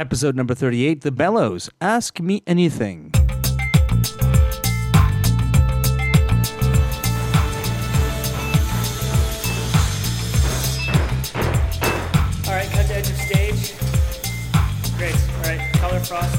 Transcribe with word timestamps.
Episode 0.00 0.34
number 0.34 0.54
38 0.54 1.02
The 1.02 1.12
Bellows 1.12 1.68
Ask 1.78 2.20
Me 2.20 2.42
Anything. 2.46 3.12
All 12.46 12.54
right, 12.54 12.70
cut 12.70 12.86
to 12.86 12.94
edge 12.94 13.10
of 13.10 13.18
stage. 13.18 13.74
Great. 14.96 15.14
All 15.36 15.42
right, 15.42 15.60
color 15.74 16.00
frost. 16.00 16.32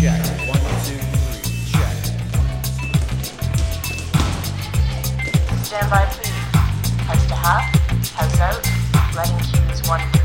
Check. 0.00 0.24
One, 0.48 0.64
two, 0.86 0.96
three. 0.96 1.44
Check. 1.70 1.98
Stand 5.62 5.90
by, 5.90 6.06
please. 6.06 6.40
Heads 7.04 7.26
to 7.26 7.34
half, 7.34 7.64
heads 8.14 8.40
out, 8.40 8.66
letting 9.14 9.38
cues 9.40 9.86
1 9.86 10.19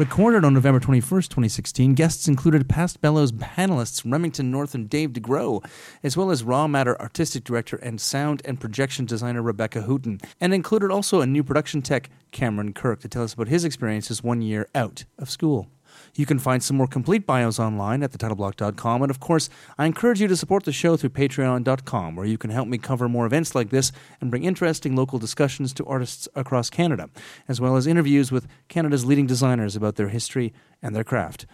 Recorded 0.00 0.46
on 0.46 0.54
November 0.54 0.80
21st, 0.80 1.28
2016, 1.28 1.92
guests 1.92 2.26
included 2.26 2.70
past 2.70 3.02
Bellows 3.02 3.32
panelists 3.32 4.10
Remington 4.10 4.50
North 4.50 4.74
and 4.74 4.88
Dave 4.88 5.10
DeGrow, 5.10 5.62
as 6.02 6.16
well 6.16 6.30
as 6.30 6.42
Raw 6.42 6.66
Matter 6.66 6.98
artistic 6.98 7.44
director 7.44 7.76
and 7.76 8.00
sound 8.00 8.40
and 8.46 8.58
projection 8.58 9.04
designer 9.04 9.42
Rebecca 9.42 9.82
Hooten, 9.82 10.22
and 10.40 10.54
included 10.54 10.90
also 10.90 11.20
a 11.20 11.26
new 11.26 11.44
production 11.44 11.82
tech, 11.82 12.08
Cameron 12.30 12.72
Kirk, 12.72 13.00
to 13.00 13.08
tell 13.08 13.24
us 13.24 13.34
about 13.34 13.48
his 13.48 13.62
experiences 13.62 14.24
one 14.24 14.40
year 14.40 14.66
out 14.74 15.04
of 15.18 15.28
school. 15.28 15.68
You 16.14 16.26
can 16.26 16.38
find 16.38 16.62
some 16.62 16.76
more 16.76 16.86
complete 16.86 17.26
bios 17.26 17.58
online 17.58 18.02
at 18.02 18.12
thetitleblock.com, 18.12 19.02
and 19.02 19.10
of 19.10 19.20
course, 19.20 19.48
I 19.78 19.86
encourage 19.86 20.20
you 20.20 20.28
to 20.28 20.36
support 20.36 20.64
the 20.64 20.72
show 20.72 20.96
through 20.96 21.10
patreon.com, 21.10 22.16
where 22.16 22.26
you 22.26 22.38
can 22.38 22.50
help 22.50 22.68
me 22.68 22.78
cover 22.78 23.08
more 23.08 23.26
events 23.26 23.54
like 23.54 23.70
this 23.70 23.92
and 24.20 24.30
bring 24.30 24.44
interesting 24.44 24.96
local 24.96 25.18
discussions 25.18 25.72
to 25.74 25.86
artists 25.86 26.28
across 26.34 26.70
Canada, 26.70 27.08
as 27.48 27.60
well 27.60 27.76
as 27.76 27.86
interviews 27.86 28.32
with 28.32 28.46
Canada's 28.68 29.04
leading 29.04 29.26
designers 29.26 29.76
about 29.76 29.96
their 29.96 30.08
history 30.08 30.52
and 30.82 30.94
their 30.94 31.04
craft. 31.04 31.46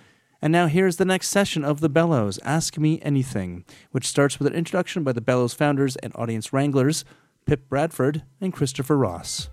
And 0.42 0.52
now 0.52 0.66
here's 0.66 0.96
the 0.96 1.04
next 1.04 1.28
session 1.28 1.64
of 1.64 1.80
The 1.80 1.88
Bellows 1.88 2.38
Ask 2.44 2.78
Me 2.78 3.00
Anything, 3.02 3.64
which 3.90 4.06
starts 4.06 4.38
with 4.38 4.46
an 4.46 4.54
introduction 4.54 5.02
by 5.02 5.12
the 5.12 5.20
Bellows 5.20 5.54
founders 5.54 5.96
and 5.96 6.12
audience 6.14 6.52
wranglers, 6.52 7.04
Pip 7.46 7.68
Bradford 7.68 8.22
and 8.40 8.52
Christopher 8.52 8.96
Ross. 8.96 9.48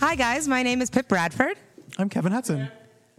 Hi, 0.00 0.14
guys. 0.14 0.46
My 0.46 0.62
name 0.62 0.80
is 0.80 0.90
Pip 0.90 1.08
Bradford, 1.08 1.56
I'm 1.98 2.08
Kevin 2.08 2.30
Hudson. 2.30 2.68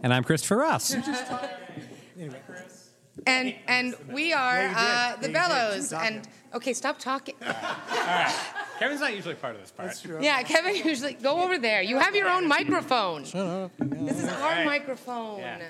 And 0.00 0.14
I'm 0.14 0.24
Christopher 0.24 0.56
Ross. 0.56 0.94
and 3.26 3.54
and 3.66 3.94
we 4.08 4.32
are 4.32 4.72
uh, 4.74 5.16
the 5.16 5.28
Bellows. 5.28 5.92
And 5.92 6.26
okay, 6.54 6.72
stop 6.72 6.98
talking. 6.98 7.34
Kevin's 8.78 9.02
not 9.02 9.14
usually 9.14 9.34
part 9.34 9.56
of 9.56 9.60
this 9.60 9.70
part. 9.70 10.02
Yeah, 10.22 10.42
Kevin. 10.42 10.74
Usually 10.74 11.12
go 11.12 11.42
over 11.42 11.58
there. 11.58 11.82
You 11.82 11.98
have 11.98 12.16
your 12.16 12.30
own 12.30 12.48
microphone. 12.48 13.24
Shut 13.24 13.46
up. 13.46 13.72
This 13.78 14.22
is 14.22 14.30
our 14.30 14.40
right. 14.40 14.64
microphone. 14.64 15.40
Yeah. 15.40 15.60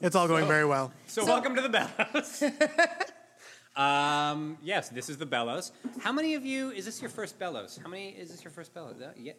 It's 0.00 0.14
all 0.14 0.28
going 0.28 0.46
very 0.46 0.66
well. 0.66 0.92
So, 1.08 1.24
welcome 1.24 1.56
to 1.56 1.62
the 1.62 1.68
Bellows. 1.68 2.44
um, 3.76 4.56
yes, 4.62 4.88
this 4.88 5.10
is 5.10 5.16
the 5.16 5.26
Bellows. 5.26 5.72
How 5.98 6.12
many 6.12 6.34
of 6.34 6.46
you 6.46 6.70
is 6.70 6.84
this 6.84 7.00
your 7.00 7.10
first 7.10 7.40
Bellows? 7.40 7.80
How 7.82 7.88
many 7.88 8.10
is 8.10 8.30
this 8.30 8.44
your 8.44 8.52
first 8.52 8.72
Bellows? 8.72 9.00
Uh, 9.00 9.10
yeah, 9.16 9.32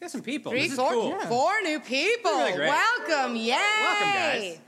got 0.00 0.10
some 0.10 0.22
people. 0.22 0.52
Three, 0.52 0.62
this 0.62 0.72
is 0.72 0.78
four, 0.78 0.92
cool. 0.92 1.18
four 1.20 1.52
new 1.62 1.80
people. 1.80 2.30
Really. 2.30 2.58
Welcome. 2.60 3.36
Yay. 3.36 3.56
Welcome, 3.80 4.08
guys. 4.12 4.60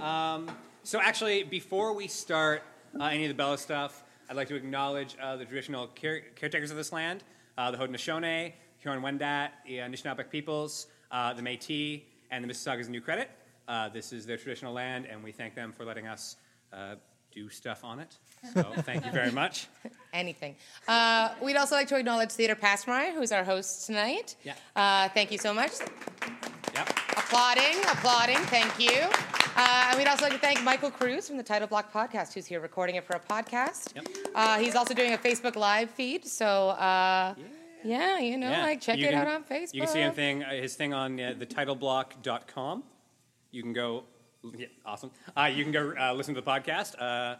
Um, 0.00 0.56
so 0.82 1.00
actually, 1.00 1.42
before 1.44 1.94
we 1.94 2.08
start 2.08 2.62
uh, 2.98 3.04
any 3.04 3.24
of 3.24 3.28
the 3.28 3.34
Bellows 3.34 3.60
stuff, 3.60 4.02
I'd 4.28 4.36
like 4.36 4.48
to 4.48 4.54
acknowledge 4.54 5.16
uh, 5.20 5.36
the 5.36 5.44
traditional 5.44 5.88
care- 5.88 6.22
caretakers 6.34 6.70
of 6.70 6.76
this 6.76 6.92
land, 6.92 7.24
uh, 7.58 7.70
the 7.70 7.76
Haudenosaunee, 7.76 8.52
Huron-Wendat, 8.78 9.50
the 9.66 9.78
Anishinaabeg 9.78 10.30
peoples, 10.30 10.86
uh, 11.10 11.32
the 11.32 11.42
Métis, 11.42 12.02
and 12.30 12.42
the 12.44 12.48
Mississaugas 12.48 12.82
of 12.82 12.90
New 12.90 13.00
Credit. 13.00 13.30
Uh, 13.68 13.88
this 13.88 14.12
is 14.12 14.26
their 14.26 14.36
traditional 14.36 14.72
land, 14.72 15.06
and 15.06 15.22
we 15.22 15.32
thank 15.32 15.54
them 15.54 15.72
for 15.72 15.84
letting 15.84 16.06
us 16.06 16.36
uh, 16.72 16.96
do 17.34 17.48
stuff 17.48 17.84
on 17.84 17.98
it. 18.00 18.16
So 18.52 18.62
thank 18.82 19.04
you 19.04 19.10
very 19.10 19.32
much. 19.32 19.68
Anything. 20.12 20.54
Uh, 20.86 21.30
we'd 21.42 21.56
also 21.56 21.74
like 21.74 21.88
to 21.88 21.96
acknowledge 21.96 22.30
Theatre 22.30 22.54
Passe 22.54 22.84
Muraille, 22.86 23.14
who's 23.14 23.32
our 23.32 23.42
host 23.44 23.86
tonight. 23.86 24.36
Yeah. 24.44 24.52
Uh, 24.76 25.08
thank 25.08 25.32
you 25.32 25.38
so 25.38 25.52
much. 25.52 25.72
Yep. 26.74 26.88
Applauding, 27.16 27.78
applauding. 27.90 28.36
Thank 28.46 28.78
you. 28.78 29.00
Uh, 29.56 29.86
and 29.88 29.98
we'd 29.98 30.06
also 30.08 30.24
like 30.24 30.32
to 30.32 30.38
thank 30.38 30.62
Michael 30.62 30.90
Cruz 30.90 31.26
from 31.28 31.36
the 31.36 31.42
Title 31.42 31.68
Block 31.68 31.92
Podcast, 31.92 32.34
who's 32.34 32.46
here 32.46 32.60
recording 32.60 32.96
it 32.96 33.04
for 33.04 33.16
a 33.16 33.20
podcast. 33.20 33.94
Yep. 33.94 34.06
Uh, 34.34 34.58
he's 34.58 34.74
also 34.74 34.94
doing 34.94 35.12
a 35.14 35.18
Facebook 35.18 35.56
Live 35.56 35.90
feed, 35.90 36.26
so 36.26 36.70
uh, 36.70 37.34
yeah. 37.84 38.18
you 38.18 38.36
know, 38.36 38.50
like 38.50 38.80
check 38.80 38.98
You 38.98 39.06
it 39.06 39.10
can- 39.12 39.26
out 39.26 39.28
on 39.28 39.44
Facebook. 39.44 39.74
You 39.74 39.80
can 39.82 39.88
see 39.90 40.00
him 40.00 40.12
thing, 40.12 40.42
uh, 40.44 40.50
his 40.50 40.74
thing 40.74 40.92
on 40.92 41.18
uh, 41.20 41.34
thetitleblock.com. 41.38 42.82
You 43.52 43.62
can 43.62 43.72
go, 43.72 44.04
yeah, 44.56 44.66
awesome. 44.84 45.10
Uh, 45.36 45.44
you 45.54 45.62
can 45.64 45.72
go 45.72 45.94
uh, 45.98 46.12
listen 46.12 46.34
to 46.34 46.40
the 46.40 46.46
podcast. 46.50 46.94
Uh, 47.00 47.36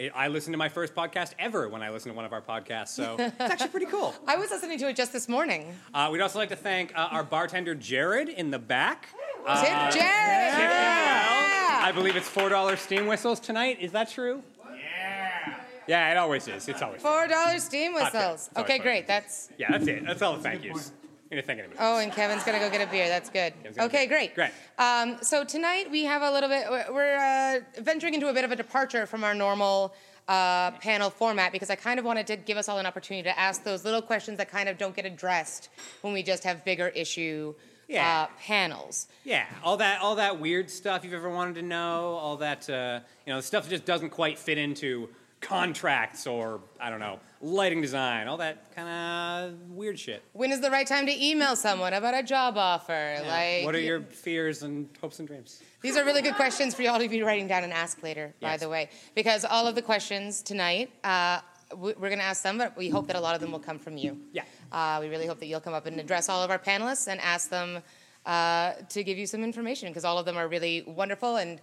I- 0.00 0.10
I 0.14 0.28
listened 0.28 0.54
to 0.54 0.58
my 0.58 0.68
first 0.68 0.94
podcast 0.94 1.32
ever 1.40 1.68
when 1.68 1.82
I 1.82 1.90
listened 1.90 2.12
to 2.12 2.16
one 2.16 2.24
of 2.24 2.32
our 2.32 2.40
podcasts, 2.40 2.88
so 2.90 3.16
it's 3.18 3.34
actually 3.40 3.68
pretty 3.70 3.86
cool. 3.86 4.14
I 4.28 4.36
was 4.36 4.48
listening 4.50 4.78
to 4.78 4.88
it 4.88 4.94
just 4.96 5.12
this 5.12 5.28
morning. 5.28 5.74
Uh, 5.92 6.08
we'd 6.12 6.20
also 6.20 6.38
like 6.38 6.50
to 6.50 6.56
thank 6.56 6.96
uh, 6.96 7.08
our 7.10 7.24
bartender 7.24 7.74
Jared 7.74 8.28
in 8.28 8.50
the 8.52 8.60
back. 8.60 9.08
Uh, 9.44 9.60
Tip 9.60 9.68
Jared! 9.70 9.92
Tip 9.94 10.02
him. 10.02 10.70
Yeah. 10.70 11.80
I 11.82 11.90
believe 11.92 12.14
it's 12.14 12.28
four 12.28 12.48
dollars 12.48 12.78
steam 12.80 13.06
whistles 13.08 13.40
tonight. 13.40 13.78
Is 13.80 13.90
that 13.92 14.08
true? 14.10 14.42
Yeah. 14.70 15.54
Yeah, 15.88 16.12
it 16.12 16.16
always 16.16 16.46
is. 16.46 16.68
It's 16.68 16.82
always. 16.82 17.00
Four 17.02 17.26
dollars 17.26 17.64
steam 17.64 17.94
Okay, 17.94 18.04
whistles. 18.04 18.50
sorry, 18.54 18.64
Okay, 18.64 18.76
sorry. 18.76 18.78
great. 18.80 19.06
That's 19.08 19.48
Yeah, 19.58 19.70
that's 19.72 19.86
it. 19.88 20.04
That's 20.06 20.22
all 20.22 20.36
the 20.36 20.42
thank 20.42 20.62
yous. 20.64 20.92
I'm 21.30 21.36
gonna 21.36 21.42
thank 21.42 21.58
anybody. 21.58 21.78
Oh, 21.80 21.98
and 21.98 22.10
Kevin's 22.10 22.42
gonna 22.44 22.58
go 22.58 22.70
get 22.70 22.80
a 22.86 22.90
beer. 22.90 23.06
That's 23.08 23.28
good. 23.28 23.52
Okay, 23.62 23.72
get 23.74 23.84
a 23.84 23.88
beer. 23.90 24.06
great. 24.08 24.34
Great. 24.34 24.50
Um, 24.78 25.18
so 25.20 25.44
tonight 25.44 25.90
we 25.90 26.04
have 26.04 26.22
a 26.22 26.30
little 26.30 26.48
bit. 26.48 26.70
we're- 26.70 26.86
We're 26.90 27.16
uh, 27.16 27.60
venturing 27.82 28.14
into 28.14 28.28
a 28.28 28.32
bit 28.32 28.44
of 28.44 28.50
a 28.52 28.56
departure 28.56 29.04
from 29.06 29.24
our 29.24 29.34
normal 29.34 29.94
uh, 30.26 30.70
panel 30.72 31.10
format 31.10 31.52
because 31.52 31.68
I 31.70 31.74
kind 31.74 31.98
of 31.98 32.04
wanted 32.06 32.26
to 32.28 32.36
give 32.36 32.56
us 32.56 32.68
all 32.68 32.78
an 32.78 32.86
opportunity 32.86 33.24
to 33.28 33.38
ask 33.38 33.62
those 33.62 33.84
little 33.84 34.00
questions 34.02 34.38
that 34.38 34.50
kind 34.50 34.68
of 34.70 34.78
don't 34.78 34.94
get 34.96 35.04
addressed 35.04 35.68
when 36.00 36.12
we 36.14 36.22
just 36.22 36.44
have 36.44 36.64
bigger 36.64 36.88
issue 36.88 37.54
Yeah. 37.88 38.22
uh, 38.22 38.34
panels. 38.40 39.06
Yeah, 39.24 39.46
all 39.62 39.76
that 39.78 40.00
all 40.00 40.14
that 40.16 40.38
weird 40.40 40.70
stuff 40.70 41.04
you've 41.04 41.12
ever 41.14 41.28
wanted 41.30 41.56
to 41.56 41.62
know, 41.62 42.14
all 42.14 42.38
that 42.38 42.68
uh, 42.70 43.00
you 43.26 43.32
know, 43.34 43.40
stuff 43.42 43.64
that 43.64 43.70
just 43.70 43.84
doesn't 43.84 44.10
quite 44.10 44.38
fit 44.38 44.56
into 44.58 45.08
contracts 45.42 46.26
or 46.26 46.60
I 46.80 46.88
don't 46.90 47.00
know, 47.00 47.20
lighting 47.40 47.80
design, 47.80 48.26
all 48.28 48.36
that 48.38 48.74
kind 48.74 48.88
of 48.88 49.70
weird 49.70 49.98
shit. 49.98 50.22
When 50.32 50.50
is 50.50 50.60
the 50.60 50.70
right 50.70 50.86
time 50.86 51.06
to 51.06 51.24
email 51.24 51.54
someone 51.56 51.92
about 51.94 52.14
a 52.14 52.22
job 52.22 52.56
offer? 52.56 53.18
Like, 53.26 53.64
what 53.64 53.74
are 53.74 53.80
your 53.80 54.00
fears 54.00 54.62
and 54.62 54.88
hopes 55.00 55.18
and 55.20 55.28
dreams? 55.28 55.62
These 55.80 55.96
are 55.96 56.04
really 56.04 56.22
good 56.22 56.34
questions 56.34 56.74
for 56.74 56.82
y'all 56.82 56.98
to 56.98 57.08
be 57.08 57.22
writing 57.22 57.46
down 57.46 57.62
and 57.64 57.72
ask 57.72 58.02
later, 58.02 58.34
by 58.40 58.56
the 58.56 58.68
way, 58.68 58.90
because 59.14 59.44
all 59.44 59.66
of 59.66 59.74
the 59.76 59.82
questions 59.82 60.42
tonight, 60.42 60.90
uh, 61.04 61.40
we- 61.76 61.92
we're 61.94 62.08
going 62.08 62.18
to 62.18 62.24
ask 62.24 62.42
them, 62.42 62.58
but 62.58 62.76
we 62.76 62.88
hope 62.88 63.06
that 63.06 63.14
a 63.16 63.20
lot 63.20 63.34
of 63.34 63.40
them 63.40 63.52
will 63.52 63.60
come 63.60 63.78
from 63.78 63.96
you. 63.96 64.20
Yeah. 64.32 64.42
Uh, 64.72 64.98
we 65.00 65.08
really 65.08 65.26
hope 65.26 65.38
that 65.38 65.46
you'll 65.46 65.60
come 65.60 65.74
up 65.74 65.86
and 65.86 66.00
address 66.00 66.28
all 66.28 66.42
of 66.42 66.50
our 66.50 66.58
panelists 66.58 67.06
and 67.08 67.20
ask 67.20 67.50
them 67.50 67.82
uh, 68.26 68.72
to 68.90 69.02
give 69.04 69.16
you 69.16 69.26
some 69.26 69.42
information, 69.42 69.88
because 69.88 70.04
all 70.04 70.18
of 70.18 70.26
them 70.26 70.36
are 70.36 70.48
really 70.48 70.82
wonderful, 70.86 71.36
and 71.36 71.60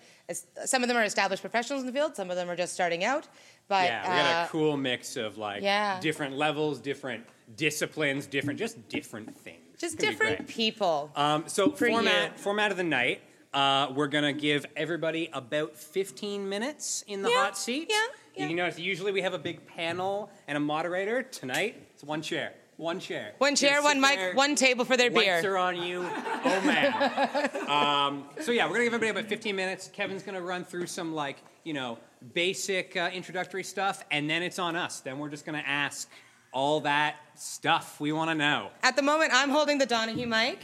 some 0.66 0.82
of 0.82 0.88
them 0.88 0.98
are 0.98 1.04
established 1.04 1.42
professionals 1.44 1.82
in 1.82 1.86
the 1.86 1.94
field, 1.94 2.16
some 2.16 2.32
of 2.32 2.36
them 2.38 2.50
are 2.50 2.56
just 2.56 2.74
starting 2.74 3.04
out. 3.04 3.28
But 3.68 3.86
yeah, 3.86 4.02
we 4.04 4.08
got 4.16 4.44
uh, 4.44 4.46
a 4.46 4.50
cool 4.50 4.78
mix 4.78 5.16
of 5.18 5.38
like 5.38 5.64
yeah. 5.64 6.00
different 6.00 6.38
levels, 6.38 6.80
different 6.80 7.26
disciplines, 7.56 8.28
different 8.28 8.60
just 8.60 8.88
different 8.90 9.36
things. 9.38 9.60
just 9.80 9.96
It's 9.96 10.04
gonna 10.04 10.12
be 10.12 10.18
different 10.18 10.48
people. 10.48 11.12
Um, 11.16 11.44
so 11.48 11.72
For 11.72 11.88
format 11.88 12.32
you. 12.32 12.38
format 12.38 12.72
of 12.72 12.78
the 12.78 12.84
night. 12.84 13.22
Uh, 13.54 13.90
we're 13.96 14.08
gonna 14.08 14.34
give 14.34 14.66
everybody 14.76 15.30
about 15.32 15.78
15 15.78 16.48
minutes 16.50 17.04
in 17.08 17.22
the 17.22 17.30
Yeah, 17.30 17.36
hot 17.46 17.58
seat. 17.58 17.88
yeah, 17.90 18.06
yeah. 18.36 18.48
You 18.48 18.56
notice 18.56 18.78
usually 18.78 19.14
we 19.14 19.22
have 19.22 19.34
a 19.34 19.40
big 19.40 19.66
panel 19.66 20.30
and 20.48 20.58
a 20.58 20.60
moderator. 20.60 21.24
Tonight 21.24 21.82
it's 21.94 22.04
one 22.04 22.22
chair, 22.22 22.54
one 22.78 23.00
chair. 23.00 23.34
one 23.38 23.56
chair, 23.56 23.82
one 23.82 24.02
mic, 24.02 24.16
there, 24.16 24.34
one 24.36 24.56
table 24.56 24.84
for 24.86 24.98
their 24.98 25.12
Wipes 25.12 25.42
beer. 25.42 25.54
are 25.54 25.58
on 25.58 25.76
you. 25.82 26.06
Oh 26.48 26.62
man. 26.62 27.70
um, 27.70 28.26
so 28.42 28.52
yeah, 28.52 28.66
we're 28.66 28.74
gonna 28.74 28.84
give 28.86 28.94
everybody 28.94 29.20
about 29.20 29.30
15 29.30 29.56
minutes. 29.56 29.90
Kevin's 29.92 30.22
gonna 30.24 30.42
run 30.42 30.64
through 30.64 30.88
some 30.88 31.14
like 31.16 31.38
you 31.64 31.74
know 31.74 31.98
basic 32.34 32.96
uh, 32.96 33.10
introductory 33.14 33.64
stuff, 33.64 34.04
and 34.12 34.30
then 34.30 34.44
it's 34.44 34.60
on 34.60 34.76
us. 34.76 35.00
Then 35.00 35.18
we're 35.20 35.30
just 35.30 35.46
gonna 35.46 35.64
ask 35.66 36.10
all 36.52 36.82
that 36.82 37.16
stuff 37.36 38.00
we 38.00 38.12
want 38.12 38.30
to 38.30 38.36
know. 38.36 38.70
At 38.84 38.96
the 38.96 39.02
moment, 39.02 39.32
I'm 39.34 39.50
holding 39.50 39.78
the 39.78 39.86
Donahue 39.86 40.26
mic, 40.28 40.60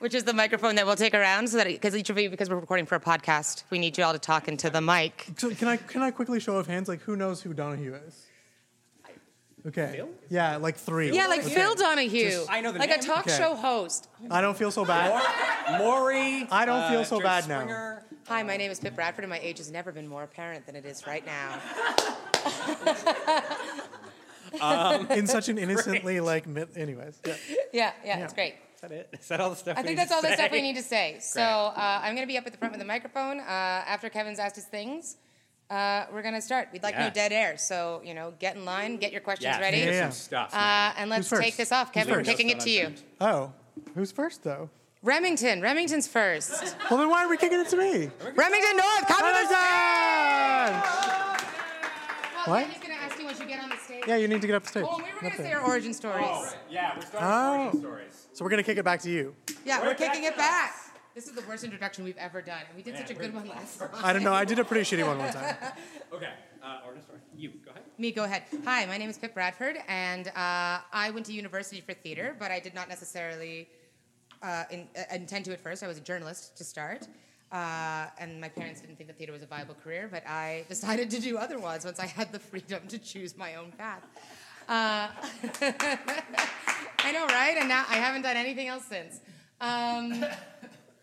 which 0.00 0.14
is 0.14 0.24
the 0.24 0.32
microphone 0.32 0.74
that 0.76 0.86
we'll 0.86 0.96
take 0.96 1.14
around, 1.14 1.48
so 1.48 1.58
that 1.58 1.66
because 1.66 1.94
each 1.94 2.10
of 2.10 2.18
you, 2.18 2.30
because 2.30 2.48
we're 2.48 2.58
recording 2.58 2.86
for 2.86 2.94
a 2.96 3.00
podcast, 3.00 3.64
we 3.70 3.78
need 3.78 3.96
you 3.98 4.04
all 4.04 4.12
to 4.12 4.18
talk 4.18 4.48
into 4.48 4.70
the 4.70 4.80
mic. 4.80 5.26
So 5.36 5.50
can 5.54 5.68
I 5.68 5.76
can 5.76 6.00
I 6.02 6.10
quickly 6.10 6.40
show 6.40 6.56
of 6.56 6.66
hands? 6.66 6.88
Like 6.88 7.00
who 7.02 7.14
knows 7.16 7.42
who 7.42 7.52
Donahue 7.52 7.94
is? 8.06 8.26
Okay. 9.66 9.92
Phil? 9.96 10.08
Yeah, 10.28 10.56
like 10.56 10.76
three. 10.76 11.12
Yeah, 11.12 11.26
like 11.26 11.42
Phil 11.42 11.74
Donahue, 11.74 12.44
I 12.48 12.60
know 12.60 12.72
the 12.72 12.78
like 12.78 12.90
name. 12.90 13.00
a 13.00 13.02
talk 13.02 13.26
Okay. 13.26 13.36
show 13.36 13.54
host. 13.54 14.08
I 14.30 14.40
don't 14.40 14.56
feel 14.56 14.70
so 14.70 14.84
bad. 14.84 15.10
Maury. 15.78 16.46
I 16.50 16.64
don't 16.64 16.88
feel 16.90 17.00
uh, 17.00 17.04
so 17.04 17.16
Jerry 17.16 17.24
bad 17.28 17.48
now. 17.48 17.60
Springer. 17.60 18.02
Hi, 18.28 18.42
my 18.42 18.56
name 18.56 18.70
is 18.70 18.78
Pip 18.80 18.94
Bradford, 18.94 19.24
and 19.24 19.30
my 19.30 19.38
age 19.40 19.58
has 19.58 19.70
never 19.70 19.92
been 19.92 20.06
more 20.06 20.22
apparent 20.22 20.64
than 20.66 20.76
it 20.76 20.84
is 20.86 21.06
right 21.06 21.24
now. 21.26 21.60
in 25.14 25.26
such 25.26 25.48
an 25.48 25.58
innocently 25.58 26.20
like. 26.20 26.46
mi- 26.46 26.64
Anyways, 26.76 27.20
yeah. 27.26 27.34
Yeah, 27.72 27.92
yeah, 28.04 28.24
it's 28.24 28.32
great. 28.32 28.54
Is 28.74 28.80
that 28.82 28.92
it? 28.92 29.08
Is 29.12 29.28
that 29.28 29.40
all 29.40 29.50
the 29.50 29.56
stuff? 29.56 29.76
I 29.76 29.80
we 29.82 29.86
think 29.88 29.98
need 29.98 29.98
that's 30.02 30.10
to 30.10 30.16
all 30.16 30.22
the 30.22 30.28
say? 30.28 30.34
stuff 30.34 30.52
we 30.52 30.62
need 30.62 30.76
to 30.76 30.82
say. 30.82 31.18
So 31.20 31.42
uh, 31.42 32.00
I'm 32.02 32.14
going 32.14 32.26
to 32.26 32.32
be 32.32 32.38
up 32.38 32.46
at 32.46 32.52
the 32.52 32.58
front 32.58 32.72
with 32.72 32.80
the 32.80 32.86
microphone. 32.86 33.40
Uh, 33.40 33.42
after 33.42 34.08
Kevin's 34.08 34.38
asked 34.38 34.56
his 34.56 34.64
things, 34.64 35.16
uh, 35.70 36.06
we're 36.12 36.22
going 36.22 36.34
to 36.34 36.42
start. 36.42 36.68
We'd 36.72 36.82
like 36.82 36.94
Yeah. 36.94 37.04
no 37.08 37.10
dead 37.10 37.32
air. 37.32 37.56
So, 37.56 38.02
you 38.04 38.12
know, 38.14 38.32
get 38.38 38.56
in 38.56 38.64
line, 38.64 38.96
get 38.96 39.12
your 39.12 39.20
questions 39.20 39.54
Yeah, 39.56 39.60
ready. 39.60 39.78
think 39.78 39.88
of 39.90 39.94
Yeah, 39.94 40.10
some 40.10 40.32
yeah. 40.32 40.46
stuff. 40.48 40.54
Uh, 40.54 40.92
and 41.00 41.08
let's 41.10 41.28
take 41.30 41.56
this 41.56 41.72
off. 41.72 41.92
Kevin, 41.92 42.14
I'm 42.14 42.24
kicking 42.24 42.50
it 42.50 42.60
to 42.60 42.70
you. 42.70 42.94
Oh, 43.20 43.52
who's 43.94 44.10
first 44.12 44.42
though? 44.42 44.68
Remington. 45.02 45.62
Remington's 45.62 46.06
first. 46.06 46.76
Well, 46.90 46.98
then 47.00 47.08
why 47.08 47.24
are 47.24 47.28
we 47.28 47.36
kicking 47.38 47.58
it 47.60 47.68
to 47.68 47.76
me? 47.76 48.10
Remington 48.34 48.76
North, 48.76 49.06
come 49.08 49.20
to 49.20 49.32
the 49.40 49.46
stage! 49.46 50.76
What? 52.46 52.66
He's 52.66 52.78
going 52.82 52.94
to 52.96 53.02
ask 53.02 53.18
you 53.18 53.24
once 53.26 53.38
you 53.40 53.46
get 53.46 53.62
on 53.62 53.68
the 53.70 53.76
stage. 53.76 54.04
Yeah, 54.06 54.16
you 54.16 54.28
need 54.28 54.40
to 54.40 54.46
get 54.46 54.56
up 54.56 54.62
the 54.64 54.68
stage. 54.68 54.84
Oh, 54.86 54.96
we 54.98 55.04
were 55.04 55.20
going 55.20 55.32
to 55.32 55.38
say 55.38 55.52
our 55.52 55.62
origin 55.64 55.94
stories. 55.94 56.24
Oh, 56.28 56.52
yeah, 56.70 56.94
we're 56.96 57.02
starting 57.06 57.28
Oh. 57.30 57.64
with 57.66 57.84
origin 57.84 58.10
stories. 58.12 58.26
So 58.32 58.44
we're 58.44 58.50
gonna 58.50 58.62
kick 58.62 58.78
it 58.78 58.84
back 58.84 59.00
to 59.02 59.10
you. 59.10 59.34
Yeah, 59.64 59.80
we're 59.80 59.88
Right 59.88 59.98
back 59.98 60.12
kicking 60.12 60.24
it 60.26 60.36
back. 60.36 60.74
This 61.20 61.28
is 61.28 61.34
the 61.34 61.46
worst 61.46 61.64
introduction 61.64 62.02
we've 62.02 62.16
ever 62.16 62.40
done. 62.40 62.62
And 62.66 62.74
we 62.74 62.82
did 62.82 62.94
Man, 62.94 63.06
such 63.06 63.14
a 63.14 63.18
good 63.20 63.34
one 63.34 63.46
last 63.46 63.78
time. 63.78 63.90
I 64.02 64.14
don't 64.14 64.24
know. 64.24 64.32
I 64.32 64.46
did 64.46 64.58
a 64.58 64.64
pretty 64.64 64.84
shitty 64.84 65.06
one 65.06 65.18
one 65.18 65.30
time. 65.30 65.54
Okay, 66.14 66.30
uh, 66.62 66.78
origin 66.86 67.02
story. 67.02 67.18
You 67.36 67.50
go 67.62 67.72
ahead. 67.72 67.82
Me, 67.98 68.10
go 68.10 68.24
ahead. 68.24 68.44
Hi, 68.64 68.86
my 68.86 68.96
name 68.96 69.10
is 69.10 69.18
Pip 69.18 69.34
Bradford, 69.34 69.76
and 69.86 70.28
uh, 70.28 70.78
I 70.94 71.10
went 71.12 71.26
to 71.26 71.34
university 71.34 71.82
for 71.82 71.92
theater, 71.92 72.34
but 72.38 72.50
I 72.50 72.58
did 72.58 72.74
not 72.74 72.88
necessarily 72.88 73.68
uh, 74.42 74.64
in, 74.70 74.88
uh, 74.96 75.14
intend 75.14 75.44
to 75.44 75.52
at 75.52 75.60
first. 75.60 75.82
I 75.82 75.88
was 75.88 75.98
a 75.98 76.00
journalist 76.00 76.56
to 76.56 76.64
start, 76.64 77.06
uh, 77.52 78.06
and 78.18 78.40
my 78.40 78.48
parents 78.48 78.80
didn't 78.80 78.96
think 78.96 79.08
that 79.08 79.18
theater 79.18 79.34
was 79.34 79.42
a 79.42 79.46
viable 79.46 79.74
career, 79.74 80.08
but 80.10 80.26
I 80.26 80.64
decided 80.70 81.10
to 81.10 81.20
do 81.20 81.36
otherwise 81.36 81.84
once 81.84 82.00
I 82.00 82.06
had 82.06 82.32
the 82.32 82.38
freedom 82.38 82.88
to 82.88 82.98
choose 82.98 83.36
my 83.36 83.56
own 83.56 83.72
path. 83.72 84.04
Uh, 84.70 85.08
I 87.00 87.12
know, 87.12 87.26
right? 87.26 87.58
And 87.58 87.68
now 87.68 87.84
I 87.90 87.96
haven't 87.96 88.22
done 88.22 88.38
anything 88.38 88.68
else 88.68 88.86
since. 88.86 89.20
Um, 89.60 90.24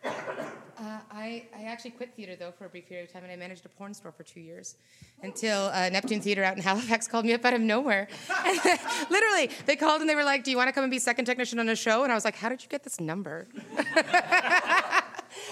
uh, 0.04 1.00
I, 1.12 1.48
I 1.56 1.64
actually 1.64 1.92
quit 1.92 2.14
theater 2.16 2.36
though 2.36 2.52
for 2.52 2.66
a 2.66 2.70
brief 2.70 2.88
period 2.88 3.08
of 3.08 3.14
time, 3.14 3.24
and 3.24 3.32
I 3.32 3.36
managed 3.36 3.66
a 3.66 3.70
porn 3.70 3.94
store 3.94 4.12
for 4.12 4.24
two 4.24 4.40
years 4.40 4.76
until 5.24 5.70
uh, 5.74 5.90
Neptune 5.90 6.22
Theater 6.22 6.44
out 6.44 6.56
in 6.56 6.64
Halifax 6.70 7.08
called 7.08 7.26
me 7.26 7.34
up 7.34 7.44
out 7.46 7.54
of 7.54 7.62
nowhere. 7.62 8.08
And 8.46 8.60
literally, 9.10 9.50
they 9.66 9.76
called 9.76 10.02
and 10.02 10.10
they 10.10 10.16
were 10.16 10.24
like, 10.24 10.44
"Do 10.44 10.52
you 10.52 10.58
want 10.58 10.68
to 10.68 10.74
come 10.74 10.84
and 10.84 10.92
be 10.92 11.00
second 11.00 11.26
technician 11.26 11.60
on 11.60 11.70
a 11.70 11.76
show?" 11.76 12.04
And 12.04 12.12
I 12.12 12.16
was 12.16 12.26
like, 12.26 12.36
"How 12.36 12.50
did 12.50 12.62
you 12.62 12.70
get 12.70 12.84
this 12.84 13.00
number?" 13.00 13.48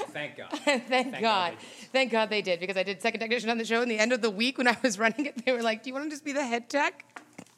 Thank 0.10 0.38
God. 0.38 0.50
Thank, 0.52 0.88
Thank 0.88 1.12
God. 1.12 1.22
God 1.22 1.54
Thank 1.92 2.12
God 2.12 2.30
they 2.30 2.42
did 2.42 2.60
because 2.60 2.78
I 2.78 2.84
did 2.84 3.02
second 3.02 3.20
technician 3.20 3.50
on 3.50 3.58
the 3.58 3.66
show. 3.66 3.82
And 3.82 3.92
the 3.92 4.00
end 4.00 4.14
of 4.14 4.22
the 4.22 4.30
week 4.30 4.58
when 4.58 4.68
I 4.68 4.78
was 4.82 4.98
running 4.98 5.26
it, 5.26 5.46
they 5.46 5.52
were 5.52 5.62
like, 5.62 5.84
"Do 5.84 5.90
you 5.90 5.94
want 5.94 6.06
to 6.06 6.10
just 6.10 6.24
be 6.24 6.34
the 6.34 6.46
head 6.46 6.70
tech?" 6.70 7.06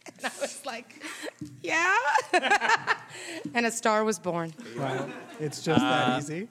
And 0.06 0.26
I 0.26 0.32
was 0.40 0.66
like, 0.66 1.04
"Yeah." 1.62 1.96
and 3.54 3.66
a 3.66 3.72
star 3.72 4.04
was 4.04 4.20
born. 4.20 4.54
Wow. 4.78 5.10
It's 5.40 5.62
just 5.62 5.82
that 5.82 6.20
easy. 6.20 6.48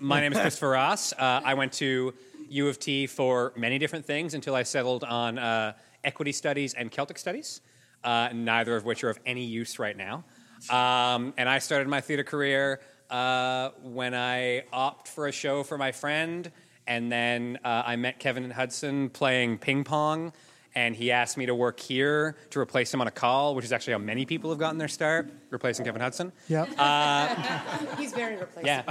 My 0.00 0.20
name 0.20 0.32
is 0.32 0.38
Christopher 0.38 0.70
Ross. 0.70 1.12
Uh, 1.12 1.40
I 1.44 1.54
went 1.54 1.72
to 1.74 2.12
U 2.50 2.68
of 2.68 2.78
T 2.78 3.06
for 3.06 3.52
many 3.56 3.78
different 3.78 4.04
things 4.04 4.34
until 4.34 4.54
I 4.54 4.62
settled 4.62 5.04
on 5.04 5.38
uh, 5.38 5.72
equity 6.04 6.32
studies 6.32 6.74
and 6.74 6.90
Celtic 6.90 7.18
studies, 7.18 7.60
uh, 8.04 8.28
neither 8.34 8.76
of 8.76 8.84
which 8.84 9.04
are 9.04 9.10
of 9.10 9.18
any 9.24 9.44
use 9.44 9.78
right 9.78 9.96
now. 9.96 10.24
Um, 10.70 11.32
and 11.36 11.48
I 11.48 11.58
started 11.60 11.88
my 11.88 12.00
theater 12.00 12.24
career 12.24 12.80
uh, 13.10 13.70
when 13.82 14.14
I 14.14 14.64
opted 14.72 15.12
for 15.12 15.28
a 15.28 15.32
show 15.32 15.62
for 15.62 15.78
my 15.78 15.92
friend, 15.92 16.50
and 16.86 17.10
then 17.10 17.58
uh, 17.64 17.84
I 17.86 17.96
met 17.96 18.18
Kevin 18.18 18.44
and 18.44 18.52
Hudson 18.52 19.08
playing 19.10 19.58
ping 19.58 19.84
pong. 19.84 20.32
And 20.76 20.94
he 20.94 21.10
asked 21.10 21.38
me 21.38 21.46
to 21.46 21.54
work 21.54 21.80
here 21.80 22.36
to 22.50 22.60
replace 22.60 22.92
him 22.92 23.00
on 23.00 23.06
a 23.06 23.10
call, 23.10 23.54
which 23.54 23.64
is 23.64 23.72
actually 23.72 23.94
how 23.94 23.98
many 23.98 24.26
people 24.26 24.50
have 24.50 24.58
gotten 24.58 24.76
their 24.76 24.88
start, 24.88 25.32
replacing 25.48 25.86
Kevin 25.86 26.02
Hudson. 26.02 26.32
Yep. 26.48 26.68
He's 27.98 28.12
very 28.12 28.36
replaceable. 28.36 28.66
Yeah. 28.66 28.82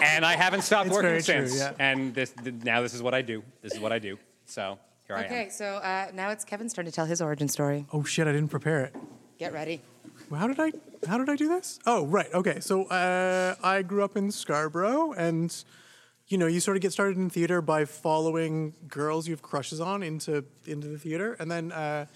and 0.00 0.24
I 0.24 0.36
haven't 0.36 0.62
stopped 0.62 0.86
It's 0.86 0.94
working 0.94 1.10
very 1.10 1.22
true, 1.22 1.48
since. 1.48 1.58
yeah. 1.58 1.72
And 1.80 2.14
this, 2.14 2.32
th- 2.44 2.54
now 2.62 2.82
this 2.82 2.94
is 2.94 3.02
what 3.02 3.14
I 3.14 3.22
do. 3.22 3.42
This 3.62 3.74
is 3.74 3.80
what 3.80 3.92
I 3.92 3.98
do. 3.98 4.16
So 4.46 4.78
here 5.08 5.16
I 5.16 5.20
am. 5.22 5.26
Okay, 5.26 5.48
so 5.50 5.64
uh, 5.78 6.06
now 6.14 6.30
it's 6.30 6.44
Kevin's 6.44 6.72
turn 6.72 6.84
to 6.84 6.92
tell 6.92 7.06
his 7.06 7.20
origin 7.20 7.48
story. 7.48 7.84
oh 7.92 8.04
shit! 8.04 8.28
I 8.28 8.32
didn't 8.32 8.50
prepare 8.50 8.84
it. 8.84 8.94
Get 9.38 9.52
ready. 9.52 9.80
How 10.32 10.46
did 10.46 10.60
I? 10.60 10.70
How 11.08 11.18
did 11.18 11.28
I 11.28 11.34
do 11.34 11.48
this? 11.48 11.80
Oh, 11.84 12.06
right. 12.06 12.32
Okay. 12.32 12.60
So 12.60 12.84
uh, 12.84 13.56
I 13.62 13.82
grew 13.82 14.04
up 14.04 14.16
in 14.16 14.30
Scarborough, 14.30 15.12
and 15.14 15.52
you 16.32 16.38
know, 16.38 16.46
you 16.46 16.60
sort 16.60 16.78
of 16.78 16.80
get 16.80 16.92
started 16.94 17.18
in 17.18 17.28
theater 17.28 17.60
by 17.60 17.84
following 17.84 18.72
girls 18.88 19.28
you 19.28 19.34
have 19.34 19.42
crushes 19.42 19.82
on 19.82 20.02
into 20.02 20.42
into 20.66 20.88
the 20.88 20.98
theater, 20.98 21.36
and 21.38 21.50
then 21.50 21.70
uh, 21.72 22.06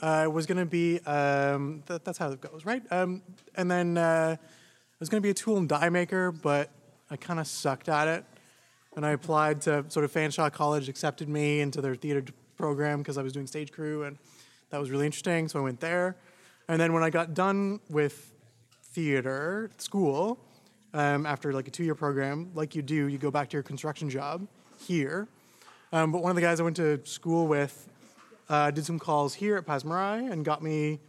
I 0.00 0.26
was 0.26 0.46
going 0.46 0.56
to 0.56 0.64
be. 0.64 1.00
Um, 1.00 1.82
that, 1.84 2.02
that's 2.02 2.16
how 2.16 2.30
it 2.30 2.40
goes, 2.40 2.64
right? 2.64 2.82
Um, 2.90 3.20
and 3.54 3.70
then 3.70 3.98
uh, 3.98 4.36
I 4.38 4.98
was 4.98 5.10
going 5.10 5.20
to 5.20 5.26
be 5.26 5.28
a 5.28 5.34
tool 5.34 5.58
and 5.58 5.68
die 5.68 5.90
maker, 5.90 6.32
but 6.32 6.70
I 7.10 7.16
kind 7.16 7.38
of 7.38 7.46
sucked 7.46 7.90
at 7.90 8.08
it, 8.08 8.24
and 8.96 9.04
I 9.04 9.10
applied 9.10 9.60
to 9.62 9.84
sort 9.88 10.06
of 10.06 10.12
Fanshawe 10.12 10.50
College 10.50 10.88
accepted 10.88 11.28
me 11.28 11.60
into 11.60 11.82
their 11.82 11.94
theater 11.94 12.24
program 12.56 13.00
because 13.00 13.18
I 13.18 13.22
was 13.22 13.34
doing 13.34 13.46
stage 13.46 13.70
crew, 13.70 14.04
and 14.04 14.16
that 14.70 14.80
was 14.80 14.90
really 14.90 15.04
interesting. 15.04 15.46
So 15.48 15.58
I 15.58 15.62
went 15.62 15.80
there, 15.80 16.16
and 16.68 16.80
then 16.80 16.94
when 16.94 17.02
I 17.02 17.10
got 17.10 17.34
done 17.34 17.80
with 17.90 18.32
theater 18.94 19.70
school, 19.76 20.40
um, 20.94 21.26
after 21.26 21.52
like 21.52 21.68
a 21.68 21.70
two-year 21.70 21.94
program, 21.94 22.50
like 22.54 22.74
you 22.74 22.82
do, 22.82 23.08
you 23.08 23.18
go 23.18 23.30
back 23.30 23.48
to 23.50 23.56
your 23.56 23.62
construction 23.62 24.10
job 24.10 24.46
here. 24.86 25.28
Um, 25.92 26.12
but 26.12 26.22
one 26.22 26.30
of 26.30 26.36
the 26.36 26.42
guys 26.42 26.60
I 26.60 26.62
went 26.62 26.76
to 26.76 27.00
school 27.04 27.46
with 27.46 27.88
uh, 28.48 28.70
did 28.70 28.84
some 28.84 28.98
calls 28.98 29.34
here 29.34 29.56
at 29.56 29.66
Passe 29.66 29.84
Muraille 29.84 30.30
and 30.30 30.44
got 30.44 30.62
me 30.62 31.00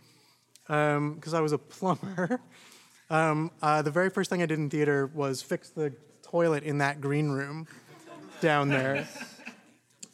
because 0.68 1.33
I 1.33 1.41
was 1.41 1.51
a 1.51 1.57
plumber. 1.57 2.39
Um, 3.09 3.51
uh, 3.62 3.83
the 3.83 3.91
very 3.91 4.09
first 4.09 4.31
thing 4.31 4.41
I 4.41 4.47
did 4.47 4.57
in 4.57 4.71
theater 4.71 5.06
was 5.13 5.41
fix 5.41 5.69
the 5.69 5.94
toilet 6.24 6.63
in 6.63 6.79
that 6.79 7.00
green 7.00 7.29
room 7.29 7.68
down 8.41 8.69
there. 8.69 9.07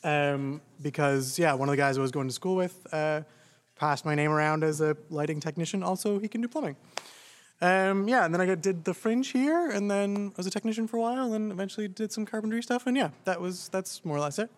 Um, 0.04 0.60
because 0.82 1.40
yeah, 1.40 1.54
one 1.54 1.70
of 1.70 1.72
the 1.72 1.78
guys 1.78 1.98
I 1.98 2.02
was 2.02 2.12
going 2.12 2.28
to 2.28 2.34
school 2.34 2.56
with 2.56 2.86
uh, 2.92 3.22
passed 3.76 4.06
my 4.06 4.16
name 4.16 4.32
around 4.32 4.64
as 4.64 4.82
a 4.82 4.98
lighting 5.10 5.40
technician. 5.40 5.82
Also, 5.82 6.20
he 6.20 6.28
can 6.28 6.42
do 6.42 6.48
plumbing. 6.48 6.76
Um, 7.62 8.08
yeah, 8.08 8.24
and 8.24 8.34
then 8.34 8.40
I 8.40 8.46
got, 8.46 8.62
did 8.62 8.86
the 8.86 8.94
fringe 8.94 9.32
here, 9.32 9.70
and 9.70 9.92
then 9.92 10.32
I 10.34 10.38
was 10.38 10.48
a 10.48 10.52
technician 10.52 10.88
for 10.88 10.98
a 10.98 11.02
while, 11.02 11.34
and 11.34 11.52
eventually 11.52 11.90
did 11.90 12.12
some 12.12 12.26
carpentry 12.26 12.64
stuff. 12.64 12.88
And 12.88 12.96
yeah, 12.96 13.10
that 13.26 13.42
was 13.42 13.68
that's 13.70 14.04
more 14.06 14.16
or 14.16 14.22
less 14.22 14.40
it. 14.40 14.50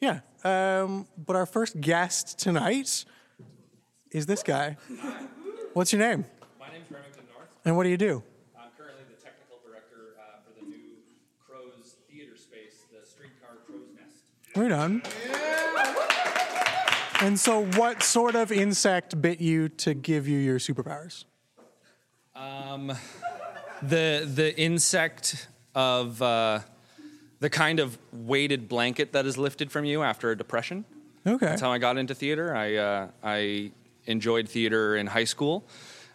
Yeah, 0.00 0.20
um, 0.42 1.06
but 1.26 1.36
our 1.36 1.44
first 1.44 1.80
guest 1.80 2.38
tonight 2.38 3.04
is 4.10 4.26
this 4.26 4.42
guy. 4.42 4.76
What's 5.74 5.92
your 5.92 6.00
name? 6.00 6.24
My 6.58 6.70
name's 6.70 6.90
Remington 6.90 7.24
North. 7.34 7.48
And 7.64 7.76
what 7.76 7.82
do 7.82 7.90
you 7.90 7.98
do? 7.98 8.22
I'm 8.56 8.70
currently 8.78 9.04
the 9.14 9.22
technical 9.22 9.58
director 9.66 10.16
uh, 10.18 10.40
for 10.46 10.58
the 10.58 10.66
new 10.66 10.96
Crows 11.46 11.96
Theater 12.10 12.36
Space, 12.36 12.86
the 12.90 13.06
Streetcar 13.06 13.56
Crow's 13.66 13.88
Nest. 13.94 14.56
Right 14.56 14.72
on. 14.72 15.02
And 17.20 17.38
so, 17.38 17.64
what 17.76 18.02
sort 18.02 18.34
of 18.36 18.50
insect 18.52 19.20
bit 19.20 19.40
you 19.40 19.68
to 19.70 19.92
give 19.92 20.26
you 20.26 20.38
your 20.38 20.58
superpowers? 20.58 21.24
The 23.82 24.28
the 24.32 24.58
insect 24.58 25.48
of 25.74 26.20
uh, 26.20 26.60
the 27.40 27.50
kind 27.50 27.80
of 27.80 27.98
weighted 28.12 28.68
blanket 28.68 29.12
that 29.12 29.26
is 29.26 29.38
lifted 29.38 29.70
from 29.70 29.84
you 29.84 30.02
after 30.02 30.30
a 30.30 30.36
depression. 30.36 30.84
Okay. 31.26 31.46
That's 31.46 31.60
how 31.60 31.70
I 31.70 31.78
got 31.78 31.96
into 31.96 32.14
theater. 32.14 32.54
I 32.54 32.74
uh, 32.74 33.08
I 33.22 33.70
enjoyed 34.06 34.48
theater 34.48 34.96
in 34.96 35.06
high 35.06 35.24
school. 35.24 35.64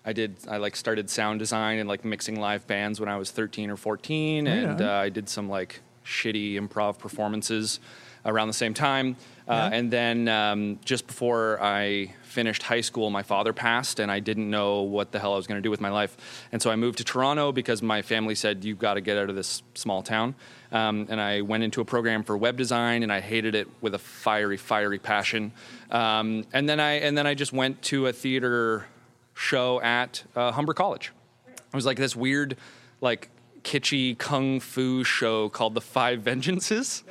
I 0.06 0.12
did. 0.12 0.36
I 0.50 0.58
like 0.58 0.76
started 0.76 1.10
sound 1.10 1.40
design 1.40 1.80
and 1.80 1.88
like 1.88 2.04
mixing 2.04 2.40
live 2.40 2.68
bands 2.68 3.00
when 3.00 3.08
I 3.08 3.18
was 3.18 3.32
13 3.32 3.70
or 3.70 3.78
14, 3.78 4.48
and 4.48 4.82
uh, 4.82 4.92
I 4.92 5.10
did 5.10 5.30
some 5.30 5.48
like 5.48 5.82
shitty 6.06 6.56
improv 6.56 7.00
performances 7.00 7.80
around 8.26 8.48
the 8.48 8.54
same 8.54 8.74
time. 8.74 9.16
Uh, 9.48 9.54
Yeah. 9.54 9.78
And 9.78 9.92
then 9.92 10.28
um, 10.28 10.80
just 10.86 11.08
before 11.08 11.62
I 11.62 12.14
finished 12.24 12.64
high 12.64 12.82
school, 12.82 13.10
my 13.10 13.24
father 13.24 13.54
passed, 13.54 14.00
and 14.00 14.10
I 14.12 14.20
didn't 14.20 14.50
know 14.50 14.82
what 14.82 15.12
the 15.12 15.20
hell 15.20 15.34
I 15.34 15.36
was 15.36 15.48
going 15.48 15.58
to 15.58 15.62
do 15.62 15.70
with 15.70 15.82
my 15.82 15.90
life. 15.90 16.16
And 16.52 16.62
so 16.62 16.72
I 16.72 16.76
moved 16.76 16.98
to 17.00 17.04
Toronto 17.04 17.52
because 17.52 17.82
my 17.82 18.02
family 18.02 18.36
said, 18.36 18.64
You've 18.64 18.80
got 18.80 18.94
to 18.96 19.02
get 19.02 19.18
out 19.18 19.30
of 19.30 19.36
this 19.36 19.62
small 19.76 20.02
town. 20.02 20.36
Um, 20.72 21.06
and 21.10 21.22
I 21.22 21.42
went 21.42 21.64
into 21.64 21.82
a 21.82 21.86
program 21.86 22.24
for 22.24 22.36
web 22.38 22.58
design, 22.58 23.04
and 23.04 23.12
I 23.12 23.20
hated 23.20 23.54
it 23.54 23.68
with 23.82 23.94
a 23.94 24.00
fiery, 24.00 24.58
fiery 24.58 24.98
passion. 25.00 25.52
Um, 25.92 26.46
and 26.54 26.68
then 26.68 26.80
I 26.80 26.94
and 26.94 27.18
then 27.18 27.28
I 27.28 27.36
just 27.36 27.54
went 27.54 27.82
to 27.84 28.08
a 28.08 28.14
theater 28.14 28.88
show 29.36 29.82
at 29.82 30.24
uh, 30.36 30.52
Humber 30.52 30.74
College. 30.74 31.12
It 31.48 31.76
was 31.76 31.86
like 31.86 31.98
this 31.98 32.16
weird, 32.16 32.56
like 33.02 33.30
kitschy 33.64 34.18
kung 34.18 34.60
fu 34.60 35.04
show 35.04 35.50
called 35.50 35.76
The 35.76 35.82
Five 35.82 36.22
Vengeances. 36.22 37.04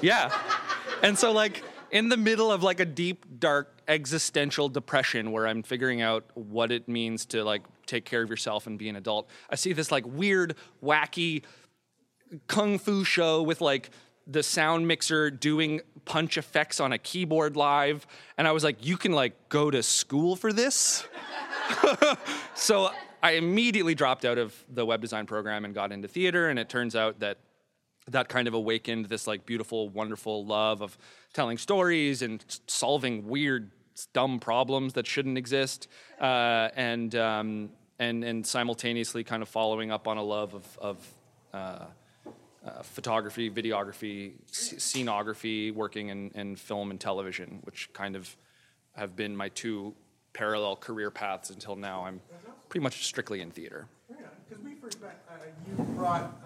Yeah. 0.00 0.30
And 1.02 1.18
so 1.18 1.32
like 1.32 1.62
in 1.90 2.08
the 2.08 2.16
middle 2.16 2.52
of 2.52 2.62
like 2.62 2.80
a 2.80 2.84
deep 2.84 3.26
dark 3.38 3.80
existential 3.88 4.68
depression 4.68 5.32
where 5.32 5.46
I'm 5.46 5.62
figuring 5.62 6.00
out 6.00 6.24
what 6.34 6.70
it 6.70 6.88
means 6.88 7.26
to 7.26 7.42
like 7.44 7.62
take 7.86 8.04
care 8.04 8.22
of 8.22 8.30
yourself 8.30 8.66
and 8.66 8.78
be 8.78 8.88
an 8.88 8.96
adult, 8.96 9.28
I 9.48 9.56
see 9.56 9.72
this 9.72 9.90
like 9.90 10.06
weird 10.06 10.56
wacky 10.82 11.42
kung 12.46 12.78
fu 12.78 13.04
show 13.04 13.42
with 13.42 13.60
like 13.60 13.90
the 14.26 14.42
sound 14.42 14.86
mixer 14.86 15.30
doing 15.30 15.80
punch 16.04 16.38
effects 16.38 16.78
on 16.78 16.92
a 16.92 16.98
keyboard 16.98 17.56
live, 17.56 18.06
and 18.38 18.46
I 18.46 18.52
was 18.52 18.62
like, 18.62 18.84
you 18.86 18.96
can 18.96 19.12
like 19.12 19.48
go 19.48 19.70
to 19.70 19.82
school 19.82 20.36
for 20.36 20.52
this. 20.52 21.06
so 22.54 22.90
I 23.22 23.32
immediately 23.32 23.94
dropped 23.94 24.24
out 24.24 24.38
of 24.38 24.54
the 24.68 24.86
web 24.86 25.00
design 25.00 25.26
program 25.26 25.64
and 25.64 25.74
got 25.74 25.90
into 25.90 26.06
theater, 26.06 26.48
and 26.48 26.58
it 26.58 26.68
turns 26.68 26.94
out 26.94 27.20
that 27.20 27.38
that 28.10 28.28
kind 28.28 28.48
of 28.48 28.54
awakened 28.54 29.06
this 29.06 29.26
like 29.26 29.46
beautiful, 29.46 29.88
wonderful 29.88 30.44
love 30.44 30.82
of 30.82 30.96
telling 31.32 31.58
stories 31.58 32.22
and 32.22 32.44
solving 32.66 33.26
weird, 33.26 33.70
dumb 34.12 34.38
problems 34.38 34.92
that 34.94 35.06
shouldn't 35.06 35.38
exist, 35.38 35.88
uh, 36.20 36.68
and 36.76 37.14
um, 37.14 37.70
and 37.98 38.24
and 38.24 38.46
simultaneously 38.46 39.24
kind 39.24 39.42
of 39.42 39.48
following 39.48 39.90
up 39.90 40.08
on 40.08 40.16
a 40.16 40.22
love 40.22 40.54
of 40.54 40.78
of. 40.78 41.14
Uh, 41.52 41.84
uh, 42.62 42.82
photography, 42.82 43.50
videography, 43.50 44.34
scenography, 44.50 45.72
working 45.72 46.10
in, 46.10 46.30
in 46.34 46.54
film 46.54 46.90
and 46.90 47.00
television, 47.00 47.58
which 47.62 47.90
kind 47.94 48.14
of 48.14 48.36
have 48.92 49.16
been 49.16 49.34
my 49.34 49.48
two 49.48 49.94
parallel 50.34 50.76
career 50.76 51.10
paths 51.10 51.48
until 51.48 51.74
now. 51.74 52.04
I'm 52.04 52.20
pretty 52.68 52.82
much 52.82 53.06
strictly 53.06 53.40
in 53.40 53.50
theater. 53.50 53.86
Yeah, 54.10 54.26
Because 54.48 54.62
we 54.62 54.74
first 54.74 55.00
met, 55.00 55.24
uh, 55.28 55.34
you 55.66 55.84
brought 55.94 56.38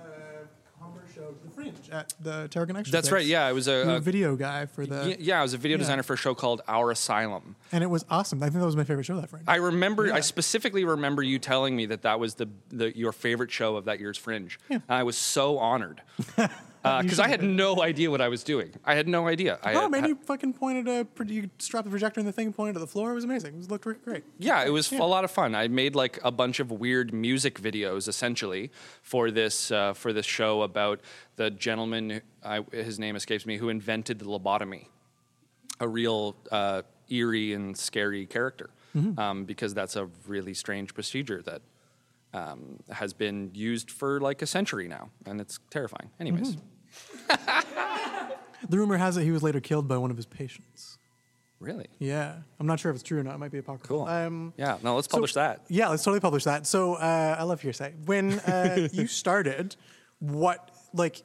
a 1.17 1.21
show 1.21 1.35
the 1.45 1.51
Fringe 1.51 1.75
at 1.93 2.13
the 2.21 2.49
Tarragon 2.51 2.77
Extra. 2.77 2.93
That's 2.93 3.11
right. 3.13 3.25
Yeah, 3.25 3.47
I 3.47 3.53
was 3.53 3.69
a, 3.69 3.73
a 3.73 3.97
a 3.97 4.01
video 4.01 4.37
guy 4.37 4.67
for 4.67 4.87
the, 4.87 5.11
yeah, 5.11 5.17
yeah, 5.19 5.39
I 5.41 5.43
was 5.43 5.55
a 5.55 5.59
video 5.59 5.77
Yeah. 5.77 5.81
designer 5.83 6.03
for 6.03 6.15
a 6.15 6.17
show 6.17 6.35
called 6.35 6.63
Our 6.69 6.91
Asylum. 6.91 7.57
and 7.73 7.83
it 7.85 7.89
was 7.89 8.05
awesome. 8.11 8.43
I 8.43 8.47
think 8.47 8.61
that 8.61 8.67
was 8.67 8.77
my 8.77 8.85
favorite 8.85 9.05
show 9.05 9.17
that 9.21 9.31
Fringe. 9.31 9.45
I 9.49 9.57
remember, 9.57 10.07
Yeah. 10.07 10.15
I 10.17 10.21
specifically 10.21 10.85
remember 10.85 11.23
you 11.23 11.39
telling 11.39 11.77
me 11.77 11.87
that 11.87 12.03
that 12.03 12.19
was 12.21 12.35
the, 12.35 12.49
the 12.71 12.97
your 12.97 13.13
favorite 13.13 13.51
show 13.51 13.77
of 13.77 13.85
that 13.87 14.01
year's 14.01 14.19
Fringe. 14.19 14.59
Yeah. 14.69 14.79
I 14.89 15.03
was 15.03 15.17
so 15.17 15.59
honored 15.59 16.03
because 16.85 17.19
I 17.19 17.29
had 17.29 17.43
no 17.43 17.83
idea 17.83 18.11
what 18.11 18.21
I 18.21 18.29
was 18.29 18.45
doing. 18.45 18.75
I 18.85 18.95
had 18.95 19.09
no 19.09 19.27
idea. 19.27 19.59
I 19.63 19.73
oh 19.73 19.83
had- 19.83 19.91
man, 19.91 20.05
you 20.05 20.17
fucking 20.17 20.53
pointed 20.53 20.87
a, 20.87 21.07
you 21.25 21.49
strapped 21.59 21.85
the 21.85 21.91
projector 21.91 22.21
in 22.21 22.27
the 22.27 22.33
thing 22.33 22.47
and 22.47 22.55
pointed 22.55 22.77
at 22.77 22.81
the 22.81 22.87
floor. 22.87 23.13
It 23.13 23.15
was 23.15 23.25
amazing. 23.25 23.59
It 23.59 23.71
looked 23.71 23.85
great. 24.05 24.25
Yeah, 24.39 24.65
it 24.65 24.69
was 24.71 24.93
a 24.93 24.99
lot 24.99 25.25
of 25.25 25.31
fun. 25.31 25.55
I 25.55 25.69
made 25.69 25.95
like 25.95 26.21
a 26.23 26.31
bunch 26.31 26.61
of 26.61 26.71
weird 26.71 27.15
music 27.15 27.59
videos, 27.61 28.07
essentially, 28.07 28.71
for 29.03 29.31
this 29.31 29.71
uh, 29.71 29.95
for 29.95 30.13
this 30.13 30.27
show 30.27 30.63
about 30.63 31.01
the 31.37 31.51
gentleman. 31.51 32.21
I, 32.45 32.65
his 32.71 32.99
name 32.99 33.17
escapes 33.17 33.47
me, 33.47 33.57
who 33.57 33.71
invented 33.71 34.19
the 34.19 34.27
lobotomy, 34.27 34.89
a 35.81 35.89
real 35.89 36.37
uh, 36.53 36.83
eerie 37.09 37.55
and 37.55 37.75
scary 37.77 38.27
character, 38.27 38.69
um, 39.17 39.45
because 39.47 39.73
that's 39.73 39.97
a 39.97 40.11
really 40.27 40.53
strange 40.53 40.93
procedure 40.93 41.41
that 41.43 41.63
um, 42.35 42.81
has 42.91 43.15
been 43.15 43.51
used 43.55 43.91
for 43.91 44.21
like 44.21 44.43
a 44.43 44.47
century 44.47 44.89
now, 44.89 45.09
and 45.25 45.41
it's 45.41 45.59
terrifying. 45.71 46.11
Anyways, 46.21 46.57
The 48.69 48.79
rumor 48.79 48.97
has 48.97 49.17
it 49.19 49.25
he 49.25 49.31
was 49.31 49.43
later 49.43 49.61
killed 49.61 49.87
by 49.89 49.99
one 49.99 50.11
of 50.11 50.17
his 50.17 50.25
patients. 50.27 50.97
really, 51.61 51.87
Yeah, 51.99 52.37
I'm 52.59 52.67
not 52.67 52.81
sure 52.81 52.91
if 52.91 52.95
it's 52.95 53.03
true 53.03 53.21
or 53.21 53.23
not. 53.23 53.35
It 53.35 53.39
might 53.39 53.51
be 53.53 53.59
apocryphal. 53.59 54.07
cool. 54.07 54.09
Um, 54.09 54.55
yeah, 54.57 54.79
no, 54.83 54.95
let's 54.97 55.07
so- 55.09 55.17
publish 55.17 55.35
that. 55.35 55.61
Yeah, 55.69 55.89
let's 55.89 56.03
totally 56.03 56.21
publish 56.21 56.45
that. 56.45 56.67
So 56.67 56.95
uh, 56.95 57.37
I 57.39 57.43
love 57.43 57.61
hearsay. 57.61 57.93
When 58.07 58.39
uh, 58.41 58.89
you 58.93 59.07
started, 59.07 59.77
what 60.19 60.71
like 60.95 61.23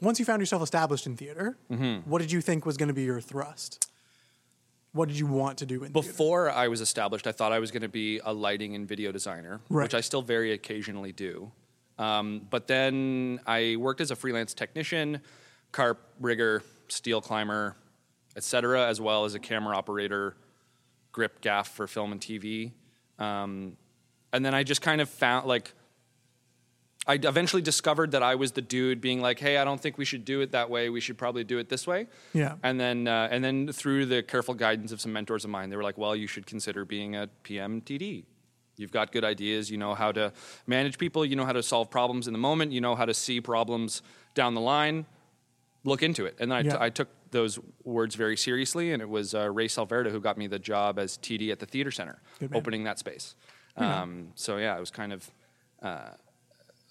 once 0.00 0.18
you 0.18 0.24
found 0.24 0.40
yourself 0.40 0.62
established 0.62 1.06
in 1.06 1.16
theater, 1.16 1.56
Mm-hmm. 1.70 2.08
what 2.10 2.20
did 2.22 2.32
you 2.32 2.40
think 2.40 2.64
was 2.64 2.76
going 2.78 2.88
to 2.88 2.94
be 2.94 3.02
your 3.02 3.20
thrust? 3.20 3.90
What 4.92 5.08
did 5.08 5.18
you 5.18 5.26
want 5.26 5.58
to 5.58 5.66
do 5.66 5.84
in 5.84 5.92
theater? 5.92 6.08
Before 6.08 6.50
I 6.50 6.68
was 6.68 6.80
established, 6.80 7.26
I 7.26 7.32
thought 7.32 7.52
I 7.52 7.58
was 7.58 7.70
going 7.70 7.82
to 7.82 7.88
be 7.88 8.20
a 8.24 8.32
lighting 8.32 8.74
and 8.74 8.88
video 8.88 9.12
designer, 9.12 9.60
Right. 9.68 9.84
which 9.84 9.94
I 9.94 10.00
still 10.00 10.22
very 10.22 10.52
occasionally 10.52 11.12
do. 11.12 11.52
Um, 12.00 12.46
but 12.48 12.66
then 12.66 13.40
I 13.46 13.76
worked 13.76 14.00
as 14.00 14.10
a 14.10 14.16
freelance 14.16 14.54
technician, 14.54 15.20
carp 15.70 16.00
rigger, 16.18 16.62
steel 16.88 17.20
climber, 17.20 17.76
etc., 18.36 18.88
as 18.88 19.02
well 19.02 19.26
as 19.26 19.34
a 19.34 19.38
camera 19.38 19.76
operator, 19.76 20.34
grip 21.12 21.42
gaff 21.42 21.68
for 21.68 21.86
film 21.86 22.12
and 22.12 22.20
TV. 22.20 22.72
Um, 23.18 23.76
and 24.32 24.42
then 24.42 24.54
I 24.54 24.62
just 24.62 24.80
kind 24.80 25.02
of 25.02 25.10
found 25.10 25.46
like 25.46 25.74
I 27.06 27.14
eventually 27.14 27.60
discovered 27.60 28.12
that 28.12 28.22
I 28.22 28.34
was 28.34 28.52
the 28.52 28.62
dude 28.62 29.02
being 29.02 29.20
like, 29.20 29.38
"Hey, 29.38 29.58
I 29.58 29.64
don't 29.64 29.80
think 29.80 29.98
we 29.98 30.06
should 30.06 30.24
do 30.24 30.40
it 30.40 30.52
that 30.52 30.70
way. 30.70 30.88
We 30.88 31.00
should 31.00 31.18
probably 31.18 31.44
do 31.44 31.58
it 31.58 31.68
this 31.68 31.86
way." 31.86 32.06
Yeah. 32.32 32.54
And 32.62 32.80
then, 32.80 33.08
uh, 33.08 33.28
and 33.30 33.44
then 33.44 33.72
through 33.72 34.06
the 34.06 34.22
careful 34.22 34.54
guidance 34.54 34.92
of 34.92 35.02
some 35.02 35.12
mentors 35.12 35.44
of 35.44 35.50
mine, 35.50 35.68
they 35.68 35.76
were 35.76 35.82
like, 35.82 35.98
"Well, 35.98 36.16
you 36.16 36.26
should 36.26 36.46
consider 36.46 36.86
being 36.86 37.14
a 37.14 37.28
PM 37.42 37.82
TD. 37.82 38.24
You've 38.80 38.90
got 38.92 39.12
good 39.12 39.24
ideas. 39.24 39.70
You 39.70 39.76
know 39.78 39.94
how 39.94 40.10
to 40.12 40.32
manage 40.66 40.98
people. 40.98 41.24
You 41.24 41.36
know 41.36 41.44
how 41.44 41.52
to 41.52 41.62
solve 41.62 41.90
problems 41.90 42.26
in 42.26 42.32
the 42.32 42.38
moment. 42.38 42.72
You 42.72 42.80
know 42.80 42.94
how 42.94 43.04
to 43.04 43.14
see 43.14 43.40
problems 43.40 44.02
down 44.34 44.54
the 44.54 44.60
line. 44.60 45.06
Look 45.84 46.02
into 46.02 46.24
it." 46.26 46.36
And 46.40 46.50
then 46.50 46.58
I, 46.58 46.62
t- 46.62 46.68
Yeah. 46.68 46.76
I 46.80 46.90
took 46.90 47.08
those 47.30 47.58
words 47.84 48.14
very 48.16 48.36
seriously, 48.36 48.92
and 48.92 49.00
it 49.00 49.08
was 49.08 49.34
uh, 49.34 49.48
Ray 49.50 49.68
Salverda 49.68 50.10
who 50.10 50.20
got 50.20 50.36
me 50.36 50.46
the 50.46 50.58
job 50.58 50.98
as 50.98 51.16
TD 51.18 51.52
at 51.52 51.58
the 51.60 51.66
theater 51.66 51.90
center, 51.90 52.20
opening 52.54 52.84
that 52.84 52.98
space. 52.98 53.34
Um, 53.76 54.32
so 54.34 54.56
yeah, 54.56 54.74
I 54.76 54.80
was 54.80 54.90
kind 54.90 55.12
of. 55.12 55.30
Uh, 55.82 56.10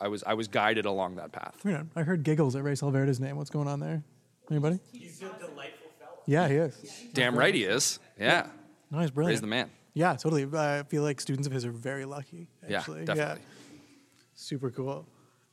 I 0.01 0.07
was 0.07 0.23
I 0.23 0.33
was 0.33 0.47
guided 0.47 0.85
along 0.85 1.15
that 1.17 1.31
path. 1.33 1.55
You 1.65 1.71
know, 1.71 1.87
I 1.95 2.03
heard 2.03 2.23
giggles 2.23 2.55
at 2.55 2.63
Ray 2.63 2.71
Salverda's 2.73 3.19
name. 3.19 3.35
What's 3.35 3.49
going 3.49 3.67
on 3.67 3.79
there? 3.81 4.01
Anybody? 4.49 4.79
He's 4.93 5.21
a 5.21 5.25
delightful 5.25 5.89
fellow. 5.99 6.21
Yeah, 6.25 6.47
he 6.47 6.55
is. 6.55 7.05
Damn 7.13 7.37
right 7.37 7.53
he 7.53 7.65
is. 7.65 7.99
Yeah, 8.19 8.47
No, 8.89 8.99
he's 8.99 9.11
brilliant. 9.11 9.33
Ray's 9.33 9.41
the 9.41 9.47
man. 9.47 9.69
Yeah, 9.93 10.15
totally. 10.15 10.47
I 10.55 10.83
feel 10.83 11.03
like 11.03 11.19
students 11.19 11.47
of 11.47 11.53
his 11.53 11.65
are 11.65 11.71
very 11.71 12.05
lucky. 12.05 12.47
Yeah, 12.67 12.77
Actually. 12.79 13.05
definitely. 13.05 13.41
Super 14.35 14.69
cool. 14.71 15.05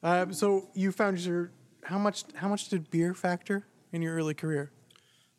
Um, 0.03 0.33
so 0.33 0.69
you 0.75 0.93
found 0.93 1.19
your 1.21 1.51
how 1.85 1.99
much 1.99 2.25
how 2.35 2.49
much 2.49 2.69
did 2.69 2.91
beer 2.91 3.15
factor 3.15 3.67
in 3.93 4.03
your 4.03 4.15
early 4.15 4.35
career? 4.35 4.71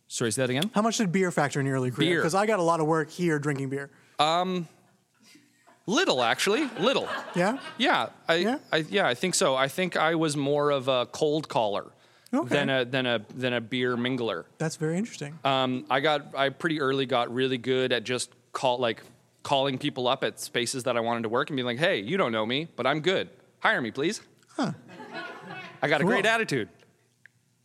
Sorry, 0.08 0.32
say 0.32 0.42
that 0.44 0.50
again. 0.50 0.72
How 0.74 0.82
much 0.82 0.98
did 0.98 1.12
beer 1.12 1.32
factor 1.32 1.60
in 1.60 1.66
your 1.66 1.75
early 1.75 1.92
career? 1.92 2.18
Because 2.20 2.34
I 2.36 2.46
got 2.46 2.60
a 2.60 2.63
lot 2.63 2.80
of 2.80 2.88
work 2.88 3.10
here 3.10 3.39
drinking 3.39 3.70
beer. 3.70 3.89
Um, 4.20 4.68
Little, 5.89 6.22
actually, 6.22 6.70
little. 6.82 7.08
Yeah. 7.34 7.60
Yeah, 7.77 8.10
I, 8.27 8.36
Yeah? 8.36 8.58
I, 8.74 8.77
yeah, 8.89 9.08
I 9.08 9.13
think 9.13 9.36
so. 9.36 9.56
I 9.56 9.70
think 9.70 9.96
I 9.96 10.16
was 10.16 10.36
more 10.36 10.70
of 10.72 10.89
a 10.89 11.06
cold 11.06 11.48
caller 11.48 11.94
Okay. 12.34 12.50
than 12.50 12.70
a 12.70 12.84
than 12.84 13.06
a 13.06 13.25
than 13.34 13.54
a 13.54 13.62
beer 13.62 13.96
mingler. 13.96 14.44
That's 14.58 14.75
very 14.75 14.98
interesting. 14.98 15.39
Um, 15.46 15.86
I 15.89 16.01
got 16.01 16.36
I 16.36 16.50
pretty 16.50 16.82
early 16.82 17.06
got 17.06 17.34
really 17.34 17.58
good 17.58 17.94
at 17.94 18.04
just 18.04 18.32
call 18.54 18.77
like 18.80 19.01
calling 19.44 19.77
people 19.77 20.08
up 20.08 20.24
at 20.24 20.39
spaces 20.39 20.84
that 20.84 20.98
I 20.98 21.00
wanted 21.00 21.24
to 21.24 21.30
work 21.30 21.50
and 21.50 21.56
being 21.58 21.66
like, 21.66 21.80
"Hey, 21.80 22.00
you 22.00 22.18
don't 22.18 22.32
know 22.32 22.46
me, 22.46 22.68
but 22.75 22.86
I'm 22.88 23.00
good. 23.01 23.30
Hire 23.60 23.82
me, 23.82 23.92
please." 23.92 24.22
I 24.60 25.88
got 25.88 26.01
a 26.01 26.04
great 26.04 26.25
attitude. 26.25 26.70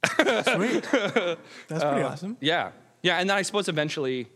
Sweet. 0.05 0.83
That's 0.93 1.39
pretty 1.69 1.85
Uh, 2.03 2.09
awesome. 2.11 2.37
Yeah, 2.41 2.73
yeah, 3.03 3.19
and 3.19 3.29
then 3.31 3.37
I 3.37 3.43
suppose 3.43 3.69
eventually, 3.69 4.29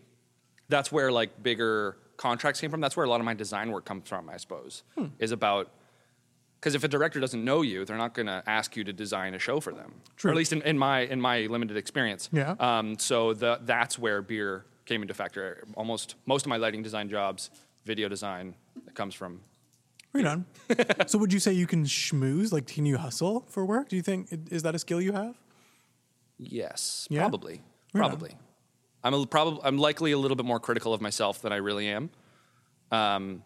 that's 0.69 0.91
where 0.91 1.11
like 1.13 1.43
bigger 1.43 1.97
contracts 2.17 2.61
came 2.61 2.71
from. 2.71 2.81
That's 2.81 2.97
where 2.97 3.05
a 3.05 3.09
lot 3.11 3.21
of 3.21 3.25
my 3.27 3.35
design 3.35 3.71
work 3.71 3.85
comes 3.85 4.09
from. 4.09 4.29
I 4.31 4.37
suppose 4.39 4.83
Hmm. 4.97 5.07
is 5.19 5.33
about 5.33 5.71
because 6.61 6.75
if 6.75 6.83
a 6.85 6.89
director 6.89 7.21
doesn't 7.21 7.45
know 7.45 7.63
you, 7.63 7.85
they're 7.85 7.97
not 7.99 8.15
going 8.15 8.27
to 8.27 8.43
ask 8.47 8.77
you 8.77 8.85
to 8.85 8.93
design 8.93 9.35
a 9.35 9.39
show 9.39 9.61
for 9.61 9.73
them. 9.73 9.93
True. 10.17 10.31
Or 10.31 10.33
at 10.33 10.37
least 10.37 10.53
in, 10.53 10.63
in 10.63 10.79
my 10.79 11.01
in 11.01 11.21
my 11.21 11.41
limited 11.47 11.77
experience. 11.77 12.29
Yeah. 12.33 12.55
Um, 12.59 12.99
so 12.99 13.35
the, 13.35 13.61
that's 13.63 13.99
where 13.99 14.23
beer 14.23 14.65
came 14.87 15.03
into 15.03 15.15
factor. 15.15 15.65
Almost 15.75 16.15
most 16.27 16.47
of 16.47 16.49
my 16.49 16.57
lighting 16.57 16.83
design 16.83 17.09
jobs, 17.09 17.51
video 17.85 18.09
design, 18.09 18.55
it 18.87 18.95
comes 18.95 19.15
from. 19.15 19.41
Right 20.13 20.25
on. 20.25 20.47
so 21.07 21.19
would 21.19 21.33
you 21.33 21.39
say 21.41 21.53
you 21.53 21.67
can 21.67 21.85
schmooze? 21.85 22.51
Like, 22.53 22.67
can 22.67 22.87
you 22.87 22.97
hustle 22.97 23.45
for 23.49 23.67
work? 23.67 23.89
Do 23.91 23.97
you 23.97 24.03
think 24.03 24.29
is 24.51 24.63
that 24.63 24.75
a 24.75 24.79
skill 24.79 25.01
you 25.01 25.13
have? 25.13 25.35
Yes, 26.39 27.07
Yeah? 27.11 27.21
probably, 27.21 27.61
Right 27.93 28.05
on. 28.05 28.11
probably. 28.11 28.37
I'm 29.05 29.15
a, 29.15 29.27
probably 29.27 29.61
I'm 29.63 29.79
likely 29.79 30.13
a 30.13 30.19
little 30.19 30.37
bit 30.37 30.47
more 30.47 30.59
critical 30.61 30.93
of 30.95 31.01
myself 31.01 31.41
than 31.43 31.53
I 31.53 31.57
really 31.57 31.89
am. 31.89 32.11
Um, 32.91 33.43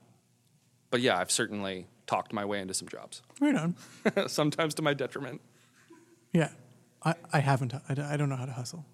but 0.91 1.01
yeah, 1.01 1.19
I've 1.19 1.31
certainly 1.31 1.87
talked 2.07 2.33
my 2.33 2.45
way 2.45 2.61
into 2.61 2.75
some 2.75 2.89
jobs, 2.89 3.23
Right 3.41 3.55
on. 3.55 3.77
sometimes 4.29 4.75
to 4.75 4.83
my 4.83 4.95
detriment. 4.95 5.41
Yeah, 6.33 6.51
I, 7.05 7.15
I 7.33 7.41
haven't. 7.41 7.75
I, 7.75 7.81
I 8.13 8.17
don't 8.17 8.29
know 8.29 8.37
how 8.37 8.47
to 8.47 8.53
hustle. 8.53 8.85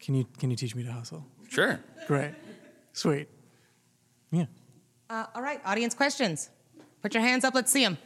Can 0.00 0.14
you 0.14 0.26
can 0.38 0.50
you 0.50 0.56
teach 0.56 0.74
me 0.74 0.82
to 0.84 0.92
hustle? 0.92 1.24
Sure. 1.48 1.80
Great, 2.06 2.32
sweet. 2.92 3.28
Yeah. 4.30 4.46
Uh, 5.08 5.26
all 5.34 5.42
right, 5.42 5.60
audience 5.64 5.94
questions. 5.94 6.50
Put 7.02 7.14
your 7.14 7.22
hands 7.22 7.44
up. 7.44 7.54
Let's 7.54 7.72
see 7.72 7.84
them. 7.84 7.98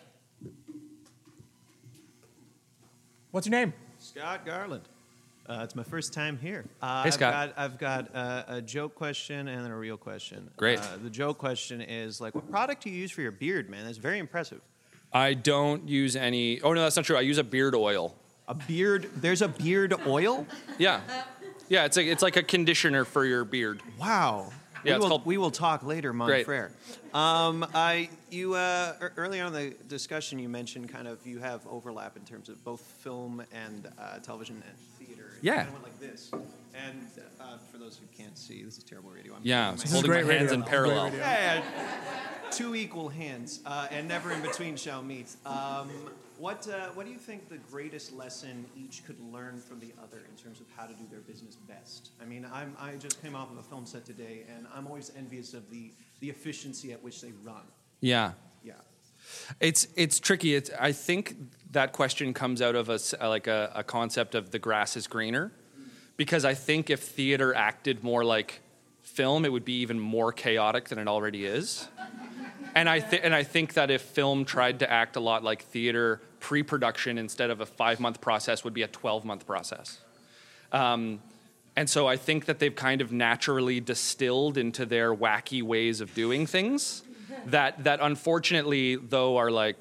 What's 3.31 3.47
your 3.47 3.53
name? 3.53 3.73
Scott 3.99 4.47
Garland. 4.47 4.83
Uh, 5.47 5.61
it's 5.63 5.75
my 5.77 5.83
first 5.83 6.15
time 6.15 6.39
here. 6.39 6.65
Uh, 6.81 7.03
Hey, 7.03 7.09
I've 7.09 7.15
Scott. 7.15 7.33
Got, 7.57 7.63
I've 7.65 7.79
got 7.79 8.15
uh, 8.15 8.45
a 8.49 8.63
joke 8.63 8.95
question 8.95 9.49
and 9.49 9.63
then 9.63 9.71
a 9.71 9.77
real 9.77 9.97
question. 9.99 10.49
Great. 10.57 10.79
Uh, 10.79 10.97
the 11.03 11.11
joke 11.11 11.37
question 11.37 11.83
is 11.83 12.21
like, 12.21 12.35
what 12.35 12.51
product 12.51 12.85
do 12.85 12.91
you 12.91 12.97
use 12.97 13.11
for 13.11 13.21
your 13.21 13.33
beard, 13.33 13.69
man? 13.69 13.85
That's 13.85 13.99
very 13.99 14.19
impressive. 14.19 14.61
I 15.13 15.35
don't 15.35 15.87
use 15.89 16.17
any. 16.17 16.61
Oh 16.63 16.73
no, 16.73 16.81
that's 16.83 16.97
not 16.97 17.05
true. 17.05 17.17
I 17.17 17.21
use 17.21 17.39
a 17.39 17.45
beard 17.45 17.75
oil. 17.75 18.17
A 18.49 18.55
beard. 18.55 19.11
There's 19.17 19.43
a 19.43 19.49
beard 19.49 19.95
oil. 20.07 20.47
Yeah, 20.79 21.01
yeah. 21.69 21.85
It's 21.85 21.97
like 21.97 22.07
it's 22.07 22.23
like 22.23 22.37
a 22.37 22.43
conditioner 22.43 23.05
for 23.05 23.25
your 23.25 23.45
beard. 23.45 23.81
Wow. 23.99 24.53
Yeah, 24.85 24.95
we 24.97 25.01
will, 25.01 25.09
called- 25.09 25.25
we 25.27 25.39
will 25.39 25.51
talk 25.51 25.83
later, 25.83 26.13
mon 26.13 26.29
Great. 26.29 26.45
frere. 26.45 26.71
Um, 27.15 27.65
I, 27.75 28.11
you 28.31 28.53
uh, 28.53 28.93
early 29.17 29.41
on 29.41 29.55
in 29.55 29.71
the 29.71 29.77
discussion, 29.89 30.39
you 30.39 30.49
mentioned 30.51 30.91
kind 30.91 31.09
of 31.09 31.27
you 31.27 31.39
have 31.39 31.67
overlap 31.67 32.19
in 32.19 32.23
terms 32.25 32.51
of 32.51 32.63
both 32.65 32.83
film 32.83 33.43
and 33.51 33.89
uh, 33.99 34.19
television 34.19 34.63
and 34.69 34.77
theater. 35.09 35.31
Yeah. 35.41 35.55
kind 35.65 35.69
of 35.69 35.73
went 35.73 35.85
like 35.85 36.01
this. 36.01 36.31
And 36.75 37.07
uh, 37.41 37.57
for 37.73 37.79
those 37.79 37.97
who 37.99 38.05
can't 38.23 38.37
see, 38.37 38.63
this 38.63 38.77
is 38.77 38.85
terrible 38.85 39.09
radio. 39.11 39.33
I'm 39.33 39.41
Yeah, 39.43 39.69
holding 39.69 39.87
so 39.87 39.89
my- 39.89 39.93
holding 39.93 40.11
my 40.11 40.17
hands 40.17 40.29
radio. 40.29 40.43
in 40.43 40.45
This 40.45 40.53
is 40.53 40.61
great 40.61 40.71
parallel. 40.71 41.15
Yeah, 41.15 41.55
yeah. 41.55 42.51
two 42.51 42.75
equal 42.75 43.09
hands, 43.09 43.61
uh, 43.65 43.87
and 43.91 44.07
never 44.07 44.33
in 44.33 44.43
between 44.43 44.77
shall 44.77 45.03
meet. 45.03 45.35
Um, 45.47 45.89
what 46.45 46.69
uh, 46.69 46.89
What 46.89 47.07
do 47.07 47.13
you 47.13 47.17
think 47.17 47.49
the 47.49 47.57
greatest 47.57 48.13
lesson 48.13 48.67
each 48.77 49.03
could 49.07 49.19
learn 49.33 49.59
from 49.59 49.81
the 49.81 49.95
other 50.03 50.19
in 50.29 50.37
terms 50.37 50.61
of 50.61 50.67
how 50.77 50.85
to 50.85 50.93
do 50.93 51.05
their 51.11 51.21
business 51.21 51.57
best? 51.57 52.11
I 52.21 52.27
mean, 52.27 52.47
I'm, 52.53 52.77
I 52.79 52.97
just 52.97 53.23
came 53.23 53.35
off 53.35 53.51
of 53.51 53.57
a 53.57 53.63
film 53.63 53.87
set 53.87 54.05
today, 54.05 54.45
and 54.55 54.67
I'm 54.75 54.87
always 54.87 55.11
envious 55.17 55.55
of 55.55 55.71
the 55.71 55.93
the 56.21 56.29
efficiency 56.29 56.93
at 56.93 57.03
which 57.03 57.23
they 57.23 57.33
run. 57.43 57.63
Yeah. 58.01 58.33
Yeah. 58.63 58.75
It's 59.59 59.89
it's 59.97 60.21
tricky. 60.21 60.55
It's, 60.55 60.71
I 60.79 60.93
think 60.93 61.35
that 61.71 61.93
question 61.93 62.35
comes 62.35 62.61
out 62.61 62.75
of 62.75 62.91
a 62.91 62.99
uh, 63.19 63.31
like 63.31 63.47
a, 63.47 63.73
a 63.75 63.83
concept 63.83 64.35
of 64.35 64.51
the 64.51 64.59
grass 64.59 64.99
is 64.99 65.07
greener, 65.07 65.51
because 66.19 66.45
I 66.45 66.53
think 66.53 66.91
if 66.91 67.01
theater 67.01 67.55
acted 67.55 68.05
more 68.05 68.23
like 68.23 68.61
film, 69.01 69.47
it 69.47 69.53
would 69.53 69.65
be 69.65 69.81
even 69.81 69.99
more 69.99 70.31
chaotic 70.31 70.91
than 70.91 70.99
it 70.99 71.09
already 71.09 71.47
is. 71.47 71.89
And 72.75 72.87
I 72.89 73.01
th- 73.01 73.23
and 73.25 73.35
I 73.35 73.45
think 73.45 73.75
that 73.75 73.91
if 73.91 74.03
film 74.03 74.45
tried 74.45 74.81
to 74.81 74.91
act 74.91 75.17
a 75.17 75.21
lot 75.21 75.43
like 75.45 75.63
theater, 75.63 76.21
pre-production 76.49 77.19
instead 77.19 77.51
of 77.51 77.61
a 77.61 77.67
five-month 77.67 78.19
process 78.21 78.65
would 78.65 78.75
be 78.75 78.85
a 78.85 78.89
twelve-month 79.01 79.47
process. 79.47 79.87
Um, 80.73 81.03
and 81.77 81.89
so 81.89 82.01
I 82.15 82.17
think 82.19 82.45
that 82.45 82.59
they've 82.59 82.79
kind 82.89 83.01
of 83.01 83.11
naturally 83.11 83.81
distilled 83.81 84.57
into 84.59 84.87
their 84.87 85.15
wacky 85.15 85.63
ways 85.63 86.01
of 86.01 86.09
doing 86.15 86.47
things 86.47 87.03
that 87.47 87.73
that 87.85 87.99
unfortunately 88.01 88.97
though 88.97 89.39
are 89.43 89.51
like 89.65 89.81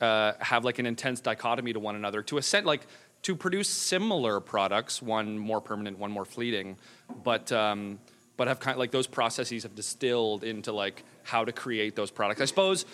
uh, 0.00 0.32
have 0.52 0.64
like 0.64 0.78
an 0.82 0.86
intense 0.86 1.20
dichotomy 1.20 1.72
to 1.72 1.80
one 1.80 1.96
another 1.96 2.22
to 2.22 2.38
a 2.38 2.42
set 2.42 2.64
like 2.64 2.86
to 3.22 3.36
produce 3.36 3.68
similar 3.68 4.40
products, 4.40 5.02
one 5.02 5.38
more 5.38 5.60
permanent, 5.60 5.98
one 5.98 6.10
more 6.10 6.24
fleeting, 6.24 6.76
but 7.24 7.52
um, 7.52 7.98
but 8.36 8.48
have 8.48 8.58
kind 8.58 8.74
of 8.74 8.78
like 8.78 8.90
those 8.90 9.08
processes 9.08 9.62
have 9.62 9.74
distilled 9.74 10.42
into 10.42 10.72
like 10.72 11.04
how 11.22 11.44
to 11.44 11.52
create 11.52 11.94
those 11.94 12.10
products. 12.10 12.40
I 12.40 12.46
suppose 12.46 12.86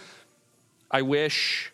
I 0.91 1.03
wish 1.03 1.73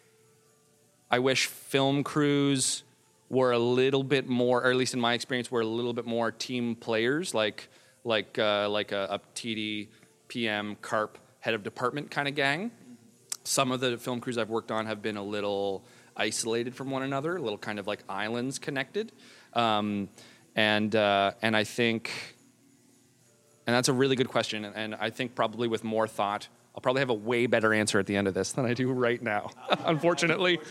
I 1.13 1.19
wish 1.19 1.47
film 1.47 2.03
crews 2.05 2.85
were 3.29 3.53
a 3.53 3.59
little 3.59 4.03
bit 4.03 4.27
more, 4.27 4.65
or 4.65 4.71
at 4.71 4.77
least 4.77 4.95
in 4.95 5.01
my 5.01 5.13
experience, 5.13 5.51
were 5.51 5.61
a 5.61 5.67
little 5.67 5.93
bit 5.93 6.07
more 6.07 6.33
team 6.33 6.75
players, 6.75 7.35
like 7.35 7.69
like 8.03 8.39
uh, 8.39 8.71
like 8.71 8.93
a, 8.93 9.07
a 9.11 9.21
TD, 9.35 9.89
PM, 10.29 10.77
CARP, 10.77 11.19
head 11.41 11.53
of 11.53 11.63
department 11.63 12.11
kind 12.11 12.29
of 12.29 12.35
gang. 12.35 12.71
Some 13.45 13.73
of 13.73 13.81
the 13.81 13.99
film 13.99 14.21
crews 14.21 14.39
I've 14.39 14.49
worked 14.49 14.71
on 14.71 14.87
have 14.87 15.03
been 15.03 15.19
a 15.19 15.23
little 15.23 15.85
isolated 16.17 16.75
from 16.75 16.91
one 16.91 17.03
another, 17.03 17.37
a 17.37 17.43
little 17.43 17.59
kind 17.59 17.79
of 17.79 17.87
like 17.87 18.03
islands 18.09 18.59
connected, 18.59 19.13
um, 19.53 20.09
and 20.57 20.97
uh, 20.97 21.33
and 21.43 21.55
I 21.55 21.65
think, 21.65 22.11
and 23.67 23.77
that's 23.77 23.89
a 23.89 23.93
really 23.93 24.17
good 24.17 24.29
question, 24.29 24.65
and, 24.65 24.75
and 24.75 24.95
I 24.95 25.11
think 25.11 25.35
probably 25.35 25.69
with 25.69 25.85
more 25.85 26.09
thought, 26.09 26.49
I'll 26.75 26.81
probably 26.81 27.01
have 27.01 27.11
a 27.11 27.15
way 27.15 27.47
better 27.47 27.75
answer 27.75 27.99
at 27.99 28.07
the 28.07 28.17
end 28.17 28.29
of 28.29 28.35
this 28.35 28.53
than 28.53 28.65
I 28.65 28.73
do 28.73 28.91
right 28.91 29.23
now. 29.23 29.51
Unfortunately. 29.85 30.59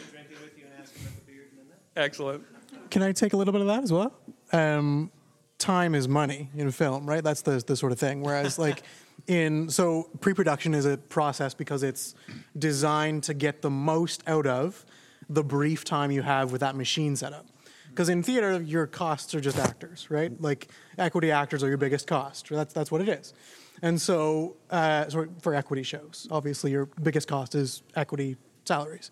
Excellent. 1.95 2.43
Can 2.89 3.01
I 3.01 3.11
take 3.11 3.33
a 3.33 3.37
little 3.37 3.51
bit 3.51 3.61
of 3.61 3.67
that 3.67 3.83
as 3.83 3.91
well? 3.91 4.13
Um, 4.53 5.11
time 5.57 5.95
is 5.95 6.07
money 6.07 6.49
in 6.55 6.71
film, 6.71 7.05
right? 7.07 7.23
That's 7.23 7.41
the 7.41 7.63
the 7.65 7.75
sort 7.75 7.91
of 7.91 7.99
thing. 7.99 8.21
Whereas 8.21 8.57
like 8.59 8.83
in 9.27 9.69
so 9.69 10.09
pre-production 10.19 10.73
is 10.73 10.85
a 10.85 10.97
process 10.97 11.53
because 11.53 11.83
it's 11.83 12.15
designed 12.57 13.23
to 13.23 13.33
get 13.33 13.61
the 13.61 13.69
most 13.69 14.23
out 14.27 14.47
of 14.47 14.85
the 15.29 15.43
brief 15.43 15.85
time 15.85 16.11
you 16.11 16.21
have 16.21 16.51
with 16.51 16.61
that 16.61 16.75
machine 16.75 17.15
setup. 17.15 17.45
Because 17.89 18.07
in 18.07 18.23
theater, 18.23 18.61
your 18.61 18.87
costs 18.87 19.35
are 19.35 19.41
just 19.41 19.57
actors, 19.57 20.09
right? 20.09 20.31
Like 20.41 20.69
equity 20.97 21.29
actors 21.31 21.61
are 21.61 21.67
your 21.67 21.77
biggest 21.77 22.07
cost. 22.07 22.49
That's 22.49 22.73
that's 22.73 22.91
what 22.91 23.01
it 23.01 23.09
is. 23.09 23.33
And 23.81 23.99
so, 23.99 24.57
uh, 24.69 25.09
so 25.09 25.27
for 25.41 25.55
equity 25.55 25.83
shows, 25.83 26.27
obviously 26.29 26.71
your 26.71 26.85
biggest 27.01 27.27
cost 27.27 27.55
is 27.55 27.81
equity 27.95 28.37
salaries. 28.65 29.11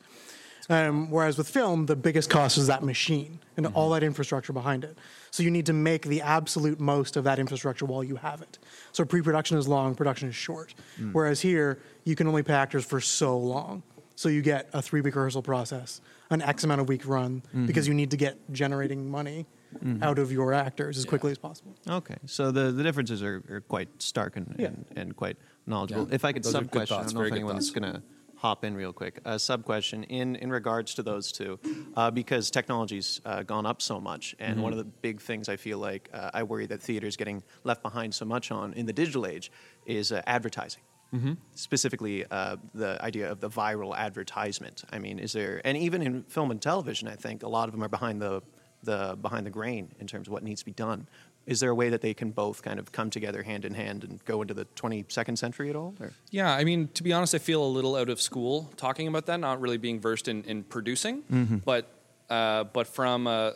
Um, 0.69 1.09
whereas 1.09 1.37
with 1.37 1.49
film, 1.49 1.87
the 1.87 1.95
biggest 1.95 2.29
cost 2.29 2.57
is 2.57 2.67
that 2.67 2.83
machine 2.83 3.39
and 3.57 3.65
mm-hmm. 3.65 3.75
all 3.75 3.89
that 3.89 4.03
infrastructure 4.03 4.53
behind 4.53 4.83
it. 4.83 4.97
So 5.31 5.41
you 5.41 5.49
need 5.49 5.65
to 5.65 5.73
make 5.73 6.03
the 6.03 6.21
absolute 6.21 6.79
most 6.79 7.17
of 7.17 7.23
that 7.23 7.39
infrastructure 7.39 7.85
while 7.85 8.03
you 8.03 8.17
have 8.17 8.41
it. 8.41 8.59
So 8.91 9.03
pre-production 9.03 9.57
is 9.57 9.67
long, 9.67 9.95
production 9.95 10.29
is 10.29 10.35
short. 10.35 10.75
Mm. 10.99 11.13
Whereas 11.13 11.41
here, 11.41 11.79
you 12.03 12.15
can 12.15 12.27
only 12.27 12.43
pay 12.43 12.53
actors 12.53 12.85
for 12.85 13.01
so 13.01 13.37
long. 13.37 13.81
So 14.15 14.29
you 14.29 14.41
get 14.41 14.69
a 14.73 14.81
three-week 14.81 15.15
rehearsal 15.15 15.41
process, 15.41 16.01
an 16.29 16.41
X 16.41 16.65
amount 16.65 16.81
of 16.81 16.89
week 16.89 17.07
run, 17.07 17.41
mm-hmm. 17.47 17.65
because 17.65 17.87
you 17.87 17.93
need 17.93 18.11
to 18.11 18.17
get 18.17 18.37
generating 18.51 19.09
money 19.09 19.47
mm-hmm. 19.73 20.03
out 20.03 20.19
of 20.19 20.31
your 20.31 20.53
actors 20.53 20.97
as 20.97 21.05
quickly 21.05 21.31
as 21.31 21.37
possible. 21.37 21.73
Okay, 21.87 22.17
so 22.25 22.51
the, 22.51 22.71
the 22.71 22.83
differences 22.83 23.23
are, 23.23 23.41
are 23.49 23.61
quite 23.61 23.87
stark 24.01 24.35
and, 24.35 24.55
Yeah. 24.59 24.67
and, 24.67 24.85
and 24.95 25.15
quite 25.15 25.37
knowledgeable. 25.65 26.07
Yeah. 26.09 26.15
If 26.15 26.25
I 26.25 26.33
could 26.33 26.45
sub 26.45 26.69
question, 26.69 26.97
I 26.97 27.03
don't 27.03 27.13
know 27.13 27.23
if 27.23 27.31
anyone's 27.31 27.71
going 27.71 27.93
to 27.93 28.03
hop 28.39 28.63
in 28.63 28.73
real 28.73 28.93
quick. 28.93 29.19
A 29.25 29.37
sub 29.37 29.65
question 29.65 30.03
in, 30.05 30.37
in 30.37 30.49
regards 30.49 30.93
to 30.95 31.03
those 31.03 31.31
two, 31.31 31.59
uh, 31.95 32.09
because 32.09 32.49
technology's 32.49 33.19
uh, 33.25 33.43
gone 33.43 33.65
up 33.65 33.81
so 33.81 33.99
much, 33.99 34.35
and 34.39 34.49
Mm-hmm. 34.49 34.63
one 34.63 34.71
of 34.71 34.79
the 34.79 34.89
big 35.07 35.21
things 35.21 35.49
I 35.49 35.57
feel 35.57 35.77
like 35.77 36.09
uh, 36.13 36.31
I 36.33 36.43
worry 36.43 36.65
that 36.67 36.81
theater's 36.81 37.17
getting 37.17 37.43
left 37.63 37.81
behind 37.83 38.13
so 38.13 38.25
much 38.25 38.51
on 38.51 38.73
in 38.73 38.85
the 38.85 38.93
digital 38.93 39.25
age 39.25 39.51
is 39.85 40.11
uh, 40.11 40.21
advertising. 40.25 40.83
Mm-hmm. 41.13 41.33
Specifically, 41.55 42.25
uh, 42.31 42.55
the 42.73 42.91
idea 43.03 43.31
of 43.31 43.39
the 43.39 43.49
viral 43.49 43.95
advertisement. 43.95 44.83
I 44.91 44.99
mean, 44.99 45.19
is 45.19 45.33
there, 45.33 45.61
and 45.65 45.75
even 45.77 46.01
in 46.01 46.23
film 46.23 46.51
and 46.51 46.61
television, 46.61 47.07
I 47.07 47.15
think 47.15 47.43
a 47.43 47.49
lot 47.49 47.65
of 47.67 47.73
them 47.73 47.83
are 47.83 47.89
behind 47.89 48.21
the, 48.21 48.41
the 48.83 49.17
behind 49.21 49.45
the 49.45 49.49
grain 49.59 49.91
in 49.99 50.07
terms 50.07 50.27
of 50.27 50.33
what 50.33 50.43
needs 50.43 50.61
to 50.61 50.65
be 50.65 50.73
done. 50.87 51.07
Is 51.49 51.59
there 51.61 51.71
a 51.71 51.75
way 51.75 51.89
that 51.89 52.01
they 52.01 52.13
can 52.13 52.29
both 52.29 52.61
kind 52.61 52.79
of 52.79 52.91
come 52.91 53.09
together 53.09 53.41
hand 53.41 53.65
in 53.65 53.73
hand 53.73 54.03
and 54.03 54.23
go 54.23 54.43
into 54.43 54.53
the 54.53 54.65
22nd 54.75 55.35
century 55.35 55.71
at 55.71 55.75
all? 55.75 55.95
Or? 55.99 56.11
Yeah, 56.29 56.53
I 56.53 56.63
mean, 56.63 56.89
to 56.93 57.01
be 57.01 57.11
honest, 57.11 57.33
I 57.33 57.39
feel 57.39 57.63
a 57.63 57.65
little 57.65 57.95
out 57.95 58.07
of 58.07 58.21
school 58.21 58.71
talking 58.77 59.07
about 59.07 59.25
that, 59.25 59.39
not 59.39 59.59
really 59.59 59.77
being 59.77 59.99
versed 59.99 60.27
in, 60.27 60.43
in 60.43 60.63
producing, 60.63 61.23
but 61.65 61.87
uh, 62.29 62.65
but 62.65 62.85
from 62.85 63.25
a, 63.25 63.53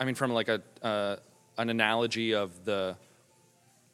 I 0.00 0.04
mean, 0.06 0.14
from 0.14 0.32
like 0.32 0.48
a 0.48 0.62
uh, 0.82 1.16
an 1.58 1.68
analogy 1.68 2.34
of 2.34 2.64
the 2.64 2.96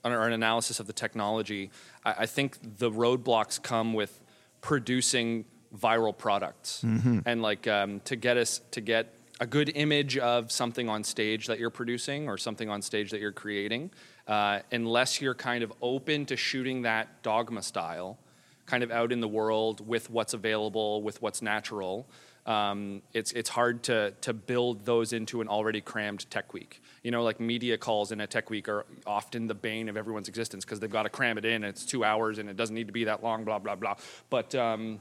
or 0.05 0.27
an 0.29 0.33
analysis 0.33 0.79
of 0.79 0.87
the 0.87 0.93
technology, 0.93 1.71
I, 2.05 2.15
I 2.19 2.27
think 2.27 2.59
the 2.79 2.93
roadblocks 2.93 3.61
come 3.61 3.93
with 3.93 4.21
producing 4.61 5.47
viral 5.77 6.17
products 6.17 6.83
and 7.27 7.43
like 7.43 7.67
um, 7.67 8.01
to 8.05 8.15
get 8.15 8.37
us 8.37 8.61
to 8.71 8.81
get 8.81 9.13
a 9.41 9.47
good 9.47 9.73
image 9.75 10.19
of 10.19 10.53
something 10.53 10.89
on 10.89 11.03
stage 11.03 11.47
that 11.47 11.59
you're 11.59 11.71
producing 11.71 12.29
or 12.29 12.37
something 12.37 12.69
on 12.69 12.83
stage 12.83 13.11
that 13.11 13.21
you're 13.21 13.33
creating 13.33 13.91
uh, 14.29 14.61
unless 14.71 15.21
you're 15.21 15.35
kind 15.35 15.65
of 15.65 15.73
open 15.83 16.27
to 16.27 16.37
shooting 16.37 16.83
that 16.83 17.23
dogma 17.23 17.63
style 17.63 18.19
kind 18.67 18.85
of 18.85 18.91
out 18.91 19.11
in 19.11 19.21
the 19.21 19.29
world 19.29 19.87
with 19.87 20.11
what's 20.11 20.35
available 20.35 21.03
with 21.03 21.21
what's 21.23 21.43
natural 21.43 22.07
um, 22.47 23.03
it's 23.13 23.33
it's 23.33 23.51
hard 23.51 23.83
to 23.85 24.13
to 24.23 24.33
build 24.33 24.85
those 24.85 25.13
into 25.13 25.41
an 25.41 25.49
already 25.49 25.81
crammed 25.81 26.29
tech 26.31 26.53
week. 26.53 26.83
You 27.03 27.11
know, 27.11 27.23
like 27.23 27.39
media 27.39 27.77
calls 27.77 28.13
in 28.13 28.21
a 28.21 28.27
tech 28.27 28.51
week 28.51 28.69
are 28.69 28.87
often 29.07 29.47
the 29.47 29.55
bane 29.55 29.89
of 29.89 29.97
everyone's 29.97 30.29
existence 30.29 30.65
because 30.65 30.81
they've 30.81 30.91
got 30.91 31.03
to 31.03 31.11
cram 31.11 31.37
it 31.37 31.45
in. 31.45 31.65
It's 31.65 31.85
two 31.85 32.03
hours 32.03 32.39
and 32.39 32.49
it 32.49 32.57
doesn't 32.57 32.75
need 32.75 32.87
to 32.87 32.93
be 32.93 33.05
that 33.05 33.23
long. 33.23 33.45
Blah 33.45 33.59
blah 33.59 33.77
blah. 33.77 33.97
But 34.31 34.55
um, 34.55 35.01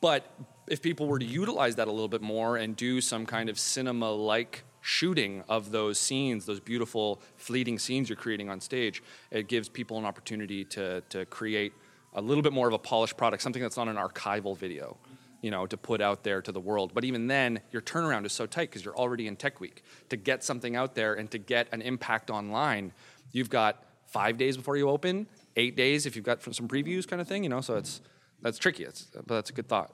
but 0.00 0.26
if 0.66 0.82
people 0.82 1.06
were 1.06 1.18
to 1.18 1.24
utilize 1.24 1.76
that 1.76 1.88
a 1.88 1.90
little 1.90 2.08
bit 2.08 2.22
more 2.22 2.56
and 2.56 2.76
do 2.76 3.00
some 3.00 3.26
kind 3.26 3.48
of 3.48 3.58
cinema 3.58 4.10
like 4.10 4.64
shooting 4.80 5.42
of 5.48 5.70
those 5.70 5.98
scenes, 5.98 6.44
those 6.44 6.60
beautiful 6.60 7.20
fleeting 7.36 7.78
scenes 7.78 8.08
you're 8.08 8.16
creating 8.16 8.50
on 8.50 8.60
stage, 8.60 9.02
it 9.30 9.48
gives 9.48 9.68
people 9.68 9.98
an 9.98 10.04
opportunity 10.04 10.64
to, 10.64 11.00
to 11.08 11.24
create 11.26 11.72
a 12.14 12.20
little 12.20 12.42
bit 12.42 12.52
more 12.52 12.68
of 12.68 12.74
a 12.74 12.78
polished 12.78 13.16
product, 13.16 13.42
something 13.42 13.62
that's 13.62 13.76
not 13.76 13.88
an 13.88 13.96
archival 13.96 14.56
video, 14.56 14.96
you 15.40 15.50
know, 15.50 15.66
to 15.66 15.76
put 15.76 16.00
out 16.00 16.22
there 16.22 16.40
to 16.42 16.52
the 16.52 16.60
world. 16.60 16.92
But 16.94 17.04
even 17.04 17.26
then, 17.26 17.60
your 17.72 17.82
turnaround 17.82 18.24
is 18.26 18.32
so 18.32 18.46
tight 18.46 18.70
because 18.70 18.84
you're 18.84 18.96
already 18.96 19.26
in 19.26 19.36
Tech 19.36 19.60
Week. 19.60 19.82
To 20.10 20.16
get 20.16 20.44
something 20.44 20.76
out 20.76 20.94
there 20.94 21.14
and 21.14 21.30
to 21.30 21.38
get 21.38 21.66
an 21.72 21.82
impact 21.82 22.30
online, 22.30 22.92
you've 23.32 23.50
got 23.50 23.84
five 24.06 24.36
days 24.36 24.56
before 24.56 24.76
you 24.76 24.88
open, 24.88 25.26
eight 25.56 25.76
days 25.76 26.06
if 26.06 26.14
you've 26.14 26.24
got 26.24 26.42
some 26.42 26.68
previews 26.68 27.08
kind 27.08 27.20
of 27.20 27.26
thing, 27.26 27.42
you 27.42 27.48
know, 27.48 27.60
so 27.60 27.76
it's, 27.76 28.00
that's 28.42 28.58
tricky, 28.58 28.84
it's, 28.84 29.08
but 29.14 29.28
that's 29.28 29.50
a 29.50 29.54
good 29.54 29.66
thought. 29.66 29.92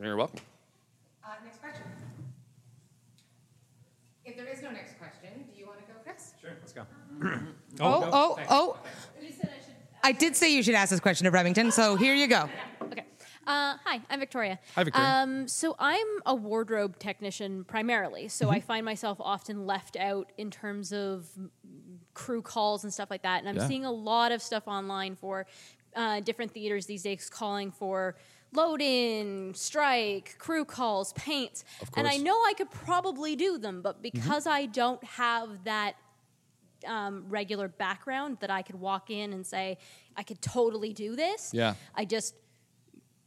You're 0.00 0.16
welcome. 0.16 0.40
Uh, 1.24 1.28
next 1.44 1.60
question. 1.60 1.82
If 4.24 4.36
there 4.36 4.46
is 4.46 4.62
no 4.62 4.70
next 4.70 4.98
question, 4.98 5.30
do 5.52 5.58
you 5.58 5.66
want 5.66 5.78
to 5.80 5.84
go, 5.86 5.92
Chris? 6.04 6.34
Sure, 6.40 6.50
let's 6.60 6.72
go. 6.72 6.82
Oh, 7.80 8.08
oh, 8.12 8.38
oh. 8.48 8.76
I 10.02 10.10
did 10.12 10.34
say 10.34 10.52
you 10.52 10.62
should 10.64 10.74
ask 10.74 10.90
this 10.90 10.98
question 11.00 11.26
of 11.28 11.34
Remington, 11.34 11.70
so 11.70 11.96
here 11.96 12.14
you 12.14 12.26
go. 12.26 12.48
Okay. 12.90 13.04
Uh, 13.46 13.76
hi, 13.84 14.00
I'm 14.10 14.18
Victoria. 14.18 14.58
Hi, 14.74 14.82
Victoria. 14.82 15.08
Um, 15.08 15.46
so 15.46 15.76
I'm 15.78 16.06
a 16.26 16.34
wardrobe 16.34 16.98
technician 16.98 17.64
primarily. 17.64 18.28
So 18.28 18.46
Mm-hmm. 18.46 18.54
I 18.54 18.60
find 18.60 18.84
myself 18.84 19.18
often 19.20 19.66
left 19.66 19.96
out 19.96 20.32
in 20.38 20.50
terms 20.50 20.92
of 20.92 21.26
crew 22.14 22.40
calls 22.42 22.84
and 22.84 22.92
stuff 22.92 23.10
like 23.10 23.22
that. 23.22 23.40
And 23.40 23.48
I'm 23.48 23.56
Yeah. 23.56 23.68
seeing 23.68 23.84
a 23.84 23.92
lot 23.92 24.32
of 24.32 24.40
stuff 24.42 24.66
online 24.66 25.16
for 25.16 25.46
uh, 25.94 26.20
different 26.20 26.52
theaters 26.52 26.86
these 26.86 27.02
days 27.02 27.28
calling 27.30 27.70
for 27.70 28.16
load 28.52 28.80
in, 28.80 29.52
strike, 29.54 30.36
crew 30.38 30.64
calls, 30.64 31.12
paints. 31.12 31.64
And 31.96 32.08
I 32.08 32.16
know 32.16 32.34
I 32.34 32.54
could 32.56 32.70
probably 32.70 33.36
do 33.36 33.58
them, 33.58 33.82
but 33.82 34.02
because 34.02 34.46
I 34.46 34.66
don't 34.66 35.02
have 35.04 35.64
that 35.64 35.96
um, 36.86 37.26
regular 37.28 37.68
background 37.68 38.38
that 38.40 38.50
I 38.50 38.62
could 38.62 38.76
walk 38.76 39.10
in 39.10 39.32
and 39.32 39.46
say, 39.46 39.78
I 40.16 40.22
could 40.22 40.40
totally 40.40 40.92
do 40.92 41.16
this. 41.16 41.50
Yeah. 41.52 41.74
I 41.94 42.04
just, 42.04 42.34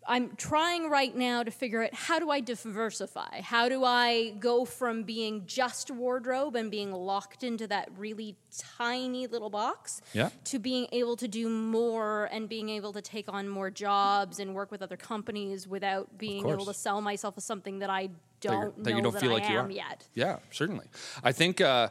I'm 0.08 0.36
trying 0.36 0.90
right 0.90 1.16
now 1.16 1.44
to 1.44 1.52
figure 1.52 1.84
out 1.84 1.94
how 1.94 2.18
do 2.18 2.32
I 2.32 2.40
diversify? 2.40 3.42
How 3.42 3.70
do 3.70 3.84
I 3.84 4.32
go 4.40 4.66
from 4.66 5.04
being 5.04 5.46
just 5.46 5.92
wardrobe 5.92 6.56
and 6.56 6.72
being 6.72 6.92
locked 6.92 7.44
into 7.44 7.68
that 7.68 7.90
really 7.98 8.36
tiny 8.78 9.28
little 9.28 9.52
box 9.52 10.02
Yeah. 10.14 10.30
to 10.46 10.58
being 10.58 10.88
able 10.92 11.16
to 11.18 11.28
do 11.28 11.48
more 11.50 12.26
and 12.32 12.50
being 12.50 12.70
able 12.70 12.94
to 12.94 13.02
take 13.02 13.32
on 13.32 13.48
more 13.48 13.70
jobs 13.70 14.40
and 14.40 14.56
work 14.56 14.72
with 14.72 14.82
other 14.82 14.98
companies 14.98 15.68
without 15.68 16.18
being 16.18 16.50
able 16.50 16.66
to 16.66 16.74
sell 16.74 17.00
myself 17.02 17.36
as 17.38 17.44
something 17.44 17.80
that 17.80 17.92
I 17.92 18.10
don't 18.40 18.76
know 18.80 18.84
that 18.84 18.96
you 18.96 19.02
don't 19.04 19.14
that 19.14 19.22
feel 19.22 19.32
I 19.32 19.34
like 19.36 19.50
you 19.50 19.60
am 19.60 19.68
are 19.68 19.72
yet. 19.72 20.08
Yeah, 20.16 20.40
certainly. 20.50 20.88
I 21.24 21.32
think 21.32 21.62
uh, 21.62 21.90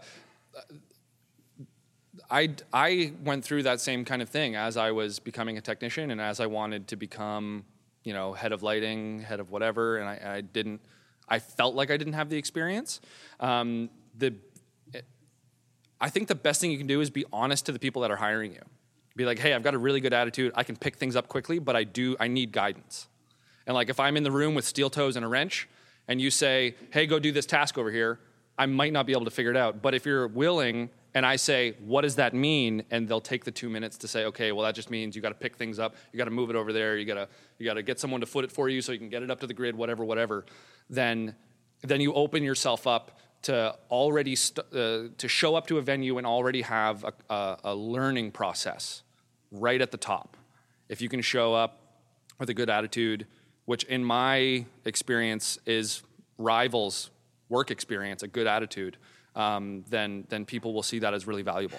I 2.28 2.54
I 2.72 3.12
went 3.24 3.44
through 3.44 3.62
that 3.64 3.80
same 3.80 4.04
kind 4.04 4.20
of 4.20 4.28
thing 4.28 4.56
as 4.56 4.76
I 4.76 4.90
was 4.90 5.20
becoming 5.20 5.58
a 5.58 5.60
technician 5.60 6.10
and 6.10 6.20
as 6.20 6.40
I 6.40 6.46
wanted 6.46 6.88
to 6.88 6.96
become, 6.96 7.64
you 8.04 8.12
know, 8.12 8.32
head 8.32 8.52
of 8.52 8.62
lighting, 8.62 9.20
head 9.20 9.40
of 9.40 9.50
whatever, 9.50 9.98
and 9.98 10.08
I, 10.08 10.36
I 10.36 10.40
didn't. 10.40 10.80
I 11.28 11.38
felt 11.38 11.74
like 11.74 11.90
I 11.90 11.96
didn't 11.96 12.14
have 12.14 12.28
the 12.28 12.36
experience. 12.36 13.00
Um, 13.38 13.90
the 14.16 14.34
I 16.00 16.08
think 16.08 16.28
the 16.28 16.34
best 16.34 16.60
thing 16.60 16.70
you 16.70 16.78
can 16.78 16.86
do 16.86 17.00
is 17.00 17.10
be 17.10 17.26
honest 17.32 17.66
to 17.66 17.72
the 17.72 17.78
people 17.78 18.02
that 18.02 18.10
are 18.10 18.16
hiring 18.16 18.52
you. 18.52 18.62
Be 19.16 19.26
like, 19.26 19.38
hey, 19.38 19.52
I've 19.52 19.62
got 19.62 19.74
a 19.74 19.78
really 19.78 20.00
good 20.00 20.14
attitude. 20.14 20.52
I 20.54 20.62
can 20.62 20.76
pick 20.76 20.96
things 20.96 21.14
up 21.14 21.28
quickly, 21.28 21.58
but 21.58 21.76
I 21.76 21.84
do. 21.84 22.16
I 22.18 22.28
need 22.28 22.52
guidance. 22.52 23.06
And 23.66 23.74
like, 23.74 23.90
if 23.90 24.00
I'm 24.00 24.16
in 24.16 24.22
the 24.22 24.30
room 24.30 24.54
with 24.54 24.64
steel 24.64 24.88
toes 24.88 25.16
and 25.16 25.24
a 25.24 25.28
wrench, 25.28 25.68
and 26.08 26.20
you 26.20 26.30
say, 26.30 26.74
hey, 26.90 27.06
go 27.06 27.18
do 27.18 27.32
this 27.32 27.44
task 27.44 27.76
over 27.76 27.90
here, 27.90 28.18
I 28.56 28.66
might 28.66 28.92
not 28.92 29.06
be 29.06 29.12
able 29.12 29.26
to 29.26 29.30
figure 29.30 29.50
it 29.50 29.56
out. 29.56 29.82
But 29.82 29.94
if 29.94 30.06
you're 30.06 30.26
willing, 30.26 30.88
and 31.14 31.26
I 31.26 31.36
say, 31.36 31.74
what 31.80 32.02
does 32.02 32.16
that 32.16 32.34
mean? 32.34 32.84
And 32.90 33.08
they'll 33.08 33.20
take 33.20 33.44
the 33.44 33.50
two 33.50 33.68
minutes 33.68 33.96
to 33.98 34.08
say, 34.08 34.26
okay, 34.26 34.52
well, 34.52 34.64
that 34.64 34.74
just 34.74 34.90
means 34.90 35.16
you 35.16 35.22
got 35.22 35.30
to 35.30 35.34
pick 35.34 35.56
things 35.56 35.78
up. 35.78 35.96
You 36.12 36.18
got 36.18 36.26
to 36.26 36.30
move 36.30 36.50
it 36.50 36.56
over 36.56 36.72
there. 36.72 36.96
You 36.96 37.04
got 37.04 37.14
to 37.14 37.28
you 37.58 37.66
got 37.66 37.74
to 37.74 37.82
get 37.82 37.98
someone 37.98 38.20
to 38.20 38.26
foot 38.26 38.44
it 38.44 38.52
for 38.52 38.68
you 38.68 38.80
so 38.80 38.92
you 38.92 38.98
can 38.98 39.08
get 39.08 39.22
it 39.22 39.30
up 39.30 39.40
to 39.40 39.46
the 39.46 39.54
grid, 39.54 39.74
whatever, 39.74 40.04
whatever. 40.04 40.46
Then 40.88 41.34
then 41.82 42.00
you 42.00 42.12
open 42.14 42.42
yourself 42.42 42.86
up 42.86 43.18
to 43.42 43.74
already 43.90 44.36
st- 44.36 44.66
uh, 44.72 45.08
to 45.16 45.28
show 45.28 45.54
up 45.54 45.66
to 45.66 45.78
a 45.78 45.82
venue 45.82 46.18
and 46.18 46.26
already 46.26 46.62
have 46.62 47.04
a, 47.04 47.12
a, 47.32 47.58
a 47.64 47.74
learning 47.74 48.30
process 48.30 49.02
right 49.50 49.80
at 49.80 49.90
the 49.90 49.96
top. 49.96 50.36
If 50.88 51.00
you 51.00 51.08
can 51.08 51.22
show 51.22 51.54
up 51.54 51.80
with 52.38 52.50
a 52.50 52.54
good 52.54 52.70
attitude, 52.70 53.26
which 53.64 53.84
in 53.84 54.04
my 54.04 54.66
experience 54.84 55.58
is 55.66 56.02
rivals 56.38 57.10
work 57.48 57.70
experience, 57.70 58.22
a 58.22 58.28
good 58.28 58.46
attitude, 58.46 58.96
um, 59.34 59.84
then 59.88 60.24
then 60.28 60.44
people 60.44 60.72
will 60.74 60.82
see 60.82 60.98
that 61.00 61.14
as 61.14 61.26
really 61.26 61.42
valuable, 61.42 61.78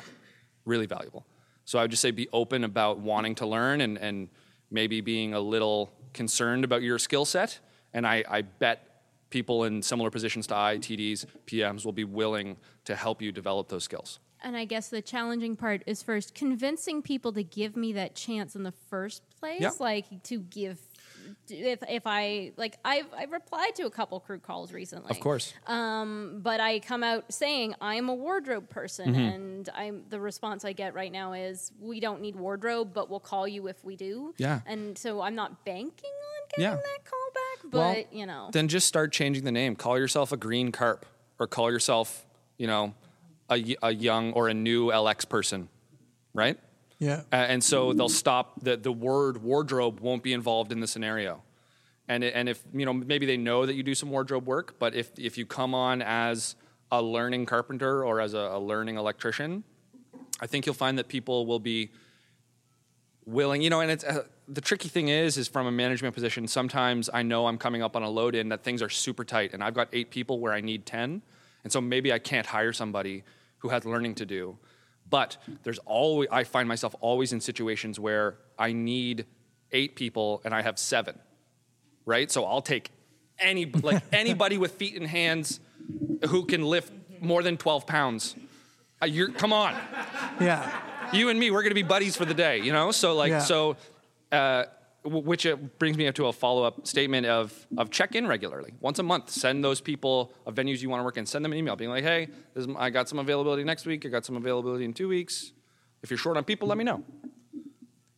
really 0.66 0.86
valuable. 0.86 1.26
So 1.66 1.80
I 1.80 1.84
would 1.84 1.92
just 1.92 2.02
say 2.02 2.12
be 2.12 2.28
open 2.34 2.64
about 2.64 3.00
wanting 3.00 3.36
to 3.36 3.46
learn 3.46 3.82
and 3.82 3.98
and 3.98 4.30
maybe 4.70 5.02
being 5.02 5.34
a 5.34 5.40
little 5.40 5.92
concerned 6.14 6.64
about 6.64 6.82
your 6.82 6.98
skill 6.98 7.26
set. 7.26 7.60
And 7.94 8.08
I, 8.08 8.24
I 8.30 8.42
bet 8.44 9.04
people 9.30 9.66
in 9.66 9.82
similar 9.82 10.10
positions 10.10 10.48
to 10.48 10.56
I, 10.56 10.78
TDs, 10.78 11.26
PMs 11.46 11.84
will 11.86 11.92
be 11.92 12.06
willing 12.06 12.56
to 12.86 12.96
help 12.96 13.22
you 13.22 13.32
develop 13.32 13.68
those 13.68 13.84
skills. 13.84 14.20
And 14.44 14.56
I 14.58 14.66
guess 14.66 14.90
the 14.90 15.02
challenging 15.02 15.56
part 15.56 15.84
is 15.86 16.02
first 16.02 16.34
convincing 16.34 17.02
people 17.02 17.32
to 17.34 17.44
give 17.44 17.76
me 17.76 17.94
that 17.94 18.16
chance 18.16 18.56
in 18.56 18.64
the 18.64 18.72
first 18.90 19.24
place, 19.40 19.62
Yeah. 19.62 19.72
like 19.80 20.24
to 20.24 20.40
give. 20.40 20.80
If, 21.50 21.80
if 21.90 22.04
I 22.06 22.52
like 22.58 22.78
I've 22.86 23.06
I've 23.18 23.32
replied 23.32 23.76
to 23.76 23.84
a 23.86 23.90
couple 23.90 24.20
crew 24.20 24.40
calls 24.40 24.72
recently. 24.72 25.12
Of 25.12 25.20
course. 25.20 25.54
Um, 25.68 26.40
but 26.44 26.60
I 26.60 26.80
come 26.80 27.04
out 27.04 27.32
saying 27.34 27.76
I'm 27.82 28.10
a 28.10 28.16
wardrobe 28.16 28.70
person, 28.70 29.10
Mm-hmm. 29.14 29.20
and 29.20 29.70
I'm 29.76 30.04
the 30.10 30.20
response 30.20 30.64
I 30.66 30.74
get 30.74 30.94
right 30.94 31.12
now 31.12 31.34
is 31.34 31.72
we 31.80 32.00
don't 32.00 32.22
need 32.22 32.36
wardrobe, 32.36 32.92
but 32.94 33.10
we'll 33.10 33.20
call 33.20 33.48
you 33.48 33.68
if 33.68 33.84
we 33.84 33.96
do. 33.96 34.34
Yeah. 34.38 34.62
and 34.66 34.98
so 34.98 35.22
I'm 35.22 35.36
not 35.36 35.66
banking 35.66 36.10
on 36.10 36.48
getting 36.50 36.64
Yeah. 36.64 36.76
that 36.76 37.06
call 37.06 37.30
back, 37.34 37.74
Well, 37.74 37.94
but 37.96 38.14
you 38.14 38.26
know, 38.26 38.50
Then 38.52 38.68
just 38.68 38.88
start 38.88 39.12
changing 39.12 39.44
the 39.44 39.52
name. 39.52 39.76
Call 39.76 39.98
yourself 39.98 40.32
a 40.32 40.38
green 40.38 40.72
carp 40.72 41.06
or 41.40 41.48
call 41.48 41.72
yourself, 41.72 42.26
you 42.58 42.68
know, 42.68 42.94
a, 43.50 43.76
a 43.84 43.92
young 43.94 44.34
or 44.34 44.48
a 44.48 44.54
new 44.54 44.88
LX 44.88 45.28
person, 45.28 45.68
right? 46.34 46.58
Yeah. 47.02 47.22
Uh, 47.34 47.36
and 47.36 47.64
so 47.64 47.94
they'll 47.94 48.10
stop 48.10 48.64
the 48.64 48.78
the 48.78 48.92
word 48.92 49.42
wardrobe 49.42 50.00
won't 50.02 50.22
be 50.22 50.34
involved 50.34 50.72
in 50.72 50.80
the 50.82 50.88
scenario. 50.88 51.42
And 52.08 52.24
and 52.24 52.48
if 52.48 52.64
you 52.74 52.86
know 52.86 52.94
maybe 52.94 53.26
they 53.26 53.38
know 53.38 53.66
that 53.66 53.74
you 53.74 53.82
do 53.82 53.96
some 53.96 54.12
wardrobe 54.12 54.46
work, 54.46 54.76
but 54.78 54.94
if 54.94 55.10
if 55.18 55.36
you 55.36 55.48
come 55.48 55.74
on 55.74 56.04
as 56.04 56.56
a 56.92 57.02
learning 57.02 57.48
carpenter 57.48 58.06
or 58.06 58.22
as 58.22 58.36
a, 58.36 58.38
a 58.38 58.60
learning 58.60 58.98
electrician, 58.98 59.64
I 60.40 60.46
think 60.46 60.68
you'll 60.68 60.76
find 60.76 61.00
that 61.00 61.08
people 61.08 61.48
will 61.48 61.60
be 61.60 61.90
willing. 63.26 63.64
You 63.64 63.72
know, 63.72 63.82
and 63.82 63.90
it's 63.90 64.04
uh, 64.04 64.26
the 64.48 64.62
tricky 64.62 64.88
thing 64.88 65.08
is 65.08 65.38
is 65.40 65.48
from 65.48 65.66
a 65.66 65.72
management 65.72 66.14
position. 66.14 66.48
Sometimes 66.48 67.10
I 67.12 67.24
know 67.24 67.48
I'm 67.48 67.58
coming 67.58 67.82
up 67.82 67.96
on 67.96 68.04
a 68.04 68.10
load 68.10 68.36
in 68.36 68.50
that 68.50 68.64
things 68.64 68.84
are 68.84 68.90
super 68.90 69.26
tight, 69.26 69.56
and 69.56 69.64
I've 69.64 69.74
got 69.74 69.90
eight 69.92 70.12
people 70.12 70.40
where 70.40 70.54
I 70.54 70.62
need 70.62 70.86
ten, 70.86 71.24
and 71.64 71.74
so 71.74 71.82
maybe 71.82 72.14
I 72.14 72.20
can't 72.20 72.46
hire 72.46 72.74
somebody 72.74 73.24
who 73.58 73.70
has 73.70 73.86
learning 73.86 74.14
to 74.16 74.26
do. 74.28 74.60
But 75.12 75.38
there's 75.62 75.78
always 75.80 76.28
I 76.32 76.44
find 76.44 76.68
myself 76.68 76.96
always 77.02 77.32
in 77.34 77.40
situations 77.42 78.00
where 78.00 78.38
I 78.58 78.74
need 78.74 79.28
eight 79.72 79.96
people 79.96 80.42
and 80.44 80.56
I 80.56 80.64
have 80.64 80.80
seven, 80.80 81.20
right? 82.06 82.32
So 82.32 82.44
I'll 82.46 82.62
take 82.64 82.90
any 83.38 83.66
like 83.66 84.02
anybody 84.12 84.58
with 84.58 84.72
feet 84.72 84.96
and 84.96 85.06
hands 85.06 85.60
who 86.30 86.46
can 86.46 86.64
lift 86.64 86.92
more 87.22 87.44
than 87.44 87.58
twelve 87.58 87.86
pounds. 87.86 88.36
Uh, 89.02 89.06
you're 89.06 89.30
come 89.32 89.52
on 89.54 89.76
Yeah. 90.40 90.72
you 91.14 91.30
and 91.30 91.40
me, 91.40 91.52
we're 91.52 91.62
to 91.72 91.76
be 91.76 91.84
buddies 91.84 92.16
for 92.16 92.26
the 92.26 92.34
day, 92.34 92.60
you 92.62 92.72
know? 92.72 92.92
So, 92.92 93.16
like, 93.16 93.32
Yeah. 93.32 93.40
so, 93.40 93.76
uh, 94.32 94.66
which 95.04 95.46
uh, 95.46 95.56
brings 95.80 95.98
me 95.98 96.08
up 96.08 96.16
to 96.16 96.28
a 96.28 96.34
follow 96.34 96.64
up 96.64 96.86
statement 96.86 97.26
of, 97.26 97.68
of 97.78 97.90
check 97.90 98.16
in 98.16 98.28
regularly. 98.28 98.74
Once 98.82 99.00
a 99.00 99.04
month, 99.04 99.30
send 99.30 99.64
those 99.64 99.82
people 99.82 100.32
of 100.46 100.56
venues 100.56 100.82
you 100.82 100.90
want 100.90 101.00
to 101.00 101.04
work 101.04 101.18
in, 101.18 101.26
send 101.26 101.44
them 101.44 101.52
an 101.52 101.58
email 101.58 101.76
being 101.76 101.90
like, 101.90 102.04
hey, 102.04 102.28
is, 102.56 102.68
I 102.78 102.90
got 102.90 103.10
some 103.10 103.20
availability 103.20 103.64
next 103.64 103.86
week, 103.86 104.06
I 104.06 104.10
got 104.10 104.26
some 104.26 104.38
availability 104.38 104.86
in 104.86 104.94
two 104.94 105.08
weeks. 105.08 105.54
If 106.04 106.12
you're 106.12 106.18
short 106.18 106.38
on 106.38 106.44
people, 106.44 106.68
let 106.68 106.78
me 106.78 106.84
know. 106.84 107.04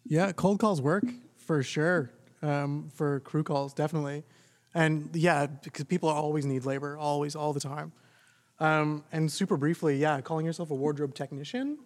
Yeah, 0.05 0.31
cold 0.31 0.59
calls 0.59 0.81
work 0.81 1.05
for 1.37 1.63
sure. 1.63 2.11
Um, 2.41 2.89
for 2.93 3.21
crew 3.21 3.43
calls, 3.43 3.73
definitely. 3.73 4.23
And 4.73 5.09
yeah, 5.13 5.45
because 5.45 5.85
people 5.85 6.09
always 6.09 6.45
need 6.45 6.65
labor, 6.65 6.97
always, 6.97 7.35
all 7.35 7.53
the 7.53 7.59
time. 7.59 7.93
Um, 8.59 9.03
and 9.11 9.31
super 9.31 9.55
briefly, 9.55 9.97
yeah, 9.97 10.19
calling 10.21 10.45
yourself 10.45 10.71
a 10.71 10.75
wardrobe 10.75 11.13
technician 11.13 11.77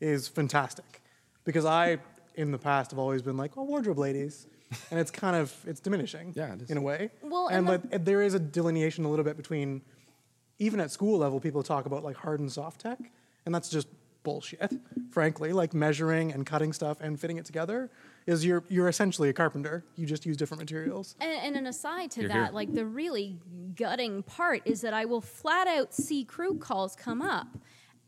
is 0.00 0.28
fantastic. 0.28 1.02
Because 1.44 1.64
I, 1.64 1.98
in 2.34 2.50
the 2.50 2.58
past, 2.58 2.90
have 2.90 2.98
always 2.98 3.22
been 3.22 3.36
like, 3.36 3.56
well, 3.56 3.66
wardrobe 3.66 3.98
ladies. 3.98 4.46
And 4.90 4.98
it's 4.98 5.10
kind 5.10 5.36
of, 5.36 5.54
it's 5.66 5.80
diminishing 5.80 6.32
Yeah, 6.34 6.54
it 6.54 6.62
is. 6.62 6.70
in 6.70 6.76
a 6.76 6.80
way. 6.80 7.10
Well, 7.22 7.46
and 7.48 7.68
and 7.68 7.84
like, 7.92 8.04
there 8.04 8.22
is 8.22 8.34
a 8.34 8.40
delineation 8.40 9.04
a 9.04 9.08
little 9.10 9.24
bit 9.24 9.36
between, 9.36 9.82
even 10.58 10.80
at 10.80 10.90
school 10.90 11.18
level, 11.18 11.38
people 11.40 11.62
talk 11.62 11.86
about 11.86 12.02
like 12.02 12.16
hard 12.16 12.40
and 12.40 12.50
soft 12.50 12.80
tech. 12.80 12.98
And 13.46 13.54
that's 13.54 13.68
just 13.68 13.86
bullshit, 14.24 14.72
frankly. 15.10 15.52
Like 15.52 15.74
measuring 15.74 16.32
and 16.32 16.44
cutting 16.46 16.72
stuff 16.72 16.98
and 17.00 17.20
fitting 17.20 17.36
it 17.36 17.44
together 17.44 17.90
is 18.26 18.44
you're, 18.44 18.64
you're 18.68 18.88
essentially 18.88 19.28
a 19.28 19.32
carpenter. 19.34 19.84
You 19.96 20.06
just 20.06 20.24
use 20.24 20.36
different 20.36 20.62
materials. 20.62 21.14
And, 21.20 21.30
and 21.30 21.56
an 21.56 21.66
aside 21.66 22.10
to 22.12 22.20
You're 22.20 22.30
that, 22.30 22.44
here. 22.46 22.52
like 22.52 22.72
the 22.72 22.86
really 22.86 23.36
gutting 23.76 24.22
part 24.22 24.62
is 24.64 24.80
that 24.80 24.94
I 24.94 25.04
will 25.04 25.20
flat 25.20 25.66
out 25.68 25.92
see 25.92 26.24
crew 26.24 26.56
calls 26.58 26.96
come 26.96 27.20
up, 27.20 27.48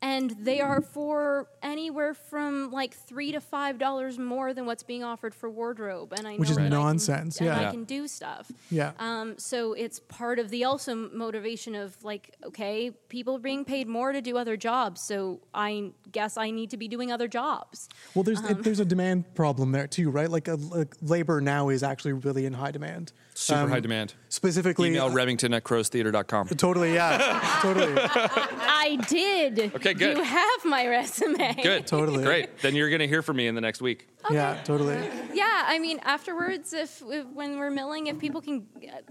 and 0.01 0.31
they 0.39 0.61
are 0.61 0.81
for 0.81 1.47
anywhere 1.63 2.13
from 2.13 2.71
like 2.71 2.93
three 2.93 3.31
to 3.31 3.41
five 3.41 3.77
dollars 3.79 4.19
more 4.19 4.53
than 4.53 4.65
what's 4.65 4.83
being 4.83 5.03
offered 5.03 5.33
for 5.33 5.49
wardrobe. 5.49 6.13
And 6.15 6.27
I 6.27 6.33
know 6.33 6.37
Which 6.39 6.49
is 6.51 6.55
that 6.55 6.61
I 6.61 6.69
can- 6.69 6.73
nonsense, 6.73 7.37
and 7.37 7.47
yeah. 7.47 7.67
I 7.67 7.71
can 7.71 7.83
do 7.83 8.07
stuff. 8.07 8.51
Yeah. 8.69 8.91
Um, 8.99 9.37
so 9.37 9.73
it's 9.73 9.99
part 9.99 10.39
of 10.39 10.49
the 10.49 10.65
also 10.65 10.95
motivation 10.95 11.73
of 11.75 12.03
like, 12.03 12.35
okay, 12.45 12.91
people 13.09 13.35
are 13.37 13.39
being 13.39 13.65
paid 13.65 13.87
more 13.87 14.11
to 14.11 14.21
do 14.21 14.37
other 14.37 14.55
jobs, 14.57 15.01
so 15.01 15.39
I 15.53 15.91
guess 16.11 16.37
I 16.37 16.51
need 16.51 16.69
to 16.71 16.77
be 16.77 16.87
doing 16.87 17.11
other 17.11 17.27
jobs. 17.27 17.89
Well, 18.13 18.23
there's 18.23 18.39
Um, 18.39 18.45
it, 18.51 18.63
there's 18.63 18.79
a 18.79 18.85
demand 18.85 19.33
problem 19.35 19.71
there 19.71 19.87
too, 19.87 20.09
right? 20.11 20.29
Like, 20.29 20.47
a, 20.47 20.55
like 20.55 20.95
labor 21.01 21.41
now 21.41 21.69
is 21.69 21.83
actually 21.83 22.13
really 22.13 22.45
in 22.45 22.53
high 22.53 22.71
demand. 22.71 23.13
Super 23.39 23.59
Um, 23.59 23.69
high 23.69 23.79
demand. 23.79 24.15
Specifically, 24.29 24.87
Email 24.87 25.05
uh, 25.05 25.11
Remington 25.11 25.53
at 25.53 25.63
crowstheater.com. 25.63 26.47
totally, 26.47 26.95
yeah, 26.95 27.59
totally. 27.61 27.93
I 27.95 28.97
did. 29.07 29.75
Okay, 29.75 29.93
good. 29.93 30.17
You 30.17 30.23
have 30.23 30.65
my 30.65 30.87
resume. 30.87 31.53
Good. 31.61 31.85
Totally. 31.85 32.23
Great. 32.23 32.57
Then 32.63 32.75
you're 32.75 32.89
going 32.89 32.99
to 33.01 33.07
hear 33.07 33.21
from 33.21 33.37
me 33.37 33.45
in 33.45 33.53
the 33.53 33.61
next 33.61 33.79
week. 33.79 34.07
Yeah, 34.31 34.59
totally. 34.63 34.97
Yeah, 35.33 35.65
I 35.67 35.77
mean, 35.77 35.99
afterwards, 36.03 36.73
if, 36.73 37.03
if 37.07 37.27
when 37.27 37.59
we're 37.59 37.69
milling, 37.69 38.07
if 38.07 38.17
people 38.17 38.41
can 38.41 38.65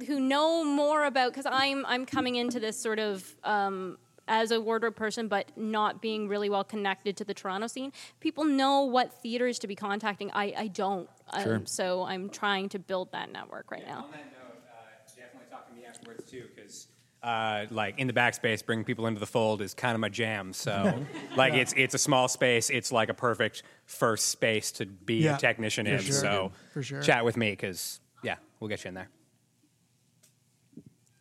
who 0.09 0.19
know 0.19 0.65
more 0.65 1.05
about, 1.05 1.31
because 1.33 1.47
I'm 1.49 1.87
I'm 1.87 2.05
coming 2.05 2.35
into 2.35 2.59
this 2.59 2.77
sort 2.77 2.99
of 2.99 3.33
um, 3.45 3.97
as 4.29 4.51
a 4.51 4.61
wardrobe 4.61 4.97
person, 4.97 5.29
but 5.29 5.51
not 5.57 6.01
being 6.03 6.29
really 6.29 6.49
well 6.51 6.65
connected 6.65 7.17
to 7.19 7.25
the 7.25 7.35
Toronto 7.35 7.67
scene. 7.67 7.93
People 8.21 8.45
know 8.45 8.83
what 8.83 9.13
theaters 9.23 9.59
to 9.61 9.67
be 9.67 9.75
contacting. 9.77 10.31
I, 10.33 10.53
I 10.57 10.67
don't. 10.69 11.09
Sure. 11.43 11.57
Um, 11.57 11.67
so 11.67 12.05
I'm 12.05 12.29
trying 12.29 12.69
to 12.71 12.79
build 12.79 13.13
that 13.13 13.33
network 13.33 13.71
right 13.71 13.87
now. 13.87 13.99
On 14.07 14.11
that 14.13 14.33
note, 14.33 14.63
uh, 14.69 15.09
definitely 15.17 15.49
talk 15.51 15.69
to 15.69 15.75
me 15.75 15.85
afterwards 15.89 16.25
too, 16.31 16.45
because 16.55 16.89
uh, 17.23 17.67
like 17.71 17.99
in 17.99 18.07
the 18.07 18.13
backspace, 18.13 18.65
bringing 18.65 18.85
people 18.85 19.07
into 19.07 19.19
the 19.21 19.27
fold 19.27 19.61
is 19.63 19.75
kind 19.75 19.95
of 19.95 20.01
my 20.01 20.09
jam. 20.09 20.53
So, 20.53 21.03
like, 21.37 21.55
it's 21.55 21.73
it's 21.77 21.95
a 21.95 21.99
small 21.99 22.29
space. 22.29 22.71
It's 22.71 22.93
like 22.93 23.09
a 23.09 23.15
perfect 23.15 23.63
first 23.85 24.29
space 24.29 24.71
to 24.73 24.87
be 24.87 25.25
Yeah, 25.25 25.35
a 25.35 25.39
technician 25.39 25.87
in. 25.87 25.99
sure. 26.01 26.15
So, 26.15 26.53
For 26.73 26.83
sure. 26.83 27.01
chat 27.01 27.25
with 27.25 27.37
me 27.37 27.51
because 27.51 28.01
yeah, 28.23 28.37
we'll 28.61 28.69
get 28.69 28.85
you 28.85 28.89
in 28.89 28.95
there. 28.95 29.09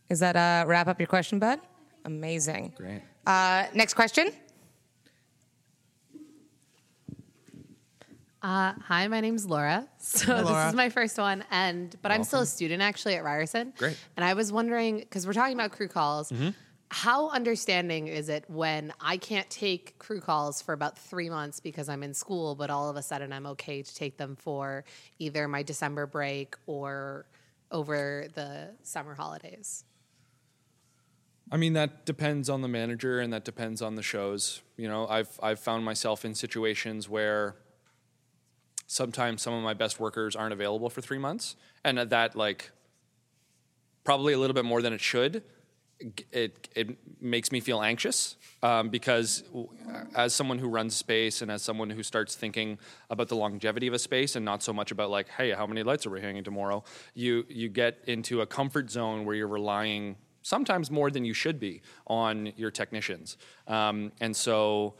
Is 0.09 0.19
that 0.19 0.35
uh, 0.35 0.65
wrap 0.67 0.87
up 0.87 0.99
your 0.99 1.07
question, 1.07 1.39
bud? 1.39 1.59
Amazing. 2.05 2.73
Great. 2.77 3.01
Uh, 3.25 3.65
next 3.73 3.95
question. 3.95 4.29
Uh, 8.41 8.73
hi, 8.79 9.07
my 9.07 9.21
name's 9.21 9.45
Laura. 9.45 9.87
So 9.97 10.33
Laura. 10.33 10.43
this 10.43 10.67
is 10.69 10.75
my 10.75 10.89
first 10.89 11.17
one, 11.17 11.43
and 11.49 11.95
but 12.03 12.11
I'm 12.11 12.23
still 12.23 12.41
a 12.41 12.45
student 12.45 12.83
actually 12.83 13.15
at 13.15 13.23
Ryerson. 13.23 13.73
Great. 13.75 13.97
And 14.15 14.23
I 14.23 14.35
was 14.35 14.51
wondering 14.51 14.99
because 14.99 15.25
we're 15.25 15.33
talking 15.33 15.55
about 15.55 15.71
crew 15.71 15.87
calls. 15.87 16.31
How 16.91 17.29
understanding 17.29 18.07
is 18.07 18.29
it 18.29 18.45
when 18.47 18.93
I 19.01 19.17
can't 19.17 19.49
take 19.49 19.97
crew 19.97 20.21
calls 20.21 20.61
for 20.61 20.73
about 20.73 20.99
three 20.99 21.29
months 21.29 21.59
because 21.59 21.89
I'm 21.89 22.03
in 22.03 22.13
school, 22.13 22.53
but 22.53 22.69
all 22.69 22.87
of 22.87 22.95
a 22.95 23.01
sudden 23.01 23.33
I'm 23.33 23.47
okay 23.47 23.81
to 23.81 23.95
take 23.95 24.17
them 24.17 24.35
for 24.35 24.85
either 25.17 25.47
my 25.47 25.63
December 25.63 26.05
break 26.05 26.55
or 26.67 27.25
over 27.71 28.27
the 28.35 28.69
summer 28.83 29.15
holidays? 29.15 29.83
I 31.51 31.57
mean 31.57 31.73
that 31.73 32.05
depends 32.05 32.49
on 32.49 32.61
the 32.61 32.67
manager 32.67 33.19
and 33.19 33.31
that 33.33 33.45
depends 33.45 33.81
on 33.81 33.95
the 33.95 34.01
shows. 34.01 34.61
You 34.77 34.87
know, 34.87 35.07
I've 35.07 35.39
I've 35.41 35.59
found 35.59 35.85
myself 35.85 36.25
in 36.25 36.33
situations 36.33 37.07
where 37.07 37.55
sometimes 38.87 39.41
some 39.41 39.53
of 39.53 39.63
my 39.63 39.73
best 39.73 39.99
workers 39.99 40.35
aren't 40.35 40.53
available 40.53 40.89
for 40.89 41.01
3 41.01 41.17
months 41.17 41.55
and 41.83 41.97
that 41.97 42.35
like 42.35 42.71
probably 44.03 44.33
a 44.33 44.37
little 44.37 44.53
bit 44.53 44.65
more 44.65 44.81
than 44.81 44.93
it 44.93 45.01
should 45.01 45.43
it 46.31 46.67
it 46.75 46.97
makes 47.21 47.51
me 47.51 47.59
feel 47.59 47.81
anxious 47.81 48.35
um, 48.61 48.89
because 48.89 49.43
as 50.13 50.33
someone 50.33 50.59
who 50.59 50.67
runs 50.67 50.93
space 50.93 51.41
and 51.41 51.49
as 51.49 51.61
someone 51.61 51.89
who 51.89 52.03
starts 52.03 52.35
thinking 52.35 52.77
about 53.09 53.29
the 53.29 53.35
longevity 53.35 53.87
of 53.87 53.93
a 53.93 53.99
space 53.99 54.35
and 54.35 54.43
not 54.43 54.61
so 54.61 54.73
much 54.73 54.91
about 54.91 55.09
like 55.09 55.29
hey 55.29 55.51
how 55.51 55.65
many 55.65 55.83
lights 55.83 56.05
are 56.05 56.09
we 56.09 56.19
hanging 56.19 56.43
tomorrow 56.43 56.83
you 57.13 57.45
you 57.47 57.69
get 57.69 57.97
into 58.07 58.41
a 58.41 58.45
comfort 58.45 58.91
zone 58.91 59.25
where 59.25 59.35
you're 59.35 59.47
relying 59.47 60.17
sometimes 60.45 60.91
more 60.91 61.09
than 61.09 61.25
you 61.25 61.33
should 61.33 61.59
be 61.59 61.81
on 62.07 62.51
your 62.55 62.71
technicians 62.71 63.37
um, 63.67 64.11
and 64.19 64.35
so 64.35 64.95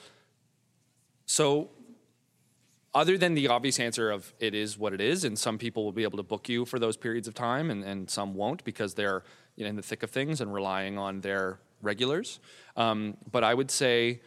so 1.26 1.70
other 2.96 3.18
than 3.18 3.34
the 3.34 3.50
obvious 3.50 3.78
answer 3.80 4.10
of 4.10 4.34
it 4.40 4.56
is 4.56 4.78
what 4.78 4.94
it 4.94 5.02
is, 5.02 5.26
and 5.26 5.38
some 5.38 5.58
people 5.58 5.84
will 5.84 5.92
be 5.92 6.04
able 6.04 6.18
to 6.18 6.24
book 6.24 6.48
you 6.48 6.64
for 6.64 6.80
those 6.80 6.96
periods 6.96 7.28
of 7.28 7.34
time, 7.34 7.70
and, 7.70 7.84
and 7.84 8.10
some 8.10 8.34
won't 8.34 8.64
because 8.64 8.94
they're 8.94 9.22
you 9.58 9.66
know, 9.66 9.70
in 9.70 9.76
the 9.76 9.82
thick 9.82 10.02
of 10.02 10.10
things 10.10 10.40
and 10.40 10.54
relying 10.54 10.98
on 10.98 11.20
their 11.20 11.60
regulars. 11.82 12.40
Um, 12.78 13.18
but 13.30 13.44
I 13.44 13.54
would 13.54 13.70
say 13.70 14.22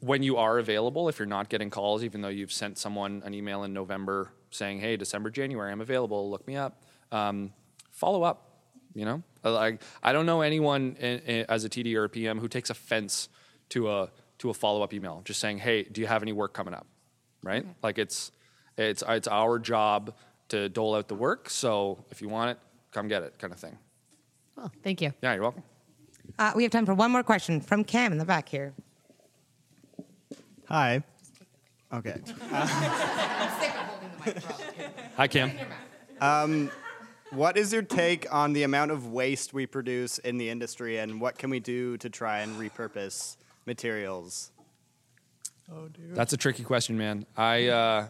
when 0.00 0.22
you 0.22 0.38
are 0.38 0.58
available, 0.58 1.10
if 1.10 1.18
you're 1.18 1.26
not 1.26 1.50
getting 1.50 1.68
calls, 1.68 2.02
even 2.02 2.22
though 2.22 2.28
you've 2.28 2.52
sent 2.52 2.78
someone 2.78 3.22
an 3.26 3.34
email 3.34 3.64
in 3.64 3.74
November 3.74 4.32
saying, 4.50 4.80
"Hey, 4.80 4.96
December, 4.96 5.28
January, 5.28 5.70
I'm 5.70 5.82
available. 5.82 6.30
Look 6.30 6.46
me 6.46 6.56
up." 6.56 6.82
Um, 7.12 7.52
follow 7.90 8.22
up. 8.22 8.50
You 8.94 9.04
know, 9.04 9.22
like 9.52 9.82
I 10.02 10.12
don't 10.12 10.26
know 10.26 10.40
anyone 10.40 10.96
in, 10.98 11.18
in, 11.20 11.46
as 11.48 11.64
a 11.64 11.68
TD 11.68 11.94
or 11.96 12.04
a 12.04 12.08
PM 12.08 12.38
who 12.38 12.48
takes 12.48 12.70
offense 12.70 13.28
to 13.70 13.90
a 13.90 14.10
to 14.38 14.50
a 14.50 14.54
follow 14.54 14.82
up 14.82 14.92
email, 14.92 15.22
just 15.24 15.40
saying, 15.40 15.58
"Hey, 15.58 15.84
do 15.84 16.00
you 16.00 16.06
have 16.06 16.22
any 16.22 16.32
work 16.32 16.52
coming 16.52 16.74
up?" 16.74 16.86
right? 17.44 17.64
Like 17.82 17.98
it's 17.98 18.32
it's 18.76 19.04
it's 19.06 19.28
our 19.28 19.58
job 19.58 20.14
to 20.48 20.68
dole 20.68 20.94
out 20.96 21.08
the 21.08 21.14
work. 21.14 21.48
So 21.50 22.04
if 22.10 22.20
you 22.20 22.28
want 22.28 22.50
it, 22.50 22.58
come 22.90 23.06
get 23.06 23.22
it, 23.22 23.38
kind 23.38 23.52
of 23.52 23.60
thing. 23.60 23.78
Well, 24.56 24.72
thank 24.82 25.00
you. 25.00 25.12
Yeah, 25.22 25.34
you're 25.34 25.42
welcome. 25.42 25.62
Uh, 26.38 26.52
we 26.56 26.62
have 26.62 26.72
time 26.72 26.86
for 26.86 26.94
one 26.94 27.10
more 27.10 27.22
question 27.22 27.60
from 27.60 27.84
Cam 27.84 28.10
in 28.12 28.18
the 28.18 28.24
back 28.24 28.48
here. 28.48 28.72
Hi. 30.68 31.02
Okay. 31.92 32.16
Hi, 35.16 35.28
Cam. 35.28 35.52
What 37.34 37.56
is 37.56 37.72
your 37.72 37.82
take 37.82 38.32
on 38.32 38.52
the 38.52 38.62
amount 38.62 38.92
of 38.92 39.08
waste 39.08 39.52
we 39.52 39.66
produce 39.66 40.18
in 40.18 40.38
the 40.38 40.50
industry, 40.50 40.98
and 40.98 41.20
what 41.20 41.36
can 41.36 41.50
we 41.50 41.58
do 41.58 41.96
to 41.96 42.08
try 42.08 42.40
and 42.40 42.54
repurpose 42.56 43.36
materials? 43.66 44.52
Oh, 45.72 45.88
dude. 45.88 46.14
That's 46.14 46.32
a 46.32 46.36
tricky 46.36 46.62
question, 46.62 46.96
man. 46.96 47.26
I 47.36 47.66
uh, 47.66 48.06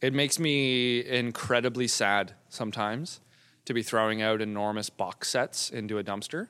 it 0.00 0.14
makes 0.14 0.38
me 0.38 1.04
incredibly 1.04 1.86
sad 1.88 2.32
sometimes 2.48 3.20
to 3.66 3.74
be 3.74 3.82
throwing 3.82 4.22
out 4.22 4.40
enormous 4.40 4.88
box 4.88 5.28
sets 5.28 5.68
into 5.68 5.98
a 5.98 6.04
dumpster. 6.04 6.48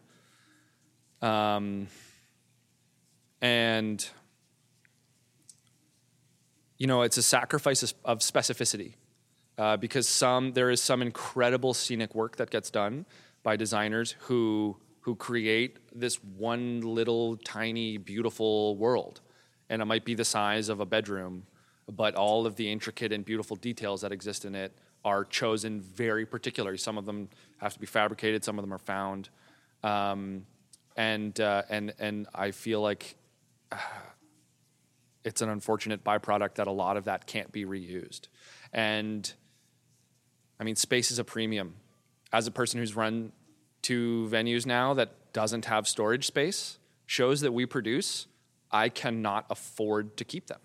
Um, 1.21 1.89
and 3.41 4.07
you 6.79 6.87
know, 6.87 7.03
it's 7.03 7.17
a 7.17 7.23
sacrifice 7.23 7.83
of- 7.83 7.95
of 8.05 8.19
specificity 8.19 8.95
uh, 9.59 9.77
because 9.77 10.09
some 10.09 10.53
there 10.53 10.71
is 10.71 10.81
some 10.81 11.03
incredible 11.03 11.75
scenic 11.75 12.15
work 12.15 12.37
that 12.37 12.51
gets 12.51 12.71
done 12.71 13.07
by 13.43 13.57
designers 13.57 14.17
who 14.21 14.77
who 15.01 15.15
create 15.15 15.79
this 15.95 16.17
one 16.25 16.81
little 16.81 17.37
tiny 17.37 17.99
beautiful 17.99 18.77
world, 18.77 19.21
and 19.69 19.83
it 19.83 19.85
might 19.85 20.05
be 20.05 20.15
the 20.15 20.25
size 20.25 20.69
of 20.69 20.81
a 20.81 20.87
bedroom, 20.87 21.47
but 21.91 22.15
all 22.15 22.47
of 22.47 22.57
the 22.57 22.71
intricate 22.71 23.13
and 23.13 23.25
beautiful 23.25 23.57
details 23.57 24.01
that 24.01 24.13
exist 24.13 24.45
in 24.45 24.55
it 24.55 24.73
are 25.05 25.25
chosen 25.25 25.81
very 25.81 26.25
particularly. 26.25 26.79
Some 26.79 26.97
of 26.97 27.05
them 27.05 27.29
have 27.59 27.75
to 27.75 27.79
be 27.79 27.87
fabricated, 27.87 28.43
some 28.43 28.59
of 28.59 28.63
them 28.63 28.73
are 28.73 28.79
found, 28.79 29.29
um, 29.83 30.47
and 30.97 31.39
uh, 31.39 31.63
and 31.69 31.93
and 31.99 32.27
I 32.35 32.51
feel 32.51 32.81
like 32.81 33.17
it's 35.25 35.43
an 35.43 35.49
unfortunate 35.49 36.05
byproduct 36.05 36.55
that 36.55 36.67
a 36.67 36.73
lot 36.73 36.97
of 36.97 37.05
that 37.05 37.27
can't 37.27 37.51
be 37.53 37.65
reused. 37.65 38.29
And 38.73 39.33
I 40.59 40.65
mean, 40.65 40.77
space 40.77 41.11
is 41.11 41.19
a 41.19 41.25
premium. 41.25 41.75
As 42.33 42.47
a 42.47 42.51
person 42.51 42.81
who's 42.81 42.97
run 42.97 43.33
two 43.83 44.29
venues 44.31 44.67
now 44.67 44.95
that 44.95 45.33
doesn't 45.33 45.67
have 45.67 45.87
storage 45.87 46.27
space, 46.27 46.79
shows 47.07 47.43
that 47.43 47.53
we 47.53 47.67
produce, 47.67 48.27
I 48.71 48.89
cannot 48.89 49.47
afford 49.51 50.17
to 50.17 50.25
keep 50.25 50.47
them. 50.47 50.61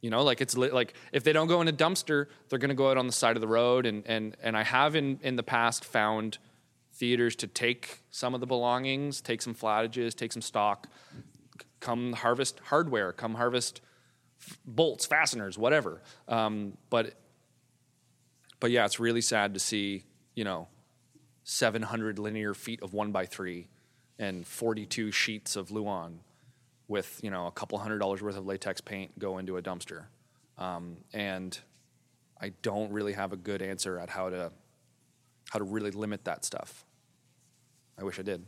You 0.00 0.08
know, 0.08 0.22
like 0.22 0.40
it's 0.40 0.56
li- 0.56 0.70
like 0.70 0.94
if 1.12 1.24
they 1.24 1.32
don't 1.32 1.48
go 1.48 1.60
in 1.60 1.68
a 1.68 1.72
dumpster, 1.72 2.26
they're 2.48 2.58
going 2.58 2.70
to 2.70 2.74
go 2.74 2.90
out 2.90 2.96
on 2.96 3.06
the 3.06 3.12
side 3.12 3.36
of 3.36 3.42
the 3.42 3.48
road. 3.48 3.84
And 3.84 4.02
and 4.06 4.36
and 4.42 4.56
I 4.56 4.62
have 4.62 4.96
in 4.96 5.18
in 5.22 5.36
the 5.36 5.42
past 5.42 5.84
found 5.84 6.38
theaters 6.94 7.36
to 7.36 7.46
take 7.46 8.00
some 8.10 8.34
of 8.34 8.40
the 8.40 8.46
belongings, 8.46 9.20
take 9.20 9.42
some 9.42 9.54
flattages, 9.54 10.14
take 10.14 10.32
some 10.32 10.42
stock, 10.42 10.88
come 11.80 12.14
harvest 12.14 12.60
hardware, 12.64 13.12
come 13.12 13.34
harvest 13.34 13.82
bolts, 14.64 15.04
fasteners, 15.04 15.58
whatever. 15.58 16.00
Um, 16.28 16.78
but 16.88 17.14
but 18.60 18.70
yeah, 18.70 18.84
it's 18.84 19.00
really 19.00 19.20
sad 19.20 19.54
to 19.54 19.60
see 19.60 20.04
you 20.34 20.44
know 20.44 20.68
700 21.44 22.18
linear 22.18 22.54
feet 22.54 22.82
of 22.82 22.92
one 22.92 23.10
by 23.10 23.26
three 23.26 23.68
and 24.18 24.46
42 24.46 25.10
sheets 25.10 25.56
of 25.56 25.70
Luan 25.70 26.20
with 26.86 27.20
you 27.22 27.30
know 27.30 27.46
a 27.46 27.50
couple 27.50 27.78
hundred 27.78 27.98
dollars 27.98 28.22
worth 28.22 28.36
of 28.36 28.46
latex 28.46 28.80
paint 28.80 29.18
go 29.18 29.38
into 29.38 29.56
a 29.56 29.62
dumpster, 29.62 30.04
um, 30.58 30.98
and 31.12 31.58
I 32.40 32.52
don't 32.62 32.92
really 32.92 33.14
have 33.14 33.32
a 33.32 33.36
good 33.36 33.62
answer 33.62 33.98
at 33.98 34.10
how 34.10 34.30
to 34.30 34.52
how 35.50 35.58
to 35.58 35.64
really 35.64 35.90
limit 35.90 36.24
that 36.24 36.44
stuff. 36.44 36.84
I 37.98 38.04
wish 38.04 38.18
I 38.18 38.22
did. 38.22 38.44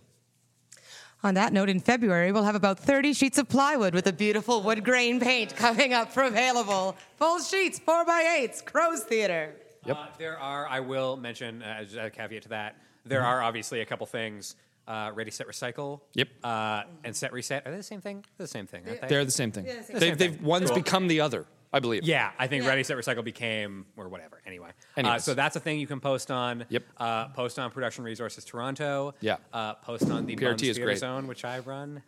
On 1.25 1.35
that 1.35 1.53
note, 1.53 1.69
in 1.69 1.79
February, 1.79 2.33
we'll 2.33 2.43
have 2.43 2.57
about 2.57 2.81
30 2.81 3.13
sheets 3.13 3.39
of 3.39 3.49
plywood 3.49 3.95
with 3.95 4.09
a 4.09 4.13
beautiful 4.13 4.61
wood 4.61 4.83
grain 4.83 5.21
paint 5.21 5.55
coming 5.55 5.93
up 5.93 6.11
for 6.11 6.25
available. 6.25 6.97
Full 7.17 7.39
sheets, 7.39 7.79
4 7.79 8.05
by 8.05 8.47
8s 8.49 8.65
Crow's 8.65 9.05
Theater. 9.05 9.55
Yep. 9.87 9.97
Uh, 9.97 10.07
there 10.19 10.39
are, 10.39 10.67
I 10.69 10.81
will 10.81 11.17
mention, 11.17 11.63
uh, 11.63 11.79
as 11.81 11.95
a 11.95 12.11
caveat 12.11 12.43
to 12.45 12.49
that, 12.51 12.77
there 13.05 13.23
are 13.25 13.43
obviously 13.43 13.81
a 13.81 13.87
couple 13.87 14.07
things. 14.07 14.57
Uh, 14.87 15.13
ready, 15.15 15.31
set, 15.31 15.47
recycle. 15.47 16.01
Yep. 16.15 16.29
Uh, 16.43 16.83
and 17.05 17.15
set, 17.15 17.33
reset. 17.33 17.65
Are 17.67 17.71
they 17.71 17.77
the 17.77 17.83
same 17.85 18.01
thing? 18.01 18.25
They're 18.37 18.47
the 18.47 18.51
same 18.51 18.67
thing, 18.67 18.83
aren't 18.87 19.01
they? 19.03 19.07
They're 19.07 19.25
the 19.25 19.31
same 19.31 19.53
thing. 19.53 19.65
Yeah, 19.65 19.81
same 19.83 19.99
They've, 19.99 20.19
thing. 20.19 20.33
they've 20.33 20.43
one's 20.43 20.73
become 20.73 21.07
the 21.07 21.21
other. 21.21 21.47
I 21.73 21.81
believe. 21.81 22.05
Yeah, 22.05 22.31
I 22.39 22.47
think 22.49 22.67
Ready 22.67 22.83
Set 22.83 22.97
Recycle 22.97 23.25
became 23.25 23.87
or 23.97 24.09
whatever. 24.09 24.41
Anyway, 24.47 24.69
uh, 24.69 25.01
Anyways. 25.01 25.25
so 25.25 25.33
that's 25.35 25.57
a 25.57 25.61
thing 25.61 25.79
you 25.79 25.87
can 25.87 26.01
post 26.01 26.31
on. 26.31 26.67
Yep. 26.69 26.85
Uh, 26.99 27.29
post 27.29 27.59
on 27.59 27.71
Production 27.71 28.05
Resources 28.05 28.45
Toronto. 28.45 29.15
Yeah. 29.21 29.37
Uh, 29.53 29.75
post 29.75 30.11
on 30.11 30.27
the 30.27 30.37
PRT 30.37 30.41
Buns 30.43 30.63
is 30.63 30.77
Theater 30.77 30.85
great. 30.85 30.99
Zone, 30.99 31.27
which 31.27 31.45
I 31.45 31.61
run. 31.61 32.03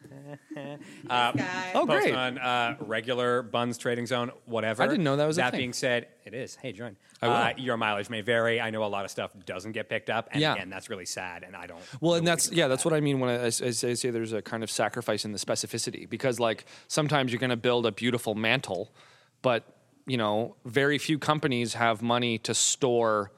uh, 1.10 1.32
Oh, 1.74 1.86
post 1.86 2.02
great. 2.04 2.14
on 2.14 2.38
uh, 2.38 2.76
regular 2.80 3.42
Buns 3.42 3.78
Trading 3.78 4.06
Zone, 4.06 4.30
whatever. 4.46 4.82
I 4.82 4.86
didn't 4.86 5.04
know 5.04 5.16
that 5.16 5.26
was 5.26 5.38
a 5.38 5.42
That 5.42 5.50
thing. 5.52 5.60
being 5.60 5.72
said, 5.72 6.08
it 6.24 6.34
is. 6.34 6.56
Hey, 6.56 6.72
join. 6.72 6.96
I 7.22 7.28
will. 7.28 7.34
Uh, 7.34 7.52
your 7.56 7.76
mileage 7.76 8.10
may 8.10 8.20
vary. 8.20 8.60
I 8.60 8.70
know 8.70 8.84
a 8.84 8.86
lot 8.86 9.04
of 9.04 9.10
stuff 9.10 9.32
doesn't 9.46 9.72
get 9.72 9.88
picked 9.88 10.10
up, 10.10 10.28
and 10.32 10.40
Yeah. 10.40 10.54
again, 10.54 10.70
that's 10.70 10.90
really 10.90 11.06
sad. 11.06 11.42
And 11.42 11.56
I 11.56 11.66
don't. 11.66 11.80
Well, 12.00 12.14
and 12.14 12.26
that's 12.26 12.50
yeah, 12.52 12.68
that's 12.68 12.84
what 12.84 12.92
I 12.94 13.00
mean 13.00 13.20
when 13.20 13.30
I, 13.30 13.46
I 13.46 13.50
say, 13.50 13.90
I 13.90 13.94
say 13.94 14.10
there's 14.10 14.32
a 14.32 14.42
kind 14.42 14.62
of 14.62 14.70
sacrifice 14.70 15.24
in 15.24 15.32
the 15.32 15.38
specificity 15.38 16.08
because 16.08 16.38
like 16.40 16.66
sometimes 16.88 17.32
you're 17.32 17.40
going 17.40 17.50
to 17.50 17.56
build 17.56 17.86
a 17.86 17.92
beautiful 17.92 18.34
mantle, 18.34 18.90
but 19.44 19.62
you 20.06 20.16
know 20.16 20.56
very 20.64 20.98
few 20.98 21.18
companies 21.18 21.74
have 21.74 22.02
money 22.02 22.38
to 22.38 22.52
store, 22.54 23.30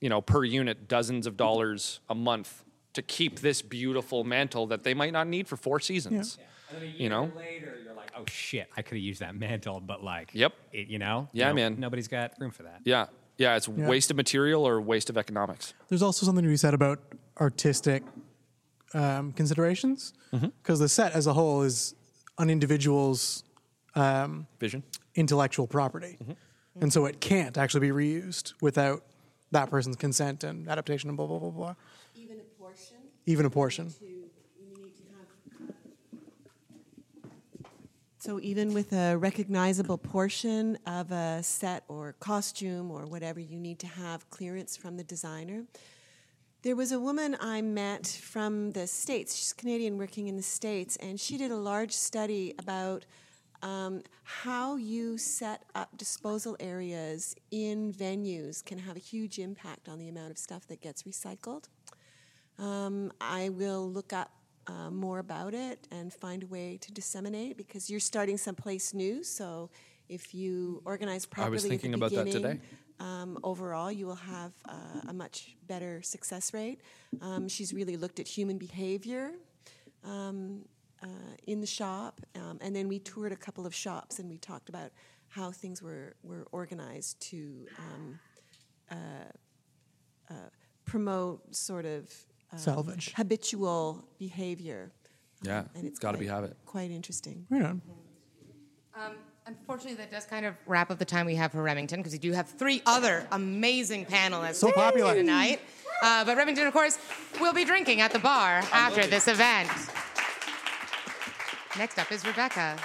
you 0.00 0.08
know, 0.08 0.20
per 0.20 0.42
unit 0.42 0.88
dozens 0.88 1.26
of 1.28 1.36
dollars 1.36 2.00
a 2.08 2.14
month 2.14 2.64
to 2.94 3.02
keep 3.02 3.40
this 3.40 3.62
beautiful 3.62 4.24
mantle 4.24 4.66
that 4.68 4.82
they 4.82 4.94
might 4.94 5.12
not 5.12 5.26
need 5.28 5.46
for 5.48 5.56
four 5.56 5.78
seasons. 5.80 6.38
And 6.70 6.82
then 6.82 6.88
a 6.88 7.02
You 7.02 7.08
know? 7.08 7.24
later 7.36 7.76
you're 7.84 7.94
like, 7.94 8.12
oh 8.16 8.24
shit, 8.28 8.68
I 8.76 8.82
could 8.82 8.96
have 8.98 9.02
used 9.04 9.20
that 9.20 9.34
mantle, 9.34 9.80
but 9.80 10.02
like, 10.04 10.30
Yep. 10.32 10.52
it, 10.72 10.86
you 10.88 10.98
know, 10.98 11.28
Yeah, 11.32 11.48
No- 11.48 11.54
man. 11.54 11.76
nobody's 11.80 12.06
got 12.08 12.34
room 12.38 12.50
for 12.52 12.62
that. 12.64 12.80
Yeah, 12.84 13.06
yeah, 13.36 13.56
it's 13.56 13.66
waste 13.68 14.10
of 14.12 14.16
material 14.16 14.66
or 14.68 14.80
waste 14.80 15.10
of 15.10 15.16
economics. 15.18 15.74
There's 15.88 16.02
also 16.02 16.24
something 16.26 16.44
to 16.44 16.48
be 16.48 16.56
said 16.56 16.72
about 16.74 17.00
artistic 17.40 18.02
um, 18.94 19.32
considerations 19.32 20.12
because 20.62 20.78
the 20.78 20.88
set 20.88 21.12
as 21.12 21.26
a 21.26 21.32
whole 21.32 21.62
is 21.62 21.94
an 22.38 22.48
individual's 22.50 23.42
um, 23.96 24.46
Vision. 24.60 24.82
Intellectual 25.14 25.66
property, 25.66 26.16
mm-hmm. 26.22 26.32
and 26.80 26.92
so 26.92 27.06
it 27.06 27.20
can't 27.20 27.56
actually 27.56 27.88
be 27.88 27.94
reused 27.94 28.54
without 28.60 29.02
that 29.50 29.70
person's 29.70 29.96
consent 29.96 30.44
and 30.44 30.68
adaptation 30.68 31.08
and 31.08 31.16
blah 31.16 31.26
blah 31.26 31.38
blah 31.38 31.50
blah. 31.50 31.74
Even 32.14 32.38
a 32.38 32.60
portion 32.60 32.96
Even 33.26 33.46
a 33.46 33.50
portion. 33.50 33.90
to, 33.90 34.04
you 34.04 34.76
need 34.76 34.96
to 34.96 35.02
have. 35.16 35.70
So 38.18 38.40
even 38.40 38.74
with 38.74 38.92
a 38.92 39.16
recognizable 39.16 39.98
portion 39.98 40.78
of 40.86 41.12
a 41.12 41.42
set 41.42 41.84
or 41.88 42.14
costume 42.20 42.90
or 42.90 43.06
whatever, 43.06 43.40
you 43.40 43.58
need 43.58 43.78
to 43.80 43.86
have 43.86 44.28
clearance 44.30 44.76
from 44.76 44.96
the 44.96 45.04
designer. 45.04 45.64
There 46.62 46.74
was 46.74 46.92
a 46.92 46.98
woman 46.98 47.36
I 47.40 47.60
met 47.60 48.06
from 48.06 48.70
the 48.70 48.86
States. 48.86 49.36
She's 49.36 49.52
Canadian 49.52 49.98
working 49.98 50.28
in 50.28 50.36
the 50.36 50.42
States, 50.42 50.96
and 50.96 51.20
she 51.20 51.36
did 51.36 51.50
a 51.50 51.56
large 51.56 51.92
study 51.92 52.54
about 52.58 53.04
um, 53.64 54.02
how 54.24 54.76
you 54.76 55.16
set 55.16 55.64
up 55.74 55.96
disposal 55.96 56.54
areas 56.60 57.34
in 57.50 57.92
venues 57.92 58.62
can 58.62 58.78
have 58.78 58.94
a 58.94 59.00
huge 59.00 59.38
impact 59.38 59.88
on 59.88 59.98
the 59.98 60.08
amount 60.08 60.30
of 60.30 60.36
stuff 60.36 60.66
that 60.68 60.82
gets 60.82 61.04
recycled. 61.04 61.64
Um, 62.58 63.10
I 63.22 63.48
will 63.48 63.90
look 63.90 64.12
up 64.12 64.30
uh, 64.66 64.90
more 64.90 65.18
about 65.18 65.54
it 65.54 65.88
and 65.90 66.12
find 66.12 66.42
a 66.42 66.46
way 66.46 66.78
to 66.82 66.92
disseminate 66.92 67.56
because 67.56 67.88
you're 67.88 68.00
starting 68.00 68.36
someplace 68.36 68.92
new. 68.92 69.24
So 69.24 69.70
if 70.10 70.34
you 70.34 70.82
organize 70.84 71.24
properly, 71.24 71.46
I 71.46 71.50
was 71.50 71.64
at 71.64 71.70
the 71.70 71.70
thinking 71.70 71.94
about 71.94 72.12
that 72.12 72.30
today. 72.30 72.60
Um, 73.00 73.38
overall, 73.42 73.90
you 73.90 74.06
will 74.06 74.14
have 74.14 74.52
uh, 74.68 75.08
a 75.08 75.12
much 75.14 75.56
better 75.66 76.02
success 76.02 76.52
rate. 76.52 76.82
Um, 77.22 77.48
she's 77.48 77.72
really 77.72 77.96
looked 77.96 78.20
at 78.20 78.28
human 78.28 78.58
behavior 78.58 79.32
um, 80.04 80.64
uh, 81.04 81.08
in 81.46 81.60
the 81.60 81.66
shop, 81.66 82.20
um, 82.34 82.58
and 82.60 82.74
then 82.74 82.88
we 82.88 82.98
toured 82.98 83.32
a 83.32 83.36
couple 83.36 83.66
of 83.66 83.74
shops 83.74 84.18
and 84.18 84.28
we 84.28 84.38
talked 84.38 84.68
about 84.68 84.90
how 85.28 85.50
things 85.50 85.82
were, 85.82 86.14
were 86.22 86.46
organized 86.52 87.20
to 87.20 87.66
um, 87.78 88.18
uh, 88.90 88.94
uh, 90.30 90.34
promote 90.84 91.54
sort 91.54 91.84
of 91.84 92.10
um, 92.52 92.58
Salvage. 92.58 93.12
habitual 93.14 94.04
behavior. 94.18 94.92
Yeah, 95.42 95.64
and 95.74 95.86
it's 95.86 95.98
got 95.98 96.12
to 96.12 96.18
be 96.18 96.26
habit. 96.26 96.56
Quite 96.64 96.90
interesting. 96.90 97.46
Right 97.50 97.62
on. 97.62 97.82
Um, 98.94 99.12
unfortunately, 99.46 99.96
that 99.96 100.10
does 100.10 100.24
kind 100.24 100.46
of 100.46 100.54
wrap 100.66 100.90
up 100.90 100.98
the 100.98 101.04
time 101.04 101.26
we 101.26 101.34
have 101.34 101.52
for 101.52 101.62
Remington 101.62 101.98
because 102.00 102.12
we 102.12 102.18
do 102.18 102.32
have 102.32 102.48
three 102.48 102.80
other 102.86 103.26
amazing 103.32 104.06
panelists 104.06 104.54
So 104.54 104.72
popular. 104.72 105.14
tonight. 105.14 105.60
Uh, 106.02 106.24
but 106.24 106.36
Remington, 106.36 106.66
of 106.66 106.72
course, 106.72 106.98
will 107.40 107.52
be 107.52 107.64
drinking 107.64 108.00
at 108.00 108.12
the 108.12 108.18
bar 108.18 108.62
after 108.72 109.06
this 109.06 109.28
event. 109.28 109.68
Next 111.76 111.98
up 111.98 112.12
is 112.12 112.24
Rebecca. 112.24 112.78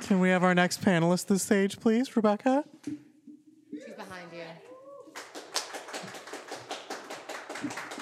Can 0.00 0.20
we 0.20 0.30
have 0.30 0.42
our 0.42 0.54
next 0.54 0.80
panelist 0.82 1.26
this 1.26 1.42
stage, 1.42 1.78
please, 1.78 2.16
Rebecca? 2.16 2.64
She's 2.84 3.84
behind 3.94 4.32
you. 4.32 4.40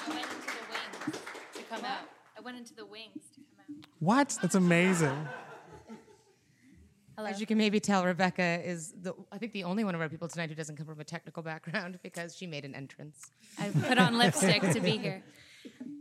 I 0.05 0.09
went 0.09 0.25
into 0.25 0.47
the 0.47 0.63
wings 0.71 1.19
to 1.53 1.63
come 1.69 1.83
out. 1.83 2.09
I 2.37 2.41
went 2.41 2.57
into 2.57 2.73
the 2.73 2.85
wings 2.85 3.23
to 3.35 3.41
come 3.41 3.77
out. 3.77 3.85
What? 3.99 4.37
That's 4.41 4.55
amazing. 4.55 5.27
Hello. 7.17 7.29
As 7.29 7.41
you 7.41 7.45
can 7.45 7.57
maybe 7.57 7.81
tell, 7.81 8.05
Rebecca 8.05 8.61
is 8.63 8.93
the 9.01 9.13
I 9.33 9.37
think 9.37 9.51
the 9.51 9.65
only 9.65 9.83
one 9.83 9.95
of 9.95 10.01
our 10.01 10.09
people 10.09 10.29
tonight 10.29 10.49
who 10.49 10.55
doesn't 10.55 10.77
come 10.77 10.85
from 10.85 10.99
a 11.01 11.05
technical 11.05 11.43
background 11.43 11.99
because 12.03 12.35
she 12.37 12.47
made 12.47 12.63
an 12.63 12.73
entrance. 12.73 13.31
I 13.59 13.69
put 13.69 13.97
on 13.97 14.17
lipstick 14.17 14.61
to 14.61 14.79
be 14.79 14.97
here. 14.97 15.23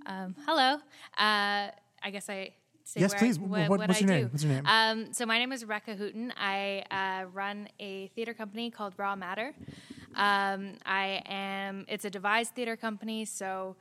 Um, 0.07 0.35
hello. 0.47 0.79
Uh, 1.17 1.69
I 2.05 2.11
guess 2.11 2.29
I 2.29 2.53
say 2.85 3.01
Yes, 3.01 3.13
where 3.13 3.19
please. 3.19 3.39
I, 3.39 3.41
Wh- 3.41 3.51
what, 3.51 3.61
what- 3.61 3.71
what 3.71 3.89
what's 3.89 4.01
your 4.01 4.11
name? 4.11 4.29
What's 4.31 4.45
your 4.45 4.53
name? 4.53 4.65
Um, 4.67 5.13
so 5.13 5.25
my 5.27 5.39
name 5.39 5.53
is 5.53 5.63
Rebecca 5.63 5.95
Hooten. 5.97 6.33
I 6.37 6.85
uh, 6.91 7.27
run 7.33 7.69
a 7.81 8.09
theater 8.09 8.35
company 8.35 8.71
called 8.71 8.93
Raw 8.99 9.17
Matter. 9.17 9.55
Um, 10.15 10.75
I 10.85 11.23
am. 11.27 11.87
It's 11.89 12.05
a 12.05 12.11
devised 12.11 12.55
theater 12.55 12.77
company. 12.77 13.25
So 13.25 13.77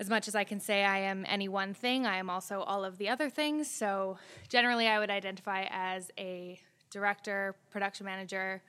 as 0.00 0.08
much 0.08 0.26
as 0.26 0.34
I 0.34 0.42
can 0.44 0.58
say 0.58 0.84
I 0.84 0.98
am 1.00 1.24
any 1.28 1.48
one 1.48 1.74
thing, 1.74 2.06
I 2.06 2.16
am 2.16 2.30
also 2.30 2.60
all 2.62 2.82
of 2.84 2.96
the 2.96 3.08
other 3.10 3.28
things. 3.28 3.70
So 3.70 4.16
generally, 4.48 4.88
I 4.88 4.98
would 4.98 5.10
identify 5.10 5.66
as 5.70 6.10
a 6.18 6.58
director, 6.90 7.54
production 7.70 8.06
manager, 8.06 8.62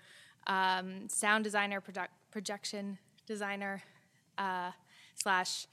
um, 0.47 1.08
sound 1.08 1.43
designer, 1.45 1.82
projection 2.30 2.97
designer, 3.25 3.82
uh, 4.38 4.71
slash 5.15 5.65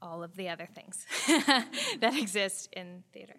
all 0.00 0.22
of 0.22 0.36
the 0.36 0.48
other 0.48 0.68
things 0.74 1.06
that 2.00 2.16
exist 2.16 2.68
in 2.72 3.02
theater. 3.12 3.34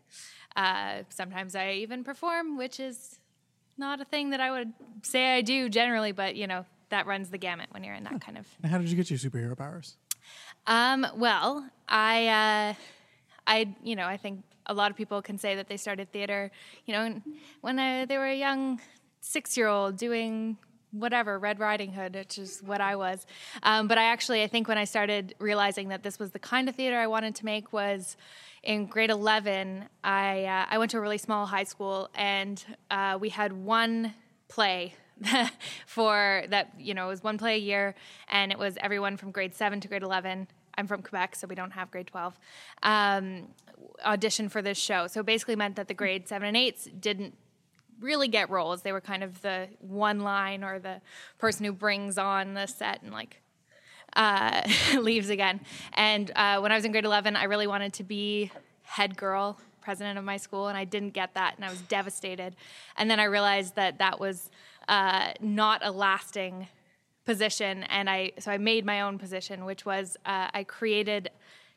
Uh, 0.56 1.04
sometimes 1.10 1.56
I 1.56 1.72
even 1.74 2.04
perform, 2.04 2.58
which 2.58 2.80
is 2.80 3.20
not 3.78 4.02
a 4.02 4.06
thing 4.06 4.32
that 4.32 4.40
I 4.42 4.52
would 4.52 4.74
say 5.04 5.36
I 5.38 5.42
do 5.42 5.70
generally, 5.70 6.12
but 6.12 6.36
you 6.36 6.48
know 6.48 6.66
that 6.90 7.06
runs 7.06 7.30
the 7.30 7.38
gamut 7.38 7.68
when 7.72 7.84
you're 7.84 7.94
in 7.94 8.04
that 8.06 8.20
kind 8.20 8.38
of 8.38 8.48
And 8.64 8.72
how 8.72 8.78
did 8.80 8.90
you 8.90 8.96
get 8.96 9.10
your 9.10 9.20
superhero 9.20 9.56
powers? 9.58 9.96
um, 10.68 11.06
well, 11.16 11.68
I, 11.88 12.28
uh, 12.28 12.74
I, 13.48 13.76
you 13.84 13.96
know, 13.96 14.06
I 14.06 14.18
think 14.18 14.44
a 14.66 14.74
lot 14.74 14.92
of 14.92 14.98
people 14.98 15.22
can 15.22 15.38
say 15.38 15.56
that 15.56 15.68
they 15.68 15.78
started 15.78 16.12
theater, 16.12 16.52
you 16.86 16.94
know, 16.94 17.22
when 17.62 17.80
I, 17.80 18.06
they 18.06 18.18
were 18.18 18.28
a 18.28 18.36
young 18.38 18.80
six-year-old 19.22 19.98
doing 19.98 20.58
whatever 20.92 21.38
Red 21.38 21.60
Riding 21.60 21.94
Hood, 21.94 22.16
which 22.16 22.38
is 22.38 22.62
what 22.66 22.82
I 22.82 22.96
was. 22.96 23.26
Um, 23.64 23.88
but 23.88 23.98
I 23.98 24.06
actually, 24.06 24.44
I 24.44 24.48
think 24.48 24.68
when 24.68 24.78
I 24.78 24.86
started 24.86 25.36
realizing 25.40 25.90
that 25.90 26.04
this 26.04 26.20
was 26.20 26.32
the 26.32 26.40
kind 26.40 26.68
of 26.68 26.76
theater 26.76 26.98
I 26.98 27.08
wanted 27.08 27.36
to 27.36 27.46
make 27.46 27.72
was 27.72 28.18
in 28.64 28.86
grade 28.88 29.10
11. 29.10 29.86
I 30.04 30.46
uh, 30.46 30.66
I 30.70 30.78
went 30.78 30.92
to 30.92 30.98
a 30.98 31.02
really 31.02 31.18
small 31.18 31.46
high 31.46 31.64
school, 31.64 32.10
and 32.16 32.64
uh, 32.92 33.18
we 33.20 33.30
had 33.30 33.54
one 33.54 34.14
play 34.48 34.96
for 35.86 36.44
that 36.50 36.74
you 36.78 36.94
know 36.94 37.06
it 37.06 37.10
was 37.10 37.24
one 37.24 37.38
play 37.38 37.56
a 37.56 37.60
year 37.60 37.96
and 38.30 38.52
it 38.52 38.58
was 38.58 38.78
everyone 38.82 39.18
from 39.18 39.32
grade 39.32 39.54
7 39.54 39.80
to 39.82 39.88
grade 39.88 40.02
11 40.02 40.48
i'm 40.78 40.88
from 40.88 41.02
quebec 41.02 41.36
so 41.36 41.46
we 41.46 41.56
don't 41.56 41.72
have 41.72 41.92
grade 41.92 42.08
12 42.08 42.40
um, 42.84 43.48
audition 44.06 44.48
for 44.48 44.62
this 44.62 44.78
show 44.78 45.08
so 45.08 45.22
basically 45.22 45.58
meant 45.58 45.76
that 45.76 45.90
the 45.90 45.94
grade 45.94 46.28
7 46.28 46.48
and 46.48 46.56
8s 46.56 46.90
didn't 47.02 47.36
really 48.00 48.28
get 48.28 48.50
roles 48.50 48.82
they 48.82 48.92
were 48.92 49.02
kind 49.02 49.24
of 49.24 49.42
the 49.42 49.68
one 49.80 50.22
line 50.22 50.64
or 50.64 50.80
the 50.80 51.02
person 51.38 51.66
who 51.66 51.74
brings 51.74 52.18
on 52.18 52.54
the 52.54 52.66
set 52.66 53.02
and 53.02 53.12
like 53.12 53.42
uh, 54.16 54.62
leaves 55.00 55.30
again. 55.30 55.62
And 55.94 56.32
uh, 56.36 56.60
when 56.60 56.72
I 56.72 56.76
was 56.76 56.86
in 56.86 56.92
grade 56.92 57.06
11, 57.06 57.36
I 57.36 57.46
really 57.46 57.68
wanted 57.68 57.94
to 57.94 58.04
be 58.04 58.52
head 58.84 59.18
girl, 59.18 59.60
president 59.82 60.18
of 60.18 60.24
my 60.24 60.38
school, 60.38 60.68
and 60.68 60.78
I 60.78 60.86
didn't 60.86 61.12
get 61.12 61.34
that, 61.36 61.56
and 61.56 61.66
I 61.66 61.70
was 61.70 61.82
devastated. 61.82 62.56
And 62.98 63.10
then 63.10 63.20
I 63.20 63.26
realized 63.26 63.76
that 63.76 64.00
that 64.00 64.20
was 64.20 64.50
uh, 64.88 65.32
not 65.40 65.86
a 65.86 65.92
lasting 65.92 66.68
position, 67.26 67.84
and 67.84 68.10
I 68.10 68.32
so 68.40 68.52
I 68.52 68.58
made 68.58 68.86
my 68.86 69.02
own 69.02 69.20
position, 69.20 69.66
which 69.66 69.86
was 69.86 70.18
uh, 70.26 70.48
I 70.54 70.64
created 70.64 71.30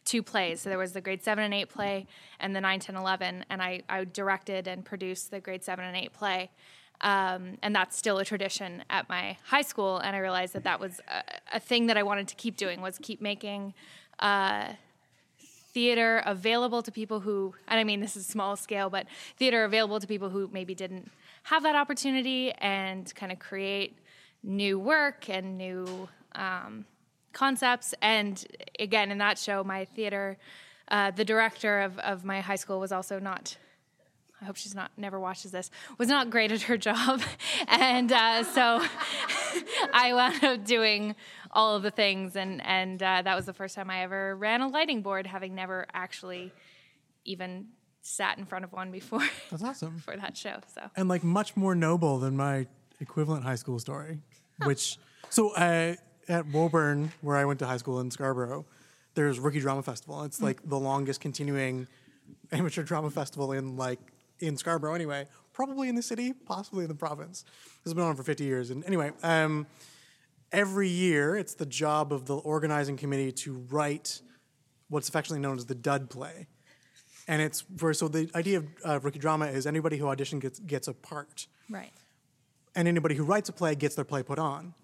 two 0.05 0.23
plays. 0.23 0.61
So 0.61 0.69
there 0.69 0.79
was 0.79 0.93
the 0.93 1.01
grade 1.01 1.23
7 1.23 1.43
and 1.43 1.55
8 1.55 1.69
play 1.69 2.07
and 2.41 2.55
the 2.55 2.61
9, 2.61 2.81
10, 2.81 2.97
11, 2.97 3.45
and 3.51 3.63
I, 3.63 3.83
I 3.89 4.05
directed 4.05 4.67
and 4.69 4.85
produced 4.85 5.31
the 5.31 5.41
grade 5.41 5.63
7 5.63 5.85
and 5.85 5.97
8 5.97 6.13
play. 6.13 6.51
Um, 7.01 7.59
and 7.63 7.75
that's 7.75 7.97
still 7.97 8.19
a 8.19 8.25
tradition 8.25 8.85
at 8.89 9.09
my 9.09 9.37
high 9.45 9.63
school. 9.63 9.99
And 9.99 10.15
I 10.15 10.21
realized 10.21 10.53
that 10.55 10.65
that 10.65 10.79
was 10.79 11.01
a, 11.09 11.57
a 11.57 11.61
thing 11.61 11.87
that 11.89 11.97
I 11.97 12.03
wanted 12.03 12.29
to 12.29 12.37
keep 12.37 12.57
doing 12.57 12.81
was 12.81 12.99
keep 13.03 13.21
making 13.21 13.75
uh, 14.21 14.69
theater 15.73 16.23
available 16.25 16.83
to 16.83 16.93
people 16.93 17.21
who, 17.21 17.55
and 17.67 17.81
I 17.81 17.85
mean 17.85 18.01
this 18.01 18.17
is 18.17 18.27
small 18.27 18.57
scale, 18.57 18.89
but 18.89 19.07
theater 19.37 19.65
available 19.65 19.99
to 19.99 20.07
people 20.07 20.31
who 20.31 20.49
maybe 20.53 20.75
didn't 20.75 21.11
have 21.45 21.63
that 21.65 21.75
opportunity 21.75 22.53
and 22.53 23.13
kind 23.15 23.33
of 23.33 23.39
create 23.39 23.99
new 24.43 24.79
work 24.79 25.29
and 25.29 25.59
new 25.59 26.09
um, 26.35 26.85
concepts. 27.33 27.95
And 28.03 28.45
again, 28.79 29.11
in 29.11 29.19
that 29.19 29.39
show, 29.39 29.65
my 29.65 29.85
theater, 29.85 30.39
uh, 30.89 31.11
the 31.11 31.25
director 31.25 31.81
of, 31.81 31.99
of 32.01 32.25
my 32.25 32.41
high 32.41 32.57
school 32.57 32.81
was 32.81 32.93
also 32.93 33.19
not. 33.19 33.57
I 34.41 34.45
hope 34.45 34.57
she's 34.57 34.75
not 34.75 34.91
never 34.97 35.21
watches 35.21 35.53
this. 35.53 35.71
Was 35.99 36.09
not 36.09 36.29
great 36.31 36.51
at 36.51 36.63
her 36.63 36.77
job, 36.91 37.23
and 37.69 38.11
uh, 38.11 38.43
so 38.43 38.83
I 39.93 40.13
wound 40.13 40.43
up 40.43 40.65
doing 40.65 41.15
all 41.53 41.77
of 41.77 41.85
the 41.85 41.93
things, 41.93 42.35
and 42.35 42.61
and 42.67 43.01
uh, 43.01 43.23
that 43.23 43.37
was 43.37 43.47
the 43.47 43.53
first 43.53 43.77
time 43.77 43.89
I 43.89 44.03
ever 44.03 44.35
ran 44.35 44.61
a 44.61 44.69
lighting 44.69 45.01
board, 45.01 45.29
having 45.29 45.55
never 45.55 45.87
actually 45.95 46.53
even 47.25 47.69
sat 48.01 48.37
in 48.37 48.45
front 48.45 48.65
of 48.65 48.73
one 48.73 48.91
before. 48.91 49.27
That's 49.51 49.63
awesome. 49.63 49.99
for 49.99 50.17
that 50.17 50.37
show. 50.37 50.57
So 50.75 50.83
and 50.97 51.09
like 51.09 51.23
much 51.23 51.57
more 51.57 51.77
noble 51.77 52.19
than 52.19 52.37
my 52.37 52.67
equivalent 53.01 53.45
high 53.45 53.55
school 53.55 53.79
story, 53.79 54.19
which 54.65 54.99
so 55.31 55.55
uh, 55.55 55.95
at 56.29 56.47
Woburn, 56.47 57.13
where 57.21 57.37
I 57.37 57.45
went 57.45 57.59
to 57.61 57.67
high 57.67 57.77
school 57.77 58.01
in 58.01 58.11
Scarborough, 58.11 58.65
there's 59.15 59.39
Rookie 59.39 59.61
Drama 59.61 59.83
Festival. 59.83 60.23
It's 60.25 60.41
like 60.41 60.67
the 60.69 60.79
longest 60.79 61.21
continuing 61.21 61.87
amateur 62.53 62.83
drama 62.83 63.11
festival 63.11 63.53
in 63.53 63.77
like 63.77 63.99
in 64.41 64.57
Scarborough 64.57 64.95
anyway, 64.95 65.27
probably 65.53 65.89
in 65.89 65.95
the 65.95 66.03
city, 66.03 66.33
possibly 66.33 66.85
in 66.85 66.89
the 66.89 66.95
province. 66.95 67.45
This 67.85 67.91
has 67.91 67.95
been 67.95 68.05
on 68.05 68.17
for 68.17 68.23
50 68.23 68.45
years. 68.45 68.71
And 68.71 68.85
anyway, 68.85 69.13
um, 69.23 69.67
every 70.51 70.89
year 70.89 71.37
it's 71.37 71.55
the 71.55 71.67
job 71.67 72.13
of 72.13 72.27
the 72.27 72.37
organizing 72.37 72.97
committee 72.97 73.33
to 73.33 73.65
write 73.71 74.21
what's 74.89 75.09
affectionately 75.09 75.41
known 75.41 75.57
as 75.57 75.67
the 75.67 75.75
dud 75.75 76.11
play. 76.11 76.47
And 77.29 77.41
it's 77.41 77.65
for 77.77 77.95
so 77.95 78.09
the 78.09 78.29
idea 78.35 78.59
of 78.59 78.67
uh, 78.85 79.01
rookie 79.01 79.21
drama 79.21 79.47
is 79.47 79.67
anybody 79.67 79.97
who 79.97 80.07
auditions 80.07 80.41
gets 80.41 80.59
gets 80.59 80.89
a 80.89 80.93
part, 80.93 81.47
right. 81.71 81.93
and 82.75 82.89
anybody 82.89 83.15
who 83.15 83.23
writes 83.23 83.49
a 83.49 83.53
play 83.53 83.77
gets 83.77 83.95
their 83.95 84.05
play 84.05 84.25
put 84.25 84.41
on. 84.41 84.75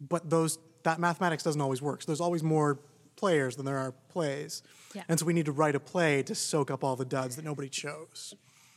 But 0.00 0.30
those 0.30 0.58
that 0.82 0.98
mathematics 1.00 1.42
doesn't 1.42 1.60
always 1.60 1.82
work. 1.82 2.02
So 2.02 2.06
there's 2.06 2.20
always 2.20 2.42
more 2.42 2.78
players 3.16 3.56
than 3.56 3.64
there 3.64 3.78
are 3.78 3.92
plays, 4.10 4.62
Yeah. 4.94 5.02
and 5.08 5.18
so 5.18 5.24
we 5.26 5.32
need 5.32 5.46
to 5.46 5.52
write 5.52 5.74
a 5.74 5.80
play 5.80 6.22
to 6.24 6.34
soak 6.34 6.70
up 6.70 6.84
all 6.84 6.96
the 6.96 7.04
duds 7.04 7.36
that 7.36 7.44
nobody 7.44 7.68
chose, 7.70 8.34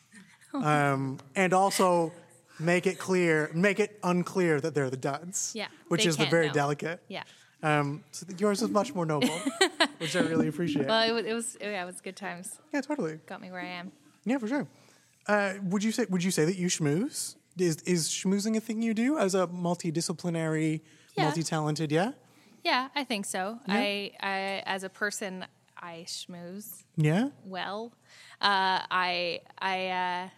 um, 0.54 1.18
and 1.36 1.54
also 1.54 2.12
make 2.60 2.88
it 2.88 2.98
clear, 2.98 3.52
make 3.54 3.80
it 3.80 4.00
unclear 4.04 4.60
that 4.62 4.74
they're 4.76 4.90
the 4.90 4.98
duds. 4.98 5.52
Yeah, 5.56 5.68
which 5.90 6.06
is 6.06 6.18
the 6.18 6.26
very 6.26 6.48
know. 6.48 6.54
delicate. 6.54 7.02
Yeah. 7.10 7.24
Um, 7.62 8.04
so 8.12 8.26
yours 8.38 8.62
is 8.62 8.70
much 8.70 8.96
more 8.96 9.06
noble, 9.06 9.28
which 9.98 10.16
I 10.16 10.22
really 10.22 10.48
appreciate. 10.48 10.88
Well, 10.88 11.08
it 11.08 11.12
was, 11.12 11.26
it 11.26 11.34
was 11.34 11.58
yeah, 11.60 11.84
it 11.84 11.86
was 11.86 12.00
good 12.00 12.16
times. 12.16 12.58
Yeah, 12.74 12.80
totally. 12.82 13.20
Got 13.26 13.42
me 13.42 13.52
where 13.52 13.62
I 13.62 13.68
am. 13.68 13.92
Yeah, 14.26 14.38
for 14.38 14.48
sure. 14.48 14.68
Uh, 15.28 15.56
would 15.64 15.84
you 15.84 15.92
say 15.92 16.06
Would 16.10 16.24
you 16.24 16.32
say 16.32 16.46
that 16.46 16.56
you 16.56 16.68
schmooze? 16.68 17.36
Is 17.62 17.78
is 17.86 18.08
schmoozing 18.10 18.56
a 18.58 18.60
thing 18.60 18.82
you 18.82 18.94
do 18.94 19.18
as 19.18 19.36
a 19.36 19.48
multidisciplinary, 19.48 20.82
Yeah. 21.16 21.24
multi-talented? 21.26 21.92
Yeah. 21.92 22.12
Yeah, 22.64 22.90
I 22.96 23.04
think 23.06 23.26
so. 23.26 23.60
Yeah. 23.68 23.74
I, 23.76 24.12
I, 24.22 24.64
as 24.66 24.84
a 24.84 24.90
person, 24.90 25.46
I 25.78 26.04
schmooze 26.08 26.84
Yeah. 26.98 27.30
well. 27.46 27.94
Uh, 28.42 28.84
I, 28.92 29.40
I, 29.60 29.88
uh, 29.88 30.30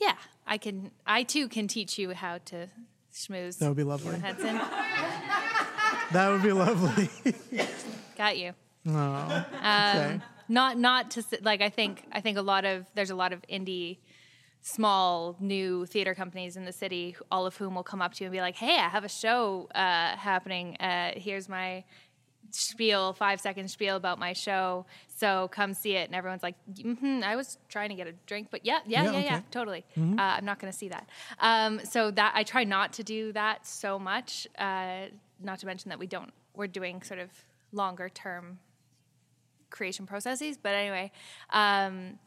yeah, 0.00 0.14
I 0.46 0.58
can. 0.58 0.90
I 1.06 1.22
too 1.24 1.48
can 1.48 1.68
teach 1.68 1.98
you 1.98 2.14
how 2.14 2.38
to 2.46 2.68
schmooze. 3.12 3.58
That 3.58 3.68
would 3.68 3.76
be 3.76 3.84
lovely. 3.84 4.18
Hudson. 4.18 4.60
That 6.12 6.30
would 6.30 6.42
be 6.42 6.52
lovely. 6.52 7.10
Got 8.16 8.38
you. 8.38 8.52
oh, 8.86 8.92
Um, 8.92 9.96
okay. 9.96 10.20
Not 10.48 10.78
not 10.78 11.10
to 11.12 11.22
like 11.42 11.60
I 11.60 11.68
think 11.68 12.02
I 12.12 12.22
think 12.22 12.38
a 12.38 12.42
lot 12.42 12.64
of 12.64 12.86
there's 12.94 13.10
a 13.10 13.14
lot 13.14 13.34
of 13.34 13.42
indie 13.50 13.98
small 14.74 15.34
new 15.40 15.86
theater 15.86 16.14
companies 16.14 16.56
in 16.58 16.64
the 16.64 16.72
city 16.72 17.16
all 17.30 17.44
of 17.46 17.56
whom 17.56 17.74
will 17.74 17.82
come 17.92 18.02
up 18.02 18.12
to 18.14 18.22
you 18.22 18.26
and 18.28 18.32
be 18.32 18.40
like 18.48 18.56
hey 18.56 18.76
I 18.78 18.88
have 18.96 19.04
a 19.04 19.08
show 19.08 19.68
uh, 19.74 20.14
happening 20.16 20.76
uh, 20.76 21.12
here's 21.16 21.48
my 21.48 21.84
spiel 22.50 23.12
five 23.12 23.40
second 23.40 23.68
spiel 23.70 23.96
about 23.96 24.18
my 24.18 24.32
show 24.32 24.84
so 25.20 25.48
come 25.52 25.72
see 25.74 25.94
it 25.96 26.06
and 26.08 26.14
everyone's 26.14 26.42
like 26.42 26.54
mm-hmm, 26.72 27.20
I 27.24 27.34
was 27.36 27.58
trying 27.68 27.88
to 27.90 27.94
get 27.94 28.06
a 28.06 28.12
drink 28.26 28.48
but 28.50 28.64
yeah 28.64 28.80
yeah 28.86 29.04
Yeah, 29.04 29.12
yeah 29.12 29.18
yeah, 29.30 29.36
okay. 29.36 29.44
totally 29.50 29.84
Mhm. 29.96 30.18
uh, 30.18 30.22
I'm 30.36 30.44
not 30.44 30.58
going 30.58 30.72
to 30.72 30.78
see 30.78 30.88
that 30.88 31.08
um, 31.40 31.80
so 31.84 32.10
that 32.12 32.32
I 32.34 32.42
try 32.42 32.64
not 32.64 32.92
to 32.94 33.02
do 33.02 33.32
that 33.32 33.66
so 33.66 33.98
much 33.98 34.46
uh, 34.58 35.06
not 35.40 35.58
to 35.60 35.66
mention 35.66 35.88
that 35.90 35.98
we 35.98 36.06
don't 36.06 36.32
we're 36.54 36.66
doing 36.66 37.02
sort 37.02 37.20
of 37.20 37.30
longer 37.72 38.08
term 38.08 38.58
creation 39.70 40.06
processes. 40.06 40.56
But 40.56 40.74
anyway, 40.74 41.12
um, 41.50 42.18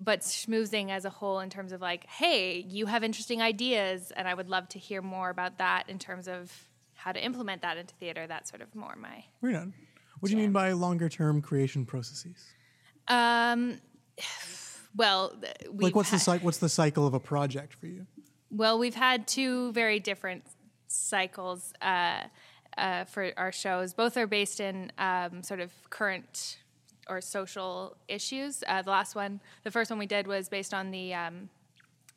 but 0.00 0.20
schmoozing 0.20 0.90
as 0.90 1.04
a 1.04 1.10
whole 1.10 1.40
in 1.40 1.50
terms 1.50 1.72
of 1.72 1.80
like, 1.80 2.06
hey, 2.06 2.58
you 2.58 2.86
have 2.86 3.04
interesting 3.04 3.40
ideas, 3.40 4.12
and 4.16 4.26
I 4.28 4.34
would 4.34 4.48
love 4.48 4.68
to 4.70 4.78
hear 4.78 5.00
more 5.02 5.30
about 5.30 5.58
that 5.58 5.88
in 5.88 5.98
terms 5.98 6.28
of 6.28 6.52
how 6.94 7.12
to 7.12 7.24
implement 7.24 7.62
that 7.62 7.76
into 7.76 7.94
theater. 7.94 8.26
That's 8.26 8.50
sort 8.50 8.62
of 8.62 8.74
more 8.74 8.94
my. 8.96 9.24
Right 9.40 9.54
on. 9.54 9.74
What 10.20 10.30
do 10.30 10.36
you 10.36 10.42
mean 10.42 10.52
by 10.52 10.72
longer-term 10.72 11.42
creation 11.42 11.84
processes? 11.84 12.36
Um, 13.08 13.78
well, 14.96 15.34
like, 15.72 15.94
what's 15.94 16.10
the 16.10 16.16
had- 16.16 16.22
cy- 16.22 16.38
what's 16.38 16.58
the 16.58 16.68
cycle 16.68 17.06
of 17.06 17.14
a 17.14 17.20
project 17.20 17.74
for 17.74 17.86
you? 17.86 18.06
Well, 18.50 18.78
we've 18.78 18.94
had 18.94 19.26
two 19.26 19.72
very 19.72 20.00
different 20.00 20.44
cycles 20.86 21.72
uh, 21.82 22.20
uh, 22.78 23.04
for 23.04 23.32
our 23.36 23.52
shows. 23.52 23.92
Both 23.94 24.16
are 24.16 24.26
based 24.26 24.60
in 24.60 24.92
um, 24.96 25.42
sort 25.42 25.60
of 25.60 25.72
current 25.90 26.58
or 27.08 27.20
social 27.20 27.96
issues. 28.08 28.62
Uh, 28.66 28.82
the 28.82 28.90
last 28.90 29.14
one, 29.14 29.40
the 29.62 29.70
first 29.70 29.90
one 29.90 29.98
we 29.98 30.06
did 30.06 30.26
was 30.26 30.48
based 30.48 30.72
on 30.74 30.90
the 30.90 31.14
um, 31.14 31.48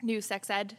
new 0.02 0.22
sex 0.22 0.50
ed 0.50 0.78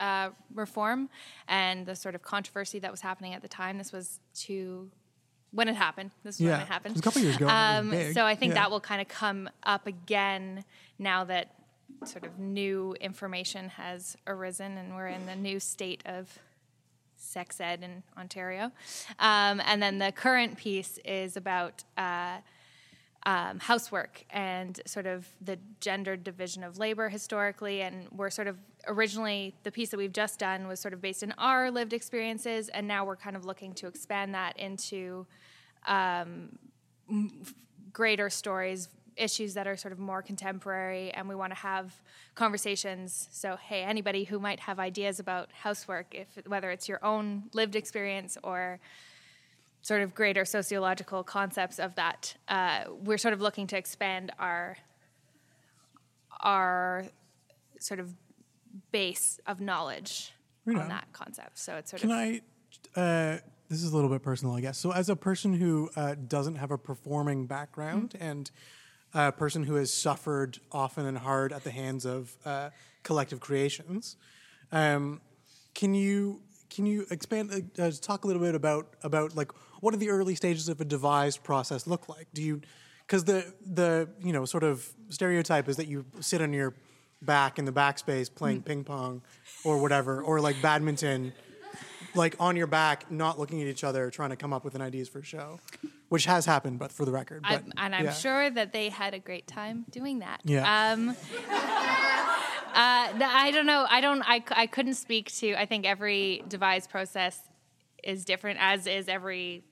uh, 0.00 0.30
reform 0.54 1.08
and 1.48 1.86
the 1.86 1.94
sort 1.94 2.14
of 2.14 2.22
controversy 2.22 2.78
that 2.78 2.90
was 2.90 3.00
happening 3.00 3.34
at 3.34 3.42
the 3.42 3.48
time. 3.48 3.78
This 3.78 3.92
was 3.92 4.20
to 4.34 4.90
when 5.52 5.68
it 5.68 5.76
happened. 5.76 6.10
This 6.24 6.36
is 6.36 6.40
Yeah, 6.40 6.52
when 6.52 6.60
it 6.62 6.68
happened. 6.68 6.92
it 6.92 6.94
was 6.94 7.00
a 7.00 7.04
couple 7.04 7.22
years 7.22 7.36
ago 7.36 7.46
was 7.46 7.54
Um, 7.54 8.12
so 8.14 8.24
I 8.24 8.34
think 8.34 8.50
Yeah. 8.54 8.62
that 8.62 8.70
will 8.70 8.80
kind 8.80 9.00
of 9.02 9.08
come 9.08 9.50
up 9.62 9.86
again 9.86 10.64
now 10.98 11.24
that 11.24 11.54
sort 12.06 12.24
of 12.24 12.38
new 12.38 12.94
information 13.00 13.68
has 13.68 14.16
arisen 14.26 14.76
and 14.78 14.96
we're 14.96 15.08
in 15.08 15.26
the 15.26 15.36
new 15.36 15.60
state 15.60 16.02
of 16.06 16.38
sex 17.16 17.60
ed 17.60 17.82
in 17.84 18.02
Ontario. 18.16 18.72
Um, 19.18 19.60
and 19.64 19.80
then 19.82 19.98
the 19.98 20.10
current 20.10 20.56
piece 20.56 20.98
is 21.04 21.36
about 21.36 21.84
uh, 21.96 22.38
um, 23.24 23.58
housework 23.60 24.24
and 24.30 24.80
sort 24.86 25.06
of 25.06 25.26
the 25.40 25.58
gendered 25.80 26.24
division 26.24 26.64
of 26.64 26.78
labor 26.78 27.08
historically. 27.08 27.82
And 27.82 28.08
we're 28.10 28.30
sort 28.30 28.48
of 28.48 28.58
originally, 28.88 29.54
the 29.62 29.70
piece 29.70 29.90
that 29.90 29.96
we've 29.96 30.12
just 30.12 30.38
done 30.38 30.66
was 30.66 30.80
sort 30.80 30.92
of 30.92 31.00
based 31.00 31.22
in 31.22 31.32
our 31.38 31.70
lived 31.70 31.92
experiences. 31.92 32.68
And 32.68 32.88
now 32.88 33.04
we're 33.04 33.16
kind 33.16 33.36
of 33.36 33.44
looking 33.44 33.74
to 33.74 33.86
expand 33.86 34.34
that 34.34 34.58
into 34.58 35.26
um, 35.86 36.58
greater 37.92 38.28
stories, 38.30 38.88
issues 39.16 39.54
that 39.54 39.66
are 39.66 39.76
sort 39.76 39.92
of 39.92 39.98
more 39.98 40.22
contemporary, 40.22 41.10
and 41.12 41.28
we 41.28 41.34
want 41.34 41.52
to 41.52 41.58
have 41.58 41.94
conversations. 42.34 43.28
So, 43.30 43.56
hey, 43.56 43.82
anybody 43.82 44.24
who 44.24 44.38
might 44.38 44.60
have 44.60 44.80
ideas 44.80 45.20
about 45.20 45.50
housework, 45.52 46.14
if 46.14 46.28
whether 46.46 46.70
it's 46.70 46.88
your 46.88 47.04
own 47.04 47.44
lived 47.52 47.76
experience 47.76 48.38
or 48.42 48.80
sort 49.82 50.02
of 50.02 50.14
greater 50.14 50.44
sociological 50.44 51.22
concepts 51.24 51.78
of 51.78 51.94
that, 51.96 52.36
uh, 52.48 52.84
we're 53.04 53.18
sort 53.18 53.34
of 53.34 53.40
looking 53.40 53.66
to 53.68 53.76
expand 53.76 54.32
our 54.38 54.76
our 56.40 57.04
sort 57.78 58.00
of 58.00 58.12
base 58.90 59.38
of 59.46 59.60
knowledge 59.60 60.32
Right 60.64 60.76
on 60.76 60.82
on. 60.84 60.88
that 60.88 61.08
concept. 61.12 61.58
So 61.58 61.76
it's 61.76 61.90
sort 61.90 62.02
of 62.04 62.08
Can 62.08 62.18
of 62.18 62.40
I? 62.96 63.00
Uh, 63.00 63.38
this 63.68 63.82
is 63.82 63.92
a 63.92 63.94
little 63.94 64.10
bit 64.10 64.22
personal, 64.22 64.54
I 64.54 64.60
guess. 64.60 64.78
So, 64.78 64.92
as 64.92 65.08
a 65.08 65.16
person 65.16 65.52
who 65.54 65.90
uh, 65.96 66.14
doesn't 66.28 66.56
have 66.56 66.70
a 66.70 66.78
performing 66.78 67.46
background 67.46 68.10
Mm-hmm. 68.10 68.22
and 68.24 68.50
a 69.14 69.30
person 69.32 69.62
who 69.64 69.74
has 69.74 69.92
suffered 69.92 70.58
often 70.70 71.04
and 71.06 71.18
hard 71.18 71.52
at 71.52 71.64
the 71.64 71.70
hands 71.70 72.06
of 72.06 72.34
uh, 72.46 72.70
collective 73.02 73.40
creations, 73.40 74.16
um, 74.72 75.20
can 75.74 75.94
you 75.94 76.40
can 76.70 76.86
you 76.86 77.06
expand? 77.10 77.70
Uh, 77.78 77.82
uh, 77.82 77.90
talk 78.00 78.24
a 78.24 78.26
little 78.26 78.40
bit 78.42 78.54
about 78.54 78.94
about 79.02 79.34
like 79.36 79.50
what 79.82 79.90
do 79.90 79.96
the 79.98 80.10
early 80.10 80.36
stages 80.36 80.68
of 80.68 80.80
a 80.80 80.84
devised 80.84 81.42
process 81.42 81.88
look 81.88 82.08
like? 82.08 82.28
Do 82.32 82.40
you 82.40 82.60
because 83.04 83.24
the 83.24 83.52
the 83.66 84.08
you 84.22 84.32
know 84.32 84.44
sort 84.44 84.62
of 84.62 84.88
stereotype 85.08 85.68
is 85.68 85.76
that 85.76 85.88
you 85.88 86.04
sit 86.20 86.40
on 86.40 86.52
your 86.52 86.72
back 87.20 87.58
in 87.58 87.64
the 87.64 87.72
backspace 87.72 88.32
playing 88.32 88.62
Mm. 88.62 88.64
ping 88.64 88.84
pong 88.84 89.22
or 89.64 89.78
whatever 89.82 90.22
or 90.22 90.40
like 90.40 90.62
badminton 90.62 91.32
like 92.14 92.36
on 92.38 92.56
your 92.56 92.66
back 92.68 93.10
not 93.10 93.38
looking 93.38 93.60
at 93.60 93.66
each 93.68 93.82
other 93.84 94.08
trying 94.10 94.30
to 94.30 94.36
come 94.36 94.52
up 94.52 94.64
with 94.64 94.74
an 94.76 94.82
ideas 94.82 95.08
for 95.08 95.18
a 95.18 95.24
show 95.24 95.58
which 96.08 96.26
has 96.26 96.46
happened 96.46 96.78
but 96.78 96.90
for 96.92 97.04
the 97.04 97.12
record 97.12 97.42
but, 97.42 97.52
I'm, 97.52 97.72
and 97.76 97.94
I'm 97.94 98.04
yeah. 98.06 98.12
sure 98.12 98.50
that 98.50 98.72
they 98.72 98.88
had 98.88 99.14
a 99.14 99.18
great 99.18 99.46
time 99.46 99.84
doing 99.90 100.20
that. 100.20 100.40
Yeah. 100.44 100.92
Um, 100.92 101.10
uh, 102.74 103.08
th- 103.12 103.22
I 103.22 103.50
don't 103.52 103.66
know. 103.66 103.86
I 103.88 104.00
don't. 104.00 104.22
I, 104.22 104.42
I 104.50 104.66
couldn't 104.66 104.94
speak 104.94 105.30
to. 105.36 105.54
I 105.54 105.66
think 105.66 105.86
every 105.86 106.42
devised 106.48 106.90
process 106.90 107.38
is 108.02 108.24
different, 108.24 108.58
as 108.60 108.86
is 108.86 109.08
every 109.08 109.64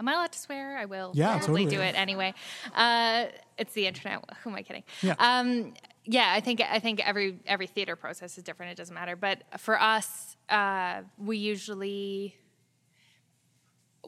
Am 0.00 0.08
I 0.08 0.14
allowed 0.14 0.32
to 0.32 0.38
swear? 0.38 0.78
I 0.78 0.86
will 0.86 1.12
Yeah, 1.14 1.38
probably 1.38 1.64
totally. 1.64 1.76
do 1.76 1.82
it 1.82 1.94
anyway. 1.94 2.32
Uh, 2.74 3.26
it's 3.58 3.74
the 3.74 3.86
internet. 3.86 4.24
Who 4.42 4.50
am 4.50 4.56
I 4.56 4.62
kidding? 4.62 4.82
Yeah. 5.02 5.14
Um, 5.18 5.74
yeah, 6.06 6.32
I 6.34 6.40
think 6.40 6.62
I 6.62 6.78
think 6.78 7.06
every 7.06 7.38
every 7.46 7.66
theater 7.66 7.94
process 7.94 8.38
is 8.38 8.42
different. 8.42 8.72
It 8.72 8.76
doesn't 8.78 8.94
matter. 8.94 9.14
But 9.14 9.42
for 9.58 9.78
us, 9.80 10.36
uh, 10.48 11.02
we 11.18 11.36
usually 11.36 12.34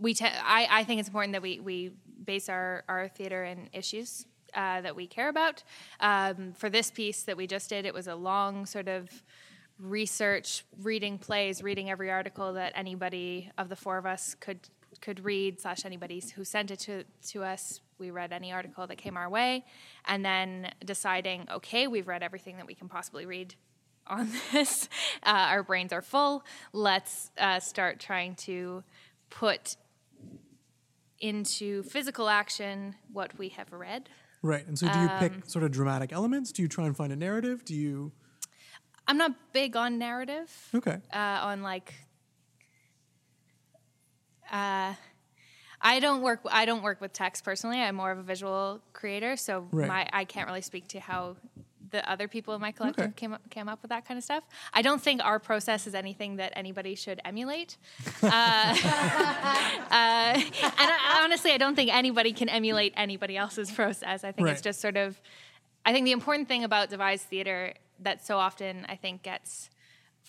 we 0.01 0.15
te- 0.15 0.25
I, 0.25 0.67
I 0.71 0.85
think 0.85 1.01
it's 1.01 1.09
important 1.09 1.33
that 1.35 1.43
we, 1.43 1.61
we 1.61 1.91
base 2.25 2.49
our, 2.49 2.83
our 2.89 3.09
theater 3.09 3.45
in 3.45 3.69
issues 3.75 4.25
uh, 4.55 4.81
that 4.81 4.97
we 4.97 5.07
care 5.07 5.29
about. 5.29 5.63
Um, 6.01 6.55
for 6.55 6.71
this 6.71 6.91
piece 6.91 7.25
that 7.25 7.37
we 7.37 7.47
just 7.47 7.69
did, 7.69 7.85
it 7.85 7.93
was 7.93 8.09
a 8.09 8.15
long 8.15 8.65
sort 8.65 8.89
of 8.89 9.23
research, 9.79 10.65
reading 10.81 11.19
plays, 11.19 11.63
reading 11.63 11.91
every 11.91 12.11
article 12.11 12.55
that 12.55 12.73
anybody 12.75 13.51
of 13.59 13.69
the 13.69 13.77
four 13.77 13.99
of 13.99 14.07
us 14.07 14.35
could 14.35 14.61
could 15.01 15.25
read, 15.25 15.61
slash 15.61 15.85
anybody 15.85 16.23
who 16.35 16.45
sent 16.45 16.71
it 16.71 16.79
to, 16.81 17.05
to 17.29 17.45
us. 17.45 17.81
We 17.99 18.11
read 18.11 18.33
any 18.33 18.53
article 18.53 18.87
that 18.87 18.97
came 18.99 19.17
our 19.17 19.31
way, 19.31 19.65
and 20.07 20.25
then 20.25 20.73
deciding, 20.85 21.49
okay, 21.51 21.87
we've 21.87 22.09
read 22.09 22.23
everything 22.23 22.57
that 22.57 22.67
we 22.67 22.75
can 22.75 22.89
possibly 22.89 23.27
read 23.27 23.55
on 24.07 24.29
this. 24.53 24.89
Uh, 25.23 25.31
our 25.51 25.63
brains 25.63 25.93
are 25.93 26.03
full. 26.03 26.45
Let's 26.73 27.31
uh, 27.39 27.61
start 27.61 28.01
trying 28.01 28.35
to 28.37 28.83
put 29.31 29.77
into 31.21 31.85
physical 31.85 32.29
action 32.29 32.97
what 33.13 33.39
we 33.39 33.51
have 33.51 33.73
read. 33.73 34.09
Right. 34.43 34.67
And 34.67 34.77
so 34.77 34.89
do 34.93 34.99
you 34.99 35.09
Um, 35.09 35.19
pick 35.21 35.33
sort 35.47 35.65
of 35.65 35.71
dramatic 35.71 36.13
elements? 36.13 36.51
Do 36.51 36.63
you 36.63 36.69
try 36.69 36.87
and 36.87 36.97
find 36.97 37.13
a 37.13 37.17
narrative? 37.17 37.65
Do 37.65 37.77
you 37.77 38.11
I'm 39.07 39.17
not 39.19 39.33
big 39.53 39.77
on 39.77 39.99
narrative. 39.99 40.51
Okay. 40.75 40.99
Uh, 41.13 41.17
on 41.43 41.63
like, 41.63 41.95
uh, 44.53 44.95
I 45.85 45.99
don't 46.01 46.23
work. 46.23 46.41
I 46.51 46.65
don't 46.65 46.83
work 46.83 47.01
with 47.01 47.13
text 47.13 47.45
personally. 47.45 47.81
I'm 47.81 47.97
more 47.97 48.13
of 48.13 48.19
a 48.19 48.23
visual 48.23 48.81
creator, 48.93 49.37
so 49.37 49.67
Right. 49.73 49.89
my 49.89 50.09
I 50.13 50.25
can't 50.25 50.47
really 50.47 50.61
speak 50.63 50.87
to 50.89 51.01
how 51.01 51.37
the 51.91 52.09
other 52.11 52.27
people 52.29 52.55
in 52.55 52.61
my 52.61 52.73
collective 52.73 53.05
Okay. 53.07 53.13
came 53.17 53.33
up, 53.35 53.51
came 53.51 53.69
up 53.69 53.83
with 53.83 53.91
that 53.91 54.07
kind 54.07 54.17
of 54.17 54.25
stuff. 54.25 54.45
I 54.73 54.81
don't 54.81 55.03
think 55.03 55.23
our 55.23 55.39
process 55.39 55.87
is 55.87 55.95
anything 55.95 56.37
that 56.37 56.53
anybody 56.57 56.95
should 56.95 57.21
emulate. 57.25 57.77
Uh, 58.23 58.27
uh, 58.31 58.75
and 59.91 60.45
I, 60.51 61.21
honestly, 61.25 61.53
I 61.53 61.59
don't 61.59 61.75
think 61.75 61.93
anybody 61.93 62.33
can 62.33 62.49
emulate 62.49 62.95
anybody 62.97 63.37
else's 63.37 63.71
process. 63.71 64.25
I 64.25 64.33
think 64.33 64.49
it's 64.49 64.63
just 64.63 64.81
sort 64.81 64.97
of. 64.97 65.21
I 65.85 65.93
think 65.93 66.05
the 66.05 66.13
important 66.13 66.49
thing 66.49 66.65
about 66.65 66.91
devised 66.91 67.25
theater 67.25 67.75
that 67.99 68.25
so 68.25 68.39
often 68.39 68.87
I 68.89 68.97
think 68.97 69.23
gets 69.23 69.69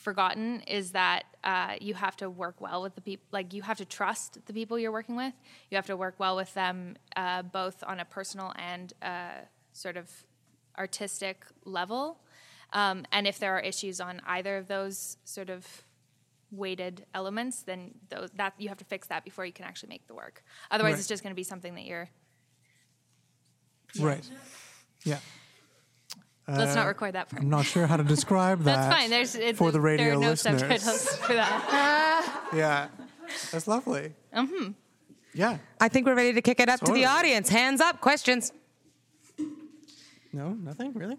forgotten 0.04 0.62
is 0.62 0.91
that 0.91 1.24
uh, 1.43 1.76
you 1.82 1.93
have 1.93 2.16
to 2.18 2.30
work 2.30 2.62
well 2.62 2.82
with 2.82 2.95
the 2.95 3.01
people. 3.01 3.26
Like 3.32 3.54
you 3.54 3.62
have 3.64 3.78
to 3.78 3.86
trust 3.86 4.45
the 4.45 4.54
people 4.54 4.78
you're 4.78 4.91
working 4.91 5.16
with. 5.16 5.34
You 5.70 5.76
have 5.78 5.88
to 5.88 5.97
work 5.97 6.16
well 6.20 6.36
with 6.36 6.54
them, 6.54 6.95
uh, 7.16 7.41
both 7.41 7.84
on 7.88 7.99
a 7.99 8.06
personal 8.06 8.54
and 8.56 8.93
uh, 9.01 9.41
sort 9.72 9.97
of 9.97 10.10
artistic 10.78 11.45
level. 11.66 12.20
Um, 12.74 13.06
and 13.12 13.28
if 13.28 13.39
there 13.39 13.56
are 13.56 13.60
issues 13.60 13.99
on 14.01 14.22
either 14.26 14.58
of 14.58 14.68
those 14.68 15.18
sort 15.24 15.49
of 15.49 15.66
weighted 16.51 17.06
elements, 17.14 17.64
then 17.64 17.91
those, 18.10 18.30
that 18.36 18.54
you 18.58 18.70
have 18.70 18.78
to 18.78 18.86
fix 18.86 19.08
that 19.08 19.24
before 19.24 19.45
you 19.45 19.54
can 19.54 19.66
actually 19.66 19.89
make 19.89 20.08
the 20.08 20.14
work. 20.14 20.43
Otherwise, 20.72 20.93
Right. 20.93 20.99
it's 20.99 21.08
just 21.08 21.24
going 21.24 21.32
to 21.32 21.36
be 21.36 21.43
something 21.43 21.76
that 21.76 21.86
you're. 21.86 22.10
Right. 23.99 24.28
Yeah. 25.04 25.20
Let's 26.48 26.76
not 26.76 26.86
Uh, 26.86 26.88
record 26.89 27.14
that 27.14 27.30
part. 27.30 27.41
I'm 27.41 27.50
not 27.50 27.66
sure 27.66 27.88
how 27.88 27.98
to 27.98 28.04
describe 28.04 28.60
that. 28.64 28.76
That's 28.76 28.96
fine. 28.96 29.10
There's 29.10 29.36
it's, 29.36 29.58
for 29.58 29.72
the 29.72 29.80
radio 29.80 30.06
there 30.06 30.14
are 30.16 30.20
no 30.22 30.30
listeners. 30.32 30.60
subtitles 30.62 31.16
for 31.26 31.34
that. 31.34 32.50
Yeah, 32.54 32.89
that's 33.52 33.68
lovely. 33.68 34.14
hmm 34.34 34.72
Yeah. 35.34 35.58
I 35.80 35.88
think 35.89 36.06
we're 36.06 36.16
ready 36.16 36.34
to 36.34 36.41
kick 36.41 36.60
it 36.60 36.70
up 36.70 36.80
to 36.82 36.91
the 36.94 37.06
audience. 37.06 37.50
Hands 37.50 37.80
up, 37.82 38.00
questions. 38.02 38.52
No, 40.32 40.50
nothing 40.54 40.94
really. 40.94 41.18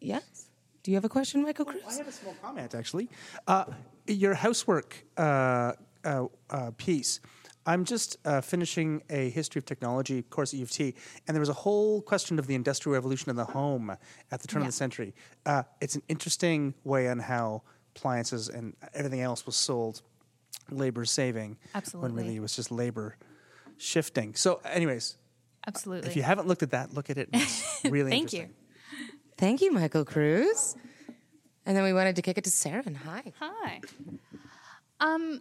Yes. 0.00 0.46
Do 0.82 0.90
you 0.90 0.96
have 0.96 1.04
a 1.04 1.08
question, 1.08 1.42
Michael 1.42 1.64
Cruz? 1.64 1.82
I 1.88 1.94
have 1.94 2.08
a 2.08 2.12
small 2.12 2.34
comment, 2.42 2.74
actually. 2.74 3.08
Uh, 3.46 3.64
your 4.06 4.34
housework 4.34 5.04
uh, 5.16 5.72
uh, 6.04 6.26
uh, 6.50 6.70
piece. 6.76 7.20
I'm 7.66 7.84
just 7.84 8.18
uh, 8.26 8.40
finishing 8.40 9.02
a 9.08 9.30
history 9.30 9.58
of 9.58 9.64
technology 9.64 10.22
course 10.22 10.52
at 10.52 10.58
U 10.58 10.64
of 10.64 10.70
T, 10.70 10.94
and 11.26 11.34
there 11.34 11.40
was 11.40 11.48
a 11.48 11.54
whole 11.54 12.02
question 12.02 12.38
of 12.38 12.46
the 12.46 12.54
industrial 12.54 12.94
revolution 12.94 13.30
in 13.30 13.36
the 13.36 13.44
home 13.46 13.90
at 14.30 14.40
the 14.42 14.48
turn 14.48 14.62
Yeah. 14.62 14.68
of 14.68 14.72
the 14.72 14.76
century. 14.76 15.14
Uh, 15.46 15.62
it's 15.80 15.94
an 15.94 16.02
interesting 16.08 16.74
way 16.84 17.08
on 17.08 17.18
how 17.20 17.62
appliances 17.96 18.48
and 18.48 18.74
everything 18.92 19.20
else 19.22 19.46
was 19.46 19.56
sold, 19.56 20.02
labor 20.70 21.04
saving, 21.04 21.56
Absolutely. 21.74 22.10
when 22.12 22.16
really 22.24 22.36
it 22.36 22.40
was 22.40 22.54
just 22.54 22.70
labor 22.70 23.16
shifting. 23.78 24.34
So, 24.34 24.60
anyways, 24.64 25.16
Absolutely. 25.66 26.10
if 26.10 26.16
you 26.16 26.22
haven't 26.22 26.46
looked 26.46 26.62
at 26.62 26.72
that, 26.72 26.92
look 26.92 27.08
at 27.08 27.16
it. 27.18 27.28
It's 27.32 27.80
really 27.84 28.10
Thank 28.10 28.34
interesting. 28.34 28.48
you. 28.98 29.06
Thank 29.38 29.62
you, 29.62 29.72
Michael 29.72 30.04
Cruz. 30.04 30.76
And 31.66 31.74
then 31.76 31.82
we 31.84 31.92
wanted 31.94 32.16
to 32.16 32.22
kick 32.22 32.36
it 32.36 32.44
to 32.44 32.50
Sarah. 32.50 32.84
Hi. 33.06 33.32
Hi. 33.40 33.80
Um, 35.00 35.40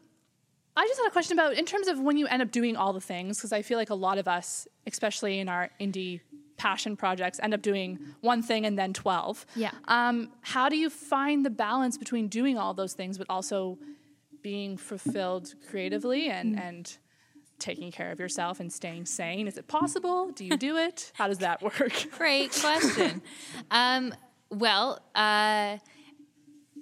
I 0.75 0.87
just 0.87 0.99
had 0.99 1.07
a 1.07 1.11
question 1.11 1.37
about 1.37 1.53
in 1.53 1.65
terms 1.65 1.87
of 1.87 1.99
when 1.99 2.17
you 2.17 2.27
end 2.27 2.41
up 2.41 2.51
doing 2.51 2.75
all 2.75 2.93
the 2.93 3.01
things, 3.01 3.37
because 3.37 3.51
I 3.53 3.61
feel 3.61 3.77
like 3.77 3.89
a 3.89 3.95
lot 3.95 4.17
of 4.17 4.27
us, 4.27 4.67
especially 4.87 5.39
in 5.39 5.47
our 5.49 5.69
indie 5.79 6.21
passion 6.57 6.95
projects, 6.95 7.39
end 7.43 7.53
up 7.53 7.61
doing 7.61 7.99
one 8.21 8.41
thing 8.41 8.65
and 8.65 8.77
then 8.77 8.93
12. 8.93 9.45
Yeah. 9.55 9.71
Um, 9.87 10.29
how 10.41 10.69
do 10.69 10.77
you 10.77 10.89
find 10.89 11.45
the 11.45 11.49
balance 11.49 11.97
between 11.97 12.27
doing 12.27 12.57
all 12.57 12.73
those 12.73 12.93
things, 12.93 13.17
but 13.17 13.27
also 13.29 13.77
being 14.41 14.77
fulfilled 14.77 15.53
creatively 15.69 16.29
and, 16.29 16.59
and 16.59 16.97
taking 17.59 17.91
care 17.91 18.11
of 18.11 18.19
yourself 18.19 18.59
and 18.59 18.71
staying 18.71 19.05
sane? 19.05 19.47
Is 19.47 19.57
it 19.57 19.67
possible? 19.67 20.31
Do 20.31 20.43
you 20.43 20.57
do 20.57 20.77
it? 20.77 21.11
How 21.15 21.27
does 21.27 21.39
that 21.39 21.61
work? 21.61 22.07
Great 22.17 22.51
question. 22.51 23.21
um, 23.71 24.13
well, 24.49 25.01
uh, 25.15 25.77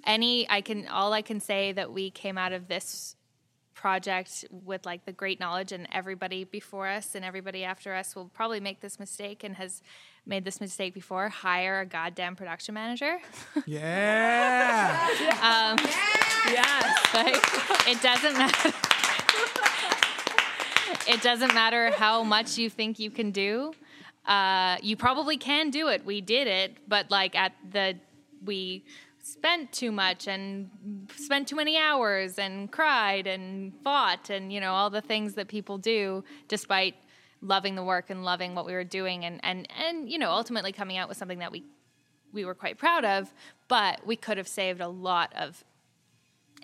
any 0.04 0.48
I 0.50 0.60
can 0.60 0.88
all 0.88 1.12
I 1.12 1.22
can 1.22 1.40
say 1.40 1.72
that 1.72 1.92
we 1.92 2.10
came 2.10 2.36
out 2.36 2.52
of 2.52 2.68
this 2.68 3.16
project 3.82 4.44
with 4.64 4.86
like 4.86 5.04
the 5.06 5.10
great 5.12 5.40
knowledge 5.40 5.72
and 5.72 5.88
everybody 5.90 6.44
before 6.44 6.86
us 6.86 7.16
and 7.16 7.24
everybody 7.24 7.64
after 7.64 7.92
us 7.92 8.14
will 8.14 8.28
probably 8.28 8.60
make 8.60 8.78
this 8.78 9.00
mistake 9.00 9.42
and 9.42 9.56
has 9.56 9.82
made 10.24 10.44
this 10.44 10.60
mistake 10.60 10.94
before 10.94 11.28
hire 11.28 11.80
a 11.80 11.84
goddamn 11.84 12.36
production 12.36 12.74
manager 12.74 13.18
Yeah. 13.66 15.08
um, 15.42 15.84
yes 16.46 16.84
like, 17.12 17.88
it 17.88 18.00
doesn't 18.00 18.38
matter 18.38 18.72
it 21.08 21.20
doesn't 21.20 21.52
matter 21.52 21.90
how 21.90 22.22
much 22.22 22.58
you 22.58 22.70
think 22.70 23.00
you 23.00 23.10
can 23.10 23.32
do. 23.32 23.72
Uh, 24.24 24.76
you 24.80 24.96
probably 24.96 25.36
can 25.36 25.70
do 25.70 25.88
it. 25.88 26.04
We 26.06 26.20
did 26.20 26.46
it, 26.46 26.76
but 26.86 27.10
like 27.10 27.34
at 27.34 27.52
the 27.68 27.96
we 28.44 28.84
spent 29.32 29.72
too 29.72 29.90
much 29.90 30.28
and 30.28 30.70
spent 31.16 31.48
too 31.48 31.56
many 31.56 31.78
hours 31.78 32.38
and 32.38 32.70
cried 32.70 33.26
and 33.26 33.72
fought 33.82 34.30
and 34.30 34.52
you 34.52 34.60
know 34.60 34.72
all 34.72 34.90
the 34.90 35.00
things 35.00 35.34
that 35.34 35.48
people 35.48 35.78
do 35.78 36.22
despite 36.48 36.94
loving 37.40 37.74
the 37.74 37.82
work 37.82 38.10
and 38.10 38.24
loving 38.24 38.54
what 38.54 38.66
we 38.66 38.72
were 38.72 38.84
doing 38.84 39.24
and 39.24 39.40
and 39.42 39.66
and 39.86 40.10
you 40.10 40.18
know 40.18 40.30
ultimately 40.30 40.72
coming 40.72 40.96
out 40.96 41.08
with 41.08 41.16
something 41.16 41.38
that 41.38 41.50
we 41.50 41.64
we 42.32 42.44
were 42.44 42.54
quite 42.54 42.78
proud 42.78 43.04
of, 43.04 43.32
but 43.68 44.06
we 44.06 44.16
could 44.16 44.38
have 44.38 44.48
saved 44.48 44.80
a 44.80 44.88
lot 44.88 45.32
of 45.36 45.64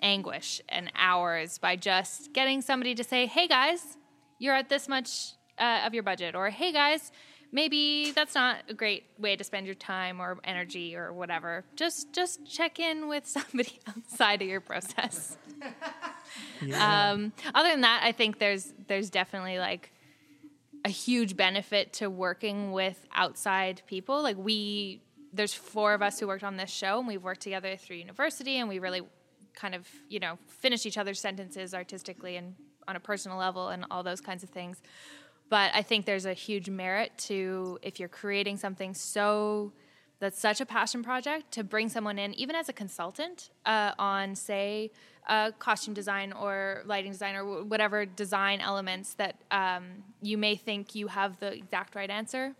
anguish 0.01 0.61
and 0.69 0.91
hours 0.95 1.57
by 1.57 1.75
just 1.75 2.33
getting 2.33 2.61
somebody 2.61 2.95
to 2.95 3.03
say, 3.03 3.25
"Hey 3.25 3.47
guys, 3.47 3.97
you're 4.39 4.55
at 4.55 4.69
this 4.69 4.87
much 4.87 5.33
uh, 5.57 5.81
of 5.85 5.93
your 5.93 6.03
budget," 6.03 6.35
or 6.35 6.49
"Hey 6.49 6.71
guys, 6.71 7.11
maybe 7.51 8.11
that's 8.11 8.35
not 8.35 8.57
a 8.69 8.73
great 8.73 9.05
way 9.17 9.35
to 9.35 9.43
spend 9.43 9.65
your 9.65 9.75
time 9.75 10.21
or 10.21 10.37
energy 10.43 10.95
or 10.95 11.13
whatever." 11.13 11.63
Just 11.75 12.13
just 12.13 12.45
check 12.45 12.79
in 12.79 13.07
with 13.07 13.25
somebody 13.37 13.79
outside 13.87 14.41
of 14.41 14.47
your 14.47 14.61
process. 14.61 15.37
Yeah. 16.61 17.11
Um, 17.11 17.33
other 17.53 17.69
than 17.69 17.81
that, 17.81 18.01
I 18.03 18.11
think 18.11 18.39
there's 18.39 18.73
there's 18.87 19.09
definitely 19.09 19.59
like 19.59 19.91
a 20.85 20.89
huge 20.89 21.35
benefit 21.35 21.93
to 21.93 22.09
working 22.09 22.71
with 22.71 23.05
outside 23.13 23.81
people. 23.85 24.21
Like 24.21 24.37
we, 24.37 25.01
there's 25.33 25.53
four 25.53 25.93
of 25.93 26.01
us 26.01 26.19
who 26.19 26.27
worked 26.27 26.43
on 26.43 26.57
this 26.57 26.69
show, 26.69 26.99
and 26.99 27.07
we've 27.07 27.23
worked 27.23 27.41
together 27.41 27.75
through 27.75 27.97
university, 27.97 28.57
and 28.57 28.69
we 28.69 28.79
really 28.79 29.01
kind 29.53 29.75
of 29.75 29.87
you 30.07 30.19
know 30.19 30.37
finish 30.47 30.85
each 30.85 30.97
other's 30.97 31.19
sentences 31.19 31.73
artistically 31.73 32.37
and 32.37 32.55
on 32.87 32.95
a 32.95 32.99
personal 32.99 33.37
level 33.37 33.69
and 33.69 33.85
all 33.91 34.03
those 34.03 34.21
kinds 34.21 34.43
of 34.43 34.49
things. 34.49 34.81
But 35.49 35.71
I 35.73 35.81
think 35.81 36.05
there's 36.05 36.25
a 36.25 36.33
huge 36.33 36.69
merit 36.69 37.11
to 37.29 37.79
if 37.81 37.99
you're 37.99 38.09
creating 38.09 38.57
something 38.57 38.93
so 38.93 39.73
that's 40.19 40.39
such 40.39 40.61
a 40.61 40.65
passion 40.65 41.01
project 41.01 41.51
to 41.53 41.63
bring 41.63 41.89
someone 41.89 42.19
in, 42.19 42.33
even 42.33 42.55
as 42.55 42.69
a 42.69 42.73
consultant, 42.73 43.49
uh, 43.65 43.93
on 43.97 44.35
say 44.35 44.91
uh, 45.27 45.51
costume 45.59 45.93
design 45.93 46.33
or 46.33 46.83
lighting 46.85 47.11
design 47.11 47.35
or 47.35 47.43
wh- 47.43 47.69
whatever 47.69 48.05
design 48.05 48.59
elements 48.59 49.13
that 49.13 49.35
um, 49.51 50.03
you 50.21 50.37
may 50.37 50.55
think 50.55 50.93
you 50.93 51.07
have 51.07 51.39
the 51.39 51.53
exact 51.53 51.95
right 51.95 52.09
answer. 52.09 52.53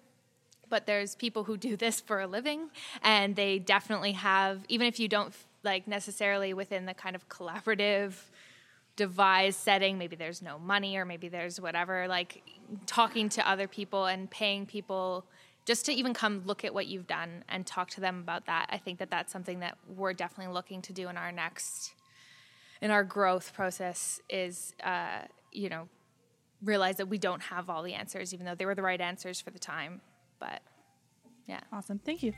But 0.69 0.85
there's 0.85 1.15
people 1.15 1.43
who 1.45 1.57
do 1.57 1.75
this 1.75 1.99
for 1.99 2.21
a 2.21 2.27
living, 2.27 2.69
and 3.01 3.35
they 3.35 3.59
definitely 3.59 4.11
have, 4.13 4.63
even 4.69 4.87
if 4.87 4.99
you 4.99 5.07
don't 5.07 5.33
like 5.63 5.87
necessarily 5.87 6.53
within 6.53 6.85
the 6.85 6.93
kind 6.93 7.15
of 7.15 7.27
collaborative 7.27 8.13
devised 9.00 9.60
setting. 9.60 9.97
Maybe 9.97 10.18
there's 10.18 10.41
no 10.41 10.60
money, 10.60 10.97
or 10.97 11.06
maybe 11.06 11.30
there's 11.30 11.60
whatever. 11.60 12.08
Like 12.08 12.43
talking 12.86 13.30
to 13.30 13.50
other 13.50 13.68
people 13.68 14.06
and 14.06 14.30
paying 14.30 14.66
people 14.66 15.26
just 15.66 15.86
to 15.86 15.93
even 15.93 16.14
come 16.14 16.43
look 16.45 16.66
at 16.66 16.74
what 16.74 16.88
you've 16.88 17.08
done 17.08 17.45
and 17.47 17.66
talk 17.66 17.89
to 17.91 18.02
them 18.02 18.20
about 18.20 18.47
that. 18.47 18.68
I 18.70 18.78
think 18.78 19.00
that 19.00 19.10
that's 19.10 19.32
something 19.32 19.62
that 19.62 19.78
we're 19.88 20.12
definitely 20.12 20.54
looking 20.54 20.82
to 20.84 20.93
do 20.93 21.08
in 21.08 21.16
our 21.16 21.32
next 21.32 21.93
in 22.82 22.91
our 22.91 23.04
growth 23.04 23.54
process 23.54 24.22
is 24.30 24.74
uh, 24.84 25.22
you 25.52 25.70
know 25.70 25.88
realize 26.62 26.97
that 26.97 27.08
we 27.08 27.18
don't 27.18 27.41
have 27.41 27.70
all 27.70 27.84
the 27.84 27.93
answers 27.93 28.34
even 28.34 28.45
though 28.45 28.56
they 28.56 28.66
were 28.66 28.76
the 28.76 28.82
right 28.82 29.00
answers 29.00 29.39
for 29.39 29.50
the 29.50 29.60
time 29.60 30.02
but 30.39 30.62
yeah 31.45 31.62
awesome 31.72 32.00
thank 32.00 32.22
you 32.22 32.34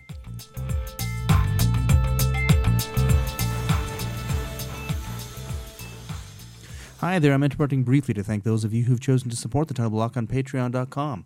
Hi 7.01 7.17
there, 7.17 7.33
I'm 7.33 7.41
interrupting 7.41 7.81
briefly 7.81 8.13
to 8.13 8.23
thank 8.23 8.43
those 8.43 8.63
of 8.63 8.75
you 8.75 8.83
who've 8.83 8.99
chosen 8.99 9.31
to 9.31 9.35
support 9.35 9.67
the 9.67 9.73
title 9.73 9.89
block 9.89 10.15
on 10.15 10.27
patreon.com. 10.27 11.25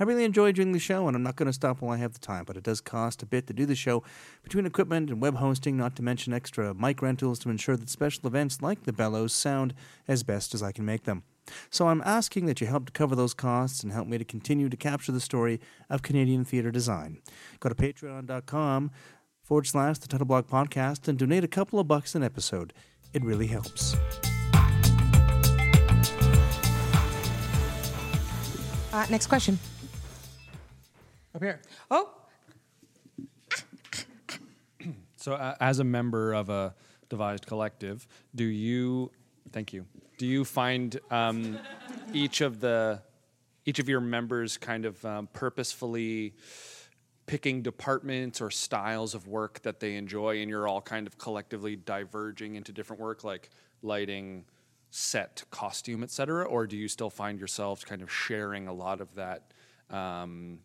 I 0.00 0.02
really 0.02 0.24
enjoy 0.24 0.50
doing 0.50 0.72
the 0.72 0.80
show, 0.80 1.06
and 1.06 1.14
I'm 1.14 1.22
not 1.22 1.36
going 1.36 1.46
to 1.46 1.52
stop 1.52 1.80
while 1.80 1.92
I 1.92 1.98
have 1.98 2.12
the 2.12 2.18
time, 2.18 2.44
but 2.44 2.56
it 2.56 2.64
does 2.64 2.80
cost 2.80 3.22
a 3.22 3.26
bit 3.26 3.46
to 3.46 3.52
do 3.52 3.64
the 3.64 3.76
show 3.76 4.02
between 4.42 4.66
equipment 4.66 5.10
and 5.10 5.22
web 5.22 5.36
hosting, 5.36 5.76
not 5.76 5.94
to 5.94 6.02
mention 6.02 6.32
extra 6.32 6.74
mic 6.74 7.00
rentals 7.00 7.38
to 7.38 7.50
ensure 7.50 7.76
that 7.76 7.88
special 7.88 8.26
events 8.26 8.62
like 8.62 8.82
the 8.82 8.92
Bellows 8.92 9.32
sound 9.32 9.74
as 10.08 10.24
best 10.24 10.54
as 10.54 10.62
I 10.62 10.72
can 10.72 10.84
make 10.84 11.04
them. 11.04 11.22
So 11.70 11.86
I'm 11.86 12.02
asking 12.04 12.46
that 12.46 12.60
you 12.60 12.66
help 12.66 12.86
to 12.86 12.92
cover 12.92 13.14
those 13.14 13.32
costs 13.32 13.84
and 13.84 13.92
help 13.92 14.08
me 14.08 14.18
to 14.18 14.24
continue 14.24 14.68
to 14.68 14.76
capture 14.76 15.12
the 15.12 15.20
story 15.20 15.60
of 15.88 16.02
Canadian 16.02 16.44
theatre 16.44 16.72
design. 16.72 17.18
Go 17.60 17.68
to 17.68 17.76
patreon.com 17.76 18.90
forward 19.40 19.68
slash 19.68 19.98
the 19.98 20.08
Title 20.08 20.26
Block 20.26 20.48
podcast 20.48 21.06
and 21.06 21.16
donate 21.16 21.44
a 21.44 21.48
couple 21.48 21.78
of 21.78 21.86
bucks 21.86 22.16
an 22.16 22.24
episode. 22.24 22.72
It 23.14 23.22
really 23.22 23.46
helps. 23.46 23.94
Uh, 28.92 29.06
next 29.10 29.26
question. 29.26 29.58
Up 31.34 31.42
here. 31.42 31.60
Oh, 31.90 32.10
So, 35.22 35.34
uh, 35.34 35.54
as 35.60 35.78
a 35.78 35.84
member 35.84 36.32
of 36.32 36.48
a 36.48 36.74
devised 37.08 37.46
collective, 37.46 38.08
do 38.34 38.42
you? 38.42 39.12
Thank 39.52 39.72
you. 39.72 39.86
Do 40.18 40.26
you 40.26 40.44
find 40.44 40.98
um, 41.12 41.60
each 42.12 42.40
of 42.40 42.58
the 42.58 43.00
each 43.64 43.78
of 43.78 43.88
your 43.88 44.00
members 44.00 44.56
kind 44.56 44.84
of 44.84 45.04
um, 45.04 45.28
purposefully 45.32 46.34
picking 47.26 47.62
departments 47.62 48.40
or 48.40 48.50
styles 48.50 49.14
of 49.14 49.28
work 49.28 49.62
that 49.62 49.78
they 49.78 49.94
enjoy, 49.94 50.40
and 50.40 50.50
you're 50.50 50.66
all 50.66 50.80
kind 50.80 51.06
of 51.06 51.16
collectively 51.18 51.76
diverging 51.76 52.56
into 52.56 52.72
different 52.72 53.00
work, 53.00 53.22
like 53.22 53.50
lighting, 53.80 54.44
set, 54.94 55.42
costume, 55.50 56.02
etc., 56.02 56.44
or 56.44 56.66
do 56.66 56.76
you 56.76 56.86
still 56.86 57.08
find 57.10 57.38
yourselves 57.38 57.82
kind 57.82 58.02
of 58.02 58.12
sharing 58.12 58.68
a 58.68 58.72
lot 58.72 59.00
of 59.00 59.14
that? 59.14 59.52
Um, 59.90 60.60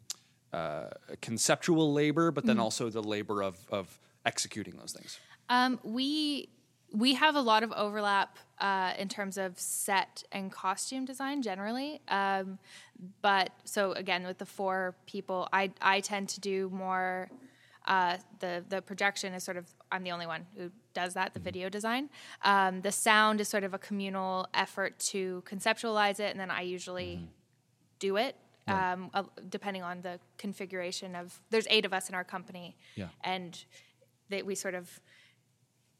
uh, 0.53 0.89
conceptual 1.21 1.91
labor, 1.93 2.31
but 2.31 2.45
then 2.45 2.57
Mhm. 2.57 2.61
also 2.61 2.89
the 2.89 3.01
labor 3.03 3.41
of, 3.41 3.57
of 3.69 3.99
executing 4.25 4.77
those 4.77 4.93
things. 4.93 5.19
Um, 5.49 5.79
we 5.83 6.49
we 6.93 7.15
have 7.15 7.35
a 7.35 7.41
lot 7.41 7.63
of 7.63 7.71
overlap 7.73 8.37
uh, 8.59 8.93
in 8.97 9.09
terms 9.09 9.37
of 9.37 9.59
set 9.59 10.23
and 10.31 10.49
costume 10.51 11.03
design 11.03 11.41
generally. 11.41 12.01
Um, 12.07 12.59
but 13.21 13.51
so 13.65 13.91
again, 13.91 14.25
with 14.25 14.37
the 14.37 14.45
four 14.45 14.95
people, 15.05 15.49
I 15.51 15.71
I 15.81 15.99
tend 16.01 16.29
to 16.29 16.39
do 16.39 16.69
more. 16.69 17.29
Uh, 17.85 18.17
the 18.39 18.63
the 18.69 18.81
projection 18.81 19.33
is 19.33 19.43
sort 19.43 19.57
of 19.57 19.65
I'm 19.91 20.03
the 20.03 20.11
only 20.11 20.27
one 20.27 20.45
who 20.55 20.71
does 21.01 21.13
that. 21.13 21.33
The 21.37 21.39
video 21.49 21.67
design, 21.77 22.03
um, 22.53 22.81
the 22.81 22.91
sound 22.91 23.35
is 23.43 23.47
sort 23.55 23.63
of 23.63 23.73
a 23.79 23.81
communal 23.89 24.35
effort 24.63 24.97
to 25.11 25.43
conceptualize 25.51 26.19
it, 26.19 26.29
and 26.33 26.39
then 26.43 26.49
I 26.59 26.61
usually 26.61 27.11
do 27.99 28.17
it. 28.25 28.35
Um, 28.67 29.09
uh, 29.13 29.23
depending 29.57 29.83
on 29.91 30.01
the 30.01 30.19
configuration 30.37 31.15
of, 31.15 31.25
there's 31.51 31.67
eight 31.69 31.85
of 31.85 31.93
us 31.93 32.09
in 32.09 32.15
our 32.15 32.25
company, 32.35 32.75
Yeah. 32.95 33.07
and 33.23 33.51
they, 34.29 34.41
we 34.49 34.55
sort 34.55 34.75
of 34.81 34.85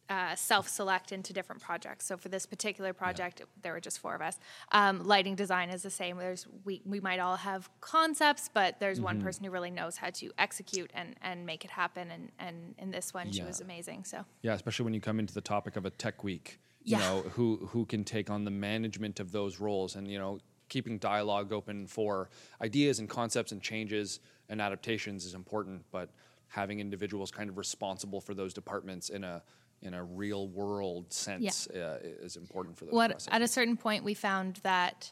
uh, 0.09 0.35
self-select 0.35 1.11
into 1.11 1.33
different 1.33 1.61
projects. 1.61 2.05
So 2.05 2.17
for 2.17 2.29
this 2.29 2.45
particular 2.45 2.93
project, 2.93 3.41
there 3.61 3.73
were 3.73 3.79
just 3.81 3.99
four 3.99 4.15
of 4.15 4.21
us. 4.21 4.37
Um, 4.71 5.05
lighting 5.05 5.35
design 5.35 5.69
is 5.69 5.83
the 5.83 5.89
same. 5.89 6.17
There's 6.17 6.47
we 6.63 6.81
we 6.85 6.99
might 6.99 7.19
all 7.19 7.35
have 7.35 7.69
concepts, 7.81 8.49
but 8.53 8.79
there's 8.79 9.01
one 9.01 9.15
Mm-hmm. 9.15 9.21
Mhm. 9.21 9.25
person 9.25 9.43
who 9.45 9.51
really 9.51 9.71
knows 9.71 9.97
how 9.97 10.09
to 10.11 10.31
execute 10.37 10.91
and 10.93 11.15
and 11.21 11.45
make 11.45 11.65
it 11.65 11.71
happen. 11.71 12.09
And 12.11 12.31
and 12.39 12.75
in 12.77 12.91
this 12.91 13.13
one, 13.13 13.31
she 13.31 13.43
was 13.43 13.59
amazing. 13.61 14.05
So 14.05 14.25
Yeah, 14.41 14.53
especially 14.53 14.85
when 14.85 14.93
you 14.93 15.01
come 15.01 15.19
into 15.19 15.33
the 15.33 15.41
topic 15.41 15.75
of 15.75 15.85
a 15.85 15.89
tech 15.89 16.23
week. 16.23 16.59
You 16.83 16.97
Yeah. 16.97 16.99
know, 16.99 17.21
who 17.35 17.67
who 17.71 17.85
can 17.85 18.03
take 18.05 18.29
on 18.29 18.45
the 18.45 18.51
management 18.51 19.19
of 19.19 19.31
those 19.31 19.59
roles 19.59 19.95
and, 19.97 20.09
you 20.09 20.17
know, 20.19 20.39
keeping 20.69 20.97
dialogue 20.99 21.51
open 21.51 21.87
for 21.87 22.29
ideas 22.61 22.99
and 22.99 23.09
concepts 23.09 23.51
and 23.51 23.61
changes 23.61 24.19
and 24.49 24.61
adaptations 24.61 25.25
is 25.25 25.33
important, 25.33 25.83
but 25.91 26.09
having 26.47 26.79
individuals 26.79 27.29
kind 27.31 27.49
of 27.49 27.57
responsible 27.57 28.21
for 28.21 28.33
those 28.33 28.53
departments 28.53 29.09
in 29.09 29.23
a 29.25 29.43
in 29.81 29.93
a 29.93 30.03
real 30.03 30.47
world 30.47 31.11
sense 31.13 31.67
uh, 31.67 31.99
is 32.01 32.35
important 32.35 32.77
for 32.77 32.85
those 32.85 32.93
what 32.93 33.11
processes. 33.11 33.29
at 33.31 33.41
a 33.41 33.47
certain 33.47 33.77
point 33.77 34.03
we 34.03 34.13
found 34.13 34.55
that 34.63 35.11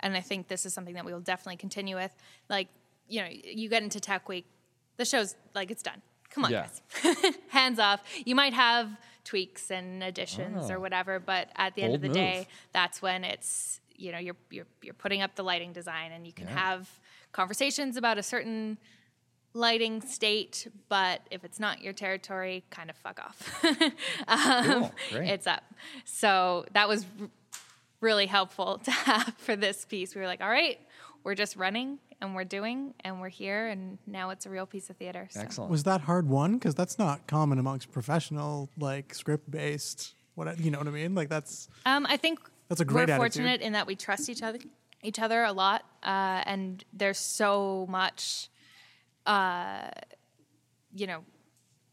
and 0.00 0.16
i 0.16 0.20
think 0.20 0.48
this 0.48 0.66
is 0.66 0.74
something 0.74 0.94
that 0.94 1.04
we 1.04 1.12
will 1.12 1.20
definitely 1.20 1.56
continue 1.56 1.94
with 1.96 2.12
like 2.48 2.68
you 3.08 3.20
know 3.20 3.28
you 3.30 3.68
get 3.68 3.82
into 3.82 4.00
tech 4.00 4.28
week 4.28 4.46
the 4.96 5.04
show's 5.04 5.36
like 5.54 5.70
it's 5.70 5.82
done 5.82 6.02
come 6.30 6.44
on 6.44 6.50
Yeah. 6.50 6.66
guys 7.02 7.34
hands 7.48 7.78
off 7.78 8.00
you 8.24 8.34
might 8.34 8.52
have 8.52 8.88
tweaks 9.24 9.70
and 9.70 10.02
additions 10.02 10.70
Oh. 10.70 10.74
or 10.74 10.80
whatever 10.80 11.20
but 11.20 11.48
at 11.56 11.74
the 11.74 11.82
end 11.82 11.94
of 11.94 12.00
Bold 12.00 12.10
the 12.12 12.18
day 12.18 12.48
that's 12.72 13.00
when 13.00 13.22
it's 13.24 13.80
you 13.94 14.10
know 14.12 14.18
you're 14.18 14.36
you're, 14.50 14.66
you're 14.82 14.94
putting 14.94 15.22
up 15.22 15.34
the 15.36 15.44
lighting 15.44 15.72
design 15.72 16.10
and 16.12 16.26
you 16.26 16.32
can 16.32 16.46
Yeah. 16.48 16.58
have 16.58 16.88
conversations 17.32 17.96
about 17.96 18.18
a 18.18 18.22
certain 18.22 18.76
lighting 19.52 20.00
state 20.00 20.68
but 20.88 21.20
if 21.30 21.44
it's 21.44 21.58
not 21.58 21.82
your 21.82 21.92
territory 21.92 22.62
kind 22.70 22.88
of 22.88 22.96
fuck 22.96 23.18
off 23.20 23.64
um, 24.28 24.64
Cool. 24.64 24.92
Great. 25.10 25.28
it's 25.30 25.46
up 25.46 25.64
so 26.04 26.64
that 26.72 26.88
was 26.88 27.04
r- 27.20 27.28
really 28.00 28.26
helpful 28.26 28.78
to 28.84 28.90
have 28.90 29.34
for 29.38 29.56
this 29.56 29.84
piece 29.84 30.14
we 30.14 30.20
were 30.20 30.26
like 30.26 30.40
all 30.40 30.48
right 30.48 30.78
we're 31.24 31.34
just 31.34 31.56
running 31.56 31.98
and 32.20 32.34
we're 32.34 32.44
doing 32.44 32.94
and 33.02 33.20
we're 33.20 33.28
here 33.28 33.66
and 33.68 33.98
now 34.06 34.30
it's 34.30 34.46
a 34.46 34.50
real 34.50 34.66
piece 34.66 34.88
of 34.90 34.96
theater 34.96 35.26
so. 35.30 35.40
Excellent. 35.40 35.70
Was 35.70 35.84
that 35.84 36.02
hard 36.02 36.28
one? 36.28 36.54
Because 36.54 36.74
that's 36.74 36.98
not 36.98 37.26
common 37.26 37.58
amongst 37.58 37.90
professional, 37.92 38.68
like 38.78 39.14
script 39.14 39.50
based. 39.50 40.14
What 40.34 40.58
you 40.60 40.70
know 40.70 40.78
what 40.78 40.86
I 40.86 40.90
mean? 40.90 41.14
Like 41.14 41.28
that's 41.30 41.68
Um, 41.86 42.06
I 42.08 42.16
think 42.18 42.38
That's 42.68 42.80
a 42.82 42.84
great 42.84 43.08
we're 43.08 43.14
attitude. 43.14 43.18
fortunate 43.42 43.60
in 43.62 43.72
that 43.72 43.86
we 43.86 43.96
trust 43.96 44.28
each 44.28 44.42
other, 44.42 44.58
each 45.02 45.18
other 45.18 45.44
a 45.44 45.52
lot, 45.52 45.82
uh, 46.02 46.42
and 46.44 46.84
there's 46.92 47.18
so 47.18 47.86
much, 47.88 48.48
uh, 49.26 49.88
you 50.94 51.06
know, 51.06 51.24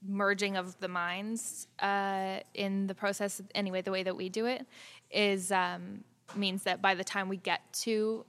merging 0.07 0.57
of 0.57 0.79
the 0.79 0.87
minds 0.87 1.67
uh, 1.79 2.39
in 2.53 2.87
the 2.87 2.95
process. 2.95 3.41
Anyway, 3.55 3.81
the 3.81 3.91
way 3.91 4.03
that 4.03 4.15
we 4.15 4.29
do 4.29 4.45
it 4.45 4.65
is 5.11 5.51
um, 5.51 6.03
means 6.35 6.63
that 6.63 6.81
by 6.81 6.95
the 6.95 7.03
time 7.03 7.29
we 7.29 7.37
get 7.37 7.61
to 7.73 8.25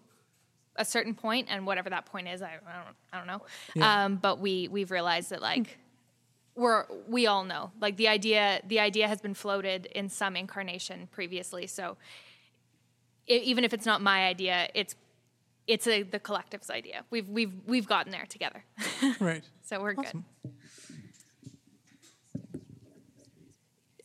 a 0.77 0.85
certain 0.85 1.15
point, 1.15 1.49
and 1.51 1.67
whatever 1.67 1.91
that 1.91 2.07
point 2.07 2.29
is, 2.29 2.41
I, 2.43 2.47
I 2.67 2.85
don't, 2.85 2.97
I 3.13 3.19
don't 3.19 3.27
know, 3.27 3.43
Yeah. 3.75 4.05
um, 4.05 4.17
but 4.17 4.39
we 4.39 4.69
we've 4.69 4.91
realized 4.91 5.31
that 5.31 5.43
like 5.43 5.79
we're 6.55 6.87
we 7.09 7.27
all 7.27 7.45
know 7.45 7.71
like 7.81 7.97
the 7.97 8.09
idea 8.09 8.61
the 8.67 8.81
idea 8.81 9.07
has 9.07 9.21
been 9.21 9.35
floated 9.35 9.87
in 9.87 10.09
some 10.09 10.35
incarnation 10.35 11.07
previously 11.13 11.69
so 11.69 11.97
e- 13.31 13.37
even 13.45 13.63
if 13.63 13.73
it's 13.73 13.87
not 13.87 14.01
my 14.03 14.27
idea 14.27 14.69
it's 14.75 14.97
it's 15.69 15.87
a, 15.87 16.03
the 16.03 16.19
collective's 16.19 16.71
idea 16.71 17.05
we've 17.11 17.29
we've 17.29 17.53
we've 17.67 17.87
gotten 17.87 18.11
there 18.11 18.27
together 18.29 18.65
right. 19.21 19.45
so 19.63 19.81
we're 19.81 19.95
Awesome. 19.97 20.25
good 20.43 20.53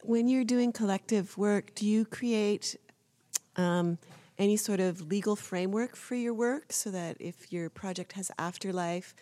When 0.06 0.28
you're 0.28 0.44
doing 0.44 0.74
collective 0.74 1.38
work, 1.38 1.74
do 1.76 1.86
you 1.88 2.04
create 2.04 2.76
um, 3.56 3.98
any 4.38 4.58
sort 4.58 4.82
of 4.82 5.02
legal 5.02 5.38
framework 5.38 5.96
for 5.96 6.16
your 6.16 6.34
work 6.34 6.74
so 6.74 6.92
that 6.92 7.16
if 7.22 7.54
your 7.54 7.70
project 7.70 8.12
has 8.14 8.30
afterlife, 8.38 9.16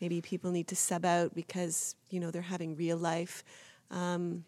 maybe 0.00 0.20
people 0.20 0.52
need 0.52 0.68
to 0.68 0.76
sub 0.76 1.04
out 1.04 1.34
because 1.34 1.96
you 2.10 2.20
know 2.20 2.30
they're 2.30 2.42
having 2.42 2.76
real 2.76 2.96
life? 2.96 3.42
Um, 3.90 4.44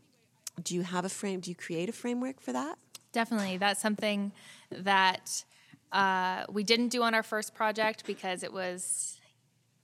do 0.62 0.76
you 0.76 0.82
have 0.82 1.04
a 1.04 1.08
frame? 1.08 1.40
Do 1.40 1.50
you 1.50 1.56
create 1.56 1.88
a 1.88 1.92
framework 1.92 2.40
for 2.40 2.52
that? 2.52 2.78
Definitely. 3.12 3.56
That's 3.56 3.82
something 3.82 4.30
that 4.70 5.44
uh, 5.92 6.44
we 6.48 6.62
didn't 6.64 6.88
do 6.88 7.02
on 7.02 7.14
our 7.14 7.22
first 7.22 7.54
project 7.54 8.06
because 8.06 8.42
it 8.42 8.52
was 8.52 9.20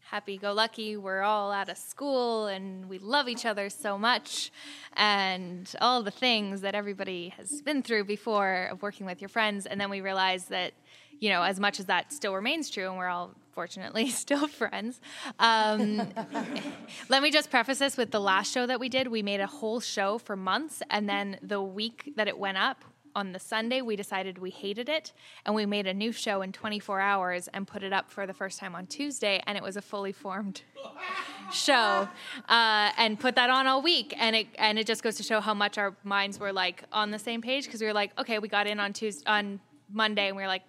happy 0.07 0.39
go 0.39 0.53
lucky. 0.53 0.97
We're 0.97 1.23
all 1.23 1.51
out 1.51 1.69
of 1.69 1.77
school 1.77 2.47
and 2.47 2.89
we 2.89 2.99
love 2.99 3.29
each 3.29 3.45
other 3.45 3.69
so 3.69 3.99
much. 3.99 4.53
And 4.97 5.71
all 5.81 6.03
the 6.03 6.13
things 6.13 6.61
that 6.61 6.75
everybody 6.75 7.31
has 7.31 7.61
been 7.63 7.83
through 7.83 8.05
before 8.05 8.69
of 8.71 8.83
working 8.83 9.05
with 9.05 9.21
your 9.21 9.29
friends. 9.29 9.67
And 9.67 9.81
then 9.81 9.91
we 9.91 10.01
realized 10.01 10.51
that, 10.51 10.75
you 11.19 11.29
know, 11.29 11.43
as 11.43 11.59
much 11.59 11.81
as 11.81 11.87
that 11.87 12.13
still 12.13 12.35
remains 12.35 12.71
true, 12.71 12.89
and 12.89 12.97
we're 12.97 13.09
all 13.09 13.35
fortunately 13.53 14.09
still 14.25 14.47
friends. 14.47 15.01
Um, 15.41 15.97
let 17.09 17.23
me 17.23 17.31
just 17.33 17.51
preface 17.51 17.79
this 17.79 17.97
with 17.97 18.11
the 18.13 18.21
last 18.21 18.53
show 18.53 18.67
that 18.67 18.79
we 18.79 18.89
did. 18.89 19.09
We 19.09 19.23
made 19.23 19.41
a 19.41 19.47
whole 19.47 19.81
show 19.81 20.19
for 20.19 20.37
months, 20.37 20.83
and 20.89 21.09
then 21.09 21.39
the 21.43 21.61
week 21.61 22.13
that 22.17 22.29
it 22.29 22.39
went 22.39 22.59
up, 22.59 22.85
on 23.17 23.33
the 23.33 23.39
Sunday, 23.39 23.81
we 23.81 23.97
decided 23.97 24.37
we 24.37 24.51
hated 24.51 24.91
it, 24.91 25.15
and 25.47 25.55
we 25.55 25.65
made 25.65 25.87
a 25.87 25.95
new 25.95 26.13
show 26.13 26.43
in 26.43 26.53
24 26.53 27.01
hours 27.01 27.49
and 27.49 27.67
put 27.67 27.83
it 27.83 27.93
up 27.93 28.11
for 28.11 28.27
the 28.27 28.35
first 28.35 28.61
time 28.61 28.75
on 28.75 28.87
Tuesday, 28.87 29.43
and 29.47 29.57
it 29.57 29.65
was 29.65 29.77
a 29.77 29.83
fully 29.83 30.13
formed 30.13 30.61
show, 31.53 32.07
uh, 32.49 32.93
and 32.99 33.19
put 33.19 33.35
that 33.35 33.49
on 33.49 33.67
all 33.67 33.81
week, 33.81 34.15
and 34.19 34.37
it 34.37 34.47
and 34.59 34.79
it 34.79 34.87
just 34.87 35.03
goes 35.03 35.17
to 35.17 35.23
show 35.23 35.41
how 35.41 35.55
much 35.55 35.79
our 35.79 35.97
minds 36.05 36.39
were 36.39 36.53
like 36.53 36.85
on 36.93 37.11
the 37.11 37.19
same 37.19 37.41
page 37.41 37.65
because 37.65 37.81
we 37.81 37.87
were 37.87 37.95
like, 37.95 38.13
okay, 38.21 38.39
we 38.39 38.49
got 38.49 38.67
in 38.67 38.79
on 38.79 38.93
Tuesday 38.93 39.25
on 39.27 39.59
Monday, 39.91 40.29
and 40.29 40.37
we 40.37 40.43
were 40.43 40.49
like. 40.49 40.63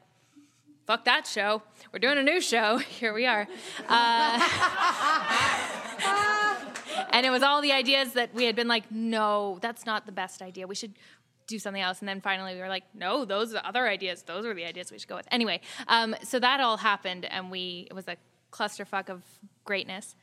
Fuck 0.85 1.03
that 1.03 1.27
show. 1.27 1.61
We're 1.91 1.99
doing 1.99 2.17
a 2.17 2.23
new 2.23 2.39
show. 2.39 2.77
Here 2.99 3.13
we 3.13 3.25
are. 3.25 3.45
Uh, 3.89 4.39
and 7.09 7.25
it 7.25 7.29
was 7.29 7.43
all 7.43 7.61
the 7.61 7.71
ideas 7.71 8.13
that 8.13 8.33
we 8.33 8.45
had 8.45 8.55
been 8.55 8.67
like, 8.67 8.89
no, 8.91 9.59
that's 9.61 9.85
not 9.85 10.05
the 10.05 10.11
best 10.11 10.41
idea. 10.41 10.65
We 10.65 10.75
should 10.75 10.93
do 11.47 11.57
something 11.57 11.81
else. 11.81 11.99
And 11.99 12.07
then 12.07 12.21
finally 12.21 12.53
we 12.53 12.59
were 12.59 12.67
like, 12.67 12.83
no, 12.93 13.25
those 13.25 13.53
are 13.53 13.61
other 13.65 13.87
ideas. 13.87 14.21
Those 14.23 14.45
are 14.45 14.53
the 14.53 14.65
ideas 14.65 14.91
we 14.91 14.99
should 14.99 15.07
go 15.07 15.15
with. 15.15 15.27
Anyway, 15.31 15.61
um, 15.87 16.15
so 16.23 16.39
that 16.39 16.59
all 16.59 16.77
happened, 16.77 17.25
and 17.25 17.49
we 17.49 17.87
it 17.89 17.93
was 17.93 18.07
a 18.07 18.17
clusterfuck 18.51 19.09
of 19.09 19.23
greatness. 19.65 20.15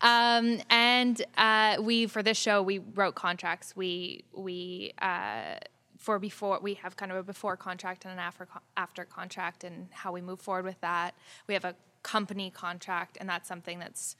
Um, 0.00 0.60
and 0.70 1.20
uh, 1.36 1.78
we 1.80 2.06
for 2.06 2.22
this 2.22 2.38
show 2.38 2.62
we 2.62 2.78
wrote 2.78 3.14
contracts. 3.14 3.74
We 3.76 4.24
we 4.32 4.92
uh, 5.00 5.56
for 5.96 6.18
before 6.18 6.58
we 6.60 6.74
have 6.74 6.96
kind 6.96 7.10
of 7.10 7.18
a 7.18 7.22
before 7.22 7.56
contract 7.56 8.04
and 8.04 8.12
an 8.12 8.18
after 8.18 8.48
after 8.76 9.04
contract, 9.04 9.64
and 9.64 9.88
how 9.90 10.12
we 10.12 10.20
move 10.20 10.40
forward 10.40 10.64
with 10.64 10.80
that. 10.80 11.14
We 11.46 11.54
have 11.54 11.64
a 11.64 11.74
company 12.02 12.50
contract, 12.50 13.16
and 13.20 13.28
that's 13.28 13.48
something 13.48 13.78
that's 13.78 14.16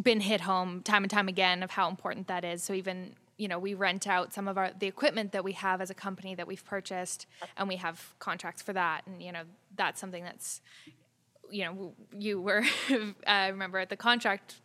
been 0.00 0.20
hit 0.20 0.42
home 0.42 0.82
time 0.82 1.02
and 1.02 1.10
time 1.10 1.28
again 1.28 1.62
of 1.62 1.72
how 1.72 1.88
important 1.88 2.28
that 2.28 2.44
is. 2.44 2.62
So 2.62 2.72
even 2.72 3.14
you 3.38 3.48
know 3.48 3.58
we 3.58 3.72
rent 3.74 4.06
out 4.06 4.32
some 4.34 4.46
of 4.48 4.58
our 4.58 4.70
the 4.78 4.86
equipment 4.86 5.32
that 5.32 5.44
we 5.44 5.52
have 5.52 5.80
as 5.80 5.90
a 5.90 5.94
company 5.94 6.34
that 6.34 6.46
we've 6.46 6.64
purchased, 6.64 7.26
and 7.56 7.68
we 7.68 7.76
have 7.76 8.14
contracts 8.18 8.60
for 8.62 8.72
that, 8.74 9.06
and 9.06 9.22
you 9.22 9.32
know 9.32 9.42
that's 9.76 10.00
something 10.00 10.24
that's 10.24 10.60
you 11.50 11.64
know 11.64 11.94
you 12.18 12.40
were 12.40 12.62
I 13.26 13.48
remember 13.48 13.78
at 13.78 13.88
the 13.88 13.96
contract 13.96 14.56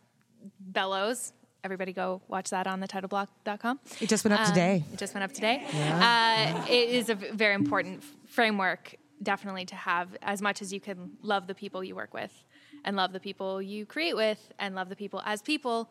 bellows. 0.60 1.32
Everybody 1.62 1.94
go 1.94 2.20
watch 2.28 2.50
that 2.50 2.66
on 2.66 2.80
the 2.80 2.86
titleblock.com. 2.88 3.80
It 4.00 4.08
just 4.10 4.22
went 4.22 4.34
up 4.34 4.40
Um, 4.40 4.46
today. 4.52 4.84
It 4.92 4.98
just 4.98 5.14
went 5.14 5.24
up 5.24 5.32
today. 5.32 5.64
Yeah. 5.72 6.58
Uh, 6.60 6.66
it 6.68 6.90
is 6.90 7.08
a 7.08 7.14
very 7.14 7.54
important 7.54 8.04
framework, 8.28 8.96
definitely, 9.22 9.64
to 9.66 9.74
have 9.74 10.14
as 10.20 10.42
much 10.42 10.60
as 10.60 10.74
you 10.74 10.80
can 10.80 11.12
love 11.22 11.46
the 11.46 11.54
people 11.54 11.82
you 11.82 11.94
work 11.94 12.12
with 12.12 12.44
and 12.84 12.96
love 12.96 13.14
the 13.14 13.20
people 13.20 13.62
you 13.62 13.86
create 13.86 14.14
with 14.14 14.52
and 14.58 14.74
love 14.74 14.90
the 14.90 14.96
people 14.96 15.22
as 15.24 15.40
people. 15.40 15.88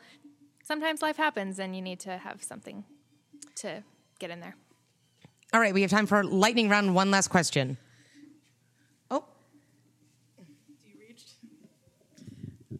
Sometimes 0.64 1.02
life 1.02 1.18
happens 1.18 1.60
and 1.60 1.76
you 1.76 1.82
need 1.82 2.00
to 2.00 2.18
have 2.18 2.42
something 2.42 2.86
to 3.56 3.84
get 4.18 4.30
in 4.30 4.40
there. 4.40 4.56
All 5.54 5.60
right, 5.60 5.74
we 5.74 5.82
have 5.82 5.92
time 5.92 6.08
for 6.08 6.24
lightning 6.24 6.70
round. 6.70 6.96
One 6.96 7.12
last 7.12 7.28
question. 7.28 7.78
Oh. 9.12 9.26
do 10.38 10.46
you 10.90 10.96
reach? 11.00 11.24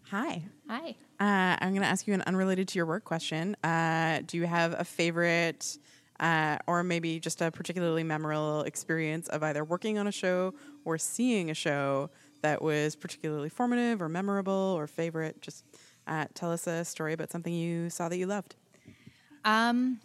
Hi. 0.10 0.44
Hi. 0.70 0.96
Uh, 1.20 1.58
I'm 1.60 1.70
going 1.72 1.82
to 1.82 1.88
ask 1.88 2.08
you 2.08 2.14
an 2.14 2.22
unrelated 2.22 2.70
to 2.70 2.80
your 2.80 2.86
work 2.86 3.04
question. 3.04 3.56
Uh, 3.64 4.22
do 4.26 4.38
you 4.38 4.46
have 4.46 4.80
a 4.80 4.86
favorite 4.86 5.78
uh, 6.22 6.58
or 6.68 6.84
maybe 6.84 7.20
just 7.20 7.42
a 7.42 7.52
particularly 7.52 8.04
memorable 8.04 8.62
experience 8.62 9.28
of 9.28 9.44
either 9.44 9.66
working 9.66 9.98
on 9.98 10.08
a 10.08 10.12
show 10.12 10.54
or 10.86 10.98
seeing 10.98 11.52
a 11.52 11.54
show 11.54 12.10
that 12.42 12.62
was 12.62 12.96
particularly 12.96 13.50
formative 13.50 14.02
or 14.02 14.08
memorable 14.08 14.74
or 14.78 14.88
favorite? 14.88 15.42
Just 15.42 15.66
uh, 16.08 16.26
tell 16.34 16.52
us 16.52 16.68
a 16.68 16.84
story 16.86 17.14
about 17.14 17.32
something 17.32 17.54
you 17.54 17.90
saw 17.90 18.10
that 18.10 18.18
you 18.18 18.28
loved. 18.28 18.56
Um, 19.46 20.00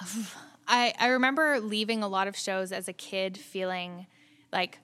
I 0.68 0.94
I 0.98 1.08
remember 1.08 1.60
leaving 1.60 2.02
a 2.02 2.08
lot 2.08 2.28
of 2.28 2.36
shows 2.36 2.72
as 2.72 2.88
a 2.88 2.92
kid 2.92 3.36
feeling 3.36 4.06
like, 4.52 4.78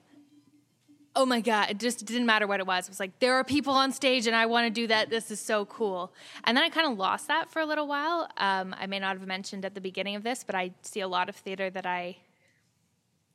oh 1.15 1.25
my 1.25 1.41
god, 1.41 1.71
it 1.71 1.79
just 1.79 2.05
didn't 2.05 2.25
matter 2.25 2.47
what 2.47 2.59
it 2.59 2.67
was. 2.67 2.87
It 2.87 2.91
was 2.91 2.99
like 2.99 3.19
there 3.19 3.35
are 3.35 3.43
people 3.43 3.73
on 3.73 3.91
stage 3.91 4.27
and 4.27 4.35
I 4.35 4.45
want 4.45 4.65
to 4.65 4.69
do 4.69 4.87
that. 4.87 5.09
This 5.09 5.31
is 5.31 5.39
so 5.39 5.65
cool. 5.65 6.13
And 6.43 6.55
then 6.55 6.63
I 6.63 6.69
kind 6.69 6.91
of 6.91 6.97
lost 6.97 7.27
that 7.27 7.49
for 7.49 7.59
a 7.59 7.65
little 7.65 7.87
while. 7.87 8.29
Um, 8.37 8.75
I 8.79 8.87
may 8.87 8.99
not 8.99 9.17
have 9.17 9.27
mentioned 9.27 9.65
at 9.65 9.75
the 9.75 9.81
beginning 9.81 10.15
of 10.15 10.23
this, 10.23 10.43
but 10.43 10.55
I 10.55 10.71
see 10.81 11.01
a 11.01 11.07
lot 11.07 11.29
of 11.29 11.35
theater 11.35 11.69
that 11.69 11.85
I 11.85 12.17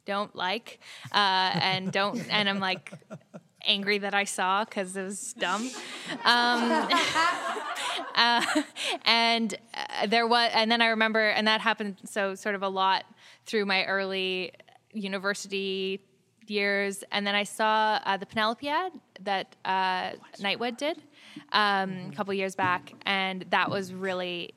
don't 0.04 0.34
like 0.36 0.80
uh, 1.12 1.50
and 1.54 1.90
don't 1.90 2.20
and 2.30 2.48
I'm 2.48 2.60
like 2.60 2.92
angry 3.66 3.98
that 3.98 4.14
I 4.14 4.24
saw 4.24 4.64
because 4.64 4.96
it 4.96 5.02
was 5.02 5.32
dumb. 5.34 5.70
Um, 6.24 6.70
uh, 8.14 8.44
and 9.04 9.54
uh, 9.74 10.06
there 10.06 10.26
was, 10.26 10.50
and 10.54 10.70
then 10.70 10.82
I 10.82 10.88
remember, 10.88 11.30
and 11.30 11.46
that 11.46 11.60
happened 11.60 11.96
so 12.04 12.34
sort 12.34 12.54
of 12.54 12.62
a 12.62 12.68
lot 12.68 13.04
through 13.46 13.64
my 13.64 13.84
early 13.84 14.52
university 14.92 16.00
years. 16.46 17.04
And 17.10 17.26
then 17.26 17.34
I 17.34 17.44
saw 17.44 18.00
uh, 18.04 18.16
the 18.18 18.26
Penelopiad 18.26 18.90
that 19.22 19.56
uh, 19.64 20.12
Nightwood 20.40 20.76
did 20.76 21.02
um, 21.52 22.10
a 22.10 22.14
couple 22.14 22.34
years 22.34 22.54
back, 22.54 22.92
and 23.06 23.44
that 23.50 23.70
was 23.70 23.92
really 23.92 24.54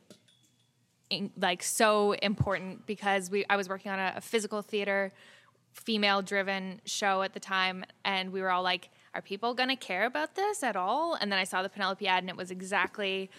in, 1.09 1.31
like 1.37 1.63
so 1.63 2.13
important 2.13 2.85
because 2.85 3.29
we 3.29 3.45
I 3.49 3.55
was 3.55 3.69
working 3.69 3.91
on 3.91 3.99
a, 3.99 4.13
a 4.17 4.21
physical 4.21 4.61
theater 4.61 5.11
female 5.71 6.21
driven 6.21 6.81
show 6.85 7.21
at 7.21 7.33
the 7.33 7.39
time 7.39 7.85
and 8.03 8.31
we 8.31 8.41
were 8.41 8.49
all 8.49 8.63
like 8.63 8.89
are 9.17 9.21
people 9.21 9.55
going 9.55 9.69
to 9.69 9.75
care 9.75 10.05
about 10.05 10.35
this 10.35 10.61
at 10.61 10.75
all 10.75 11.15
and 11.15 11.31
then 11.31 11.39
I 11.39 11.43
saw 11.43 11.63
the 11.63 11.69
Penelopiad 11.69 12.19
and 12.19 12.29
it 12.29 12.37
was 12.37 12.51
exactly 12.51 13.31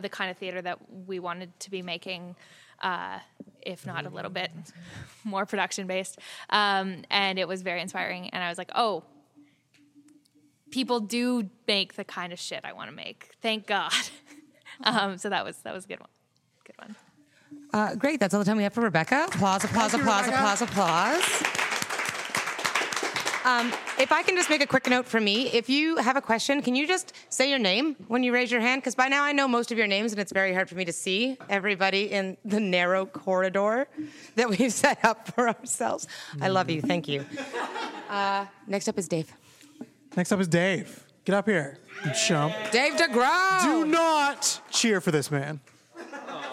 the 0.00 0.08
kind 0.08 0.30
of 0.30 0.36
theater 0.36 0.60
that 0.62 0.78
we 1.06 1.20
wanted 1.20 1.58
to 1.60 1.70
be 1.70 1.80
making 1.80 2.34
uh, 2.82 3.20
if 3.60 3.86
not 3.86 4.04
a 4.04 4.08
little 4.08 4.30
bit 4.30 4.50
more 5.24 5.46
production 5.46 5.86
based 5.86 6.18
um, 6.50 7.04
and 7.08 7.38
it 7.38 7.46
was 7.46 7.62
very 7.62 7.80
inspiring 7.80 8.28
and 8.30 8.42
I 8.42 8.48
was 8.48 8.58
like 8.58 8.72
oh 8.74 9.04
people 10.70 10.98
do 10.98 11.48
make 11.68 11.94
the 11.94 12.04
kind 12.04 12.32
of 12.32 12.40
shit 12.40 12.60
I 12.64 12.72
want 12.72 12.90
to 12.90 12.96
make 12.96 13.30
thank 13.40 13.66
God 13.68 13.92
um, 14.84 15.18
so 15.18 15.28
that 15.28 15.44
was 15.44 15.56
that 15.58 15.72
was 15.72 15.84
a 15.84 15.88
good 15.88 16.00
one 16.00 16.10
good 16.66 16.76
one 16.78 16.96
Uh, 17.72 17.94
great. 17.94 18.18
That's 18.20 18.34
all 18.34 18.40
the 18.40 18.46
time 18.46 18.58
we 18.58 18.64
have 18.64 18.74
for 18.74 18.82
Rebecca. 18.82 19.24
Applause, 19.28 19.64
applause, 19.64 19.92
Thank 19.92 20.04
you, 20.04 20.10
applause, 20.10 20.26
Rebecca. 20.26 20.42
applause, 20.42 20.62
applause. 20.62 21.71
Um, 23.44 23.72
if 23.98 24.12
I 24.12 24.22
can 24.22 24.36
just 24.36 24.48
make 24.50 24.62
a 24.62 24.66
quick 24.66 24.88
note 24.88 25.06
for 25.06 25.20
me, 25.20 25.48
if 25.48 25.68
you 25.68 25.96
have 25.96 26.16
a 26.16 26.20
question, 26.20 26.62
can 26.62 26.74
you 26.76 26.86
just 26.86 27.12
say 27.28 27.50
your 27.50 27.58
name 27.58 27.96
when 28.06 28.22
you 28.22 28.32
raise 28.32 28.52
your 28.52 28.60
hand? 28.60 28.82
Because 28.82 28.94
by 28.94 29.08
now 29.08 29.24
I 29.24 29.32
know 29.32 29.48
most 29.48 29.72
of 29.72 29.78
your 29.78 29.88
names, 29.88 30.12
and 30.12 30.20
it's 30.20 30.32
very 30.32 30.54
hard 30.54 30.68
for 30.68 30.76
me 30.76 30.84
to 30.84 30.92
see 30.92 31.36
everybody 31.48 32.12
in 32.12 32.36
the 32.44 32.60
narrow 32.60 33.04
corridor 33.04 33.88
that 34.36 34.48
we've 34.48 34.72
set 34.84 35.04
up 35.04 35.28
for 35.28 35.48
ourselves. 35.48 36.06
I 36.40 36.48
love 36.48 36.70
you. 36.70 36.80
Thank 36.80 37.08
you. 37.08 37.24
Uh, 38.08 38.46
next 38.66 38.88
up 38.88 38.98
is 38.98 39.08
Dave. 39.08 39.32
Next 40.16 40.30
up 40.30 40.40
is 40.40 40.48
Dave. 40.48 41.04
Get 41.24 41.34
up 41.34 41.46
here, 41.46 41.78
you 42.04 42.12
chump. 42.12 42.54
Dave 42.70 42.94
DeGraw. 42.94 43.62
Do 43.62 43.86
not 43.86 44.60
cheer 44.70 45.00
for 45.00 45.10
this 45.10 45.30
man. 45.30 45.60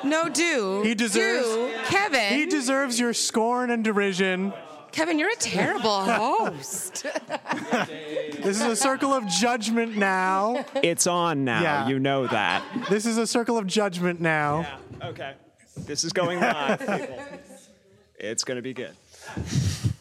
No, 0.04 0.30
do. 0.30 0.82
He 0.84 0.96
deserves 0.96 1.48
Do. 1.48 1.72
Kevin. 1.86 2.34
He 2.34 2.46
deserves 2.46 3.00
your 3.00 3.14
scorn 3.14 3.70
and 3.70 3.84
derision. 3.84 4.54
Kevin, 4.92 5.20
you're 5.20 5.32
a 5.32 5.36
terrible 5.36 6.02
host. 6.04 7.06
This 8.40 8.62
is 8.62 8.66
a 8.66 8.76
circle 8.76 9.14
of 9.14 9.28
judgment 9.28 9.98
now. 9.98 10.66
It's 10.82 11.08
on 11.08 11.44
now. 11.44 11.62
Yeah. 11.62 11.88
You 11.90 12.00
know 12.00 12.26
that. 12.28 12.64
This 12.90 13.06
is 13.06 13.18
a 13.18 13.28
circle 13.28 13.58
of 13.58 13.68
judgment 13.68 14.22
now. 14.22 14.66
Okay. 15.04 15.34
This 15.76 16.06
is 16.06 16.14
going 16.14 16.40
live, 16.40 16.80
people. 16.80 17.20
It's 18.18 18.46
going 18.46 18.56
to 18.56 18.62
be 18.62 18.74
good. 18.74 18.96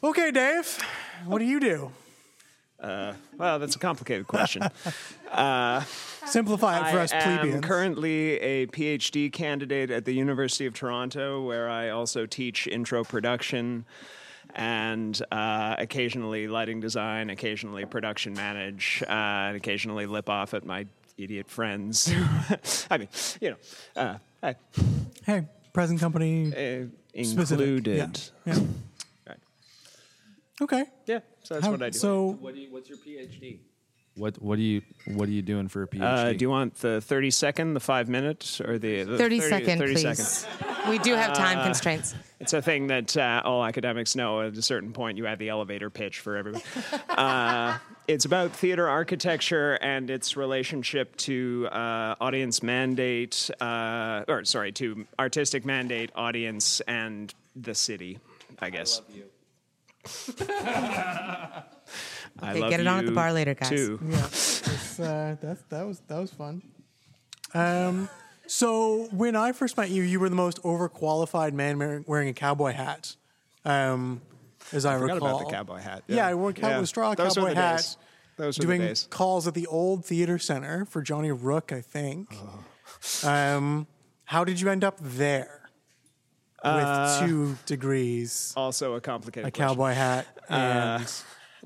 Okay, 0.05 0.31
Dave. 0.31 0.79
What 1.25 1.41
do 1.41 1.47
you 1.47 1.59
do? 1.59 1.91
Uh, 2.81 3.15
well, 3.37 3.59
that's 3.59 3.75
a 3.75 3.79
complicated 3.79 4.27
question. 4.27 4.63
Uh, 5.31 5.83
Simplify 6.25 6.79
it 6.89 6.91
for 6.91 7.01
us 7.01 7.13
plebeians. 7.13 7.41
I 7.41 7.49
us 7.49 7.55
am 7.57 7.61
currently 7.61 8.39
a 8.41 8.67
PhD 8.69 9.31
candidate 9.31 9.91
at 9.91 10.07
the 10.07 10.13
University 10.13 10.65
of 10.65 10.73
Toronto, 10.73 11.43
where 11.43 11.69
I 11.69 11.91
also 11.91 12.25
teach 12.25 12.67
intro 12.67 13.05
production 13.05 13.85
and 14.55 15.21
uh, 15.31 15.77
occasionally 15.79 16.49
lighting 16.49 16.81
design, 16.81 17.31
occasionally 17.31 17.85
production 17.85 18.35
manage, 18.35 19.03
uh, 19.07 19.13
and 19.13 19.57
occasionally 19.57 20.07
lip 20.07 20.29
off 20.29 20.55
at 20.55 20.65
my 20.65 20.87
idiot 21.17 21.49
friends. 21.51 22.13
I 22.91 22.99
mean, 22.99 23.09
you 23.41 23.51
know, 23.51 23.57
uh, 23.97 24.19
I, 24.43 24.57
Hey, 25.27 25.47
present 25.73 26.01
company 26.01 26.51
specific. 27.23 27.51
included. 27.51 27.97
Yeah. 28.47 28.55
yeah. 28.55 28.59
Right. 29.27 29.39
Okay. 30.63 30.85
Yeah, 31.07 31.21
so 31.43 31.55
that's 31.55 31.67
How- 31.67 31.73
what 31.73 31.83
I 31.83 31.91
do. 31.91 31.99
So, 31.99 32.37
What 32.41 32.55
do 32.55 32.61
you, 32.61 32.73
what's 32.73 32.89
your 32.89 32.99
PhD? 32.99 33.59
What 34.19 34.41
what 34.43 34.57
do 34.57 34.63
you 34.63 34.83
what 35.07 35.29
are 35.29 35.33
you 35.33 35.43
doing 35.43 35.69
for 35.69 35.83
a 35.83 35.89
PhD? 35.89 36.03
Uh, 36.03 36.33
do 36.33 36.39
you 36.45 36.51
want 36.51 36.75
the 36.77 37.01
30 37.01 37.31
second, 37.31 37.75
the 37.75 37.81
five 37.81 38.09
minutes, 38.09 38.61
or 38.61 38.79
the, 38.79 39.05
the 39.05 39.17
30 39.17 39.41
second, 39.41 39.79
30 39.79 39.95
please. 39.95 40.19
second? 40.19 40.91
We 40.91 40.99
do 40.99 41.15
have 41.15 41.33
time 41.35 41.59
Uh, 41.59 41.65
constraints. 41.65 42.15
It's 42.41 42.53
a 42.53 42.63
thing 42.63 42.87
that 42.89 43.17
uh, 43.17 43.43
all 43.45 43.65
academics 43.65 44.15
know. 44.17 44.43
At 44.43 44.57
a 44.57 44.63
certain 44.63 44.93
point, 44.93 45.19
you 45.19 45.25
have 45.25 45.39
the 45.39 45.49
elevator 45.49 45.91
pitch 45.91 46.21
for 46.21 46.37
everybody. 46.37 46.65
uh, 47.09 47.79
it's 48.07 48.25
about 48.25 48.53
theater 48.53 48.89
architecture 48.89 49.75
and 49.75 50.09
its 50.09 50.37
relationship 50.37 51.15
to 51.17 51.69
uh, 51.71 52.15
audience 52.21 52.63
mandate, 52.63 53.51
uh, 53.61 54.25
or 54.29 54.45
sorry, 54.45 54.73
to 54.73 55.07
artistic 55.19 55.65
mandate, 55.65 56.11
audience, 56.15 56.81
and 56.81 57.35
the 57.57 57.75
city. 57.75 58.19
I 58.61 58.71
guess. 58.71 59.01
I 59.09 59.23
Okay, 62.41 62.61
love 62.61 62.71
get 62.71 62.79
it 62.79 62.87
on 62.87 63.01
at 63.01 63.07
the 63.07 63.11
bar 63.13 63.33
later, 63.33 63.55
guys. 63.55 63.69
Too. 63.69 63.99
Yeah, 64.07 64.17
uh, 65.05 65.35
that's, 65.41 65.63
that 65.71 65.85
was 65.87 66.01
that 66.07 66.19
was 66.21 66.31
fun. 66.31 66.63
Um, 67.53 68.09
so 68.47 69.09
when 69.11 69.35
I 69.35 69.51
first 69.53 69.77
met 69.77 69.91
you, 69.91 70.03
you 70.05 70.21
were 70.21 70.29
the 70.29 70.37
most 70.37 70.63
overqualified 70.63 71.53
man 71.53 71.79
wearing- 71.79 72.05
wearing 72.07 72.29
a 72.29 72.33
cowboy 72.33 72.73
hat. 72.75 73.17
Um, 73.65 74.21
as 74.73 74.85
I, 74.85 74.95
I 74.95 74.99
forgot 75.01 75.15
recall, 75.15 75.29
about 75.41 75.47
the 75.49 75.53
cowboy 75.53 75.79
hat. 75.81 76.05
Yeah, 76.07 76.27
I 76.29 76.35
wore 76.35 76.51
a 76.51 76.53
cowboy 76.53 76.79
Yeah. 76.79 76.85
straw 76.85 77.15
Those 77.15 77.37
were 77.37 77.43
cowboy 77.43 77.55
the 77.55 77.61
hat. 77.61 77.77
days. 77.79 77.97
Those 78.37 78.59
were 78.59 78.63
the 78.63 78.67
doing 78.67 78.81
days. 78.83 79.09
calls 79.11 79.49
at 79.49 79.55
the 79.55 79.67
old 79.67 80.05
theater 80.05 80.39
center 80.39 80.85
for 80.85 81.03
Johnny 81.03 81.33
Rook, 81.33 81.73
I 81.73 81.81
think. 81.81 82.29
Um, 83.25 83.89
how 84.27 84.45
did 84.45 84.61
you 84.61 84.69
end 84.71 84.85
up 84.85 84.99
there 85.01 85.58
with 86.65 86.73
Uh, 86.75 87.27
two 87.27 87.57
degrees, 87.67 88.53
Also 88.57 88.95
a 88.95 89.01
complicated 89.01 89.49
a 89.49 89.51
question. 89.51 89.69
cowboy 89.69 89.93
hat, 89.95 90.27
Uh, 90.51 90.55
and 90.55 91.13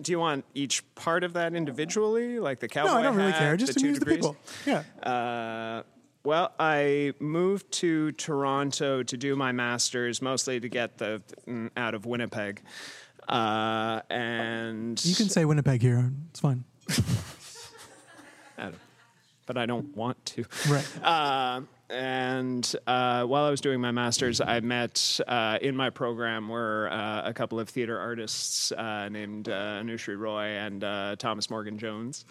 do 0.00 0.12
you 0.12 0.18
want 0.18 0.44
each 0.54 0.82
part 0.94 1.24
of 1.24 1.32
that 1.34 1.54
individually, 1.54 2.38
like 2.38 2.60
the 2.60 2.68
cowboy? 2.68 2.88
Hat? 2.88 2.94
No, 2.94 3.00
I 3.00 3.02
don't 3.04 3.16
really 3.16 3.32
care. 3.32 3.56
Just 3.56 3.74
the 3.74 3.80
two 3.80 3.86
amuse 3.86 3.98
the 3.98 4.04
degrees? 4.04 4.18
people. 4.18 4.36
Yeah. 4.66 4.82
Uh, 5.08 5.82
well, 6.24 6.52
I 6.58 7.14
moved 7.18 7.72
to 7.72 8.12
Toronto 8.12 9.02
to 9.02 9.16
do 9.16 9.34
my 9.34 9.50
master's, 9.52 10.22
mostly 10.22 10.60
to 10.60 10.68
get 10.68 10.98
the 10.98 11.20
mm, 11.48 11.70
out 11.76 11.94
of 11.94 12.06
Winnipeg, 12.06 12.62
uh, 13.28 14.00
and 14.10 15.04
You 15.04 15.14
can 15.14 15.28
say 15.28 15.44
Winnipeg 15.44 15.82
here. 15.82 16.12
It's 16.30 16.40
fine. 16.40 16.64
Adam, 18.58 18.78
but 19.46 19.56
I 19.56 19.66
don't 19.66 19.96
want 19.96 20.24
to. 20.26 20.44
Right. 20.68 20.86
Uh, 21.04 21.62
and 21.92 22.74
uh, 22.86 23.24
while 23.24 23.44
I 23.44 23.50
was 23.50 23.60
doing 23.60 23.80
my 23.80 23.90
master's, 23.90 24.40
I 24.40 24.60
met 24.60 25.20
uh, 25.26 25.58
in 25.60 25.76
my 25.76 25.90
program 25.90 26.48
were 26.48 26.88
uh, 26.90 27.22
a 27.24 27.34
couple 27.34 27.60
of 27.60 27.68
theater 27.68 27.98
artists 27.98 28.72
uh, 28.72 29.08
named 29.08 29.48
uh, 29.48 29.80
Anusree 29.82 30.18
Roy 30.18 30.46
and 30.46 30.82
uh, 30.82 31.16
Thomas 31.18 31.50
Morgan 31.50 31.78
Jones. 31.78 32.24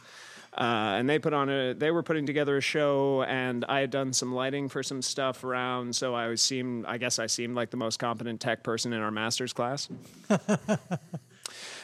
Uh, 0.53 0.95
and 0.97 1.09
they 1.09 1.17
put 1.17 1.33
on 1.33 1.49
a. 1.49 1.73
They 1.73 1.91
were 1.91 2.03
putting 2.03 2.25
together 2.25 2.57
a 2.57 2.61
show, 2.61 3.23
and 3.23 3.63
I 3.69 3.79
had 3.79 3.89
done 3.89 4.11
some 4.11 4.35
lighting 4.35 4.67
for 4.67 4.83
some 4.83 5.01
stuff 5.01 5.45
around. 5.45 5.95
So 5.95 6.13
I 6.13 6.27
was 6.27 6.41
seemed. 6.41 6.85
I 6.85 6.97
guess 6.97 7.19
I 7.19 7.27
seemed 7.27 7.55
like 7.55 7.69
the 7.69 7.77
most 7.77 7.99
competent 7.99 8.41
tech 8.41 8.61
person 8.61 8.91
in 8.91 8.99
our 8.99 9.11
master's 9.11 9.53
class. 9.53 9.87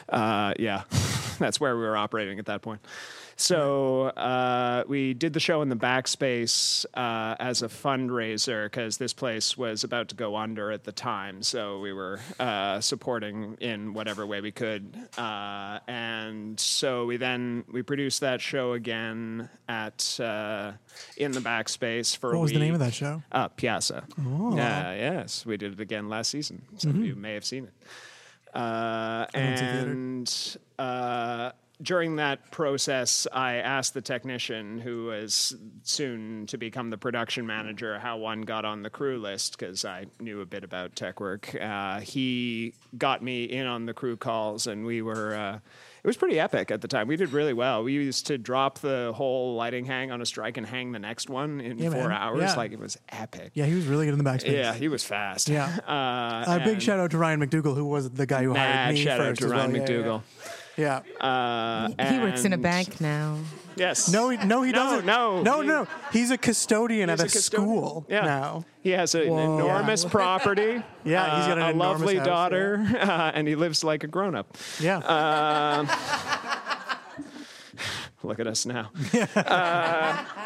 Uh, 0.08 0.54
yeah, 0.58 0.84
that's 1.38 1.60
where 1.60 1.76
we 1.76 1.82
were 1.82 1.96
operating 1.96 2.38
at 2.38 2.46
that 2.46 2.62
point. 2.62 2.80
So 3.40 4.06
uh, 4.08 4.82
we 4.88 5.14
did 5.14 5.32
the 5.32 5.38
show 5.38 5.62
in 5.62 5.68
the 5.68 5.76
backspace 5.76 6.84
uh, 6.94 7.36
as 7.38 7.62
a 7.62 7.68
fundraiser 7.68 8.66
because 8.66 8.98
this 8.98 9.12
place 9.14 9.56
was 9.56 9.84
about 9.84 10.08
to 10.08 10.16
go 10.16 10.34
under 10.36 10.72
at 10.72 10.82
the 10.82 10.90
time. 10.90 11.44
So 11.44 11.78
we 11.78 11.92
were 11.92 12.18
uh, 12.40 12.80
supporting 12.80 13.56
in 13.60 13.94
whatever 13.94 14.26
way 14.26 14.40
we 14.40 14.50
could, 14.50 14.92
uh, 15.16 15.78
and 15.86 16.58
so 16.58 17.06
we 17.06 17.16
then 17.16 17.62
we 17.70 17.82
produced 17.82 18.22
that 18.22 18.40
show 18.40 18.72
again 18.72 19.48
at 19.68 20.18
uh, 20.18 20.72
in 21.16 21.30
the 21.30 21.40
backspace 21.40 22.16
for. 22.16 22.32
What 22.32 22.42
was 22.42 22.52
the 22.52 22.58
name 22.58 22.74
of 22.74 22.80
that 22.80 22.92
show? 22.94 23.22
Uh, 23.30 23.48
Pyaasa. 23.50 24.02
Oh. 24.26 24.56
Yeah, 24.56 24.94
yes, 24.94 25.46
we 25.46 25.56
did 25.56 25.74
it 25.74 25.80
again 25.80 26.08
last 26.08 26.30
season. 26.30 26.62
Some 26.76 26.90
of 26.90 26.96
Mhm. 26.96 27.06
you 27.06 27.14
may 27.14 27.34
have 27.34 27.44
seen 27.44 27.64
it. 27.66 27.72
Uh, 28.52 28.58
I 28.58 29.28
don't 29.32 29.56
see 29.56 29.64
theater. 29.64 29.90
and 29.92 30.56
uh, 30.78 31.52
during 31.80 32.16
that 32.16 32.50
process, 32.50 33.26
I 33.32 33.54
asked 33.56 33.94
the 33.94 34.00
technician, 34.00 34.78
who 34.78 35.06
was 35.06 35.54
soon 35.84 36.46
to 36.46 36.58
become 36.58 36.90
the 36.90 36.98
production 36.98 37.46
manager, 37.46 37.98
how 37.98 38.16
one 38.18 38.42
got 38.42 38.64
on 38.64 38.82
the 38.82 38.90
crew 38.90 39.18
list 39.18 39.58
because 39.58 39.84
I 39.84 40.06
knew 40.20 40.40
a 40.40 40.46
bit 40.46 40.64
about 40.64 40.96
tech 40.96 41.20
work. 41.20 41.54
Uh, 41.60 42.00
he 42.00 42.74
got 42.96 43.22
me 43.22 43.44
in 43.44 43.66
on 43.66 43.86
the 43.86 43.94
crew 43.94 44.16
calls, 44.16 44.66
and 44.66 44.84
we 44.84 45.02
were. 45.02 45.34
Uh, 45.34 45.58
it 46.02 46.06
was 46.06 46.16
pretty 46.16 46.38
epic 46.38 46.70
at 46.70 46.80
the 46.80 46.88
time. 46.88 47.08
We 47.08 47.16
did 47.16 47.32
really 47.32 47.52
well. 47.52 47.82
We 47.82 47.92
used 47.92 48.28
to 48.28 48.38
drop 48.38 48.78
the 48.78 49.12
whole 49.14 49.56
lighting 49.56 49.84
hang 49.84 50.10
on 50.12 50.22
a 50.22 50.26
strike 50.26 50.56
and 50.56 50.64
hang 50.66 50.92
the 50.92 50.98
next 51.00 51.28
one 51.28 51.60
in 51.60 51.76
Yeah, 51.78 51.90
four 51.90 52.08
man. 52.08 52.12
hours. 52.12 52.40
Yeah. 52.40 52.54
Like 52.54 52.72
it 52.72 52.78
was 52.78 52.96
epic. 53.08 53.50
Yeah, 53.54 53.66
he 53.66 53.74
was 53.74 53.86
really 53.86 54.06
good 54.06 54.14
in 54.14 54.22
the 54.22 54.28
backspace. 54.28 54.52
Yeah, 54.52 54.74
he 54.74 54.86
was 54.88 55.04
fast. 55.04 55.48
Yeah. 55.48 55.76
Uh, 55.88 56.44
A 56.60 56.60
big 56.64 56.80
shout 56.80 57.00
out 57.00 57.10
to 57.10 57.18
Ryan 57.18 57.40
McDougall, 57.40 57.74
who 57.74 57.84
was 57.84 58.10
the 58.10 58.26
guy 58.26 58.42
who 58.44 58.54
hired 58.54 58.94
me 58.94 59.02
shout 59.02 59.20
out 59.20 59.26
first 59.28 59.40
to 59.40 59.46
as 59.46 59.50
well. 59.52 59.68
Ryan 59.68 59.74
Yeah, 59.74 60.20
yeah, 60.78 61.00
McDougall. 61.00 61.04
Yeah. 61.18 61.88
Uh, 62.00 62.12
He 62.12 62.18
works 62.20 62.44
in 62.44 62.52
a 62.52 62.58
bank 62.58 63.00
now. 63.00 63.38
Yes. 63.76 64.08
No, 64.10 64.28
he, 64.30 64.38
no, 64.44 64.62
he 64.62 64.72
No, 64.72 64.78
doesn't. 64.78 65.06
no, 65.06 65.42
no, 65.42 65.60
he- 65.60 65.68
no. 65.68 65.86
He's 66.12 66.30
a 66.30 66.38
custodian 66.38 67.08
He's 67.10 67.20
at 67.20 67.26
a 67.26 67.28
a, 67.28 67.32
custodian. 67.32 67.68
school 67.68 68.06
Yeah. 68.08 68.24
now. 68.24 68.64
He 68.82 68.90
has 68.90 69.14
an 69.14 69.28
Whoa. 69.28 69.58
enormous 69.58 70.04
Yeah. 70.04 70.10
property. 70.10 70.82
Yeah, 71.04 71.36
he's 71.38 71.46
got 71.46 71.58
uh, 71.58 71.62
an 71.66 71.76
a 71.76 71.78
lovely 71.78 72.16
house, 72.16 72.26
daughter, 72.26 72.84
uh, 73.00 73.30
and 73.34 73.46
he 73.48 73.54
lives 73.54 73.82
like 73.84 74.02
a 74.04 74.08
grown 74.08 74.34
up. 74.34 74.56
Yeah. 74.80 74.98
Um, 74.98 75.88
look 78.22 78.40
at 78.40 78.46
us 78.46 78.66
now. 78.66 78.90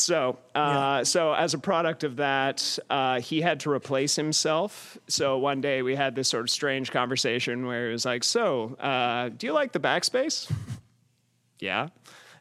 So, 0.00 0.38
uh, 0.54 1.04
so 1.04 1.32
as 1.32 1.54
a 1.54 1.58
product 1.58 2.04
of 2.04 2.16
that, 2.16 2.78
uh, 2.88 3.20
he 3.20 3.40
had 3.40 3.60
to 3.60 3.70
replace 3.70 4.16
himself. 4.16 4.98
So 5.08 5.38
one 5.38 5.60
day 5.60 5.82
we 5.82 5.96
had 5.96 6.14
this 6.14 6.28
sort 6.28 6.42
of 6.42 6.50
strange 6.50 6.90
conversation 6.90 7.66
where 7.66 7.86
he 7.86 7.92
was 7.92 8.04
like, 8.04 8.24
"So, 8.24 8.74
uh, 8.76 9.30
do 9.30 9.46
you 9.46 9.52
like 9.52 9.72
the 9.72 9.80
backspace?" 9.80 10.50
yeah. 11.60 11.88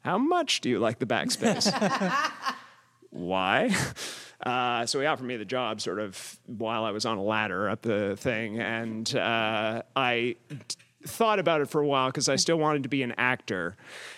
How 0.03 0.17
much 0.17 0.61
do 0.61 0.69
you 0.69 0.79
like 0.79 0.99
the 0.99 1.05
backspace? 1.05 1.71
Why? 3.09 3.75
Uh, 4.45 4.85
so 4.85 4.99
he 4.99 5.07
offered 5.07 5.25
me 5.25 5.35
the 5.35 5.43
job 5.43 5.81
sort 5.81 5.99
of 5.99 6.39
while 6.45 6.83
I 6.85 6.91
was 6.91 7.07
on 7.07 7.17
a 7.17 7.23
ladder 7.23 7.69
up 7.69 7.81
the 7.81 8.15
thing, 8.15 8.59
and 8.59 9.13
uh, 9.15 9.81
I 9.95 10.35
t- 10.47 10.77
thought 11.07 11.39
about 11.39 11.61
it 11.61 11.69
for 11.69 11.81
a 11.81 11.87
while 11.87 12.09
because 12.09 12.29
I 12.29 12.35
still 12.35 12.57
wanted 12.57 12.83
to 12.83 12.89
be 12.89 13.01
an 13.01 13.15
actor, 13.17 13.75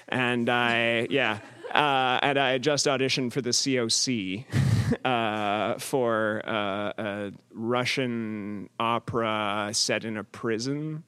and 0.10 0.50
I 0.50 1.08
yeah, 1.10 1.40
uh, 1.74 2.20
and 2.22 2.38
I 2.38 2.52
had 2.52 2.64
just 2.64 2.86
auditioned 2.86 3.34
for 3.34 3.42
the 3.42 3.52
COC 3.52 4.46
uh, 5.06 5.80
for 5.80 6.42
uh, 6.46 6.94
a 6.98 7.32
Russian 7.52 8.70
opera 8.80 9.70
set 9.74 10.06
in 10.06 10.18
a 10.18 10.24
prison. 10.24 11.04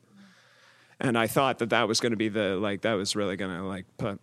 And 0.99 1.17
I 1.17 1.25
thought 1.25 1.59
that 1.59 1.71
that 1.71 1.87
was 1.87 1.99
going 1.99 2.11
to 2.11 2.17
be 2.17 2.29
the 2.29 2.57
like 2.57 2.81
that 2.81 2.93
was 2.93 3.15
really 3.15 3.35
going 3.35 3.55
to 3.57 3.63
like 3.63 3.85
put. 3.97 4.19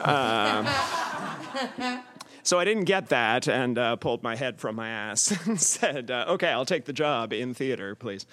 Um, 0.00 0.66
so 2.42 2.58
I 2.58 2.64
didn't 2.64 2.84
get 2.84 3.10
that 3.10 3.46
and 3.46 3.78
uh, 3.78 3.94
pulled 3.94 4.24
my 4.24 4.34
head 4.34 4.58
from 4.58 4.74
my 4.74 4.88
ass 4.88 5.32
and 5.46 5.60
said, 5.60 6.10
uh, 6.10 6.24
okay, 6.30 6.48
I'll 6.48 6.66
take 6.66 6.84
the 6.84 6.92
job 6.92 7.32
in 7.32 7.54
theater, 7.54 7.94
please, 7.94 8.26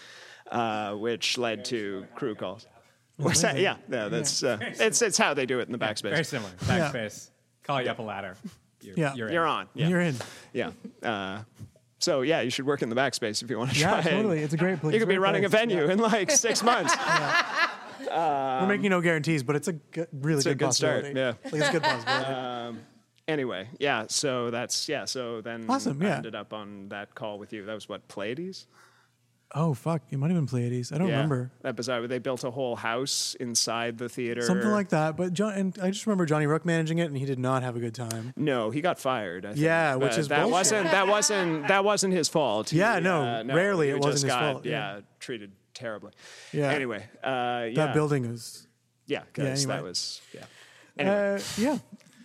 uh, 0.49 0.95
which 0.95 1.38
led 1.38 1.66
to 1.66 2.08
crew 2.16 2.34
calls. 2.34 2.66
What's 3.18 3.41
that? 3.43 3.60
Yeah, 3.60 3.78
yeah, 3.88 4.08
that's 4.08 4.41
uh, 4.41 4.58
it's 4.60 5.04
it's 5.04 5.20
how 5.20 5.36
they 5.36 5.45
do 5.45 5.60
it 5.60 5.68
in 5.68 5.72
the 5.72 5.78
backspace. 5.78 6.10
Very 6.10 6.26
similar. 6.26 6.51
Backspace. 6.62 7.30
Call 7.64 7.82
you 7.82 7.89
up 7.89 7.99
a 7.99 8.01
ladder. 8.03 8.36
You're, 8.82 8.95
Yeah. 8.97 9.14
You're. 9.16 9.32
You're 9.32 9.47
on. 9.47 9.68
Yeah. 9.74 9.88
You're 9.88 10.01
in. 10.01 10.16
Yeah. 10.53 10.72
Uh, 11.01 11.43
so 11.99 12.22
yeah, 12.22 12.41
you 12.41 12.49
should 12.49 12.66
work 12.66 12.82
in 12.82 12.89
the 12.89 12.95
backspace 12.95 13.41
if 13.41 13.49
you 13.49 13.57
want 13.57 13.72
to 13.74 13.80
Yeah, 13.80 13.89
try. 13.89 13.97
and- 13.99 14.09
totally. 14.09 14.39
It's 14.39 14.53
a 14.53 14.57
great 14.57 14.80
place. 14.82 14.93
You 14.93 14.99
could 14.99 15.07
be 15.07 15.16
Great 15.16 15.24
running 15.24 15.45
a 15.45 15.49
venue 15.49 15.86
Yeah. 15.86 15.91
in 15.93 15.99
like 15.99 16.32
six 16.32 16.61
months. 16.72 16.93
We're 17.99 18.68
making 18.68 18.89
no 18.89 19.01
guarantees, 19.01 19.43
but 19.43 19.55
it's 19.55 19.68
a 19.68 19.74
good, 19.74 20.07
really 20.11 20.38
it's 20.38 20.45
a 20.45 20.49
good, 20.49 20.59
good 20.59 20.74
start. 20.74 21.03
possibility. 21.03 21.20
Yeah, 21.20 21.49
Like, 21.51 21.61
it's 21.61 21.70
a 21.70 21.72
good 21.72 21.84
possibility. 21.84 22.34
Um, 22.64 22.80
anyway, 23.28 23.70
yeah. 23.80 24.05
So 24.09 24.51
that's 24.51 24.88
yeah. 24.89 25.05
So 25.05 25.41
then 25.41 25.66
Awesome, 25.70 26.01
I 26.01 26.05
yeah. 26.05 26.16
ended 26.18 26.36
up 26.36 26.53
on 26.53 26.89
that 26.89 27.16
call 27.16 27.39
with 27.39 27.53
you. 27.53 27.66
That 27.66 27.74
was 27.74 27.88
what 27.89 28.07
Pleiades. 28.07 28.68
Oh 29.54 29.74
fuck, 29.74 30.01
it 30.12 30.18
might 30.18 30.30
have 30.32 30.38
been 30.38 30.47
Pleiades. 30.47 30.91
I 30.91 30.97
don't 30.97 31.08
Yeah, 31.08 31.16
remember. 31.16 31.51
That 31.62 31.76
bizarre. 31.76 32.08
They 32.08 32.20
built 32.20 32.43
a 32.43 32.51
whole 32.51 32.76
house 32.76 33.36
inside 33.39 33.97
the 33.97 34.10
theater. 34.10 34.41
Something 34.41 34.72
like 34.72 34.89
that. 34.89 35.16
But 35.18 35.34
John 35.34 35.54
and 35.54 35.78
I 35.82 35.89
just 35.91 36.06
remember 36.06 36.26
Johnny 36.26 36.47
Rook 36.47 36.66
managing 36.66 36.99
it, 36.99 37.06
and 37.06 37.18
he 37.18 37.26
did 37.26 37.39
not 37.39 37.64
have 37.64 37.76
a 37.76 37.80
good 37.80 37.93
time. 37.95 38.34
No, 38.36 38.70
he 38.70 38.82
got 38.82 38.99
fired. 38.99 39.45
I 39.45 39.49
think. 39.49 39.60
Yeah, 39.62 39.95
which 39.95 40.18
is 40.18 40.28
that 40.30 40.38
bullshit. 40.43 40.51
wasn't 40.51 40.91
that 40.91 41.08
wasn't 41.08 41.68
that 41.68 41.84
wasn't 41.86 42.14
his 42.14 42.30
fault. 42.30 42.70
He, 42.72 42.78
Yeah, 42.80 42.99
no, 42.99 43.22
uh, 43.22 43.43
rarely 43.45 43.89
it 43.89 43.97
wasn't 43.97 44.14
his 44.14 44.24
got, 44.26 44.54
fault, 44.54 44.66
Yeah. 44.66 44.95
yeah. 44.95 45.01
treated 45.20 45.51
terribly. 45.74 46.12
Yeah. 46.51 46.70
Anyway, 46.72 47.06
uh, 47.24 47.66
yeah. 47.70 47.74
That 47.76 47.93
building 47.93 48.30
was. 48.30 48.68
Yeah, 49.06 49.22
because 49.34 49.64
anyway. 49.64 49.76
that 49.78 49.84
was 49.84 50.22
yeah. 50.34 50.45
Anyway. 50.97 51.36
Uh, 51.36 51.39
yeah, 51.58 51.78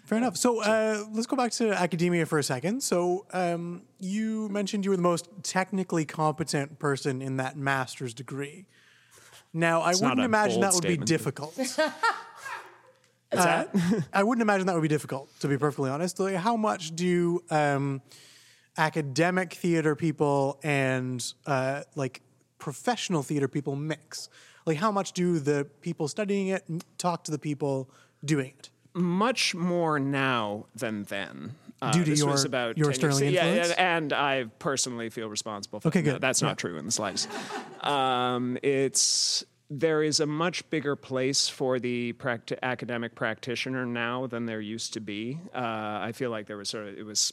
fair 0.09 0.19
enough. 0.19 0.37
So 0.37 0.63
uh, 0.63 1.05
let's 1.13 1.27
go 1.27 1.37
back 1.37 1.53
to 1.53 1.71
academia 1.73 2.25
for 2.27 2.39
a 2.39 2.43
second. 2.43 2.83
So 2.83 3.27
um, 3.33 3.83
you 4.01 4.49
mentioned 4.49 4.85
you 4.85 4.91
were 4.91 4.97
the 4.97 5.03
most 5.03 5.29
technically 5.43 6.05
competent 6.05 6.79
person 6.79 7.21
in 7.23 7.37
that 7.37 7.57
master's 7.57 8.15
degree. 8.15 8.67
Now, 9.53 9.83
I 9.83 9.91
It's 9.91 10.01
not 10.01 10.11
wouldn't 10.11 10.25
imagine 10.25 10.61
that 10.61 10.73
would 10.75 10.83
be 10.83 10.89
statement. 10.89 11.09
difficult. 11.09 11.59
Uh, 13.31 13.65
I 14.11 14.23
wouldn't 14.23 14.41
imagine 14.41 14.67
that 14.69 14.75
would 14.75 14.81
be 14.81 14.89
difficult, 14.89 15.29
to 15.41 15.49
be 15.49 15.59
perfectly 15.59 15.91
honest. 15.91 16.19
Like, 16.19 16.37
how 16.37 16.57
much 16.57 16.97
do 16.97 17.43
um, 17.51 18.01
academic 18.79 19.53
theater 19.53 19.95
people 19.95 20.59
and 20.63 21.23
uh, 21.47 21.83
like 21.95 22.23
professional 22.59 23.23
theater 23.23 23.47
people 23.47 23.77
mix? 23.77 24.31
Like, 24.65 24.79
how 24.79 24.91
much 24.91 25.13
do 25.13 25.39
the 25.41 25.67
people 25.83 26.09
studying 26.09 26.49
it 26.49 26.65
talk 26.97 27.25
to 27.25 27.31
the 27.31 27.39
people 27.39 27.91
doing 28.25 28.55
it? 28.59 28.71
Much 28.99 29.55
more 29.55 29.99
now 29.99 30.66
than 30.74 31.05
then. 31.05 31.55
Uh, 31.80 31.92
Due 31.92 32.05
to 32.05 32.11
this 32.11 32.18
your- 32.18 32.28
was 32.30 32.44
about 32.44 32.76
your 32.76 32.90
10 32.92 33.01
years- 33.03 33.16
sterling 33.16 33.34
yeah, 33.34 33.46
influence? 33.46 33.70
and, 33.78 34.12
I 34.12 34.44
personally 34.59 35.11
feel 35.11 35.28
responsible 35.28 35.78
for 35.80 35.88
Okay, 35.88 36.03
no, 36.03 36.12
good. 36.14 36.20
that's 36.20 36.42
not 36.42 36.59
true 36.59 36.76
in 36.76 36.84
the 36.84 36.90
slightest. 36.90 37.28
Um, 37.82 38.59
it's 38.62 39.44
there 39.70 40.03
is 40.03 40.18
a 40.18 40.26
much 40.26 40.68
bigger 40.70 40.96
place 40.96 41.49
for 41.49 41.78
the 41.78 42.14
practi- 42.14 42.59
academic 42.62 43.14
practitioner 43.14 43.84
now 43.86 44.26
than 44.26 44.46
there 44.46 44.61
used 44.62 44.94
to 44.94 45.01
be. 45.01 45.38
Uh, 45.55 45.59
I 46.03 46.12
feel 46.14 46.30
like 46.30 46.46
there 46.46 46.57
was 46.57 46.68
sort 46.70 46.88
of 46.88 46.99
it 46.99 47.05
was. 47.05 47.32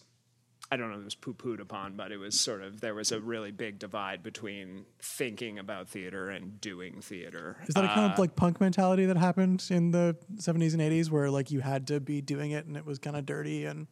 I 0.71 0.77
don't 0.77 0.89
know 0.89 0.95
if 0.95 1.01
it 1.01 1.05
was 1.05 1.15
poo 1.15 1.33
pooed 1.33 1.59
upon, 1.61 1.95
but 1.95 2.11
it 2.11 2.17
was 2.17 2.39
sort 2.39 2.61
of 2.63 2.81
there 2.81 2.95
was 2.95 3.11
a 3.11 3.19
really 3.19 3.51
big 3.51 3.77
divide 3.77 4.23
between 4.23 4.85
thinking 4.99 5.59
about 5.59 5.87
theater 5.87 6.29
and 6.29 6.59
doing 6.59 7.01
theater. 7.01 7.57
Is 7.67 7.75
that 7.75 7.85
a 7.85 7.87
kind 7.87 8.09
Uh, 8.09 8.13
of 8.13 8.19
like 8.19 8.35
punk 8.35 8.59
mentality 8.59 9.05
that 9.05 9.17
happened 9.17 9.65
in 9.69 9.91
the 9.91 10.15
70s 10.37 10.73
and 10.73 10.81
80s 10.81 11.11
where 11.11 11.29
like 11.29 11.51
you 11.51 11.59
had 11.59 11.85
to 11.87 11.99
be 11.99 12.19
doing 12.21 12.51
it 12.51 12.65
and 12.65 12.75
it 12.75 12.85
was 12.85 12.97
kind 12.97 13.15
of 13.15 13.25
dirty 13.25 13.65
and 13.65 13.87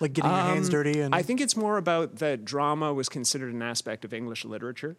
like 0.00 0.12
getting 0.14 0.30
your 0.30 0.40
hands 0.40 0.66
Um, 0.66 0.72
dirty? 0.72 1.00
And 1.00 1.14
I 1.14 1.22
think 1.22 1.40
it's 1.40 1.56
more 1.56 1.78
about 1.78 2.16
that 2.16 2.44
drama 2.44 2.92
was 2.92 3.08
considered 3.08 3.54
an 3.54 3.62
aspect 3.62 4.04
of 4.04 4.12
English 4.12 4.44
literature. 4.44 4.96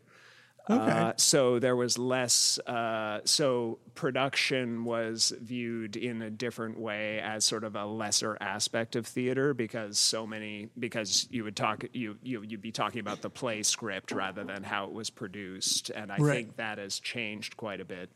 Okay. 0.70 0.92
Uh, 0.92 1.14
so 1.18 1.60
there 1.60 1.76
was 1.76 1.98
less. 1.98 2.60
Uh, 2.60 3.22
so 3.26 3.80
production 3.96 4.84
was 4.84 5.34
viewed 5.42 5.96
in 5.96 6.22
a 6.22 6.30
different 6.30 6.78
way 6.80 7.20
as 7.20 7.46
sort 7.46 7.64
of 7.64 7.76
a 7.76 7.86
lesser 7.86 8.38
aspect 8.42 8.96
of 8.96 9.08
theater 9.08 9.54
because 9.54 9.98
so 9.98 10.28
many 10.28 10.70
because 10.78 11.28
you 11.32 11.44
would 11.44 11.56
talk 11.56 11.86
you 11.94 12.18
you 12.22 12.42
you'd 12.42 12.62
be 12.62 12.72
talking 12.72 13.00
about 13.00 13.22
the 13.22 13.30
play 13.30 13.64
script 13.64 14.12
rather 14.12 14.44
than 14.44 14.64
how 14.64 14.86
it 14.86 14.92
was 14.92 15.10
produced, 15.10 15.90
and 15.92 16.12
I 16.12 16.18
Right. 16.18 16.34
think 16.36 16.58
that 16.58 16.78
has 16.80 17.00
changed 17.00 17.56
quite 17.58 17.80
a 17.80 17.86
bit. 17.86 18.10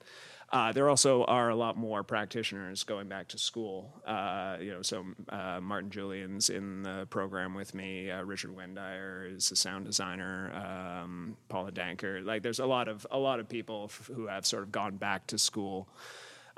Uh, 0.52 0.74
there 0.74 0.90
also 0.90 1.24
are 1.26 1.50
a 1.50 1.56
lot 1.56 1.78
more 1.78 2.04
practitioners 2.04 2.84
going 2.84 3.08
back 3.08 3.30
to 3.30 3.38
school. 3.38 3.94
Uh, 4.06 4.58
you 4.60 4.72
know, 4.72 4.82
so 4.82 5.06
uh, 5.30 5.62
Martin 5.62 5.90
Julien's 5.90 6.50
in 6.50 6.84
the 6.84 7.08
program 7.10 7.54
with 7.54 7.74
me. 7.74 8.12
Uh, 8.12 8.22
Richard 8.24 8.56
Windeyer 8.56 9.34
is 9.34 9.50
a 9.52 9.56
sound 9.56 9.86
designer. 9.86 10.52
Um, 10.54 11.38
Paula 11.48 11.72
Danckert. 11.72 12.26
Like, 12.26 12.44
there's 12.44 12.60
a 12.60 12.66
lot 12.66 12.90
of 12.90 13.08
a 13.10 13.18
lot 13.18 13.40
of 13.40 13.48
people 13.48 13.86
f- 13.86 14.10
who 14.14 14.28
have 14.28 14.46
sort 14.46 14.64
of 14.64 14.74
gone 14.74 14.98
back 14.98 15.28
to 15.28 15.38
school. 15.38 15.88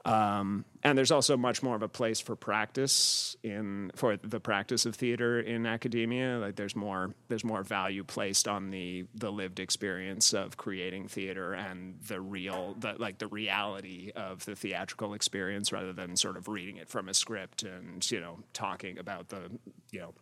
Um, 0.05 0.65
and 0.83 0.97
there's 0.97 1.11
also 1.11 1.37
much 1.37 1.63
more 1.63 1.77
of 1.77 1.81
a 1.81 1.87
place 1.87 2.19
for 2.19 2.35
practice 2.35 3.37
in 3.41 3.89
for 3.95 4.17
the 4.17 4.41
practice 4.41 4.85
of 4.85 4.95
theater 4.95 5.39
in 5.39 5.65
academia. 5.65 6.39
Like 6.39 6.57
there's 6.57 6.75
more 6.75 7.15
there's 7.29 7.45
more 7.45 7.63
value 7.63 8.03
placed 8.03 8.49
on 8.49 8.69
the 8.69 9.05
the 9.15 9.31
lived 9.31 9.61
experience 9.61 10.33
of 10.33 10.57
creating 10.57 11.07
theater 11.07 11.53
and 11.53 12.01
the 12.05 12.19
real 12.19 12.75
the 12.77 12.95
like 12.97 13.19
the 13.19 13.27
reality 13.27 14.11
of 14.13 14.43
the 14.43 14.55
theatrical 14.55 15.13
experience 15.13 15.71
rather 15.71 15.93
than 15.93 16.17
sort 16.17 16.35
of 16.35 16.49
reading 16.49 16.75
it 16.75 16.89
from 16.89 17.07
a 17.07 17.13
script 17.13 17.63
and 17.63 18.11
you 18.11 18.19
know 18.19 18.39
talking 18.51 18.97
about 18.99 19.29
the 19.29 19.49
you 19.91 20.01
know 20.01 20.13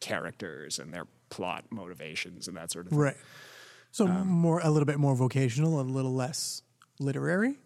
characters 0.00 0.78
and 0.78 0.94
their 0.94 1.06
plot 1.28 1.66
motivations 1.68 2.48
and 2.48 2.56
that 2.56 2.70
sort 2.72 2.86
of 2.86 2.92
thing. 2.92 2.98
right. 2.98 3.16
So 3.90 4.06
Um, 4.06 4.26
more 4.26 4.60
a 4.60 4.70
little 4.70 4.86
bit 4.86 4.98
more 4.98 5.14
vocational, 5.14 5.80
a 5.80 5.82
little 5.82 6.14
less 6.14 6.62
literary. 6.98 7.58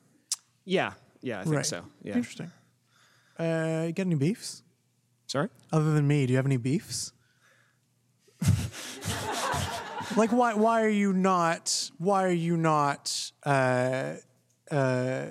Yeah, 0.64 0.92
yeah, 1.22 1.40
I 1.40 1.44
think 1.44 1.56
Right. 1.56 1.66
so. 1.66 1.84
Yeah. 2.02 2.16
Interesting. 2.16 2.50
Uh, 3.38 3.84
you 3.86 3.92
got 3.92 4.06
any 4.06 4.14
beefs? 4.16 4.62
Sorry? 5.26 5.48
Other 5.72 5.94
than 5.94 6.06
me, 6.06 6.26
do 6.26 6.32
you 6.32 6.36
have 6.36 6.46
any 6.46 6.58
beefs? 6.58 7.12
like 10.16 10.30
why 10.32 10.54
why 10.54 10.82
are 10.82 10.88
you 10.88 11.12
not 11.12 11.90
why 11.98 12.24
are 12.24 12.30
you 12.30 12.56
not 12.56 13.30
uh, 13.44 14.14
uh, 14.70 15.26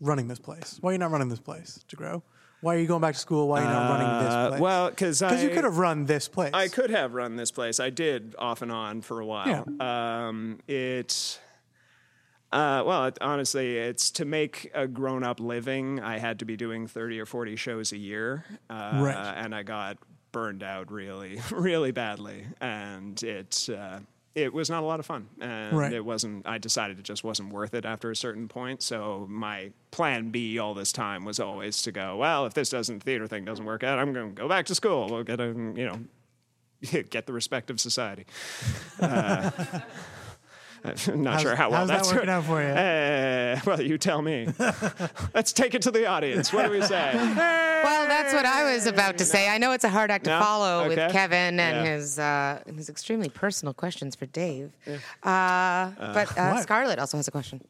running 0.00 0.28
this 0.28 0.38
place? 0.38 0.78
Why 0.80 0.90
are 0.90 0.92
you 0.94 0.98
not 0.98 1.10
running 1.10 1.28
this 1.28 1.40
place 1.40 1.84
to 1.88 1.96
grow? 1.96 2.22
Why 2.60 2.76
are 2.76 2.78
you 2.78 2.86
going 2.86 3.02
back 3.02 3.12
to 3.14 3.20
school? 3.20 3.48
Why 3.48 3.60
are 3.60 3.64
you 3.64 3.68
not 3.68 3.90
running 3.90 4.06
Uh, 4.08 4.24
this 4.24 4.48
place? 4.52 4.60
well, 4.60 4.90
'cause 4.90 5.20
you 5.42 5.50
could 5.50 5.64
have 5.64 5.76
run 5.76 6.06
this 6.06 6.28
place. 6.28 6.52
I 6.54 6.68
could 6.68 6.88
have 6.90 7.12
run 7.12 7.36
this 7.36 7.50
place. 7.50 7.78
I 7.78 7.90
did 7.90 8.34
off 8.38 8.62
and 8.62 8.72
on 8.72 9.02
for 9.02 9.20
a 9.20 9.26
while. 9.26 9.66
Um, 9.82 10.60
it, 10.66 11.38
uh, 12.54 12.82
well, 12.86 13.06
it, 13.06 13.18
honestly, 13.20 13.76
it's 13.76 14.10
to 14.12 14.24
make 14.24 14.70
a 14.74 14.86
grown-up 14.86 15.40
living. 15.40 16.00
I 16.00 16.18
had 16.18 16.38
to 16.38 16.44
be 16.44 16.56
doing 16.56 16.86
thirty 16.86 17.18
or 17.20 17.26
forty 17.26 17.56
shows 17.56 17.92
a 17.92 17.98
year, 17.98 18.44
uh, 18.70 18.92
Right. 19.02 19.34
and 19.36 19.54
I 19.54 19.62
got 19.64 19.98
burned 20.32 20.62
out 20.62 20.90
really, 20.90 21.40
really 21.50 21.90
badly, 21.92 22.46
and 22.60 23.22
it. 23.22 23.68
Uh, 23.68 23.98
it 24.36 24.52
was 24.52 24.68
not 24.68 24.82
a 24.82 24.86
lot 24.86 24.98
of 24.98 25.06
fun, 25.06 25.28
and 25.40 25.76
Right. 25.78 25.92
it 25.92 26.04
wasn't. 26.04 26.44
I 26.44 26.58
decided 26.58 26.98
it 26.98 27.04
just 27.04 27.22
wasn't 27.22 27.52
worth 27.52 27.72
it 27.72 27.84
after 27.84 28.10
a 28.10 28.16
certain 28.16 28.48
point. 28.48 28.82
So 28.82 29.26
my 29.30 29.70
plan 29.92 30.30
B 30.30 30.58
all 30.58 30.74
this 30.74 30.90
time 30.90 31.24
was 31.24 31.38
always 31.38 31.82
to 31.82 31.92
go. 31.92 32.16
Well, 32.16 32.44
if 32.46 32.52
this 32.52 32.68
doesn't 32.68 33.04
theater 33.04 33.28
thing 33.28 33.44
doesn't 33.44 33.64
work 33.64 33.84
out, 33.84 34.00
I'm 34.00 34.12
going 34.12 34.30
to 34.30 34.34
go 34.42 34.48
back 34.48 34.66
to 34.66 34.74
school. 34.74 35.08
We'll 35.08 35.22
get 35.22 35.38
a 35.40 35.46
you 35.46 35.86
know 35.86 36.00
get 37.10 37.26
the 37.26 37.32
respect 37.32 37.70
of 37.70 37.80
society. 37.80 38.26
I'm 40.84 40.92
not 41.22 41.32
How's- 41.34 41.42
sure 41.42 41.56
how 41.56 41.70
well 41.70 41.78
how's 41.80 41.88
that 41.88 41.96
that's 41.98 42.12
working 42.12 42.28
out 42.28 42.44
for 42.44 42.60
you? 42.62 42.68
Uh, 42.68 43.60
well, 43.66 43.80
you 43.80 43.96
tell 43.98 44.20
me. 44.20 44.48
Let's 45.34 45.52
take 45.52 45.74
it 45.74 45.82
to 45.82 45.90
the 45.90 46.06
audience. 46.06 46.52
What 46.52 46.66
do 46.66 46.70
we 46.70 46.82
say? 46.82 47.12
Well, 47.14 48.06
that's 48.06 48.34
what 48.34 48.44
I 48.44 48.72
was 48.74 48.86
about 48.86 49.16
to 49.18 49.24
say. 49.24 49.48
I 49.48 49.58
know 49.58 49.72
it's 49.72 49.84
a 49.84 49.88
hard 49.88 50.10
act 50.10 50.24
to 50.26 50.38
follow 50.38 50.84
Okay. 50.84 50.88
with 51.04 51.12
Kevin 51.12 51.58
and 51.58 51.86
Yeah. 51.86 51.94
his 51.94 52.18
uh, 52.18 52.62
and 52.66 52.76
his 52.76 52.88
extremely 52.88 53.28
personal 53.30 53.72
questions 53.72 54.14
for 54.14 54.26
Dave. 54.26 54.72
Uh, 55.22 55.90
but 55.98 56.36
uh. 56.36 56.60
Scarlett 56.60 56.98
also 56.98 57.16
has 57.16 57.28
a 57.28 57.30
question. 57.30 57.62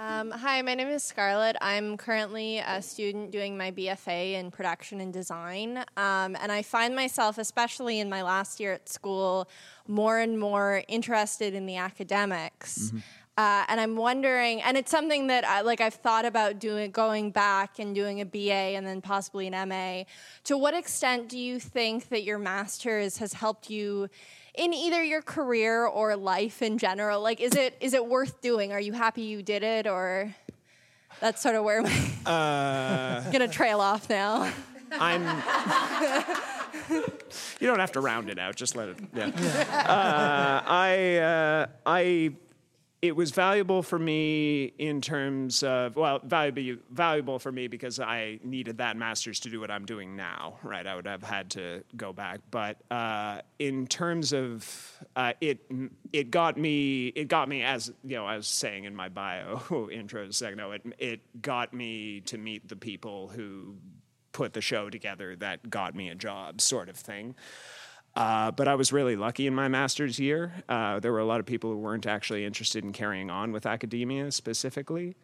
Um, 0.00 0.30
hi, 0.30 0.62
my 0.62 0.74
name 0.74 0.88
is 0.88 1.02
Scarlett. 1.02 1.56
I'm 1.60 1.98
currently 1.98 2.56
a 2.56 2.80
student 2.80 3.30
doing 3.30 3.58
my 3.58 3.70
BFA 3.70 4.32
in 4.32 4.50
production 4.50 4.98
and 4.98 5.12
design. 5.12 5.76
Um, 5.98 6.38
and 6.40 6.50
I 6.50 6.62
find 6.62 6.96
myself, 6.96 7.36
especially 7.36 8.00
in 8.00 8.08
my 8.08 8.22
last 8.22 8.60
year 8.60 8.72
at 8.72 8.88
school, 8.88 9.46
more 9.86 10.18
and 10.18 10.40
more 10.40 10.82
interested 10.88 11.52
in 11.52 11.66
the 11.66 11.76
academics. 11.76 12.92
Uh, 13.36 13.64
and 13.68 13.78
I'm 13.78 13.94
wondering, 13.96 14.62
and 14.62 14.78
it's 14.78 14.90
something 14.90 15.26
that 15.26 15.46
I, 15.46 15.60
like 15.60 15.82
I've 15.82 15.94
thought 15.94 16.24
about 16.24 16.58
doing, 16.58 16.90
going 16.92 17.30
back 17.30 17.78
and 17.78 17.94
doing 17.94 18.22
a 18.22 18.24
BA 18.24 18.76
and 18.76 18.86
then 18.86 19.02
possibly 19.02 19.48
an 19.48 19.68
MA. 19.68 20.04
To 20.44 20.56
what 20.56 20.72
extent 20.72 21.28
do 21.28 21.38
you 21.38 21.60
think 21.60 22.08
that 22.08 22.22
your 22.22 22.38
master's 22.38 23.18
has 23.18 23.34
helped 23.34 23.68
you 23.68 24.08
in 24.54 24.72
either 24.74 25.02
your 25.02 25.22
career 25.22 25.84
or 25.86 26.16
life 26.16 26.62
in 26.62 26.78
general? 26.78 27.20
Like, 27.20 27.40
is 27.40 27.54
it 27.54 27.76
is 27.80 27.94
it 27.94 28.06
worth 28.06 28.40
doing? 28.40 28.72
Are 28.72 28.80
you 28.80 28.92
happy 28.92 29.22
you 29.22 29.42
did 29.42 29.62
it, 29.62 29.86
or 29.86 30.34
that's 31.20 31.42
sort 31.42 31.54
of 31.56 31.64
where 31.64 31.82
my 31.82 32.10
Uh, 32.26 33.30
gonna 33.32 33.48
trail 33.48 33.80
off 33.80 34.08
now? 34.08 34.50
I'm. 34.92 35.24
You 37.60 37.66
don't 37.66 37.78
have 37.78 37.92
to 37.92 38.00
round 38.00 38.30
it 38.30 38.38
out. 38.38 38.56
Just 38.56 38.74
let 38.74 38.88
it. 38.88 38.98
Yeah. 39.14 39.26
Uh, 39.26 40.62
I. 40.66 41.16
Uh, 41.18 41.66
I. 41.86 42.32
It 43.02 43.16
was 43.16 43.30
valuable 43.30 43.82
for 43.82 43.98
me 43.98 44.74
in 44.78 45.00
terms 45.00 45.62
of 45.62 45.96
well, 45.96 46.20
valuable 46.22 46.82
valuable 46.90 47.38
for 47.38 47.50
me 47.50 47.66
because 47.66 47.98
I 47.98 48.40
needed 48.44 48.78
that 48.78 48.96
master's 48.98 49.40
to 49.40 49.50
do 49.50 49.58
what 49.58 49.70
I'm 49.70 49.86
doing 49.86 50.16
now. 50.16 50.58
Right, 50.62 50.86
I 50.86 50.94
would 50.94 51.06
have 51.06 51.22
had 51.22 51.50
to 51.52 51.82
go 51.96 52.12
back, 52.12 52.40
but 52.50 52.76
uh, 52.90 53.40
in 53.58 53.86
terms 53.86 54.34
of 54.34 55.02
uh, 55.16 55.32
it, 55.40 55.60
it 56.12 56.30
got 56.30 56.58
me. 56.58 57.06
It 57.08 57.28
got 57.28 57.48
me 57.48 57.62
as 57.62 57.90
you 58.04 58.16
know. 58.16 58.26
I 58.26 58.36
was 58.36 58.46
saying 58.46 58.84
in 58.84 58.94
my 58.94 59.08
bio 59.08 59.88
intro 59.92 60.26
to 60.26 60.32
second. 60.32 60.58
No, 60.58 60.72
it 60.72 60.82
it 60.98 61.40
got 61.40 61.72
me 61.72 62.20
to 62.26 62.36
meet 62.36 62.68
the 62.68 62.76
people 62.76 63.28
who 63.28 63.76
put 64.32 64.52
the 64.52 64.60
show 64.60 64.90
together 64.90 65.36
that 65.36 65.68
got 65.68 65.94
me 65.94 66.08
a 66.08 66.14
job, 66.14 66.60
sort 66.60 66.88
of 66.88 66.96
thing. 66.96 67.34
Uh, 68.16 68.50
but 68.50 68.66
I 68.66 68.74
was 68.74 68.92
really 68.92 69.16
lucky 69.16 69.46
in 69.46 69.54
my 69.54 69.68
master's 69.68 70.18
year. 70.18 70.52
Uh, 70.68 70.98
there 71.00 71.12
were 71.12 71.20
a 71.20 71.24
lot 71.24 71.40
of 71.40 71.46
people 71.46 71.70
who 71.70 71.78
weren't 71.78 72.06
actually 72.06 72.44
interested 72.44 72.84
in 72.84 72.92
carrying 72.92 73.30
on 73.30 73.52
with 73.52 73.66
academia 73.66 74.32
specifically. 74.32 75.16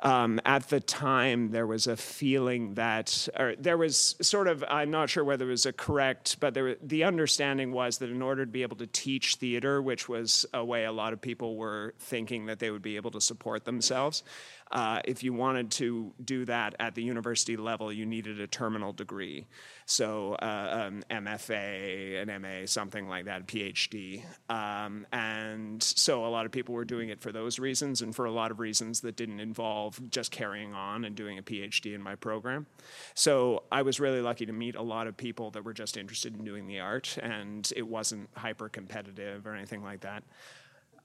Um, 0.00 0.40
at 0.44 0.68
the 0.68 0.78
time, 0.78 1.50
there 1.50 1.66
was 1.66 1.88
a 1.88 1.96
feeling 1.96 2.74
that, 2.74 3.28
or 3.36 3.56
there 3.56 3.76
was 3.76 4.14
sort 4.22 4.46
of, 4.46 4.62
I'm 4.68 4.92
not 4.92 5.10
sure 5.10 5.24
whether 5.24 5.46
it 5.46 5.50
was 5.50 5.66
a 5.66 5.72
correct, 5.72 6.38
but 6.38 6.54
there, 6.54 6.76
the 6.80 7.02
understanding 7.02 7.72
was 7.72 7.98
that 7.98 8.08
in 8.08 8.22
order 8.22 8.46
to 8.46 8.50
be 8.50 8.62
able 8.62 8.76
to 8.76 8.86
teach 8.86 9.36
theater, 9.36 9.82
which 9.82 10.08
was 10.08 10.46
a 10.54 10.64
way 10.64 10.84
a 10.84 10.92
lot 10.92 11.12
of 11.12 11.20
people 11.20 11.56
were 11.56 11.94
thinking 11.98 12.46
that 12.46 12.60
they 12.60 12.70
would 12.70 12.82
be 12.82 12.94
able 12.94 13.10
to 13.10 13.20
support 13.20 13.64
themselves, 13.64 14.22
uh, 14.70 15.00
if 15.04 15.24
you 15.24 15.32
wanted 15.32 15.72
to 15.72 16.12
do 16.24 16.44
that 16.44 16.76
at 16.78 16.94
the 16.94 17.02
university 17.02 17.56
level, 17.56 17.92
you 17.92 18.06
needed 18.06 18.38
a 18.40 18.46
terminal 18.46 18.92
degree. 18.92 19.46
So, 19.90 20.34
uh, 20.34 20.86
um, 20.86 21.02
MFA, 21.10 22.20
an 22.20 22.42
MA, 22.42 22.66
something 22.66 23.08
like 23.08 23.24
that, 23.24 23.46
PhD. 23.46 24.22
Um, 24.50 25.06
and 25.14 25.82
so, 25.82 26.26
a 26.26 26.28
lot 26.28 26.44
of 26.44 26.52
people 26.52 26.74
were 26.74 26.84
doing 26.84 27.08
it 27.08 27.22
for 27.22 27.32
those 27.32 27.58
reasons 27.58 28.02
and 28.02 28.14
for 28.14 28.26
a 28.26 28.30
lot 28.30 28.50
of 28.50 28.60
reasons 28.60 29.00
that 29.00 29.16
didn't 29.16 29.40
involve 29.40 29.98
just 30.10 30.30
carrying 30.30 30.74
on 30.74 31.06
and 31.06 31.16
doing 31.16 31.38
a 31.38 31.42
PhD 31.42 31.94
in 31.94 32.02
my 32.02 32.16
program. 32.16 32.66
So, 33.14 33.62
I 33.72 33.80
was 33.80 33.98
really 33.98 34.20
lucky 34.20 34.44
to 34.44 34.52
meet 34.52 34.76
a 34.76 34.82
lot 34.82 35.06
of 35.06 35.16
people 35.16 35.50
that 35.52 35.64
were 35.64 35.72
just 35.72 35.96
interested 35.96 36.36
in 36.36 36.44
doing 36.44 36.66
the 36.66 36.80
art, 36.80 37.16
and 37.22 37.72
it 37.74 37.88
wasn't 37.88 38.28
hyper 38.36 38.68
competitive 38.68 39.46
or 39.46 39.54
anything 39.54 39.82
like 39.82 40.00
that. 40.00 40.22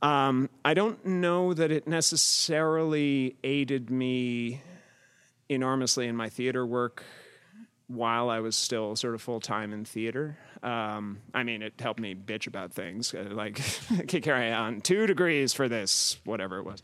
Um, 0.02 0.50
I 0.66 0.74
don't 0.74 1.06
know 1.06 1.54
that 1.54 1.72
it 1.72 1.88
necessarily 1.88 3.38
aided 3.46 3.90
me 3.90 4.62
enormously 5.48 6.06
in 6.06 6.18
my 6.18 6.28
theater 6.28 6.66
work 6.66 7.06
while 7.94 8.30
I 8.30 8.40
was 8.40 8.56
still 8.56 8.96
sort 8.96 9.16
of 9.16 9.22
full 9.22 9.40
time 9.40 9.74
in 9.74 9.86
theater. 9.86 10.38
Um, 10.62 11.20
I 11.34 11.44
mean, 11.44 11.62
it 11.62 11.74
helped 11.80 12.00
me 12.00 12.16
bitch 12.16 12.48
about 12.48 12.74
things 12.74 13.14
uh, 13.14 13.28
like 13.32 13.56
carry 14.08 14.52
on 14.52 14.82
two 14.82 15.08
degrees 15.08 15.54
for 15.54 15.68
this, 15.68 16.18
whatever 16.24 16.58
it 16.60 16.66
was. 16.66 16.82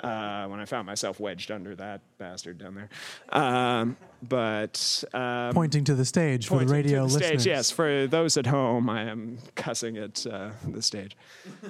Uh, 0.00 0.46
when 0.46 0.58
I 0.58 0.64
found 0.64 0.86
myself 0.86 1.20
wedged 1.20 1.50
under 1.50 1.76
that 1.76 2.00
bastard 2.16 2.56
down 2.56 2.74
there, 2.74 2.88
um, 3.28 3.96
but 4.22 5.04
um, 5.12 5.52
Pointing 5.52 5.84
to 5.84 5.94
the 5.94 6.06
stage 6.06 6.46
for 6.48 6.64
the 6.64 6.72
radio 6.72 7.06
the 7.06 7.14
listeners. 7.14 7.42
Stage, 7.42 7.46
yes, 7.46 7.70
for 7.70 8.06
those 8.06 8.38
at 8.38 8.46
home, 8.46 8.88
I 8.88 9.02
am 9.02 9.38
cussing 9.54 9.98
at 9.98 10.26
uh, 10.26 10.50
the 10.66 10.82
stage. 10.82 11.16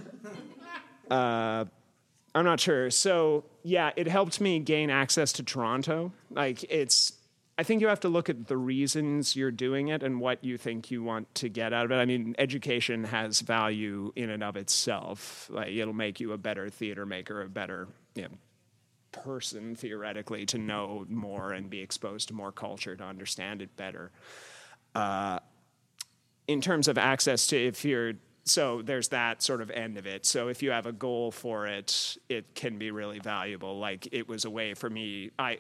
Uh, 1.11 1.67
I'm 2.35 2.45
not 2.45 2.61
sure. 2.61 2.91
So 2.91 3.45
yeah, 3.63 3.91
it 3.97 4.09
helped 4.09 4.41
me 4.41 4.59
gain 4.61 4.89
access 4.89 5.33
to 5.35 5.43
Toronto. 5.43 6.13
Like 6.31 6.65
it's, 6.71 7.13
I 7.59 7.64
think 7.64 7.82
you 7.82 7.88
have 7.88 8.00
to 8.00 8.09
look 8.09 8.30
at 8.30 8.46
the 8.46 8.57
reasons 8.57 9.36
you're 9.36 9.50
doing 9.50 9.88
it 9.88 10.03
and 10.03 10.20
what 10.20 10.42
you 10.42 10.57
think 10.57 10.90
you 10.90 11.03
want 11.03 11.34
to 11.36 11.48
get 11.48 11.72
out 11.72 11.84
of 11.84 11.90
it. 11.92 11.96
I 11.96 12.07
mean, 12.07 12.34
education 12.38 13.05
has 13.05 13.40
value 13.40 14.12
in 14.16 14.30
and 14.30 14.42
of 14.42 14.57
itself. 14.57 15.48
Like 15.53 15.68
it'll 15.68 15.92
make 15.92 16.18
you 16.18 16.32
a 16.32 16.38
better 16.38 16.70
theater 16.70 17.05
maker, 17.05 17.42
a 17.42 17.48
better 17.48 17.88
you 18.14 18.22
know, 18.22 18.28
person 19.12 19.74
theoretically 19.74 20.46
to 20.46 20.59
know 20.59 21.05
more 21.09 21.53
and 21.53 21.68
be 21.68 21.80
exposed 21.80 22.28
to 22.28 22.34
more 22.34 22.53
culture 22.53 22.96
to 22.96 23.05
understand 23.05 23.61
it 23.61 23.76
better. 23.76 24.11
Uh, 24.94 25.38
in 26.48 26.61
terms 26.61 26.88
of 26.88 26.98
access 26.98 27.46
to 27.48 27.57
if 27.57 27.84
you're 27.84 28.14
so 28.44 28.82
there's 28.82 29.09
that 29.09 29.40
sort 29.40 29.61
of 29.61 29.70
end 29.70 29.98
of 29.98 30.07
it. 30.07 30.26
So 30.26 30.48
if 30.48 30.62
you 30.62 30.72
have 30.72 30.86
a 30.86 30.92
goal 30.92 31.30
for 31.30 31.66
it, 31.66 32.16
it 32.28 32.55
can 32.57 32.76
be 32.76 32.90
really 32.90 33.20
valuable. 33.20 33.78
Like 33.78 34.09
it 34.11 34.26
was 34.26 34.44
a 34.44 34.50
way 34.50 34.74
for 34.74 34.90
me. 34.90 35.30
I 35.38 35.59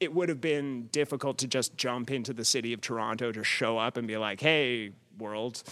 it 0.00 0.14
would 0.14 0.30
have 0.30 0.40
been 0.40 0.86
difficult 0.86 1.38
to 1.38 1.46
just 1.46 1.76
jump 1.76 2.10
into 2.10 2.32
the 2.32 2.44
city 2.44 2.72
of 2.72 2.80
Toronto 2.80 3.30
to 3.30 3.44
show 3.44 3.78
up 3.78 3.96
and 3.98 4.08
be 4.08 4.16
like, 4.16 4.40
"Hey, 4.40 4.92
world." 5.18 5.62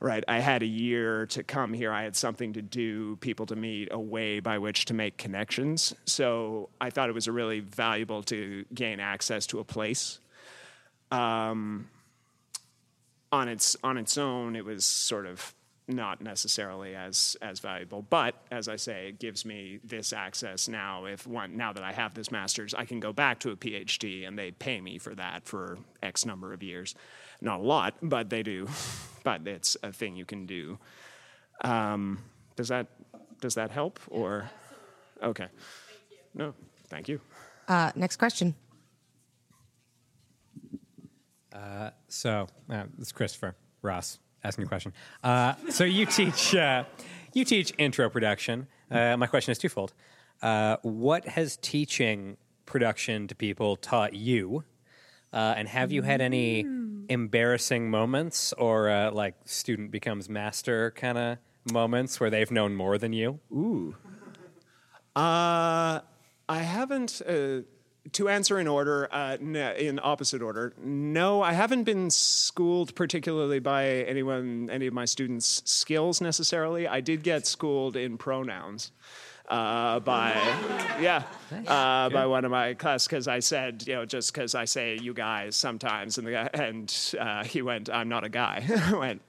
Right? 0.00 0.24
I 0.28 0.40
had 0.40 0.62
a 0.62 0.66
year 0.66 1.26
to 1.26 1.42
come 1.42 1.72
here. 1.72 1.92
I 1.92 2.02
had 2.02 2.16
something 2.16 2.52
to 2.54 2.62
do, 2.62 3.16
people 3.16 3.46
to 3.46 3.56
meet, 3.56 3.88
a 3.90 3.98
way 3.98 4.40
by 4.40 4.58
which 4.58 4.84
to 4.86 4.94
make 4.94 5.16
connections. 5.16 5.94
So 6.04 6.68
I 6.80 6.90
thought 6.90 7.08
it 7.08 7.14
was 7.14 7.28
really 7.28 7.60
valuable 7.60 8.22
to 8.24 8.64
gain 8.74 9.00
access 9.00 9.46
to 9.48 9.60
a 9.60 9.64
place. 9.64 10.18
Um, 11.10 11.88
on 13.30 13.48
its 13.48 13.76
on 13.84 13.96
its 13.96 14.18
own, 14.18 14.56
it 14.56 14.64
was 14.64 14.84
sort 14.84 15.26
of 15.26 15.54
not 15.88 16.20
necessarily 16.20 16.94
as 16.94 17.36
as 17.42 17.60
valuable. 17.60 18.02
But 18.02 18.34
as 18.50 18.68
I 18.68 18.76
say, 18.76 19.08
it 19.08 19.18
gives 19.18 19.44
me 19.44 19.80
this 19.82 20.12
access 20.12 20.68
now. 20.68 21.06
If 21.06 21.26
one 21.26 21.56
now 21.56 21.72
that 21.72 21.82
I 21.82 21.92
have 21.92 22.14
this 22.14 22.30
master's, 22.30 22.74
I 22.74 22.84
can 22.84 23.00
go 23.00 23.12
back 23.12 23.40
to 23.40 23.50
a 23.50 23.56
PhD, 23.56 24.28
and 24.28 24.38
they 24.38 24.50
pay 24.50 24.80
me 24.80 24.98
for 24.98 25.14
that 25.14 25.46
for 25.46 25.78
X 26.02 26.26
number 26.26 26.52
of 26.52 26.62
years. 26.62 26.94
Not 27.40 27.60
a 27.60 27.62
lot, 27.62 27.94
but 28.02 28.30
they 28.30 28.42
do. 28.42 28.68
but 29.24 29.46
it's 29.46 29.76
a 29.82 29.92
thing 29.92 30.16
you 30.16 30.24
can 30.24 30.46
do. 30.46 30.78
Um, 31.64 32.18
does 32.56 32.68
that 32.68 32.86
does 33.40 33.54
that 33.54 33.70
help 33.70 33.98
or 34.08 34.50
okay? 35.22 35.48
No, 36.34 36.54
thank 36.88 37.08
you. 37.08 37.20
Uh, 37.66 37.92
next 37.94 38.16
question. 38.16 38.54
Uh, 41.52 41.90
so, 42.08 42.46
uh, 42.70 42.84
this 42.96 43.08
is 43.08 43.12
Christopher 43.12 43.56
Ross 43.82 44.18
asking 44.44 44.64
a 44.64 44.68
question. 44.68 44.92
Uh, 45.22 45.54
so 45.70 45.84
you 45.84 46.06
teach 46.06 46.54
uh, 46.54 46.84
you 47.32 47.44
teach 47.44 47.72
intro 47.78 48.08
production. 48.08 48.66
Uh, 48.90 49.16
my 49.16 49.26
question 49.26 49.52
is 49.52 49.58
twofold. 49.58 49.92
Uh, 50.42 50.76
what 50.82 51.26
has 51.26 51.56
teaching 51.58 52.36
production 52.66 53.26
to 53.28 53.34
people 53.34 53.76
taught 53.76 54.14
you? 54.14 54.64
Uh, 55.32 55.54
and 55.56 55.68
have 55.68 55.92
you 55.92 56.02
had 56.02 56.20
any 56.20 56.64
embarrassing 57.08 57.90
moments 57.90 58.52
or 58.54 58.88
uh, 58.88 59.10
like 59.10 59.34
student 59.44 59.90
becomes 59.90 60.28
master 60.28 60.90
kind 60.92 61.18
of 61.18 61.38
moments 61.70 62.18
where 62.18 62.30
they've 62.30 62.50
known 62.50 62.74
more 62.74 62.96
than 62.96 63.12
you? 63.12 63.40
Ooh. 63.52 63.94
Uh, 65.14 66.00
I 66.48 66.58
haven't. 66.60 67.20
To 68.12 68.28
answer 68.28 68.58
in 68.58 68.68
order, 68.68 69.08
uh, 69.12 69.36
in 69.40 70.00
opposite 70.02 70.42
order, 70.42 70.72
no, 70.82 71.42
I 71.42 71.52
haven't 71.52 71.84
been 71.84 72.10
schooled 72.10 72.94
particularly 72.94 73.58
by 73.58 73.86
anyone, 73.86 74.70
any 74.70 74.86
of 74.86 74.94
my 74.94 75.04
students' 75.04 75.62
skills 75.64 76.20
necessarily. 76.20 76.86
I 76.86 77.00
did 77.00 77.22
get 77.22 77.46
schooled 77.46 77.96
in 77.96 78.18
pronouns. 78.18 78.92
Uh, 79.48 79.98
by 80.00 80.32
yeah, 81.00 81.22
uh, 81.66 82.10
by 82.10 82.26
one 82.26 82.44
of 82.44 82.50
my 82.50 82.74
class 82.74 83.06
because 83.06 83.26
I 83.26 83.38
said 83.38 83.82
you 83.86 83.94
know 83.94 84.04
just 84.04 84.34
because 84.34 84.54
I 84.54 84.66
say 84.66 84.98
you 85.00 85.14
guys 85.14 85.56
sometimes 85.56 86.18
and 86.18 86.26
the 86.26 86.32
guy 86.32 86.50
and 86.52 87.14
uh, 87.18 87.44
he 87.44 87.62
went 87.62 87.88
I'm 87.88 88.10
not 88.10 88.24
a 88.24 88.28
guy. 88.28 88.62
I 88.84 88.94
went 88.94 89.22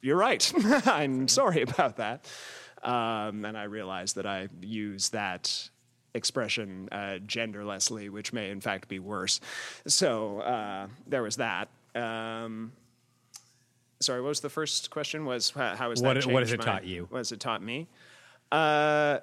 you're 0.00 0.16
right. 0.16 0.52
I'm 0.86 1.26
sorry 1.26 1.62
about 1.62 1.96
that. 1.96 2.24
Um, 2.82 3.44
and 3.44 3.58
I 3.58 3.64
realized 3.64 4.14
that 4.14 4.26
I 4.26 4.48
use 4.60 5.08
that 5.08 5.70
expression 6.18 6.88
uh, 6.92 7.18
genderlessly, 7.26 8.10
which 8.10 8.32
may 8.34 8.50
in 8.50 8.60
fact 8.60 8.88
be 8.88 8.98
worse. 8.98 9.40
So 9.86 10.40
uh, 10.40 10.88
there 11.06 11.22
was 11.22 11.36
that. 11.36 11.68
Um, 11.94 12.72
sorry, 14.00 14.20
what 14.20 14.28
was 14.28 14.40
the 14.40 14.50
first 14.50 14.90
question? 14.90 15.24
Was 15.24 15.50
how, 15.50 15.74
how 15.76 15.88
has 15.90 16.02
What 16.02 16.14
that 16.14 16.26
it- 16.26 16.32
what 16.32 16.42
has 16.42 16.52
it 16.52 16.58
my- 16.58 16.64
taught 16.66 16.84
you? 16.84 17.06
What 17.08 17.18
has 17.18 17.32
it 17.32 17.40
taught 17.40 17.62
me? 17.62 17.88
Uh, 18.52 19.20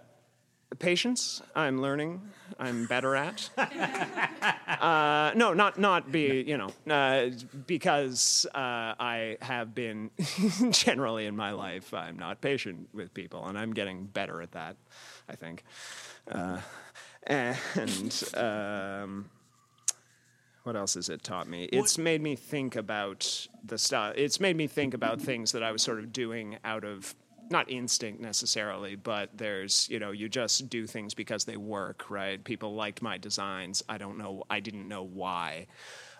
patience. 0.79 1.41
I'm 1.55 1.81
learning. 1.81 2.21
I'm 2.59 2.85
better 2.87 3.15
at. 3.15 3.49
uh, 3.57 5.31
no, 5.35 5.53
not 5.53 5.79
not 5.79 6.11
be 6.11 6.43
you 6.45 6.57
know 6.57 6.69
uh, 6.93 7.29
because 7.67 8.45
uh, 8.53 8.93
I 8.99 9.37
have 9.41 9.73
been 9.73 10.11
generally 10.71 11.25
in 11.27 11.35
my 11.35 11.51
life 11.51 11.93
I'm 11.93 12.17
not 12.19 12.41
patient 12.41 12.89
with 12.93 13.13
people 13.13 13.45
and 13.47 13.57
I'm 13.57 13.73
getting 13.73 14.05
better 14.05 14.41
at 14.41 14.51
that. 14.51 14.75
I 15.29 15.35
think, 15.35 15.63
uh, 16.31 16.59
and 17.27 18.23
um, 18.35 19.29
what 20.63 20.75
else 20.75 20.95
has 20.95 21.09
it 21.09 21.23
taught 21.23 21.47
me? 21.47 21.65
It's 21.65 21.97
made 21.97 22.21
me 22.21 22.35
think 22.35 22.75
about 22.75 23.47
the 23.63 23.77
stuff. 23.77 24.13
It's 24.15 24.39
made 24.39 24.55
me 24.55 24.67
think 24.67 24.93
about 24.93 25.21
things 25.21 25.51
that 25.51 25.63
I 25.63 25.71
was 25.71 25.83
sort 25.83 25.99
of 25.99 26.11
doing 26.11 26.57
out 26.63 26.83
of 26.83 27.13
not 27.49 27.69
instinct 27.69 28.19
necessarily, 28.19 28.95
but 28.95 29.29
there's 29.37 29.87
you 29.89 29.99
know 29.99 30.11
you 30.11 30.29
just 30.29 30.69
do 30.69 30.87
things 30.87 31.13
because 31.13 31.45
they 31.45 31.57
work, 31.57 32.09
right? 32.09 32.43
People 32.43 32.73
liked 32.73 33.01
my 33.01 33.17
designs. 33.17 33.83
I 33.87 33.97
don't 33.97 34.17
know. 34.17 34.43
I 34.49 34.59
didn't 34.59 34.87
know 34.87 35.03
why. 35.03 35.67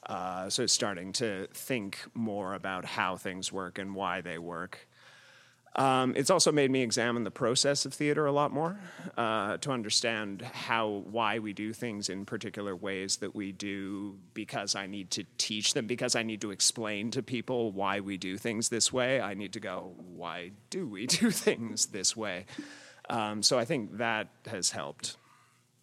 Uh, 0.06 0.49
so 0.49 0.68
starting 0.68 1.12
to 1.14 1.47
think 1.53 1.99
more 2.14 2.53
about 2.53 2.86
how 2.86 3.18
things 3.18 3.51
work 3.51 3.80
and 3.80 3.95
why 3.95 4.22
they 4.22 4.38
work. 4.38 4.88
Um, 5.78 6.13
it's 6.15 6.30
also 6.30 6.53
made 6.53 6.71
me 6.71 6.82
examine 6.82 7.26
the 7.26 7.32
process 7.32 7.86
of 7.86 7.93
theater 7.93 8.26
a 8.26 8.32
lot 8.32 8.53
more 8.53 8.80
uh, 9.17 9.57
to 9.57 9.71
understand 9.71 10.41
how, 10.41 11.03
why 11.09 11.39
we 11.39 11.51
do 11.51 11.73
things 11.73 12.07
in 12.07 12.26
particular 12.26 12.76
ways 12.76 13.17
that 13.17 13.36
we 13.36 13.51
do, 13.51 14.17
because 14.34 14.73
I 14.76 14.88
need 14.88 15.11
to 15.11 15.26
teach 15.38 15.73
them, 15.73 15.86
because 15.86 16.15
I 16.15 16.23
need 16.23 16.39
to 16.41 16.51
explain 16.51 17.11
to 17.11 17.21
people 17.21 17.73
why 17.73 17.99
we 17.99 18.15
do 18.15 18.38
things 18.38 18.69
this 18.69 18.93
way. 18.93 19.19
I 19.19 19.34
need 19.34 19.51
to 19.53 19.59
go, 19.59 19.93
why 19.97 20.51
do 20.69 20.88
we 20.88 21.07
do 21.07 21.30
things 21.30 21.88
this 21.88 22.15
way? 22.15 22.45
Um, 23.09 23.43
so 23.43 23.59
I 23.59 23.65
think 23.65 23.97
that 23.97 24.30
has 24.47 24.71
helped 24.71 25.17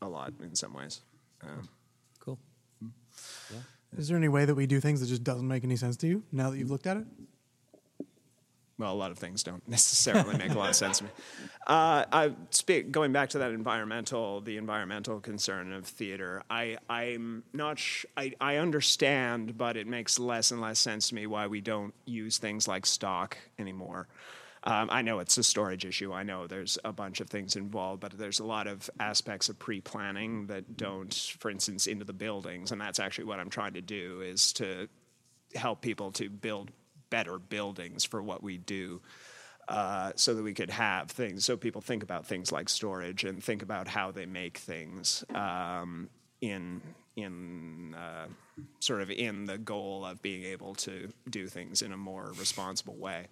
a 0.00 0.08
lot 0.08 0.32
in 0.42 0.54
some 0.54 0.72
ways. 0.72 1.02
Um, 1.42 1.68
cool. 2.18 2.38
Is 3.96 4.08
there 4.08 4.16
any 4.16 4.28
way 4.28 4.46
that 4.46 4.54
we 4.54 4.66
do 4.66 4.80
things 4.80 5.00
that 5.00 5.06
just 5.06 5.22
doesn't 5.22 5.46
make 5.46 5.64
any 5.64 5.76
sense 5.76 5.98
to 5.98 6.06
you 6.06 6.22
now 6.32 6.48
that 6.48 6.58
you've 6.58 6.70
looked 6.70 6.86
at 6.86 6.96
it? 6.96 7.06
Well, 8.82 8.92
a 8.92 8.94
lot 8.94 9.12
of 9.12 9.18
things 9.18 9.42
don't 9.42 9.66
necessarily 9.68 10.36
make 10.36 10.50
a 10.50 10.58
lot 10.58 10.68
of 10.68 10.76
sense 10.76 10.98
to 10.98 11.04
me. 11.04 11.10
Uh, 11.66 12.04
I 12.12 12.32
speak 12.50 12.90
going 12.90 13.12
back 13.12 13.30
to 13.30 13.38
that 13.38 13.52
environmental, 13.52 14.40
the 14.40 14.56
environmental 14.56 15.20
concern 15.20 15.72
of 15.72 15.86
theater. 15.86 16.42
I 16.50 16.78
I'm 16.90 17.44
not. 17.52 17.78
Sh- 17.78 18.06
I 18.16 18.32
I 18.40 18.56
understand, 18.56 19.56
but 19.56 19.76
it 19.76 19.86
makes 19.86 20.18
less 20.18 20.50
and 20.50 20.60
less 20.60 20.80
sense 20.80 21.08
to 21.08 21.14
me 21.14 21.26
why 21.26 21.46
we 21.46 21.60
don't 21.60 21.94
use 22.04 22.38
things 22.38 22.66
like 22.66 22.84
stock 22.84 23.38
anymore. 23.58 24.08
Um, 24.64 24.88
I 24.92 25.02
know 25.02 25.18
it's 25.18 25.38
a 25.38 25.42
storage 25.42 25.84
issue. 25.84 26.12
I 26.12 26.22
know 26.22 26.46
there's 26.46 26.78
a 26.84 26.92
bunch 26.92 27.20
of 27.20 27.28
things 27.28 27.56
involved, 27.56 28.00
but 28.00 28.16
there's 28.16 28.38
a 28.38 28.44
lot 28.44 28.68
of 28.68 28.88
aspects 29.00 29.48
of 29.48 29.58
pre-planning 29.58 30.46
that 30.46 30.76
don't, 30.76 31.12
for 31.40 31.50
instance, 31.50 31.88
into 31.88 32.04
the 32.04 32.12
buildings, 32.12 32.70
and 32.70 32.80
that's 32.80 33.00
actually 33.00 33.24
what 33.24 33.40
I'm 33.40 33.50
trying 33.50 33.74
to 33.74 33.80
do 33.80 34.20
is 34.20 34.52
to 34.54 34.88
help 35.54 35.80
people 35.80 36.12
to 36.12 36.30
build 36.30 36.70
better 37.12 37.38
buildings 37.38 38.04
for 38.04 38.22
what 38.22 38.42
we 38.42 38.56
do. 38.56 39.02
Uh, 39.68 40.10
so 40.16 40.34
that 40.34 40.42
we 40.42 40.52
could 40.52 40.70
have 40.70 41.08
things, 41.08 41.44
so 41.44 41.56
people 41.56 41.80
think 41.80 42.02
about 42.02 42.26
things 42.26 42.50
like 42.50 42.68
storage 42.68 43.22
and 43.22 43.42
think 43.42 43.62
about 43.62 43.86
how 43.86 44.10
they 44.10 44.26
make 44.26 44.58
things 44.58 45.24
um, 45.36 46.10
in 46.40 46.82
in 47.14 47.94
uh, 47.94 48.26
sort 48.80 49.02
of 49.02 49.10
in 49.10 49.44
the 49.44 49.58
goal 49.58 50.04
of 50.04 50.20
being 50.20 50.42
able 50.42 50.74
to 50.74 51.08
do 51.30 51.46
things 51.46 51.80
in 51.80 51.92
a 51.92 51.96
more 51.96 52.32
responsible 52.38 52.96
way. 52.96 53.28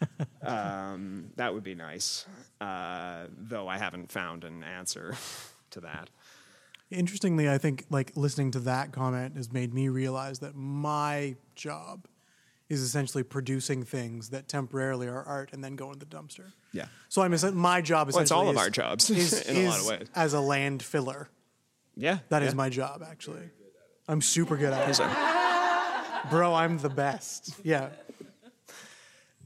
um, 0.42 1.30
that 1.36 1.52
would 1.52 1.62
be 1.62 1.74
nice, 1.74 2.24
uh, 2.62 3.26
though 3.36 3.68
I 3.68 3.76
haven't 3.76 4.10
found 4.10 4.44
an 4.44 4.64
answer 4.64 5.14
to 5.70 5.80
that. 5.80 6.08
Interestingly, 6.90 7.50
I 7.50 7.58
think 7.58 7.84
like 7.90 8.12
listening 8.16 8.52
to 8.52 8.60
that 8.60 8.92
comment 8.92 9.36
has 9.36 9.52
made 9.52 9.74
me 9.74 9.88
realize 9.88 10.38
that 10.38 10.54
my 10.54 11.36
job 11.54 12.06
is 12.68 12.80
essentially 12.82 13.22
producing 13.22 13.84
things 13.84 14.30
that 14.30 14.48
temporarily 14.48 15.06
are 15.06 15.22
art 15.22 15.50
and 15.52 15.62
then 15.62 15.76
go 15.76 15.92
in 15.92 15.98
the 15.98 16.06
dumpster. 16.06 16.52
Yeah. 16.72 16.86
So 17.08 17.22
I'm 17.22 17.34
my 17.56 17.80
job 17.80 18.10
Well, 18.12 18.20
it's 18.22 18.30
all 18.32 18.48
of 18.48 18.56
is- 18.56 18.62
our 18.62 18.70
jobs 18.70 19.08
is- 19.10 19.40
in 19.46 19.56
a 19.66 19.68
lot 19.68 19.80
of 19.80 19.86
ways. 19.86 20.08
as 20.14 20.32
a 20.34 20.40
land 20.40 20.82
filler. 20.82 21.28
Yeah, 21.96 22.18
that 22.28 22.42
is 22.42 22.50
yeah. 22.52 22.56
my 22.56 22.68
job 22.68 23.02
actually. 23.08 23.48
I'm 24.08 24.20
super 24.20 24.56
good 24.56 24.72
at 24.72 24.88
it. 24.88 26.30
Bro, 26.30 26.54
I'm 26.54 26.78
the 26.78 26.88
best. 26.90 27.54
Yeah. 27.62 27.88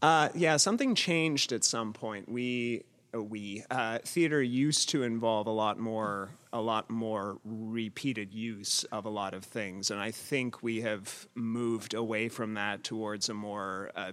Uh, 0.03 0.31
yeah, 0.35 0.57
something 0.57 0.95
changed 0.95 1.53
at 1.53 1.63
some 1.63 1.93
point. 1.93 2.29
We 2.29 2.85
we 3.13 3.65
uh, 3.71 3.99
theater 4.05 4.43
used 4.43 4.89
to 4.91 5.03
involve 5.03 5.47
a 5.47 5.53
lot 5.53 5.79
more 5.79 6.31
a 6.53 6.61
lot 6.61 6.91
more 6.91 7.39
repeated 7.45 8.35
use 8.35 8.85
of 8.85 9.05
a 9.05 9.11
lot 9.11 9.35
of 9.35 9.45
things, 9.45 9.91
and 9.91 10.01
I 10.01 10.11
think 10.11 10.63
we 10.63 10.81
have 10.83 11.29
moved 11.35 11.95
away 11.95 12.29
from 12.29 12.55
that 12.55 12.85
towards 12.85 13.29
a 13.29 13.35
more. 13.35 13.91
Uh, 13.95 14.13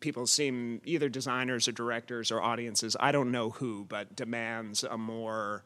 People 0.00 0.26
seem 0.26 0.80
either 0.84 1.08
designers 1.08 1.68
or 1.68 1.72
directors 1.72 2.32
or 2.32 2.42
audiences, 2.42 2.96
I 2.98 3.12
don't 3.12 3.30
know 3.30 3.50
who, 3.50 3.84
but 3.84 4.16
demands 4.16 4.82
a 4.82 4.98
more 4.98 5.64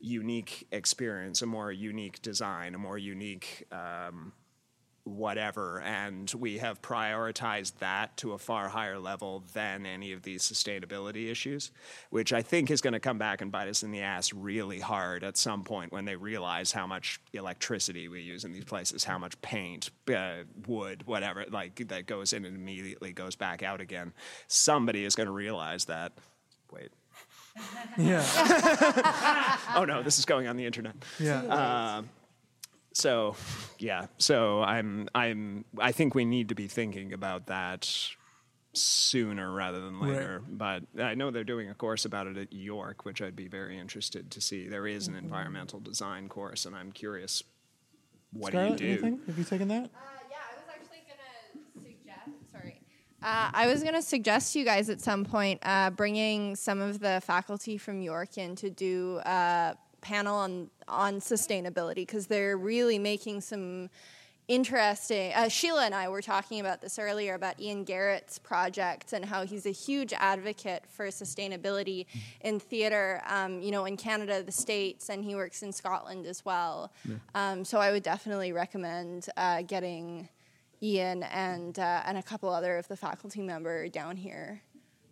unique 0.00 0.66
experience, 0.70 1.40
a 1.40 1.46
more 1.46 1.72
unique 1.72 2.20
design, 2.20 2.74
a 2.74 2.78
more 2.78 2.98
unique 2.98 3.64
um, 3.72 4.32
whatever. 5.04 5.80
And 5.82 6.32
we 6.36 6.58
have 6.58 6.80
prioritized 6.80 7.78
that 7.78 8.16
to 8.18 8.32
a 8.32 8.38
far 8.38 8.68
higher 8.68 8.98
level 8.98 9.44
than 9.52 9.86
any 9.86 10.12
of 10.12 10.22
these 10.22 10.42
sustainability 10.42 11.30
issues, 11.30 11.70
which 12.10 12.32
I 12.32 12.42
think 12.42 12.70
is 12.70 12.80
going 12.80 12.94
to 12.94 13.00
come 13.00 13.18
back 13.18 13.40
and 13.40 13.52
bite 13.52 13.68
us 13.68 13.82
in 13.82 13.90
the 13.90 14.00
ass 14.00 14.32
really 14.32 14.80
hard 14.80 15.22
at 15.22 15.36
some 15.36 15.62
point 15.62 15.92
when 15.92 16.06
they 16.06 16.16
realize 16.16 16.72
how 16.72 16.86
much 16.86 17.20
electricity 17.32 18.08
we 18.08 18.22
use 18.22 18.44
in 18.44 18.52
these 18.52 18.64
places, 18.64 19.04
how 19.04 19.18
much 19.18 19.40
paint, 19.42 19.90
uh, 20.14 20.44
wood, 20.66 21.06
whatever, 21.06 21.44
like 21.50 21.86
that 21.88 22.06
goes 22.06 22.32
in 22.32 22.44
and 22.44 22.56
immediately 22.56 23.12
goes 23.12 23.36
back 23.36 23.62
out 23.62 23.80
again. 23.80 24.12
Somebody 24.48 25.04
is 25.04 25.14
going 25.14 25.26
to 25.26 25.32
realize 25.32 25.84
that. 25.84 26.12
Wait. 26.72 26.90
Yeah. 27.98 28.24
oh 29.76 29.84
no, 29.84 30.02
this 30.02 30.18
is 30.18 30.24
going 30.24 30.48
on 30.48 30.56
the 30.56 30.66
internet. 30.66 30.96
Yeah. 31.20 31.42
Um, 31.98 32.08
so, 32.94 33.36
yeah. 33.78 34.06
So 34.18 34.62
I'm 34.62 35.08
I'm 35.14 35.64
I 35.78 35.92
think 35.92 36.14
we 36.14 36.24
need 36.24 36.48
to 36.48 36.54
be 36.54 36.66
thinking 36.68 37.12
about 37.12 37.46
that 37.48 37.88
sooner 38.72 39.52
rather 39.52 39.80
than 39.80 40.00
Right. 40.00 40.12
later. 40.14 40.42
But 40.48 40.84
I 40.98 41.14
know 41.14 41.30
they're 41.30 41.44
doing 41.44 41.68
a 41.70 41.74
course 41.74 42.04
about 42.06 42.26
it 42.26 42.36
at 42.36 42.52
York, 42.52 43.04
which 43.04 43.20
I'd 43.22 43.36
be 43.36 43.46
very 43.48 43.78
interested 43.78 44.30
to 44.32 44.40
see. 44.40 44.66
There 44.68 44.86
is 44.86 45.06
an 45.08 45.14
environmental 45.14 45.78
design 45.80 46.28
course, 46.28 46.64
and 46.66 46.74
I'm 46.74 46.90
curious 46.90 47.42
what 48.32 48.48
Scarlett, 48.52 48.78
do 48.78 48.84
you 48.86 48.96
do? 48.96 49.02
anything? 49.06 49.20
Have 49.26 49.38
you 49.38 49.44
taken 49.44 49.68
that? 49.68 49.84
Uh, 49.84 49.98
yeah, 50.28 50.36
I 50.50 50.56
was 50.56 50.64
actually 50.68 51.04
gonna 51.06 51.86
suggest, 51.86 52.50
sorry. 52.50 52.80
Uh, 53.22 53.50
I 53.54 53.66
was 53.68 53.82
going 53.82 53.94
to 53.94 54.02
suggest 54.02 54.52
to 54.52 54.58
you 54.58 54.64
guys 54.66 54.90
at 54.90 55.00
some 55.00 55.24
point 55.24 55.60
uh, 55.62 55.90
bringing 55.90 56.56
some 56.56 56.80
of 56.80 56.98
the 57.00 57.22
faculty 57.24 57.78
from 57.78 58.02
York 58.02 58.36
in 58.38 58.54
to 58.56 58.68
do 58.70 59.20
a 59.24 59.76
panel 60.00 60.36
on 60.36 60.68
on 60.88 61.20
sustainability 61.20 61.96
because 61.96 62.26
they're 62.26 62.56
really 62.56 62.98
making 62.98 63.40
some 63.40 63.90
interesting. 64.48 65.32
Uh, 65.34 65.48
Sheila 65.48 65.86
and 65.86 65.94
I 65.94 66.08
were 66.08 66.20
talking 66.22 66.60
about 66.60 66.80
this 66.80 66.98
earlier 66.98 67.34
about 67.34 67.58
Ian 67.60 67.84
Garrett's 67.84 68.38
project 68.38 69.12
and 69.12 69.24
how 69.24 69.44
he's 69.46 69.64
a 69.66 69.70
huge 69.70 70.12
advocate 70.12 70.84
for 70.86 71.06
sustainability 71.06 72.06
in 72.42 72.60
theater. 72.60 73.22
Um, 73.26 73.60
you 73.62 73.70
know, 73.70 73.84
in 73.86 73.96
Canada, 73.96 74.42
the 74.42 74.52
states, 74.52 75.08
and 75.08 75.24
he 75.24 75.34
works 75.34 75.62
in 75.62 75.72
Scotland 75.72 76.26
as 76.26 76.44
well. 76.44 76.92
Yeah. 77.08 77.16
Um, 77.34 77.64
so 77.64 77.78
I 77.78 77.90
would 77.90 78.02
definitely 78.02 78.52
recommend 78.52 79.28
uh, 79.36 79.62
getting 79.62 80.28
Ian 80.82 81.22
and 81.22 81.78
uh, 81.78 82.02
and 82.04 82.18
a 82.18 82.22
couple 82.22 82.50
other 82.50 82.76
of 82.76 82.86
the 82.88 82.96
faculty 82.96 83.40
member 83.40 83.88
down 83.88 84.16
here 84.16 84.60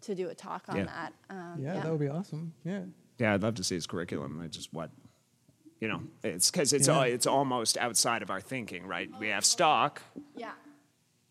to 0.02 0.14
do 0.14 0.28
a 0.28 0.34
talk 0.34 0.64
on 0.68 0.76
Yeah. 0.76 0.84
that. 0.84 1.12
Um, 1.30 1.56
Yeah, 1.58 1.74
that 1.80 1.90
would 1.90 2.00
be 2.00 2.08
awesome. 2.08 2.52
Yeah. 2.64 2.82
Yeah, 3.18 3.34
I'd 3.34 3.42
love 3.42 3.54
to 3.54 3.64
see 3.64 3.76
his 3.76 3.86
curriculum. 3.86 4.40
I 4.42 4.48
just 4.48 4.72
what 4.74 4.90
you 5.82 5.88
know, 5.88 6.00
it's 6.22 6.48
because 6.48 6.72
it's 6.72 6.86
Yeah. 6.86 7.02
it's 7.02 7.26
almost 7.26 7.76
outside 7.76 8.22
of 8.22 8.30
our 8.30 8.40
thinking, 8.40 8.86
right? 8.86 9.10
We 9.18 9.28
have 9.28 9.44
stock. 9.44 10.00
Yeah. 10.36 10.52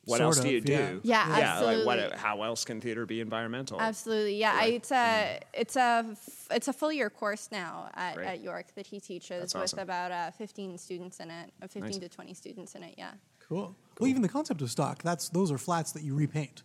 What 0.03 0.18
Sort 0.18 0.26
else 0.28 0.38
of, 0.40 0.44
do 0.45 0.49
you 0.52 0.61
do? 0.61 0.99
yeah. 1.03 1.38
Yeah, 1.38 1.60
Like 1.60 1.86
what? 1.86 1.99
absolutely. 1.99 2.18
How 2.18 2.44
else 2.44 2.65
can 2.65 2.82
theater 2.82 3.06
be 3.06 3.22
environmental? 3.22 3.80
Absolutely, 3.80 4.36
yeah. 4.40 4.57
I, 4.60 4.65
it's 4.65 4.91
a 4.91 5.40
it's 5.53 5.76
a 5.78 6.18
it's 6.49 6.68
a 6.68 6.73
full 6.73 6.91
year 6.91 7.10
course 7.10 7.48
now 7.52 7.90
at, 7.94 8.18
at 8.18 8.41
York 8.41 8.65
that 8.76 8.88
he 8.88 8.99
teaches 8.99 9.40
That's 9.40 9.53
with 9.53 9.64
awesome. 9.64 9.80
about 9.80 10.11
uh, 10.11 10.32
15 10.32 10.78
students 10.80 11.19
in 11.22 11.30
it, 11.32 11.52
uh, 11.61 11.68
15 11.68 11.84
Nice. 11.84 11.98
to 11.99 12.10
20 12.10 12.34
students 12.34 12.76
in 12.76 12.84
it. 12.84 12.95
Yeah. 12.98 13.11
Cool. 13.48 13.73
Well, 13.99 14.10
even 14.10 14.22
the 14.22 14.28
concept 14.30 14.61
of 14.61 14.69
stock, 14.69 15.02
that's 15.02 15.30
those 15.30 15.49
are 15.52 15.57
flats 15.57 15.94
that 15.94 16.03
you 16.03 16.14
repaint. 16.15 16.64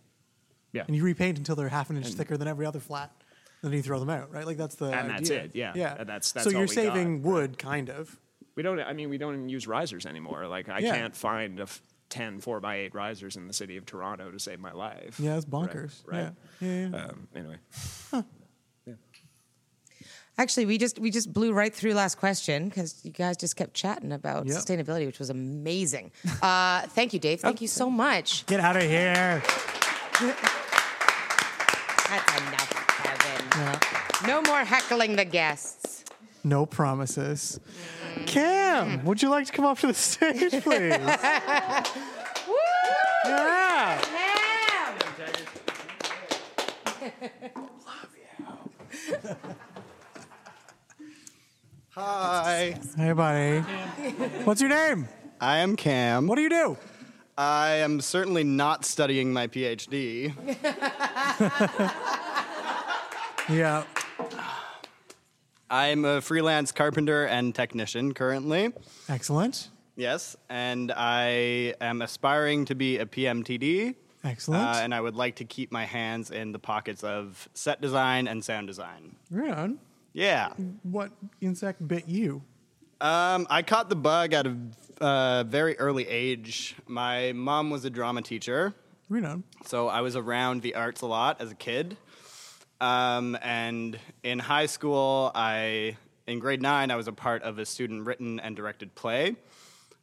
Yeah. 0.73 0.83
And 0.87 0.95
you 0.95 1.03
repaint 1.03 1.37
until 1.37 1.55
they're 1.55 1.69
half 1.69 1.89
an 1.89 1.95
inch 1.97 2.07
And- 2.07 2.15
thicker 2.17 2.35
than 2.37 2.47
every 2.49 2.65
other 2.65 2.79
flat. 2.81 3.11
And 3.63 3.71
then 3.71 3.77
you 3.77 3.83
throw 3.83 3.99
them 3.99 4.09
out, 4.09 4.31
right? 4.31 4.45
Like 4.45 4.57
that's 4.57 4.75
the 4.75 4.85
And 4.85 5.09
that's 5.09 5.29
it, 5.29 5.51
yeah. 5.53 5.73
Yeah. 5.75 5.95
And 5.97 6.07
that's- 6.07 6.31
that's 6.31 6.43
so 6.45 6.49
you're 6.51 6.61
we 6.61 6.65
got, 6.67 6.73
saving 6.75 7.21
wood, 7.23 7.57
kind 7.57 7.89
of. 7.89 8.19
We 8.55 8.63
don't. 8.63 8.79
I 8.79 8.93
mean, 8.93 9.09
we 9.09 9.17
don't 9.17 9.33
even 9.33 9.49
use 9.49 9.67
risers 9.67 10.05
anymore. 10.05 10.47
Like 10.47 10.67
I 10.69 10.79
Yeah. 10.79 10.95
can't 10.95 11.15
find 11.15 11.59
a 11.59 11.63
f- 11.63 11.81
10 12.09 12.39
4 12.39 12.59
by 12.59 12.77
8 12.77 12.95
risers 12.95 13.35
in 13.35 13.47
the 13.47 13.53
city 13.53 13.77
of 13.77 13.85
Toronto 13.85 14.31
to 14.31 14.39
save 14.39 14.59
my 14.59 14.71
life. 14.71 15.19
Yeah, 15.19 15.35
it's 15.37 15.45
bonkers. 15.45 16.01
Right. 16.07 16.31
Yeah. 16.61 16.67
Yeah, 16.67 16.87
yeah. 16.89 17.05
Um, 17.05 17.27
anyway. 17.35 17.57
Actually, 20.39 20.67
we 20.67 20.77
just 20.77 20.99
we 20.99 21.09
just 21.09 21.33
blew 21.33 21.51
right 21.51 21.73
through 21.73 21.93
last 21.95 22.19
question 22.19 22.69
because 22.69 23.03
you 23.03 23.09
guys 23.11 23.37
just 23.37 23.55
kept 23.55 23.73
chatting 23.73 24.11
about 24.11 24.45
Yep. 24.45 24.55
sustainability, 24.55 25.07
which 25.07 25.17
was 25.19 25.31
amazing. 25.31 26.11
Uh, 26.43 26.81
thank 26.89 27.11
you, 27.13 27.19
Dave. 27.19 27.39
Thank 27.41 27.59
you 27.61 27.67
so 27.67 27.89
much. 27.89 28.45
Get 28.45 28.59
out 28.59 28.75
of 28.75 28.83
here. 28.83 29.41
That's 32.09 32.37
enough, 32.41 32.76
Kevin. 33.57 33.79
No 34.27 34.41
more 34.41 34.63
heckling 34.63 35.15
the 35.15 35.25
guests. 35.25 36.03
No 36.43 36.65
promises. 36.65 37.59
Cam, 38.25 39.03
would 39.05 39.21
you 39.21 39.29
like 39.29 39.45
to 39.47 39.51
come 39.51 39.65
up 39.65 39.79
to 39.79 39.87
the 39.87 39.93
stage, 39.93 40.51
please? 40.63 40.91
yeah. 40.91 41.83
Hi. 51.91 52.79
Hey, 52.95 53.11
buddy. 53.13 53.59
What's 54.43 54.61
your 54.61 54.69
name? 54.69 55.07
I 55.41 55.57
am 55.59 55.75
Cam. 55.75 56.27
What 56.27 56.35
do 56.35 56.41
you 56.41 56.49
do? 56.49 56.77
I 57.37 57.69
am 57.77 58.01
certainly 58.01 58.43
not 58.43 58.85
studying 58.85 59.31
my 59.33 59.47
PhD. 59.47 60.33
Yeah. 63.49 63.83
I'm 65.69 66.05
a 66.05 66.21
freelance 66.21 66.71
carpenter 66.71 67.25
and 67.25 67.53
technician 67.53 68.13
currently. 68.13 68.73
Excellent. 69.07 69.69
Yes, 69.95 70.35
and 70.49 70.91
I 70.95 71.73
am 71.81 72.01
aspiring 72.01 72.65
to 72.65 72.75
be 72.75 72.97
a 72.97 73.05
PMTD. 73.05 73.95
Excellent. 74.23 74.63
Uh, 74.63 74.79
and 74.81 74.93
I 74.93 75.01
would 75.01 75.15
like 75.15 75.37
to 75.37 75.45
keep 75.45 75.71
my 75.71 75.85
hands 75.85 76.29
in 76.31 76.51
the 76.51 76.59
pockets 76.59 77.03
of 77.03 77.47
set 77.53 77.81
design 77.81 78.27
and 78.27 78.43
sound 78.43 78.67
design. 78.67 79.15
Right. 79.31 79.71
Yeah. 80.13 80.49
What 80.83 81.11
insect 81.41 81.87
bit 81.87 82.07
you? 82.07 82.43
Um, 82.99 83.47
I 83.49 83.61
caught 83.61 83.89
the 83.89 83.95
bug 83.95 84.33
at 84.33 84.47
a 84.47 84.57
uh, 84.99 85.43
very 85.43 85.77
early 85.79 86.07
age. 86.07 86.75
My 86.87 87.31
mom 87.31 87.69
was 87.69 87.85
a 87.85 87.89
drama 87.89 88.21
teacher. 88.21 88.73
Right 89.09 89.23
on. 89.23 89.43
So 89.65 89.87
I 89.87 90.01
was 90.01 90.15
around 90.15 90.63
the 90.63 90.75
arts 90.75 91.01
a 91.01 91.05
lot 91.05 91.39
as 91.39 91.51
a 91.51 91.55
kid. 91.55 91.97
Um, 92.79 93.37
and 93.41 93.97
in 94.23 94.39
high 94.39 94.67
school, 94.67 95.31
I 95.33 95.97
in 96.27 96.39
grade 96.39 96.61
nine, 96.61 96.91
I 96.91 96.95
was 96.95 97.07
a 97.07 97.13
part 97.13 97.43
of 97.43 97.57
a 97.57 97.65
student 97.65 98.05
written 98.05 98.39
and 98.39 98.55
directed 98.55 98.93
play. 98.95 99.35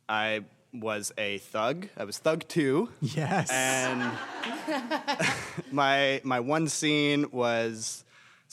I 0.08 0.44
was 0.72 1.12
a 1.16 1.38
thug. 1.38 1.88
I 1.96 2.04
was 2.04 2.18
thug 2.18 2.46
two. 2.48 2.88
Yes. 3.00 3.50
And 3.50 4.10
my 5.72 6.20
my 6.24 6.40
one 6.40 6.68
scene 6.68 7.30
was 7.30 8.04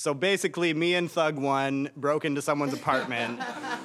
so 0.02 0.16
basically 0.16 0.74
me 0.74 0.96
and 0.96 1.12
Thug 1.12 1.38
One 1.38 1.92
broke 1.96 2.26
into 2.26 2.42
someone's 2.42 2.74
apartment 2.74 3.40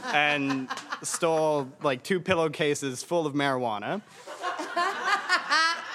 and 0.06 0.66
stole 1.02 1.70
like 1.82 2.02
two 2.02 2.20
pillowcases 2.20 3.02
full 3.02 3.26
of 3.26 3.34
marijuana. 3.34 4.00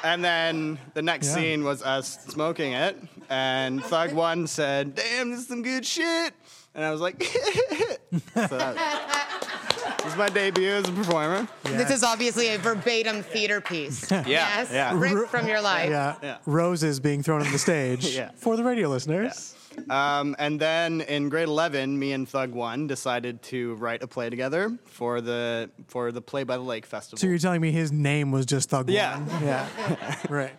And 0.04 0.24
then 0.24 0.80
the 0.94 1.02
next 1.02 1.28
Yeah. 1.28 1.34
scene 1.36 1.64
was 1.64 1.84
us 1.84 2.18
smoking 2.28 2.74
it, 2.74 2.98
and 3.30 3.84
Thug 3.84 4.14
One 4.14 4.48
said, 4.48 4.96
"Damn, 4.96 5.30
this 5.30 5.42
is 5.42 5.48
some 5.48 5.62
good 5.62 5.86
shit," 5.86 6.34
and 6.74 6.84
I 6.84 6.92
was 6.92 7.02
like, 7.02 7.22
so 8.34 8.48
that, 8.58 9.98
"This 10.04 10.12
is 10.14 10.18
my 10.18 10.30
debut 10.30 10.70
as 10.72 10.88
a 10.88 10.92
performer." 10.92 11.48
This 11.64 11.92
is 11.92 12.04
obviously 12.04 12.48
a 12.50 12.58
verbatim 12.58 13.22
theater 13.24 13.62
piece. 13.62 14.10
Yeah, 14.12 14.24
Yes. 14.26 14.70
yeah. 14.72 14.92
Ripped 14.96 15.30
from 15.30 15.48
your 15.48 15.62
life. 15.62 15.90
Yeah. 15.90 16.38
Roses 16.48 17.00
being 17.00 17.22
thrown 17.22 17.42
on 17.46 17.52
the 17.52 17.60
stage 17.60 18.06
Yeah. 18.16 18.32
for 18.38 18.58
the 18.58 18.64
radio 18.64 18.90
listeners. 18.90 19.54
Um, 19.90 20.36
and 20.40 20.60
then 20.60 21.02
in 21.02 21.30
grade 21.30 21.48
11, 21.48 21.98
me 21.98 22.12
and 22.14 22.28
Thug 22.28 22.52
One 22.52 22.88
decided 22.88 23.42
to 23.44 23.76
write 23.76 24.04
a 24.04 24.08
play 24.08 24.30
together 24.30 24.78
for 24.86 25.22
the 25.22 25.70
for 25.88 26.12
the 26.12 26.22
Play 26.22 26.44
by 26.44 26.58
the 26.58 26.64
Lake 26.64 26.86
Festival. 26.86 27.18
So 27.20 27.28
you're 27.28 27.38
telling 27.38 27.62
me 27.62 27.72
his 27.72 27.92
name 27.92 28.32
was 28.32 28.46
just 28.46 28.70
Thug 28.70 28.90
Yeah. 28.90 29.20
One? 29.20 29.44
Yeah. 29.44 30.16
right. 30.30 30.54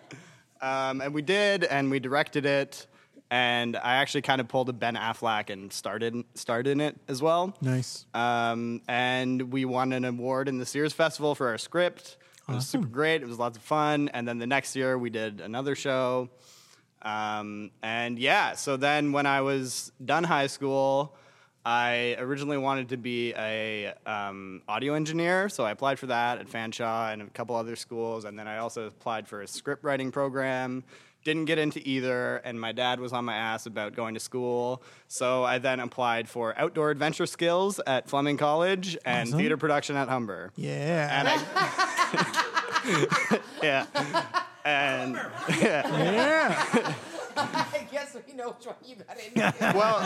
Um, 0.60 1.00
and 1.00 1.12
we 1.12 1.22
did, 1.22 1.64
and 1.64 1.90
we 1.90 1.98
directed 1.98 2.46
it, 2.46 2.86
and 3.30 3.76
I 3.76 3.96
actually 3.96 4.22
kind 4.22 4.40
of 4.40 4.46
pulled 4.48 4.68
a 4.68 4.72
Ben 4.72 4.94
Affleck 4.94 5.50
and 5.50 5.72
started 5.72 6.22
starred 6.34 6.66
in 6.66 6.80
it 6.80 6.96
as 7.08 7.20
well. 7.20 7.56
Nice. 7.60 8.06
Um, 8.14 8.80
and 8.86 9.52
we 9.52 9.64
won 9.64 9.92
an 9.92 10.04
award 10.04 10.48
in 10.48 10.58
the 10.58 10.66
Sears 10.66 10.92
Festival 10.92 11.34
for 11.34 11.48
our 11.48 11.58
script. 11.58 12.16
It 12.48 12.54
was 12.56 12.66
super 12.66 12.86
great. 12.88 13.22
It 13.22 13.28
was 13.28 13.38
lots 13.38 13.56
of 13.56 13.62
fun. 13.62 14.10
And 14.12 14.28
then 14.28 14.38
the 14.38 14.46
next 14.46 14.76
year 14.76 14.98
we 14.98 15.10
did 15.10 15.40
another 15.40 15.74
show. 15.74 16.28
Um, 17.02 17.70
and 17.82 18.18
yeah, 18.18 18.54
so 18.54 18.76
then 18.76 19.12
when 19.12 19.26
I 19.26 19.40
was 19.40 19.92
done 20.04 20.24
high 20.24 20.46
school, 20.46 21.14
I 21.64 22.16
originally 22.18 22.58
wanted 22.58 22.88
to 22.90 22.96
be 22.96 23.32
a 23.34 23.94
um, 24.06 24.62
audio 24.68 24.94
engineer, 24.94 25.48
so 25.48 25.64
I 25.64 25.70
applied 25.70 25.98
for 25.98 26.06
that 26.06 26.38
at 26.38 26.48
Fanshawe 26.48 27.12
and 27.12 27.22
a 27.22 27.26
couple 27.26 27.54
other 27.54 27.76
schools, 27.76 28.24
and 28.24 28.38
then 28.38 28.48
I 28.48 28.58
also 28.58 28.88
applied 28.88 29.28
for 29.28 29.42
a 29.42 29.46
script 29.46 29.84
writing 29.84 30.10
program. 30.10 30.82
Didn't 31.24 31.44
get 31.44 31.58
into 31.58 31.80
either, 31.88 32.38
and 32.38 32.60
my 32.60 32.72
dad 32.72 32.98
was 32.98 33.12
on 33.12 33.24
my 33.24 33.36
ass 33.36 33.66
about 33.66 33.94
going 33.94 34.14
to 34.14 34.20
school. 34.20 34.82
So 35.06 35.44
I 35.44 35.58
then 35.58 35.78
applied 35.78 36.28
for 36.28 36.58
outdoor 36.58 36.90
adventure 36.90 37.26
skills 37.26 37.80
at 37.86 38.08
Fleming 38.08 38.36
College 38.36 38.98
and 39.04 39.28
Awesome. 39.28 39.38
theater 39.38 39.56
production 39.56 39.94
at 39.94 40.08
Humber. 40.08 40.50
Yeah. 40.56 41.20
And 41.20 41.28
I, 41.28 43.40
yeah, 43.62 43.86
and 44.64 45.14
yeah. 45.60 46.12
Yeah. 46.12 46.94
I 47.36 47.86
guess 47.90 48.16
we 48.26 48.34
know 48.34 48.50
which 48.50 48.66
one 48.66 48.76
you 48.84 48.96
got 48.96 49.16
in. 49.18 49.74
Well, 49.76 49.96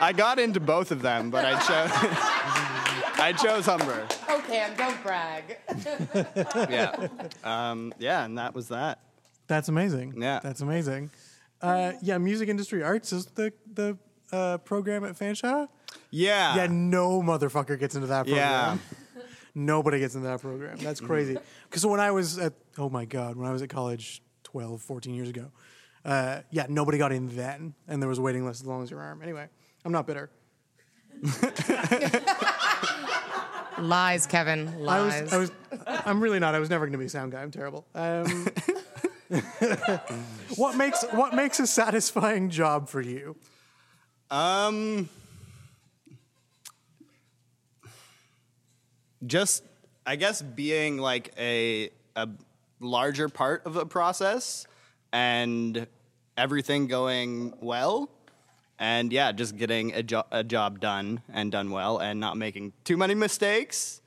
I 0.00 0.12
got 0.16 0.38
into 0.38 0.60
both 0.60 0.90
of 0.90 1.02
them, 1.02 1.30
but 1.30 1.44
I 1.44 1.52
chose 1.68 3.18
I 3.20 3.32
chose 3.32 3.66
Humber. 3.66 4.06
Okay, 4.30 4.62
I'm 4.62 4.74
don't 4.76 5.02
brag. 5.02 5.58
Yeah, 6.70 7.08
um, 7.44 7.94
yeah, 7.98 8.24
and 8.24 8.38
that 8.38 8.54
was 8.54 8.68
that. 8.68 9.00
That's 9.46 9.68
amazing. 9.68 10.14
Yeah. 10.20 10.40
That's 10.42 10.60
amazing. 10.60 11.10
Uh, 11.60 11.92
yeah, 12.02 12.18
music 12.18 12.48
industry 12.48 12.82
arts 12.82 13.12
is 13.12 13.26
the 13.26 13.52
the 13.72 13.96
uh, 14.32 14.58
program 14.58 15.04
at 15.04 15.18
Fanshawe. 15.18 15.68
Yeah. 16.10 16.56
Yeah, 16.56 16.66
no 16.70 17.22
motherfucker 17.22 17.78
gets 17.78 17.94
into 17.94 18.06
that 18.08 18.26
program. 18.26 18.80
Yeah. 18.92 18.96
Nobody 19.58 19.98
gets 19.98 20.14
into 20.14 20.28
that 20.28 20.40
program. 20.40 20.76
That's 20.78 21.00
crazy. 21.00 21.36
Because 21.68 21.84
when 21.84 21.98
I 22.00 22.12
was 22.12 22.38
at, 22.38 22.54
oh 22.78 22.88
my 22.88 23.04
God, 23.04 23.36
when 23.36 23.46
I 23.48 23.52
was 23.52 23.60
at 23.60 23.68
college 23.68 24.22
12, 24.44 24.80
14 24.80 25.14
years 25.14 25.28
ago, 25.28 25.50
uh, 26.04 26.40
yeah, 26.50 26.66
nobody 26.68 26.96
got 26.96 27.10
in 27.12 27.34
then. 27.34 27.74
And 27.88 28.00
there 28.00 28.08
was 28.08 28.18
a 28.18 28.22
waiting 28.22 28.46
list 28.46 28.62
as 28.62 28.66
long 28.66 28.84
as 28.84 28.90
your 28.90 29.00
arm. 29.00 29.20
Anyway, 29.20 29.48
I'm 29.84 29.92
not 29.92 30.06
bitter. 30.06 30.30
Lies, 33.78 34.26
Kevin. 34.26 34.68
I 34.68 34.76
Lies. 34.76 35.22
was, 35.22 35.32
I 35.32 35.38
was, 35.38 35.50
I'm 36.06 36.20
really 36.20 36.38
not. 36.38 36.54
I 36.54 36.60
was 36.60 36.70
never 36.70 36.86
going 36.86 36.92
to 36.92 36.98
be 36.98 37.06
a 37.06 37.10
sound 37.10 37.32
guy. 37.32 37.42
I'm 37.42 37.50
terrible. 37.50 37.84
Um, 37.96 38.46
what 40.56 40.76
makes 40.76 41.02
what 41.10 41.34
makes 41.34 41.58
a 41.58 41.66
satisfying 41.66 42.48
job 42.48 42.88
for 42.88 43.00
you? 43.00 43.36
Um, 44.30 45.08
just 49.26 49.64
I 50.06 50.16
guess 50.16 50.42
being 50.42 50.98
like 50.98 51.32
a 51.38 51.90
a 52.16 52.28
larger 52.80 53.28
part 53.28 53.66
of 53.66 53.76
a 53.76 53.84
process 53.86 54.66
and 55.12 55.86
everything 56.36 56.86
going 56.86 57.54
well. 57.60 58.10
And 58.80 59.12
yeah, 59.12 59.32
just 59.32 59.56
getting 59.56 59.92
a, 59.92 60.04
jo- 60.04 60.26
a 60.30 60.44
job 60.44 60.78
done 60.78 61.20
and 61.32 61.50
done 61.50 61.70
well 61.70 61.98
and 61.98 62.20
not 62.20 62.36
making 62.36 62.72
too 62.84 62.96
many 62.96 63.14
mistakes. 63.16 64.00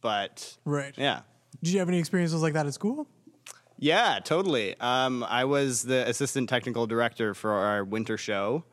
But 0.00 0.56
Right. 0.64 0.92
yeah. 0.96 1.20
Did 1.62 1.72
you 1.74 1.78
have 1.78 1.88
any 1.88 1.98
experiences 2.00 2.42
like 2.42 2.54
that 2.54 2.66
at 2.66 2.74
school? 2.74 3.06
Yeah, 3.78 4.18
totally. 4.24 4.74
Um, 4.80 5.22
I 5.22 5.44
was 5.44 5.82
the 5.84 6.08
assistant 6.08 6.48
technical 6.48 6.86
director 6.88 7.34
for 7.34 7.52
our 7.52 7.84
winter 7.84 8.16
show. 8.18 8.64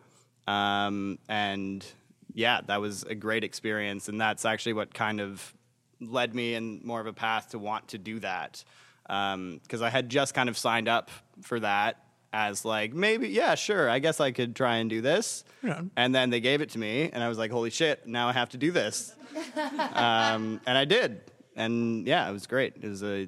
Um, 0.48 1.20
and 1.30 1.86
yeah, 2.34 2.62
that 2.66 2.82
was 2.82 3.04
a 3.04 3.14
great 3.14 3.44
experience. 3.44 4.10
And 4.10 4.20
that's 4.20 4.44
actually 4.44 4.74
what 4.74 4.94
kind 4.94 5.22
of 5.22 5.54
led 6.00 6.34
me 6.36 6.54
in 6.56 6.82
more 6.84 7.00
of 7.02 7.08
a 7.08 7.14
path 7.14 7.50
to 7.52 7.60
want 7.60 7.90
to 7.90 7.98
do 7.98 8.20
that. 8.20 8.64
Because 9.04 9.82
I 9.82 9.90
had 9.90 10.10
just 10.10 10.34
kind 10.34 10.50
of 10.50 10.58
signed 10.58 10.88
up 10.88 11.10
for 11.42 11.60
that 11.62 12.04
as 12.34 12.66
like, 12.66 12.94
maybe, 12.94 13.30
yeah, 13.30 13.56
sure, 13.56 13.90
I 13.90 14.00
guess 14.00 14.20
I 14.20 14.32
could 14.32 14.56
try 14.56 14.76
and 14.78 14.90
do 14.90 15.00
this. 15.02 15.44
Yeah. 15.64 15.82
And 15.96 16.14
then 16.14 16.30
they 16.30 16.40
gave 16.42 16.62
it 16.62 16.72
to 16.72 16.80
me, 16.80 17.10
and 17.12 17.24
I 17.24 17.30
was 17.30 17.38
like, 17.38 17.52
holy 17.52 17.70
shit, 17.70 18.06
now 18.06 18.28
I 18.28 18.34
have 18.34 18.50
to 18.50 18.58
do 18.58 18.72
this. 18.72 19.16
um, 19.94 20.60
and 20.66 20.78
I 20.78 20.86
did. 20.86 21.22
And 21.56 22.06
yeah, 22.08 22.30
it 22.30 22.34
was 22.34 22.46
great. 22.48 22.76
It 22.82 22.88
was 22.88 23.02
a, 23.04 23.28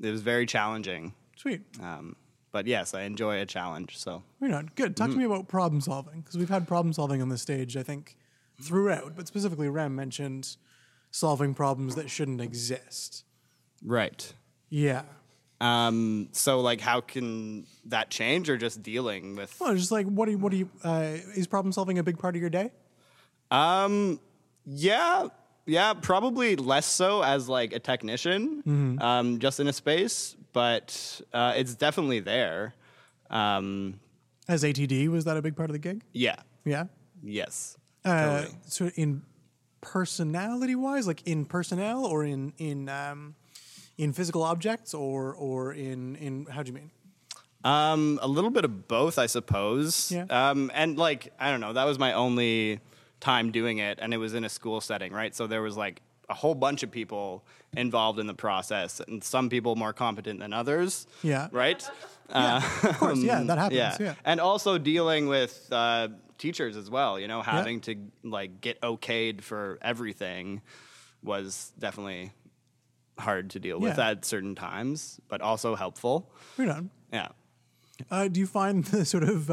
it 0.00 0.10
was 0.10 0.20
very 0.20 0.46
challenging. 0.46 1.14
Sweet. 1.36 1.62
Um, 1.82 2.16
but 2.52 2.66
yes, 2.66 2.94
I 2.94 3.02
enjoy 3.02 3.40
a 3.40 3.46
challenge. 3.46 3.96
So 3.98 4.22
We're 4.40 4.48
not 4.48 4.76
good. 4.76 4.96
Talk 4.96 5.08
to 5.08 5.14
Mhm. 5.14 5.18
me 5.18 5.24
about 5.24 5.48
problem 5.48 5.80
solving 5.80 6.20
because 6.20 6.36
we've 6.38 6.48
had 6.48 6.68
problem 6.68 6.92
solving 6.92 7.20
on 7.20 7.28
this 7.30 7.42
stage. 7.42 7.76
I 7.76 7.82
think 7.82 8.16
throughout, 8.62 9.16
but 9.16 9.26
specifically, 9.26 9.68
Rem 9.68 9.96
mentioned 9.96 10.56
solving 11.14 11.54
problems 11.54 11.94
that 11.94 12.10
shouldn't 12.10 12.40
exist. 12.40 13.24
right. 13.84 14.32
Yeah. 14.68 15.02
Um, 15.60 16.28
so 16.32 16.60
like, 16.60 16.80
how 16.80 17.00
can 17.00 17.64
that 17.86 18.10
change, 18.10 18.50
or 18.50 18.56
just 18.56 18.82
dealing 18.82 19.36
with? 19.36 19.56
Well, 19.60 19.74
just 19.76 19.92
like 19.92 20.06
what 20.06 20.24
do 20.26 20.32
you, 20.32 20.38
what 20.38 20.50
do 20.50 20.58
you 20.58 20.68
uh, 20.82 21.16
is 21.36 21.46
problem 21.46 21.70
solving 21.72 21.98
a 21.98 22.02
big 22.02 22.18
part 22.18 22.34
of 22.34 22.40
your 22.40 22.50
day? 22.50 22.72
Um, 23.52 24.18
yeah, 24.66 25.28
yeah, 25.66 25.94
probably 25.94 26.56
less 26.56 26.86
so 26.86 27.22
as 27.22 27.48
like 27.48 27.72
a 27.72 27.78
technician, 27.78 28.62
Mhm. 28.66 29.00
um, 29.00 29.38
just 29.38 29.60
in 29.60 29.68
a 29.68 29.72
space, 29.72 30.34
but 30.52 31.20
uh, 31.32 31.52
it's 31.56 31.74
definitely 31.76 32.18
there. 32.20 32.74
Um, 33.30 34.00
As 34.48 34.64
ATD, 34.64 35.08
was 35.08 35.24
that 35.24 35.36
a 35.36 35.42
big 35.42 35.54
part 35.56 35.70
of 35.70 35.74
the 35.74 35.78
gig? 35.78 36.02
yeah. 36.12 36.36
Yeah. 36.64 36.86
Yes. 37.22 37.76
Uh, 38.04 38.40
totally. 38.42 38.54
So 38.66 38.88
in 38.96 39.22
personality 39.84 40.74
wise, 40.74 41.06
like 41.06 41.22
in 41.26 41.44
personnel 41.44 42.04
or 42.06 42.24
in 42.24 42.52
in 42.58 42.88
um, 42.88 43.34
in 43.98 44.12
physical 44.12 44.42
objects 44.42 44.94
or 44.94 45.34
or 45.34 45.72
in 45.72 46.16
in 46.16 46.46
how 46.46 46.62
do 46.62 46.68
you 46.70 46.74
mean? 46.74 46.90
Um, 47.64 48.18
a 48.22 48.28
little 48.28 48.50
bit 48.50 48.64
of 48.64 48.88
both, 48.88 49.18
I 49.18 49.26
suppose. 49.26 50.12
Yeah. 50.12 50.26
Um, 50.28 50.70
and 50.74 50.98
like, 50.98 51.32
I 51.40 51.50
don't 51.50 51.60
know, 51.60 51.72
that 51.72 51.84
was 51.84 51.98
my 51.98 52.12
only 52.12 52.80
time 53.20 53.52
doing 53.52 53.78
it, 53.78 53.98
and 54.02 54.12
it 54.12 54.18
was 54.18 54.34
in 54.34 54.44
a 54.44 54.48
school 54.50 54.80
setting, 54.82 55.12
right? 55.12 55.34
So 55.34 55.46
there 55.46 55.62
was 55.62 55.74
like 55.76 56.02
a 56.28 56.34
whole 56.34 56.54
bunch 56.54 56.82
of 56.82 56.90
people 56.90 57.42
involved 57.74 58.18
in 58.18 58.26
the 58.26 58.34
process, 58.34 59.00
and 59.08 59.24
some 59.24 59.48
people 59.48 59.76
more 59.76 59.94
competent 59.94 60.40
than 60.40 60.52
others. 60.52 61.06
Yeah. 61.22 61.48
Right. 61.52 61.82
Yeah, 62.30 62.56
of 62.82 62.98
course, 62.98 63.18
yeah, 63.18 63.42
that 63.42 63.58
happens, 63.58 63.76
Yeah. 63.78 63.96
yeah. 64.00 64.14
And 64.24 64.40
also 64.40 64.78
dealing 64.78 65.26
with 65.28 65.68
uh, 65.70 66.08
teachers 66.38 66.76
as 66.76 66.90
well. 66.90 67.18
You 67.18 67.28
know, 67.28 67.42
having 67.42 67.80
to 67.82 67.96
like 68.22 68.60
get 68.60 68.80
okayed 68.80 69.42
for 69.42 69.78
everything 69.82 70.62
was 71.22 71.72
definitely 71.78 72.32
hard 73.18 73.50
to 73.50 73.60
deal 73.60 73.78
with 73.78 73.96
Yeah. 73.98 74.10
at 74.10 74.24
certain 74.24 74.54
times, 74.54 75.20
but 75.28 75.40
also 75.40 75.74
helpful. 75.74 76.30
Right 76.56 76.68
on. 76.68 76.90
Yeah. 77.12 77.28
Uh, 78.10 78.28
do 78.28 78.40
you 78.40 78.46
find 78.46 78.84
the 78.84 79.04
sort 79.14 79.22
of 79.24 79.46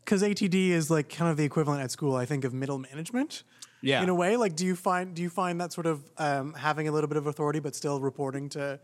because 0.00 0.22
ATD 0.22 0.70
is 0.70 0.90
like 0.90 1.08
kind 1.08 1.30
of 1.30 1.36
the 1.36 1.44
equivalent 1.44 1.82
at 1.82 1.90
school, 1.90 2.14
I 2.14 2.26
think, 2.26 2.44
of 2.44 2.54
middle 2.54 2.78
management. 2.78 3.42
Yeah. 3.82 4.02
In 4.02 4.08
a 4.08 4.14
way, 4.14 4.36
like, 4.36 4.56
do 4.56 4.64
you 4.64 4.74
find 4.74 5.14
do 5.14 5.22
you 5.22 5.28
find 5.28 5.60
that 5.60 5.72
sort 5.72 5.86
of 5.86 6.02
um, 6.18 6.54
having 6.54 6.88
a 6.88 6.92
little 6.92 7.08
bit 7.08 7.16
of 7.18 7.26
authority, 7.26 7.58
but 7.60 7.74
still 7.74 8.00
reporting 8.00 8.48
to 8.50 8.80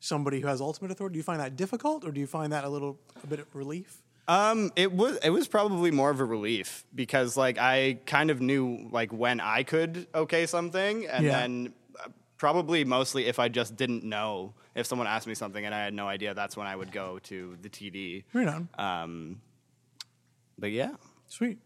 somebody 0.00 0.40
who 0.40 0.46
has 0.46 0.60
ultimate 0.60 0.90
authority? 0.90 1.14
Do 1.14 1.18
you 1.18 1.22
find 1.24 1.40
that 1.40 1.56
difficult, 1.56 2.04
or 2.04 2.12
do 2.12 2.20
you 2.20 2.26
find 2.26 2.52
that 2.52 2.64
a 2.64 2.68
little 2.68 2.98
a 3.22 3.26
bit 3.26 3.40
of 3.40 3.54
relief? 3.54 4.02
Um, 4.28 4.72
it 4.76 4.92
was 4.92 5.18
it 5.22 5.30
was 5.30 5.46
probably 5.46 5.90
more 5.90 6.10
of 6.10 6.18
a 6.20 6.24
relief 6.24 6.84
because 6.94 7.36
like 7.36 7.58
I 7.58 7.98
kind 8.06 8.30
of 8.30 8.40
knew 8.40 8.88
like 8.90 9.12
when 9.12 9.38
I 9.40 9.62
could 9.62 10.06
okay 10.14 10.46
something, 10.46 11.06
and 11.06 11.24
Yeah. 11.24 11.32
then 11.40 11.72
uh, 12.04 12.08
probably 12.36 12.84
mostly 12.84 13.26
if 13.26 13.38
I 13.38 13.48
just 13.48 13.76
didn't 13.76 14.02
know. 14.04 14.54
If 14.74 14.84
someone 14.86 15.06
asked 15.06 15.26
me 15.26 15.34
something 15.34 15.64
and 15.64 15.74
I 15.74 15.82
had 15.84 15.94
no 15.94 16.06
idea, 16.06 16.34
that's 16.34 16.54
when 16.56 16.66
I 16.66 16.76
would 16.76 16.92
go 16.92 17.18
to 17.24 17.56
the 17.62 17.70
TD. 17.70 18.24
Right 18.34 18.46
on. 18.48 18.68
Um, 18.78 19.40
but 20.58 20.70
yeah. 20.70 20.90
Sweet. 21.28 21.58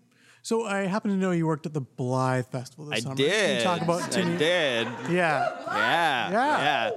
So 0.43 0.65
I 0.65 0.87
happen 0.87 1.11
to 1.11 1.17
know 1.17 1.33
you 1.33 1.47
worked 1.47 1.67
at 1.67 1.75
the 1.75 1.81
Blythe 1.81 2.47
Festival 2.47 2.87
this 2.87 2.99
I 2.99 3.01
summer. 3.01 3.15
did. 3.17 3.33
Can 3.33 3.57
you 3.57 3.63
talk 3.63 3.83
about 3.83 4.03
I 4.05 4.09
Timmy? 4.09 4.39
did. 4.39 4.87
Yeah. 5.11 5.11
Yeah. 5.11 6.31
Yeah. 6.31 6.31
Yeah. 6.31 6.91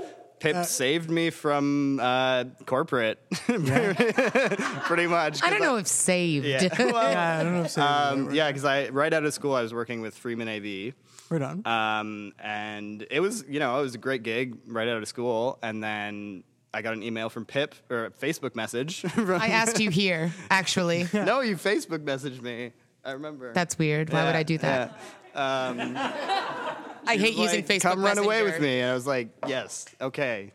Pip 0.44 0.66
saved 0.66 1.10
me 1.10 1.30
from 1.30 2.00
uh, 2.02 2.44
corporate, 2.66 3.20
pretty 3.32 5.08
much. 5.08 5.42
I 5.42 5.50
don't 5.50 5.62
know 5.62 5.78
if 5.78 5.88
saved. 5.88 6.46
Yeah, 6.46 6.68
well, 6.80 7.12
Yeah, 7.12 7.38
I 7.40 7.44
don't 7.44 7.54
know 7.54 7.64
if 7.64 7.72
saved 7.72 7.88
Um, 7.88 8.34
yeah, 8.34 8.48
because 8.50 8.66
I 8.66 8.90
right 8.90 9.14
out 9.14 9.24
of 9.24 9.34
school 9.34 9.56
I 9.56 9.62
was 9.62 9.74
working 9.74 10.02
with 10.02 10.16
Freeman 10.16 10.50
AV. 10.50 10.94
Right 11.30 11.42
on. 11.42 11.66
Um, 11.66 12.34
and 12.40 13.08
it 13.10 13.22
was 13.22 13.46
you 13.48 13.60
know 13.60 13.80
it 13.80 13.84
was 13.84 13.96
a 13.96 14.00
great 14.00 14.24
gig 14.24 14.58
right 14.68 14.88
out 14.88 14.98
of 14.98 15.08
school, 15.08 15.60
and 15.64 15.82
then 15.84 16.44
I 16.74 16.82
got 16.82 16.94
an 16.94 17.04
email 17.04 17.30
from 17.30 17.46
Pip 17.46 17.76
or 17.90 18.06
a 18.06 18.12
Facebook 18.12 18.56
message. 18.56 19.02
from- 19.10 19.32
I 19.32 19.48
asked 19.48 19.80
you 19.80 19.90
here, 19.90 20.32
actually. 20.50 21.08
no, 21.14 21.40
you 21.42 21.56
Facebook 21.56 22.04
messaged 22.04 22.42
me. 22.42 22.74
I 23.06 23.12
remember. 23.12 23.54
That's 23.54 23.78
weird. 23.78 24.12
Why 24.12 24.26
would 24.26 24.36
I 24.36 24.44
do 24.44 24.58
that? 24.60 24.98
Yeah. 25.36 25.68
Um, 25.68 26.93
I 27.06 27.18
hate 27.18 27.38
was 27.38 27.52
using 27.54 27.60
like, 27.60 27.68
Facebook 27.68 27.82
Come 27.82 28.04
run 28.04 28.18
away 28.18 28.44
with 28.44 28.60
me, 28.60 28.80
and 28.80 28.92
I 28.92 28.94
was 28.94 29.06
like, 29.08 29.30
yes, 29.48 29.86
okay, 30.02 30.52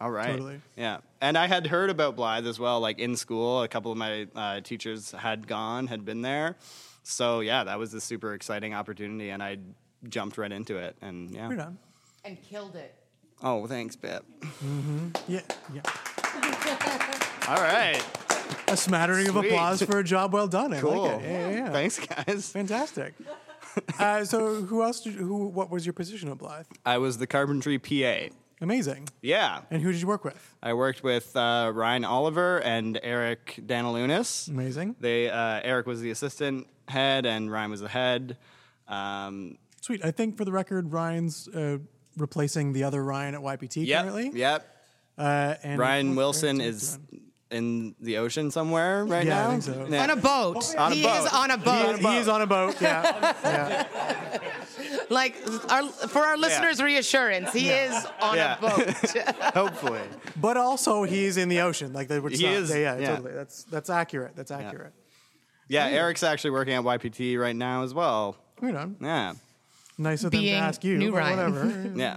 all 0.00 0.10
right, 0.10 0.30
Totally. 0.30 0.60
yeah. 0.76 0.98
And 1.20 1.36
I 1.36 1.46
had 1.46 1.66
heard 1.66 1.90
about 1.90 2.16
Blythe 2.16 2.46
as 2.46 2.58
well, 2.58 2.80
like 2.80 2.98
in 2.98 3.14
school. 3.16 3.62
A 3.62 3.68
couple 3.68 3.92
of 3.92 3.98
my 3.98 4.26
uh, 4.34 4.60
teachers 4.60 5.10
had 5.12 5.46
gone, 5.46 5.86
had 5.86 6.04
been 6.04 6.22
there, 6.22 6.56
so 7.02 7.40
yeah, 7.40 7.64
that 7.64 7.78
was 7.78 7.92
a 7.94 8.00
super 8.00 8.34
exciting 8.34 8.72
opportunity, 8.74 9.30
and 9.30 9.42
I 9.42 9.58
jumped 10.08 10.38
right 10.38 10.50
into 10.52 10.76
it, 10.76 10.96
and 11.02 11.30
yeah. 11.30 11.48
Right 11.48 11.58
on. 11.60 11.78
And 12.24 12.42
killed 12.42 12.76
it. 12.76 12.94
Oh, 13.42 13.66
thanks, 13.66 13.96
Pip. 13.96 14.24
Mm-hmm. 14.42 15.08
Yeah. 15.26 15.40
Yeah. 15.72 15.80
All 17.48 17.56
right. 17.62 18.02
A 18.68 18.76
smattering 18.76 19.28
of 19.28 19.36
applause 19.36 19.82
for 19.82 19.98
a 19.98 20.04
job 20.04 20.32
well 20.34 20.46
done. 20.46 20.74
I 20.74 20.80
Cool. 20.80 21.02
like 21.04 21.22
it. 21.22 21.24
Yeah, 21.24 21.48
yeah, 21.48 21.56
yeah. 21.56 21.70
Thanks, 21.70 21.98
guys. 21.98 22.52
Fantastic. 22.52 23.14
uh, 23.98 24.24
so, 24.24 24.62
who 24.62 24.82
else? 24.82 25.00
Did, 25.00 25.14
who? 25.14 25.46
What 25.48 25.70
was 25.70 25.86
your 25.86 25.92
position 25.92 26.30
at 26.30 26.38
Blythe? 26.38 26.66
I 26.84 26.98
was 26.98 27.18
the 27.18 27.26
carpentry 27.26 27.78
PA. 27.78 28.34
Amazing. 28.62 29.08
Yeah. 29.22 29.62
And 29.70 29.82
who 29.82 29.90
did 29.90 30.00
you 30.00 30.06
work 30.06 30.24
with? 30.24 30.54
I 30.62 30.74
worked 30.74 31.02
with 31.02 31.34
uh, 31.34 31.72
Ryan 31.74 32.04
Oliver 32.04 32.58
and 32.62 33.00
Eric 33.02 33.58
Danalunas. 33.64 34.48
Amazing. 34.48 34.96
They 35.00 35.30
uh, 35.30 35.60
Eric 35.64 35.86
was 35.86 36.00
the 36.02 36.10
assistant 36.10 36.66
head 36.86 37.24
and 37.24 37.50
Ryan 37.50 37.70
was 37.70 37.80
the 37.80 37.88
head. 37.88 38.36
Um, 38.86 39.56
Sweet. 39.80 40.04
I 40.04 40.10
think 40.10 40.36
for 40.36 40.44
the 40.44 40.52
record, 40.52 40.92
Ryan's 40.92 41.48
uh, 41.48 41.78
replacing 42.18 42.74
the 42.74 42.84
other 42.84 43.02
Ryan 43.02 43.34
at 43.34 43.40
YPT 43.40 43.86
yep, 43.86 44.02
currently. 44.02 44.30
Yep. 44.34 44.76
Uh, 45.16 45.54
and 45.62 45.78
Ryan 45.78 46.16
Wilson 46.16 46.60
is 46.60 46.98
in 47.50 47.94
the 48.00 48.18
ocean 48.18 48.50
somewhere 48.50 49.04
right 49.04 49.26
Yeah, 49.26 49.38
I 49.38 49.42
now. 49.42 49.50
think 49.50 49.62
so. 49.64 49.86
Yeah. 49.90 50.02
On 50.04 50.10
a 50.10 50.16
boat. 50.16 50.74
On 50.78 50.92
a 50.92 50.94
he 50.94 51.02
boat. 51.02 51.26
is 51.26 51.32
on 51.32 51.50
a 51.50 51.58
boat. 51.58 51.98
He, 51.98 52.06
he 52.06 52.16
is 52.18 52.28
on 52.28 52.42
a 52.42 52.46
boat. 52.46 52.80
Yeah. 52.80 53.86
Like 55.10 55.34
our, 55.68 55.88
for 55.88 56.20
our 56.20 56.36
listeners' 56.36 56.80
reassurance, 56.80 57.52
he 57.52 57.66
Yeah. 57.66 57.98
is 57.98 58.06
on 58.20 58.36
Yeah. 58.36 58.58
a 58.58 58.60
boat. 58.60 58.88
Hopefully. 59.54 60.00
but 60.36 60.56
also, 60.56 61.02
he's 61.02 61.36
in 61.36 61.48
the 61.48 61.62
ocean. 61.62 61.92
Like 61.92 62.06
they 62.06 62.20
would. 62.20 62.30
He 62.32 62.46
is, 62.46 62.70
Yeah, 62.70 62.96
yeah. 62.96 63.08
totally. 63.16 63.32
That's 63.32 63.64
that's 63.64 63.90
accurate. 63.90 64.36
That's 64.36 64.52
accurate. 64.52 64.92
Yeah, 65.66 65.86
Oh. 65.90 65.96
Eric's 65.96 66.22
actually 66.22 66.50
working 66.50 66.74
at 66.74 66.84
YPT 66.84 67.36
right 67.40 67.56
now 67.56 67.82
as 67.82 67.92
well. 67.92 68.36
Right 68.60 68.74
on. 68.74 68.96
Yeah. 69.00 69.34
Nice 69.98 70.22
of 70.22 70.30
them 70.30 70.42
to 70.42 70.50
ask 70.50 70.84
you. 70.84 70.96
new 70.96 71.10
but 71.10 71.18
Ryan. 71.18 71.54
Whatever. 71.54 71.90
Yeah. 71.96 72.16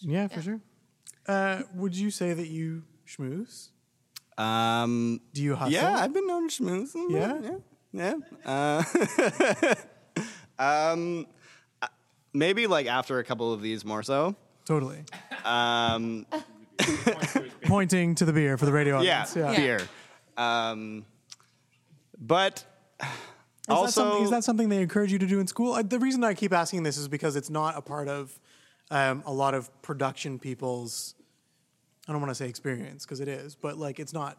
Yeah, 0.00 0.28
for 0.28 0.42
sure. 0.42 0.60
Uh, 1.26 1.62
would 1.74 1.96
you 1.96 2.10
say 2.10 2.32
that 2.32 2.48
you 2.48 2.82
schmooze? 3.06 3.68
Um, 4.38 5.20
Do 5.32 5.42
you 5.42 5.54
hustle? 5.54 5.72
Yeah, 5.72 5.94
I've 5.96 6.12
been 6.12 6.26
known 6.26 6.48
to 6.48 6.62
schmooze. 6.62 6.94
Yeah? 7.10 7.40
Yeah. 7.42 7.58
Yeah. 7.92 8.14
Uh, 8.44 9.74
um, 10.58 11.26
uh, 11.80 11.88
maybe 12.32 12.66
like 12.66 12.86
after 12.86 13.18
a 13.18 13.24
couple 13.24 13.52
of 13.52 13.60
these 13.60 13.84
more 13.84 14.02
so. 14.02 14.34
Totally. 14.64 15.04
Um, 15.44 16.26
Pointing 17.64 18.14
to 18.16 18.24
the 18.24 18.32
beer 18.32 18.56
for 18.56 18.64
the 18.64 18.72
radio 18.72 19.00
yeah, 19.00 19.26
audience. 19.26 19.56
beer. 19.56 19.80
Um, 20.36 21.04
but 22.18 22.64
Is, 23.02 23.08
also, 23.68 23.84
that 23.84 23.92
something, 23.92 24.24
is 24.24 24.30
that 24.30 24.44
something 24.44 24.68
they 24.68 24.80
encourage 24.80 25.12
you 25.12 25.18
to 25.18 25.26
do 25.26 25.40
in 25.40 25.46
school? 25.46 25.74
Uh, 25.74 25.82
the 25.82 25.98
reason 25.98 26.24
I 26.24 26.34
keep 26.34 26.52
asking 26.52 26.84
this 26.84 26.96
is 26.96 27.08
because 27.08 27.36
it's 27.36 27.50
not 27.50 27.76
a 27.76 27.82
part 27.82 28.08
of 28.08 28.38
um, 28.92 29.22
a 29.26 29.32
lot 29.32 29.54
of 29.54 29.70
production 29.82 30.38
people's. 30.38 31.14
I 32.08 32.12
don't 32.12 32.20
want 32.20 32.30
to 32.30 32.34
say 32.34 32.48
experience 32.48 33.04
because 33.04 33.20
it 33.20 33.28
is, 33.28 33.54
but 33.54 33.78
like 33.78 33.98
it's 34.00 34.12
not 34.12 34.36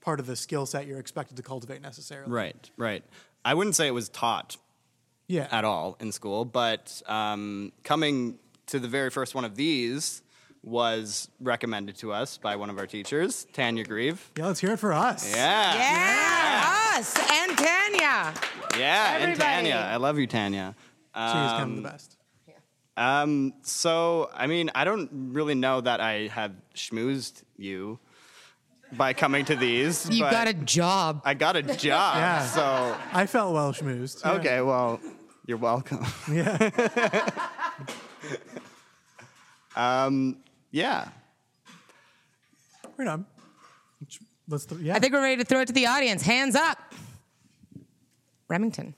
part 0.00 0.18
of 0.20 0.26
the 0.26 0.34
skill 0.36 0.66
set 0.66 0.86
you're 0.86 0.98
expected 0.98 1.36
to 1.36 1.42
cultivate 1.42 1.80
necessarily. 1.82 2.30
right, 2.32 2.70
right. 2.76 3.04
I 3.44 3.54
wouldn't 3.54 3.76
say 3.76 3.86
it 3.86 3.92
was 3.92 4.08
taught 4.08 4.56
Yeah. 5.28 5.46
at 5.52 5.64
all 5.64 5.96
in 6.00 6.10
school, 6.10 6.44
but 6.44 7.02
um, 7.06 7.72
coming 7.84 8.38
to 8.66 8.78
the 8.80 8.88
very 8.88 9.10
first 9.10 9.34
one 9.34 9.44
of 9.44 9.54
these 9.56 10.22
was 10.64 11.28
recommended 11.40 11.96
to 11.98 12.12
us 12.12 12.38
by 12.38 12.56
one 12.56 12.70
of 12.70 12.78
our 12.78 12.86
teachers, 12.86 13.46
Tanya 13.52 13.84
Grieve. 13.84 14.30
Yeah, 14.38 14.46
let's 14.46 14.60
hear 14.60 14.72
it 14.72 14.78
for 14.78 14.92
us. 14.92 15.30
Yeah. 15.34 15.74
Yeah, 15.74 16.98
us 16.98 17.16
and 17.18 17.58
Tanya. 17.58 18.34
Yeah, 18.78 19.16
and 19.18 19.38
Tanya. 19.38 19.74
I 19.90 19.96
love 19.96 20.18
you, 20.18 20.26
Tanya. 20.26 20.74
She 21.14 21.20
is 21.20 21.32
kind 21.32 21.54
of 21.56 21.60
Um, 21.62 21.76
the 21.76 21.82
best. 21.88 22.16
Um, 22.96 23.54
so, 23.62 24.30
I 24.34 24.46
mean, 24.46 24.70
I 24.74 24.84
don't 24.84 25.08
really 25.32 25.54
know 25.54 25.80
that 25.80 26.00
I 26.00 26.26
have 26.28 26.52
schmoozed 26.74 27.42
you 27.56 27.98
by 28.92 29.14
coming 29.14 29.44
to 29.46 29.56
these. 29.56 30.08
You 30.10 30.24
but 30.24 30.30
got 30.30 30.48
a 30.48 30.52
job. 30.52 31.22
I 31.24 31.34
got 31.34 31.56
a 31.56 31.62
job. 31.86 32.16
Yeah. 32.16 32.46
So, 32.46 32.96
I 33.12 33.26
felt 33.26 33.54
well 33.54 33.72
schmoozed. 33.72 34.22
yeah. 34.24 34.32
okay, 34.32 34.60
well, 34.60 35.00
you're 35.46 35.58
welcome. 35.58 36.04
Yeah. 36.30 37.28
Um, 39.74 40.36
yeah. 40.70 41.08
right 42.98 43.08
on. 43.08 43.24
Let's. 44.48 44.66
Th- 44.66 44.80
yeah. 44.82 44.94
I 44.94 44.98
think 44.98 45.14
we're 45.14 45.22
ready 45.22 45.38
to 45.38 45.44
throw 45.44 45.60
it 45.60 45.66
to 45.68 45.72
the 45.72 45.86
audience. 45.86 46.22
Hands 46.22 46.54
up. 46.54 46.78
Remington. 48.48 48.94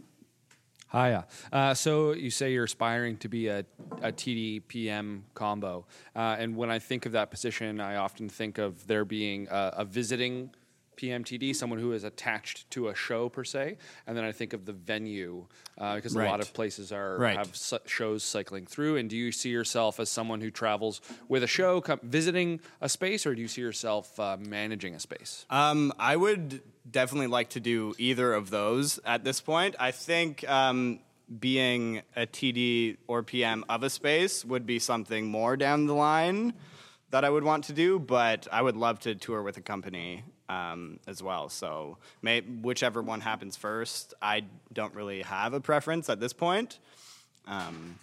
Hiya. 0.95 1.27
Uh, 1.53 1.75
so 1.75 2.13
you 2.13 2.31
say 2.31 2.53
you're 2.53 2.65
aspiring 2.65 3.17
to 3.19 3.29
be 3.29 3.49
a, 3.49 3.65
a 4.01 4.13
TD 4.13 4.63
PM 4.69 5.25
combo. 5.35 5.87
Uh, 6.15 6.37
and 6.39 6.57
when 6.57 6.71
I 6.71 6.79
think 6.79 7.05
of 7.05 7.13
that 7.13 7.31
position, 7.33 7.81
I 7.81 7.97
often 7.97 8.29
think 8.29 8.59
of 8.59 8.87
there 8.87 9.05
being 9.05 9.49
a, 9.51 9.73
a 9.79 9.85
visiting 9.85 10.51
PMTD, 10.97 11.57
someone 11.57 11.81
who 11.81 11.91
is 11.93 12.05
attached 12.05 12.71
to 12.71 12.87
a 12.87 12.95
show 12.95 13.29
per 13.29 13.43
se. 13.43 13.77
And 14.07 14.17
then 14.17 14.23
I 14.23 14.31
think 14.31 14.53
of 14.53 14.65
the 14.65 14.73
venue 14.73 15.45
uh, 15.77 15.97
because 15.97 16.15
a 16.15 16.23
lot 16.23 16.39
of 16.39 16.55
places 16.55 16.93
are 16.93 17.19
Right. 17.19 17.37
have 17.37 17.57
su- 17.57 17.79
shows 17.87 18.23
cycling 18.23 18.65
through. 18.67 18.99
And 18.99 19.11
do 19.11 19.17
you 19.17 19.33
see 19.33 19.49
yourself 19.51 19.99
as 19.99 20.09
someone 20.09 20.41
who 20.41 20.53
travels 20.53 21.01
with 21.29 21.43
a 21.43 21.49
show, 21.49 21.81
com- 21.81 21.99
visiting 22.05 22.61
a 22.81 22.89
space, 22.89 23.27
or 23.27 23.35
do 23.35 23.43
you 23.43 23.49
see 23.49 23.61
yourself 23.61 24.21
uh, 24.21 24.37
managing 24.39 24.95
a 24.95 25.01
space? 25.01 25.47
Um, 25.51 25.93
I 25.99 26.15
would 26.15 26.63
definitely 26.91 27.29
like 27.29 27.51
to 27.51 27.61
do 27.61 27.95
either 27.99 28.33
of 28.35 28.51
those 28.51 28.99
at 29.05 29.25
this 29.25 29.41
point. 29.41 29.75
I 29.79 29.91
think 29.91 30.49
um, 30.49 31.01
being 31.41 32.03
a 32.17 32.27
TD 32.27 32.99
or 33.07 33.23
PM 33.23 33.65
of 33.69 33.83
a 33.83 33.91
space 33.91 34.45
would 34.45 34.67
be 34.67 34.79
something 34.79 35.27
more 35.27 35.57
down 35.57 35.87
the 35.87 35.95
line 35.95 36.55
that 37.11 37.25
I 37.25 37.31
would 37.31 37.45
want 37.45 37.65
to 37.65 37.73
do, 37.73 37.99
but 37.99 38.49
I 38.51 38.61
would 38.61 38.77
love 38.77 39.01
to 39.01 39.15
tour 39.15 39.43
with 39.43 39.57
a 39.57 39.61
company 39.61 40.25
um, 40.49 40.99
as 41.07 41.23
well. 41.23 41.49
So 41.49 41.99
may, 42.23 42.41
whichever 42.41 43.03
one 43.03 43.21
happens 43.21 43.57
first, 43.57 44.15
I 44.21 44.43
don't 44.73 44.95
really 44.95 45.23
have 45.23 45.55
a 45.55 45.61
preference 45.61 46.11
at 46.11 46.21
this 46.21 46.33
point. 46.33 46.79
Um, 47.47 47.99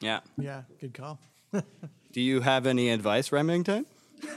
yeah. 0.00 0.20
Yeah. 0.38 0.62
Good 0.80 0.94
call. 0.94 1.18
Do 2.12 2.20
you 2.20 2.40
have 2.40 2.66
any 2.66 2.90
advice, 2.90 3.32
Remington? 3.32 3.84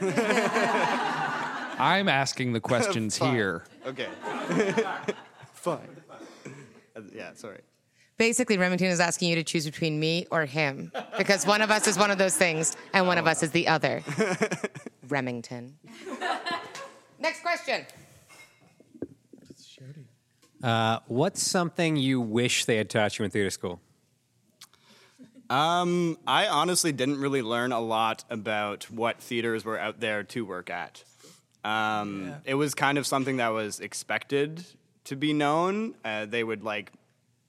I'm 1.80 2.08
asking 2.08 2.52
the 2.52 2.60
questions 2.60 3.18
Fine. 3.18 3.34
here. 3.34 3.64
Okay. 3.86 4.08
Fine. 5.52 5.96
Yeah, 7.14 7.30
sorry. 7.34 7.60
Basically, 8.18 8.58
Remington 8.58 8.88
is 8.88 9.00
asking 9.00 9.30
you 9.30 9.36
to 9.36 9.42
choose 9.42 9.64
between 9.64 9.98
me 9.98 10.26
or 10.30 10.44
him 10.44 10.92
because 11.16 11.46
one 11.46 11.62
of 11.62 11.70
us 11.70 11.86
is 11.86 11.98
one 11.98 12.10
of 12.10 12.18
those 12.18 12.36
things 12.36 12.76
and 12.92 13.06
one 13.06 13.16
of 13.16 13.26
us 13.26 13.42
is 13.42 13.50
the 13.50 13.66
other. 13.66 14.02
Remington. 15.08 15.78
Next 17.18 17.40
question. 17.40 17.86
Uh, 20.62 20.98
what's 21.06 21.42
something 21.42 21.96
you 21.96 22.20
wish 22.20 22.66
they 22.66 22.76
had 22.76 22.90
taught 22.90 23.18
you 23.18 23.24
in 23.24 23.30
theater 23.30 23.48
school? 23.48 23.80
Um, 25.48 26.18
I 26.26 26.46
honestly 26.46 26.92
didn't 26.92 27.18
really 27.18 27.42
learn 27.42 27.72
a 27.72 27.80
lot 27.80 28.24
about 28.28 28.84
what 28.90 29.20
theaters 29.20 29.64
were 29.64 29.78
out 29.78 29.98
there 30.00 30.22
to 30.24 30.44
work 30.44 30.68
at. 30.70 31.02
Um, 31.64 32.34
It 32.44 32.54
was 32.54 32.74
kind 32.74 32.98
of 32.98 33.06
something 33.06 33.36
that 33.38 33.48
was 33.48 33.80
expected 33.80 34.64
to 35.04 35.16
be 35.16 35.32
known. 35.32 35.94
Uh, 36.04 36.26
they 36.26 36.44
would 36.44 36.62
like 36.62 36.92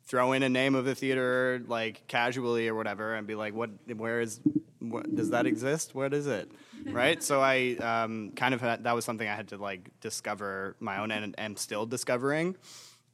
throw 0.05 0.33
in 0.33 0.43
a 0.43 0.49
name 0.49 0.75
of 0.75 0.85
the 0.85 0.95
theater 0.95 1.61
like 1.67 2.07
casually 2.07 2.67
or 2.67 2.75
whatever, 2.75 3.15
and 3.15 3.25
be 3.27 3.35
like, 3.35 3.53
"What? 3.53 3.69
Where 3.95 4.21
is? 4.21 4.39
What, 4.79 5.15
does 5.15 5.29
that 5.29 5.45
exist? 5.45 5.95
What 5.95 6.13
is 6.13 6.27
it?" 6.27 6.51
Right. 6.83 7.21
So 7.21 7.41
I 7.41 7.75
um, 7.75 8.31
kind 8.35 8.55
of 8.55 8.61
had, 8.61 8.85
that 8.85 8.95
was 8.95 9.05
something 9.05 9.27
I 9.27 9.35
had 9.35 9.49
to 9.49 9.57
like 9.57 9.91
discover 9.99 10.75
my 10.79 10.97
own 10.97 11.11
and 11.11 11.39
am 11.39 11.55
still 11.55 11.85
discovering. 11.85 12.55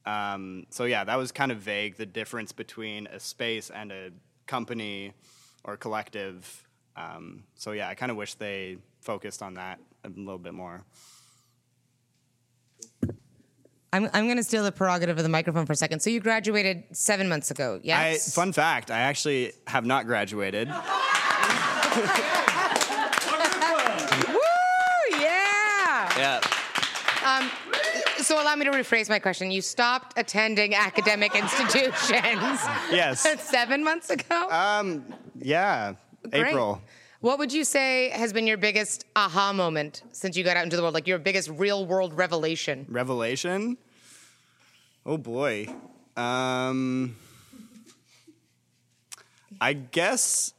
Um, 0.06 0.68
so 0.70 0.86
yeah, 0.86 1.04
that 1.04 1.18
was 1.18 1.34
kind 1.34 1.52
of 1.52 1.58
vague. 1.58 1.98
The 1.98 2.06
difference 2.06 2.54
between 2.54 3.08
a 3.08 3.20
space 3.20 3.70
and 3.70 3.92
a 3.92 4.12
company 4.46 5.12
or 5.66 5.76
collective. 5.76 6.64
Um, 6.96 7.44
so 7.56 7.74
yeah, 7.74 7.90
I 7.90 7.96
kind 7.96 8.10
of 8.10 8.18
wish 8.18 8.36
they 8.36 8.78
focused 9.02 9.44
on 9.44 9.56
that 9.56 9.80
a 10.16 10.20
little 10.20 10.38
bit 10.38 10.54
more. 10.54 10.84
I'm, 13.94 14.10
I'm 14.14 14.26
going 14.26 14.38
to 14.38 14.44
steal 14.44 14.64
the 14.64 14.72
prerogative 14.72 15.18
of 15.18 15.24
the 15.24 15.30
microphone 15.30 15.66
for 15.66 15.74
a 15.74 15.76
second. 15.76 16.02
So 16.02 16.10
you 16.10 16.20
graduated 16.20 16.84
seven 16.92 17.30
months 17.30 17.52
ago, 17.52 17.80
I, 17.90 18.18
fun 18.18 18.52
fact: 18.52 18.92
I 18.92 19.00
actually 19.00 19.54
have 19.66 19.86
not 19.86 20.06
graduated. 20.06 20.68
Woo! 20.68 20.76
Yeah. 25.20 26.12
Yeah. 26.18 26.42
Um, 27.26 27.50
so 28.18 28.42
allow 28.42 28.56
me 28.56 28.66
to 28.66 28.72
rephrase 28.72 29.10
my 29.10 29.20
question. 29.20 29.52
You 29.52 29.62
stopped 29.62 30.20
attending 30.20 30.76
academic 30.76 31.34
institutions. 31.42 32.60
Yes. 32.92 33.22
seven 33.42 33.84
months 33.84 34.10
ago. 34.10 34.50
Um. 34.50 35.06
Yeah. 35.40 35.94
Great. 36.30 36.48
April. 36.48 36.82
What 37.20 37.40
would 37.40 37.52
you 37.52 37.64
say 37.64 38.10
has 38.10 38.32
been 38.32 38.46
your 38.46 38.58
biggest 38.58 39.06
aha 39.16 39.52
moment 39.52 40.04
since 40.12 40.38
you 40.38 40.44
got 40.44 40.56
out 40.56 40.64
into 40.64 40.76
the 40.76 40.84
world? 40.84 40.94
Like 40.94 41.08
your 41.08 41.18
biggest 41.18 41.50
real 41.50 41.86
world 41.86 42.14
revelation? 42.16 42.86
Revelation. 42.88 43.78
Oh 45.06 45.18
boy. 45.18 45.68
Um. 46.16 47.16
I 49.60 49.74
guess 49.74 50.54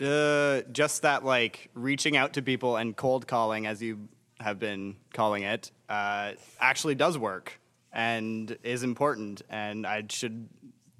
uh, 0.00 0.60
just 0.70 1.02
that, 1.02 1.24
like 1.24 1.70
reaching 1.74 2.16
out 2.16 2.34
to 2.34 2.42
people 2.42 2.76
and 2.76 2.96
cold 2.96 3.26
calling, 3.26 3.66
as 3.66 3.82
you 3.82 4.08
have 4.38 4.60
been 4.60 4.96
calling 5.12 5.42
it, 5.42 5.72
uh, 5.88 6.32
actually 6.60 6.94
does 6.94 7.18
work 7.18 7.58
and 7.92 8.56
is 8.62 8.84
important, 8.84 9.42
and 9.50 9.84
I 9.84 10.04
should 10.08 10.48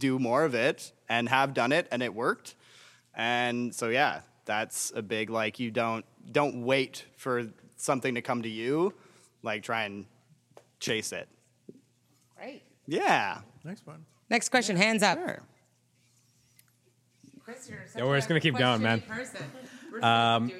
do 0.00 0.18
more 0.18 0.44
of 0.44 0.54
it 0.54 0.92
and 1.08 1.28
have 1.28 1.54
done 1.54 1.70
it, 1.70 1.86
and 1.92 2.02
it 2.02 2.12
worked. 2.12 2.56
And 3.14 3.72
so, 3.72 3.88
yeah, 3.88 4.20
that's 4.44 4.92
a 4.94 5.02
big 5.02 5.30
like. 5.30 5.58
You 5.60 5.70
don't 5.70 6.04
don't 6.30 6.64
wait 6.64 7.04
for 7.16 7.46
something 7.76 8.14
to 8.14 8.22
come 8.22 8.42
to 8.42 8.48
you. 8.48 8.94
Like 9.42 9.62
try 9.62 9.84
and 9.84 10.06
chase 10.80 11.12
it. 11.12 11.28
Great. 12.36 12.62
Yeah. 12.86 13.40
Next 13.64 13.86
one. 13.86 14.04
Next 14.30 14.48
question, 14.48 14.76
hands 14.76 15.02
up. 15.02 15.18
Sure. 15.18 15.42
Chris, 17.44 17.70
Yeah, 17.94 18.04
we're 18.04 18.16
just 18.16 18.28
gonna 18.28 18.40
keep 18.40 18.56
going, 18.56 18.80
man. 18.82 19.02
Um, 20.02 20.50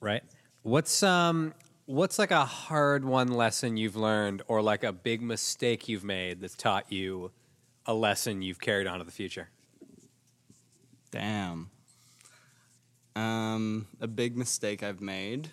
right. 0.00 0.22
What's 0.62 1.02
um 1.02 1.54
what's 1.86 2.18
like 2.18 2.32
a 2.32 2.44
hard 2.44 3.04
one 3.04 3.28
lesson 3.28 3.76
you've 3.76 3.96
learned 3.96 4.42
or 4.48 4.60
like 4.60 4.82
a 4.84 4.92
big 4.92 5.22
mistake 5.22 5.88
you've 5.88 6.04
made 6.04 6.40
that's 6.40 6.56
taught 6.56 6.92
you 6.92 7.30
a 7.86 7.94
lesson 7.94 8.42
you've 8.42 8.60
carried 8.60 8.86
on 8.86 8.98
to 8.98 9.04
the 9.04 9.12
future? 9.12 9.48
Damn. 11.10 11.70
Um, 13.18 13.88
a 14.00 14.06
big 14.06 14.36
mistake 14.36 14.84
I've 14.84 15.00
made. 15.00 15.48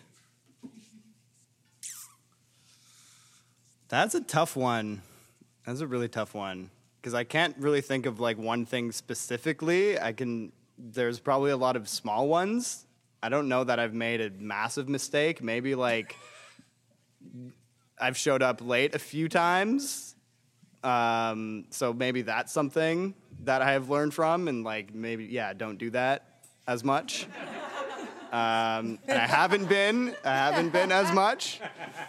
That's 3.87 4.13
a 4.13 4.21
tough 4.21 4.55
one. 4.55 5.01
That's 5.65 5.79
a 5.79 5.87
really 5.87 6.07
tough 6.07 6.35
one 6.35 6.69
because 7.01 7.15
I 7.15 7.23
can't 7.23 7.57
really 7.57 7.81
think 7.81 8.05
of 8.05 8.19
like 8.19 8.37
one 8.37 8.67
thing 8.67 8.91
specifically. 8.91 9.99
I 9.99 10.13
can. 10.13 10.51
There's 10.77 11.19
probably 11.19 11.49
a 11.49 11.57
lot 11.57 11.75
of 11.75 11.89
small 11.89 12.27
ones. 12.27 12.85
I 13.23 13.29
don't 13.29 13.47
know 13.47 13.63
that 13.63 13.79
I've 13.79 13.95
made 13.95 14.21
a 14.21 14.29
massive 14.29 14.87
mistake. 14.87 15.41
Maybe 15.41 15.73
like 15.73 16.15
I've 17.99 18.15
showed 18.15 18.43
up 18.43 18.61
late 18.61 18.93
a 18.93 18.99
few 18.99 19.27
times. 19.27 20.15
Um, 20.83 21.65
so 21.71 21.93
maybe 21.93 22.21
that's 22.21 22.51
something 22.53 23.15
that 23.43 23.63
I 23.63 23.71
have 23.71 23.89
learned 23.89 24.13
from, 24.13 24.47
and 24.47 24.63
like 24.63 24.93
maybe 24.93 25.25
yeah, 25.25 25.53
don't 25.53 25.79
do 25.79 25.89
that 25.89 26.35
as 26.67 26.83
much. 26.83 27.27
Um, 28.31 28.99
and 29.07 29.17
I 29.17 29.27
haven't 29.27 29.69
been, 29.69 30.13
I 30.25 30.35
haven't 30.35 30.73
been 30.73 30.91
as 30.91 31.11
much. 31.13 31.61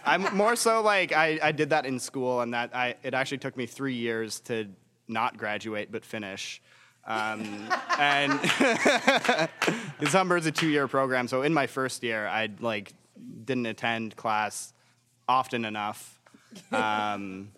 I'm 0.05 0.35
more 0.35 0.57
so 0.57 0.81
like 0.81 1.13
I, 1.13 1.39
I 1.41 1.51
did 1.53 1.69
that 1.69 1.85
in 1.85 1.99
school, 1.99 2.41
and 2.41 2.53
that 2.53 2.75
I 2.75 2.95
it 3.03 3.13
actually 3.13 3.37
took 3.37 3.55
me 3.55 3.65
three 3.65 3.93
years 3.93 4.41
to 4.41 4.67
not 5.07 5.37
graduate 5.37 5.89
but 5.89 6.03
finish. 6.03 6.61
Um, 7.05 7.69
and 7.97 8.41
because 9.99 10.11
Humber 10.11 10.35
is 10.35 10.45
a 10.45 10.51
two-year 10.51 10.89
program, 10.89 11.29
so 11.29 11.43
in 11.43 11.53
my 11.53 11.65
first 11.65 12.03
year, 12.03 12.27
I 12.27 12.49
like 12.59 12.91
didn't 13.45 13.67
attend 13.67 14.17
class 14.17 14.73
often 15.29 15.63
enough. 15.63 16.19
Um, 16.73 17.51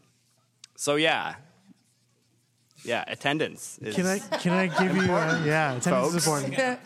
so 0.75 0.95
yeah, 0.95 1.35
yeah, 2.83 3.03
attendance. 3.07 3.77
Is 3.81 3.95
Can 3.95 4.05
I 4.05 4.19
can 4.19 4.53
I 4.53 4.67
give 4.67 4.95
you 4.95 5.11
a, 5.11 5.43
yeah 5.45 5.75
attendance 5.75 6.15
is 6.15 6.25
folks. 6.25 6.43
important. 6.43 6.79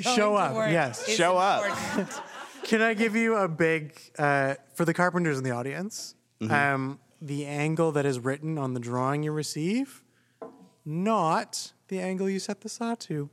Show 0.00 0.34
up, 0.36 0.70
yes. 0.70 1.08
Show 1.08 1.36
up. 1.36 1.64
Can 2.64 2.82
I 2.82 2.94
give 2.94 3.16
you 3.16 3.36
a 3.36 3.48
big 3.48 3.94
uh, 4.18 4.54
for 4.74 4.84
the 4.84 4.92
carpenters 4.94 5.38
in 5.38 5.44
the 5.44 5.50
audience? 5.50 6.14
Mhm. 6.40 6.50
Um, 6.50 6.98
the 7.20 7.46
angle 7.46 7.90
that 7.92 8.04
is 8.06 8.18
written 8.20 8.58
on 8.58 8.74
the 8.74 8.80
drawing 8.80 9.22
you 9.22 9.32
receive, 9.32 10.04
not 10.84 11.72
the 11.88 12.00
angle 12.00 12.28
you 12.28 12.38
set 12.38 12.60
the 12.60 12.68
saw 12.68 12.94
to. 12.96 13.28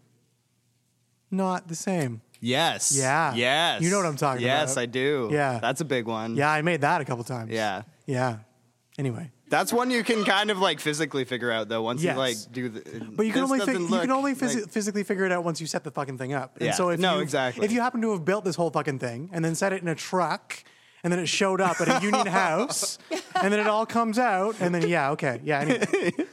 Not 1.30 1.68
the 1.68 1.76
same. 1.76 2.22
Yes. 2.40 2.96
Yeah. 2.98 3.34
Yes. 3.36 3.82
You 3.82 3.90
know 3.90 3.98
what 3.98 4.06
I'm 4.06 4.16
talking 4.16 4.44
about. 4.44 4.54
yes, 4.62 4.74
about. 4.74 4.82
I 4.82 4.86
do. 4.86 5.30
Yeah. 5.32 5.60
That's 5.60 5.82
a 5.82 5.86
big 5.86 6.06
one. 6.06 6.36
Yeah, 6.36 6.50
I 6.50 6.62
made 6.62 6.82
that 6.82 7.02
a 7.02 7.06
couple 7.06 7.24
times. 7.24 7.52
Yeah. 7.52 7.84
Yeah. 8.06 8.38
Anyway. 8.98 9.32
That's 9.50 9.72
one 9.72 9.90
you 9.92 10.04
can 10.04 10.26
kind 10.26 10.52
of 10.52 10.60
like 10.60 10.80
physically 10.82 11.24
figure 11.24 11.50
out 11.52 11.70
though 11.70 11.82
once 11.82 12.04
Yes. 12.04 12.14
you 12.16 12.20
like 12.20 12.38
do 12.52 12.70
the. 12.70 13.06
But 13.16 13.26
you 13.26 13.32
can 13.32 13.44
only 13.44 13.60
fi- 13.60 13.72
you 13.74 13.88
can 13.88 14.12
only 14.12 14.36
phys- 14.36 14.56
like- 14.62 14.70
physically 14.70 15.04
figure 15.04 15.26
it 15.26 15.32
out 15.32 15.44
once 15.46 15.62
you 15.62 15.68
set 15.68 15.84
the 15.86 15.92
fucking 15.92 16.18
thing 16.18 16.34
up. 16.34 16.58
And 16.58 16.66
Yeah. 16.68 16.72
so 16.74 16.90
if 16.90 17.00
No, 17.00 17.16
you, 17.16 17.22
exactly. 17.22 17.64
If 17.66 17.72
you 17.72 17.80
happen 17.82 18.02
to 18.02 18.12
have 18.12 18.26
built 18.26 18.44
this 18.44 18.56
whole 18.58 18.70
fucking 18.72 19.00
thing 19.00 19.30
and 19.32 19.46
then 19.46 19.56
set 19.56 19.72
it 19.72 19.82
in 19.82 19.88
a 19.88 19.96
truck 19.96 20.64
and 21.04 21.14
then 21.14 21.20
it 21.20 21.28
showed 21.28 21.62
up 21.62 21.80
at 21.80 21.88
a 21.88 22.04
union 22.04 22.28
house 22.44 22.98
and 23.42 23.54
then 23.54 23.60
it 23.62 23.68
all 23.68 23.86
comes 23.86 24.20
out 24.20 24.56
and 24.60 24.76
then 24.76 24.88
yeah 24.88 25.12
okay 25.12 25.40
yeah. 25.44 25.60
Anyway. 25.62 26.12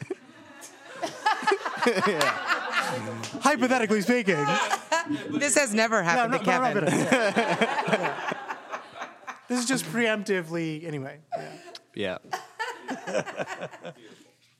Hypothetically 3.43 4.01
speaking. 4.01 4.45
This 5.31 5.55
has 5.57 5.74
never 5.74 6.03
happened 6.03 6.32
no, 6.32 6.39
to 6.39 6.45
no, 6.45 6.53
no, 6.53 6.82
Kevin. 6.82 6.85
no, 6.85 6.91
yeah. 7.12 8.32
This 9.49 9.59
is 9.61 9.66
just 9.66 9.85
preemptively 9.86 10.86
anyway. 10.86 11.19
Yeah. 11.36 11.53
Yeah. 11.95 12.19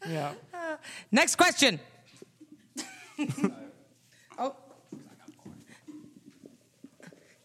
Next 1.11 1.37
question. 1.37 1.81
oh. 4.39 4.55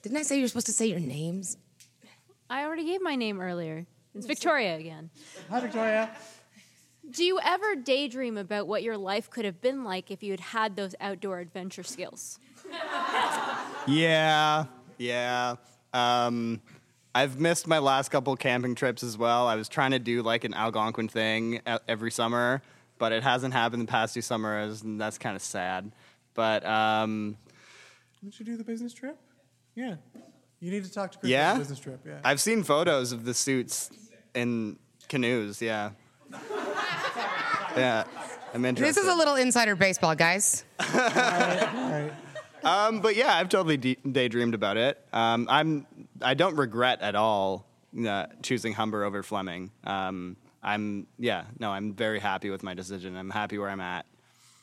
Didn't 0.02 0.18
I 0.18 0.22
say 0.24 0.40
you're 0.40 0.48
supposed 0.48 0.66
to 0.68 0.74
say 0.74 0.88
your 0.88 1.00
names? 1.00 1.58
I 2.50 2.64
already 2.64 2.86
gave 2.86 3.02
my 3.02 3.16
name 3.16 3.40
earlier. 3.40 3.86
It's 4.16 4.26
Victoria 4.26 4.78
again. 4.78 5.10
Hi, 5.50 5.60
Victoria. 5.60 6.10
Do 7.12 7.24
you 7.24 7.40
ever 7.44 7.76
daydream 7.76 8.38
about 8.38 8.68
what 8.68 8.84
your 8.84 8.98
life 8.98 9.30
could 9.30 9.46
have 9.46 9.62
been 9.62 9.84
like 9.84 10.12
if 10.12 10.22
you 10.24 10.32
had 10.32 10.40
had 10.40 10.76
those 10.76 10.96
outdoor 11.00 11.40
adventure 11.40 11.84
skills? 11.84 12.40
Yeah. 13.88 14.66
Yeah. 15.00 15.56
Um, 15.94 16.62
I've 17.20 17.38
missed 17.38 17.68
my 17.68 17.80
last 17.80 18.12
couple 18.12 18.34
camping 18.38 18.76
trips 18.76 19.04
as 19.04 19.18
well. 19.18 19.46
I 19.46 19.56
was 19.56 19.68
trying 19.68 19.92
to 19.92 20.00
do 20.00 20.22
like 20.22 20.46
an 20.46 20.54
Algonquin 20.54 21.10
thing 21.10 21.60
every 21.86 22.12
summer, 22.12 22.62
but 22.98 23.12
it 23.12 23.24
hasn't 23.24 23.54
happened 23.54 23.82
the 23.82 23.88
past 23.88 24.14
two 24.14 24.22
summers, 24.22 24.84
and 24.84 25.02
that's 25.02 25.18
kind 25.18 25.36
of 25.36 25.42
sad. 25.42 25.92
But 26.34 26.66
um, 26.66 27.36
Did 28.24 28.40
you 28.40 28.46
do 28.46 28.56
the 28.56 28.64
business 28.64 28.94
trip? 28.94 29.18
Yeah. 29.76 29.96
You 30.62 30.72
need 30.72 30.86
to 30.86 30.92
talk 30.92 31.12
to 31.12 31.18
Chris 31.18 31.30
yeah, 31.30 31.50
about 31.50 31.54
the 31.56 31.60
business 31.60 31.80
trip. 31.80 32.00
Yeah. 32.06 32.20
I've 32.24 32.40
seen 32.40 32.64
photos 32.64 33.12
of 33.12 33.26
the 33.26 33.34
suits 33.34 33.92
in 34.34 34.80
canoes. 35.10 35.62
Yeah. 35.62 35.92
yeah. 37.76 38.06
I'm 38.54 38.64
interested. 38.64 38.96
This 38.96 39.04
is 39.04 39.14
a 39.14 39.16
little 39.18 39.36
insider 39.36 39.76
baseball, 39.76 40.16
guys. 40.16 40.64
Um, 42.64 43.00
but 43.00 43.16
yeah, 43.16 43.36
I've 43.36 43.50
totally 43.50 43.78
de- 43.78 43.96
daydreamed 43.96 44.54
about 44.54 44.78
it. 44.78 45.04
Um, 45.14 45.48
I'm 45.50 45.88
I 46.22 46.34
don't 46.34 46.56
regret 46.56 47.02
at 47.02 47.16
all 47.16 47.66
uh, 48.08 48.28
choosing 48.42 48.74
Humber 48.74 49.04
over 49.04 49.24
Fleming. 49.24 49.72
Um, 49.84 50.38
I'm 50.62 51.08
yeah 51.18 51.46
no 51.58 51.72
I'm 51.72 51.94
very 51.94 52.20
happy 52.20 52.50
with 52.50 52.64
my 52.64 52.74
decision. 52.74 53.16
I'm 53.16 53.30
happy 53.30 53.58
where 53.58 53.70
I'm 53.70 53.82
at. 53.82 54.06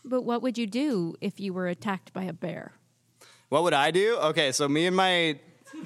But 0.04 0.22
what 0.22 0.42
would 0.42 0.56
you 0.56 0.66
do 0.66 1.16
if 1.20 1.40
you 1.40 1.52
were 1.52 1.66
attacked 1.66 2.12
by 2.12 2.24
a 2.24 2.32
bear? 2.32 2.72
What 3.48 3.62
would 3.64 3.74
I 3.74 3.90
do? 3.90 4.16
Okay, 4.16 4.52
so 4.52 4.68
me 4.68 4.86
and 4.86 4.94
my 4.96 5.38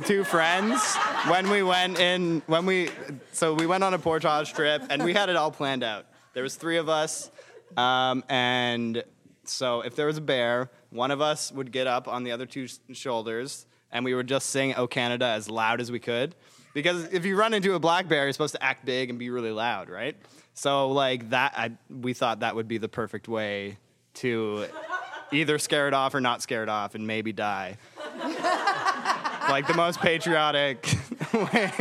two 0.05 0.25
friends 0.25 0.97
when 1.27 1.51
we 1.51 1.63
went 1.63 1.99
in 1.99 2.43
when 2.47 2.67
we 2.67 2.91
so 3.33 3.55
we 3.55 3.67
went 3.67 3.85
on 3.85 3.95
a 3.95 3.99
portage 3.99 4.53
trip 4.53 4.83
and 4.91 5.05
we 5.05 5.15
had 5.15 5.29
it 5.29 5.37
all 5.37 5.51
planned 5.51 5.83
out. 5.83 6.07
There 6.35 6.43
was 6.43 6.57
three 6.57 6.77
of 6.77 6.89
us. 6.89 7.31
Um, 7.77 8.25
and 8.29 9.05
so 9.45 9.81
if 9.81 9.97
there 9.97 10.07
was 10.07 10.17
a 10.17 10.23
bear, 10.23 10.71
one 10.91 11.11
of 11.11 11.21
us 11.21 11.51
would 11.53 11.73
get 11.73 11.87
up 11.87 12.09
on 12.09 12.25
the 12.25 12.33
other 12.33 12.47
two 12.47 12.67
shoulders, 12.93 13.67
and 13.91 14.05
we 14.05 14.15
would 14.15 14.27
just 14.27 14.51
sing 14.51 14.75
"O 14.77 14.87
Canada" 14.87 15.27
as 15.27 15.49
loud 15.49 15.81
as 15.81 15.91
we 15.91 15.99
could. 15.99 16.35
Because 16.75 17.13
if 17.13 17.25
you 17.25 17.37
run 17.37 17.55
into 17.55 17.75
a 17.75 17.81
black 17.81 18.07
bear, 18.07 18.25
you're 18.25 18.33
supposed 18.33 18.55
to 18.55 18.63
act 18.63 18.85
big 18.85 19.11
and 19.11 19.19
be 19.19 19.31
really 19.31 19.51
loud, 19.51 19.89
right? 19.89 20.17
So 20.55 20.91
like 20.91 21.31
that, 21.31 21.55
I, 21.57 21.73
we 21.89 22.13
thought 22.13 22.41
that 22.41 22.55
would 22.55 22.69
be 22.69 22.79
the 22.79 22.89
perfect 22.89 23.29
way 23.29 23.79
to 24.15 24.67
either 25.33 25.59
scare 25.59 25.89
it 25.89 25.95
off 25.95 26.15
or 26.15 26.21
not 26.21 26.43
scare 26.43 26.63
it 26.63 26.69
off, 26.69 26.95
and 26.95 27.07
maybe 27.07 27.33
die. 27.33 27.77
like 29.49 29.67
the 29.67 29.75
most 29.75 30.01
patriotic 30.01 30.87
way, 31.35 31.73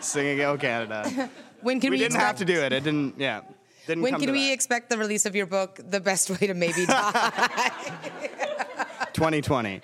singing 0.00 0.40
"O 0.42 0.56
Canada." 0.56 1.30
When 1.62 1.80
can 1.80 1.90
we, 1.90 1.98
didn't 1.98 2.16
expect, 2.16 2.26
have 2.26 2.36
to 2.38 2.44
do 2.44 2.60
it. 2.60 2.72
It 2.72 2.84
didn't. 2.84 3.18
Yeah. 3.18 3.42
Didn't 3.90 4.04
When 4.04 4.12
come 4.12 4.20
can 4.20 4.28
to 4.28 4.32
we 4.32 4.46
that. 4.46 4.52
expect 4.52 4.88
the 4.88 4.96
release 4.96 5.26
of 5.26 5.34
your 5.34 5.46
book, 5.46 5.80
The 5.84 5.98
Best 5.98 6.30
Way 6.30 6.46
to 6.46 6.54
Maybe 6.54 6.86
Die? 6.86 7.70
2020. 9.14 9.80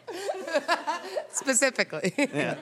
Specifically. 1.33 2.15
Yeah. 2.16 2.55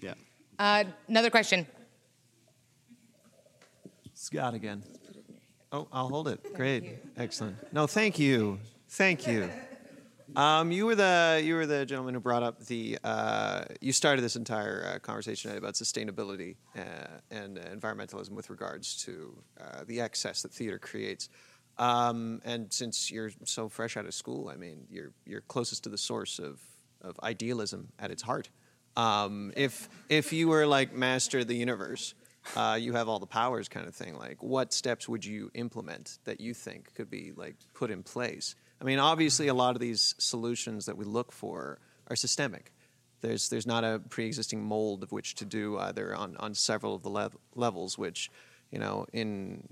Yeah. 0.00 0.14
Uh, 0.58 0.84
another 1.08 1.28
question. 1.28 1.66
Scott 4.14 4.54
again. 4.54 4.82
Oh, 5.72 5.86
I'll 5.92 6.08
hold 6.08 6.28
it. 6.28 6.54
Great, 6.54 6.96
excellent. 7.18 7.56
No, 7.70 7.86
thank 7.86 8.18
you, 8.18 8.58
thank 8.88 9.26
you. 9.26 9.50
Um, 10.36 10.70
you 10.70 10.86
were 10.86 10.94
the 10.94 11.40
you 11.44 11.54
were 11.54 11.66
the 11.66 11.84
gentleman 11.84 12.14
who 12.14 12.20
brought 12.20 12.42
up 12.42 12.64
the. 12.66 12.98
Uh, 13.02 13.64
you 13.80 13.92
started 13.92 14.22
this 14.22 14.36
entire 14.36 14.94
uh, 14.94 14.98
conversation 14.98 15.56
about 15.56 15.74
sustainability 15.74 16.56
uh, 16.76 17.18
and 17.30 17.58
environmentalism 17.58 18.30
with 18.30 18.50
regards 18.50 19.02
to 19.04 19.36
uh, 19.60 19.84
the 19.86 20.00
excess 20.00 20.42
that 20.42 20.52
theater 20.52 20.78
creates. 20.78 21.28
Um, 21.78 22.40
and 22.44 22.72
since 22.72 23.10
you're 23.10 23.30
so 23.44 23.68
fresh 23.68 23.96
out 23.96 24.04
of 24.04 24.14
school, 24.14 24.48
I 24.48 24.56
mean, 24.56 24.86
you're 24.90 25.12
you're 25.26 25.40
closest 25.40 25.84
to 25.84 25.88
the 25.88 25.98
source 25.98 26.38
of 26.38 26.60
of 27.02 27.18
idealism 27.22 27.88
at 27.98 28.10
its 28.10 28.22
heart. 28.22 28.50
Um, 28.96 29.52
if 29.56 29.88
if 30.08 30.32
you 30.32 30.48
were 30.48 30.66
like 30.66 30.92
master 30.94 31.40
of 31.40 31.48
the 31.48 31.56
universe, 31.56 32.14
uh, 32.56 32.78
you 32.80 32.92
have 32.92 33.08
all 33.08 33.18
the 33.18 33.26
powers, 33.26 33.68
kind 33.68 33.86
of 33.86 33.94
thing. 33.94 34.16
Like, 34.16 34.42
what 34.42 34.72
steps 34.72 35.08
would 35.08 35.24
you 35.24 35.50
implement 35.54 36.18
that 36.24 36.40
you 36.40 36.54
think 36.54 36.94
could 36.94 37.10
be 37.10 37.32
like 37.34 37.56
put 37.74 37.90
in 37.90 38.02
place? 38.02 38.54
I 38.80 38.84
mean, 38.84 38.98
obviously, 38.98 39.48
a 39.48 39.54
lot 39.54 39.76
of 39.76 39.80
these 39.80 40.14
solutions 40.18 40.86
that 40.86 40.96
we 40.96 41.04
look 41.04 41.32
for 41.32 41.78
are 42.08 42.16
systemic. 42.16 42.72
There's 43.20 43.48
there's 43.50 43.66
not 43.66 43.84
a 43.84 44.00
pre-existing 44.08 44.62
mold 44.62 45.02
of 45.02 45.12
which 45.12 45.34
to 45.36 45.44
do 45.44 45.78
either 45.78 46.14
on 46.14 46.36
on 46.38 46.54
several 46.54 46.94
of 46.94 47.02
the 47.02 47.10
lev- 47.10 47.36
levels, 47.54 47.98
which 47.98 48.30
you 48.70 48.78
know 48.78 49.06
in 49.12 49.68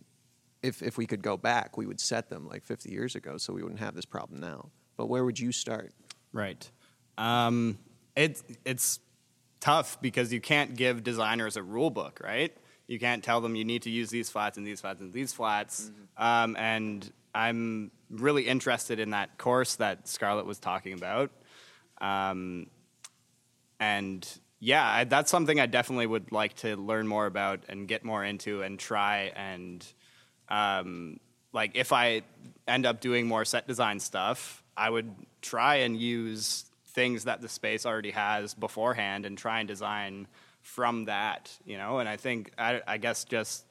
if 0.62 0.82
if 0.82 0.98
we 0.98 1.06
could 1.06 1.22
go 1.22 1.36
back, 1.36 1.76
we 1.76 1.86
would 1.86 2.00
set 2.00 2.28
them 2.28 2.46
like 2.46 2.64
50 2.64 2.90
years 2.90 3.14
ago, 3.14 3.38
so 3.38 3.52
we 3.52 3.62
wouldn't 3.62 3.80
have 3.80 3.94
this 3.94 4.04
problem 4.04 4.40
now. 4.40 4.70
But 4.96 5.06
where 5.06 5.24
would 5.24 5.38
you 5.38 5.52
start? 5.52 5.92
Right. 6.32 6.70
Um, 7.16 7.78
it's 8.16 8.42
it's 8.64 9.00
tough 9.60 10.00
because 10.00 10.32
you 10.32 10.40
can't 10.40 10.76
give 10.76 11.02
designers 11.02 11.56
a 11.56 11.62
rule 11.62 11.90
book, 11.90 12.20
right? 12.22 12.54
You 12.86 12.98
can't 12.98 13.22
tell 13.22 13.40
them 13.40 13.54
you 13.54 13.64
need 13.64 13.82
to 13.82 13.90
use 13.90 14.10
these 14.10 14.30
flats 14.30 14.56
and 14.56 14.66
these 14.66 14.80
flats 14.80 15.00
and 15.00 15.12
these 15.12 15.32
flats. 15.32 15.90
Um, 16.16 16.56
and 16.58 17.10
I'm 17.34 17.90
really 18.10 18.46
interested 18.46 18.98
in 18.98 19.10
that 19.10 19.38
course 19.38 19.76
that 19.76 20.08
Scarlett 20.08 20.46
was 20.46 20.58
talking 20.58 20.94
about. 20.94 21.30
Um, 22.00 22.68
and 23.80 24.26
yeah, 24.60 24.86
I, 24.86 25.04
that's 25.04 25.30
something 25.30 25.60
I 25.60 25.66
definitely 25.66 26.06
would 26.06 26.32
like 26.32 26.54
to 26.56 26.76
learn 26.76 27.06
more 27.06 27.26
about 27.26 27.60
and 27.68 27.86
get 27.86 28.04
more 28.04 28.24
into 28.24 28.62
and 28.62 28.78
try 28.78 29.32
and 29.36 29.86
um, 30.48 31.20
like 31.52 31.72
if 31.74 31.92
I 31.92 32.22
end 32.66 32.86
up 32.86 33.00
doing 33.00 33.26
more 33.26 33.44
set 33.44 33.66
design 33.66 34.00
stuff, 34.00 34.62
I 34.76 34.90
would 34.90 35.14
try 35.42 35.76
and 35.76 35.96
use 35.96 36.64
things 36.88 37.24
that 37.24 37.40
the 37.40 37.48
space 37.48 37.86
already 37.86 38.10
has 38.10 38.54
beforehand 38.54 39.26
and 39.26 39.36
try 39.36 39.60
and 39.60 39.68
design 39.68 40.26
from 40.62 41.06
that, 41.06 41.50
you 41.64 41.78
know. 41.78 41.98
And 41.98 42.08
I 42.08 42.16
think 42.16 42.52
I, 42.58 42.82
I 42.86 42.98
guess 42.98 43.24
just 43.24 43.64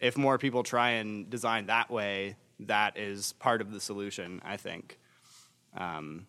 if 0.00 0.16
more 0.16 0.38
people 0.38 0.62
try 0.62 0.90
and 0.90 1.28
design 1.28 1.66
that 1.66 1.90
way, 1.90 2.36
that 2.60 2.96
is 2.98 3.32
part 3.34 3.60
of 3.60 3.72
the 3.72 3.80
solution. 3.80 4.40
I 4.44 4.56
think. 4.56 4.98
Um, 5.76 6.26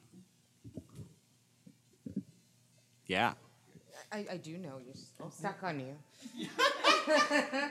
yeah. 3.05 3.33
I, 4.11 4.25
I 4.31 4.37
do 4.37 4.57
know 4.57 4.79
you're 4.83 4.93
s- 4.93 5.11
I'm 5.23 5.31
stuck 5.31 5.63
on 5.63 5.79
you. 5.79 5.95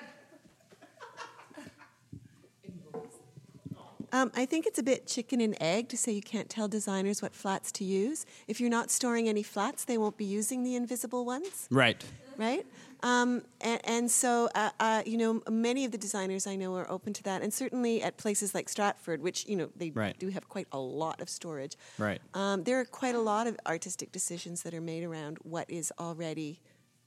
Um, 4.10 4.32
I 4.34 4.46
think 4.46 4.66
it's 4.66 4.78
a 4.78 4.82
bit 4.82 5.06
chicken 5.06 5.38
and 5.42 5.54
egg 5.60 5.90
to 5.90 5.96
say 5.98 6.12
you 6.12 6.22
can't 6.22 6.48
tell 6.48 6.66
designers 6.66 7.20
what 7.20 7.34
flats 7.34 7.70
to 7.72 7.84
use. 7.84 8.24
If 8.46 8.58
you're 8.58 8.70
not 8.70 8.90
storing 8.90 9.28
any 9.28 9.42
flats, 9.42 9.84
they 9.84 9.98
won't 9.98 10.16
be 10.16 10.24
using 10.24 10.62
the 10.64 10.76
invisible 10.76 11.26
ones, 11.26 11.68
Right. 11.70 12.02
right? 12.38 12.64
Um, 13.02 13.42
and, 13.60 13.80
and 13.84 14.10
so, 14.10 14.48
uh, 14.54 14.70
uh, 14.80 15.02
you 15.06 15.16
know, 15.16 15.42
many 15.48 15.84
of 15.84 15.92
the 15.92 15.98
designers 15.98 16.46
I 16.46 16.56
know 16.56 16.74
are 16.74 16.90
open 16.90 17.12
to 17.14 17.22
that, 17.24 17.42
and 17.42 17.52
certainly 17.54 18.02
at 18.02 18.16
places 18.16 18.54
like 18.54 18.68
Stratford, 18.68 19.22
which 19.22 19.46
you 19.46 19.56
know 19.56 19.68
they 19.76 19.90
Right. 19.90 20.18
do 20.18 20.28
have 20.28 20.48
quite 20.48 20.66
a 20.72 20.78
lot 20.78 21.20
of 21.20 21.28
storage. 21.28 21.76
Right. 21.98 22.20
Um, 22.34 22.64
there 22.64 22.78
are 22.80 22.84
quite 22.84 23.14
a 23.14 23.20
lot 23.20 23.46
of 23.46 23.56
artistic 23.66 24.10
decisions 24.12 24.62
that 24.62 24.74
are 24.74 24.80
made 24.80 25.04
around 25.04 25.38
what 25.42 25.70
is 25.70 25.92
already 25.98 26.60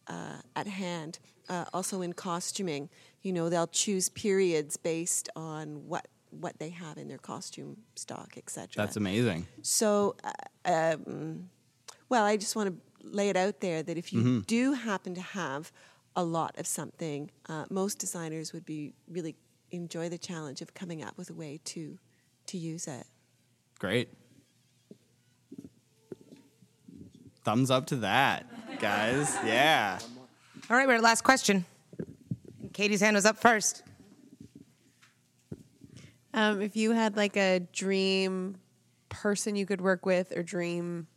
uh, 0.07 0.37
at 0.55 0.67
hand. 0.67 1.19
Uh, 1.49 1.65
also 1.73 2.01
in 2.01 2.13
costuming, 2.13 2.89
you 3.23 3.33
know, 3.33 3.49
they'll 3.49 3.67
choose 3.67 4.07
periods 4.09 4.77
based 4.77 5.27
on 5.35 5.87
what 5.87 6.07
what 6.29 6.57
they 6.59 6.69
have 6.69 6.97
in 6.97 7.09
their 7.09 7.17
costume 7.17 7.75
stock, 7.95 8.35
etc. 8.37 8.69
That's 8.77 8.95
amazing. 8.95 9.45
So, 9.61 10.15
uh, 10.23 10.93
um, 10.95 11.49
well, 12.07 12.23
I 12.23 12.37
just 12.37 12.55
want 12.55 12.69
to 12.69 12.75
lay 13.03 13.29
it 13.29 13.35
out 13.37 13.59
there 13.61 13.81
that 13.83 13.97
if 13.97 14.11
you 14.13 14.21
Mhm. 14.21 14.47
do 14.47 14.73
happen 14.73 15.13
to 15.15 15.21
have 15.21 15.71
a 16.15 16.23
lot 16.23 16.57
of 16.57 16.67
something, 16.67 17.31
uh, 17.47 17.65
most 17.69 17.97
designers 17.99 18.53
would 18.53 18.65
be 18.65 18.93
really 19.07 19.35
enjoy 19.71 20.09
the 20.09 20.17
challenge 20.17 20.61
of 20.61 20.73
coming 20.73 21.01
up 21.01 21.17
with 21.17 21.29
a 21.29 21.33
way 21.33 21.59
to 21.65 21.97
to 22.47 22.57
use 22.57 22.87
it. 22.87 23.05
Great. 23.79 24.09
Thumbs 27.43 27.71
up 27.71 27.87
to 27.87 27.95
that, 27.97 28.45
guys. 28.79 29.33
Yeah. 29.45 29.99
All 30.69 30.75
right, 30.77 30.87
we're 30.87 30.95
at 30.95 31.01
last 31.01 31.23
question. 31.23 31.65
Katie's 32.73 33.01
hand 33.01 33.15
was 33.15 33.25
up 33.25 33.37
first. 33.37 33.83
Um, 36.33 36.61
if 36.61 36.75
you 36.75 36.91
had 36.91 37.17
like 37.17 37.35
a 37.35 37.59
dream 37.73 38.57
person 39.09 39.55
you 39.55 39.65
could 39.65 39.81
work 39.81 40.05
with, 40.05 40.31
or 40.35 40.43
dream 40.43 41.07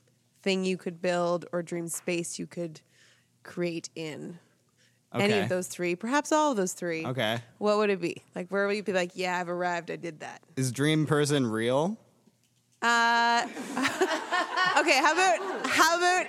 thing 0.45 0.65
you 0.65 0.77
could 0.77 1.01
build, 1.03 1.47
or 1.53 1.63
dream 1.63 1.89
space 1.89 2.39
you 2.39 2.47
could 2.47 2.81
create 3.43 3.89
in 3.97 4.39
any 5.13 5.39
of 5.39 5.49
those 5.49 5.69
three, 5.69 5.95
perhaps 5.97 6.33
all 6.33 6.51
of 6.51 6.57
those 6.57 6.73
three, 6.73 7.07
Okay. 7.07 7.39
what 7.59 7.77
would 7.79 7.89
it 7.91 8.01
be? 8.01 8.23
Like, 8.35 8.49
where 8.51 8.67
would 8.67 8.77
you 8.77 8.83
be 8.83 8.93
like, 8.93 9.13
yeah, 9.15 9.39
I've 9.39 9.49
arrived, 9.49 9.91
I 9.91 9.97
did 9.97 10.21
that? 10.21 10.43
Is 10.57 10.71
Dream 10.73 11.07
Person 11.07 11.47
real? 11.47 11.97
Uh, 12.83 13.47
okay, 14.79 14.99
how 14.99 15.13
about 15.13 15.67
how 15.67 15.97
about 15.97 16.27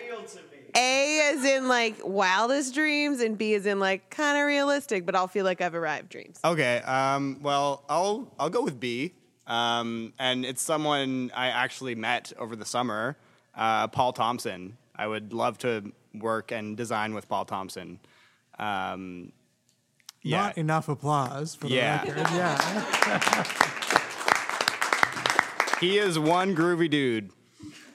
A 0.75 1.31
as 1.33 1.43
in 1.43 1.67
like 1.67 1.95
wildest 2.03 2.73
dreams, 2.73 3.19
and 3.19 3.37
B 3.37 3.55
as 3.55 3.65
in 3.65 3.79
like 3.79 4.09
kind 4.09 4.37
of 4.37 4.45
realistic, 4.45 5.05
but 5.05 5.15
I'll 5.15 5.27
feel 5.27 5.43
like 5.45 5.59
I've 5.61 5.75
arrived 5.75 6.09
dreams. 6.09 6.39
Okay. 6.45 6.77
Um, 6.85 7.39
well, 7.41 7.83
I'll 7.89 8.31
I'll 8.39 8.49
go 8.49 8.63
with 8.63 8.79
B. 8.79 9.13
Um, 9.47 10.13
and 10.17 10.45
it's 10.45 10.61
someone 10.61 11.31
I 11.35 11.47
actually 11.47 11.93
met 11.95 12.31
over 12.39 12.55
the 12.55 12.65
summer, 12.65 13.15
uh, 13.55 13.87
Paul 13.87 14.13
Thompson. 14.13 14.77
I 14.95 15.07
would 15.07 15.33
love 15.33 15.57
to 15.59 15.91
work 16.13 16.51
and 16.51 16.77
design 16.77 17.13
with 17.13 17.27
Paul 17.27 17.45
Thompson. 17.45 17.99
Um, 18.57 19.31
yeah. 20.21 20.37
Not 20.43 20.57
enough 20.57 20.89
applause 20.89 21.55
for 21.55 21.67
the 21.67 21.75
Yeah. 21.75 22.01
record. 22.03 22.17
Yeah. 22.31 23.43
He 25.81 25.97
is 25.97 26.17
one 26.17 26.55
groovy 26.55 26.89
dude. 26.89 27.31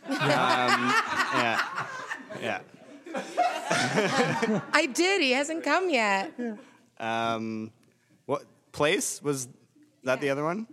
Um, 0.07 0.19
yeah. 0.21 1.63
Yeah. 2.41 2.61
I 4.73 4.87
did. 4.93 5.23
He 5.23 5.33
hasn't 5.33 5.65
come 5.65 5.89
yet. 5.89 6.31
Um, 6.99 7.71
what 8.27 8.45
place 8.73 9.23
was 9.23 9.49
that? 10.05 10.21
The 10.21 10.29
other 10.31 10.45
one. 10.45 10.67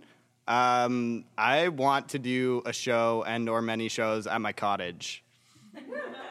Um, 0.48 1.24
I 1.36 1.68
want 1.68 2.08
to 2.10 2.18
do 2.18 2.62
a 2.64 2.72
show 2.72 3.22
and 3.26 3.48
or 3.48 3.60
many 3.62 3.88
shows 3.88 4.26
at 4.26 4.40
my 4.40 4.52
cottage. 4.52 5.22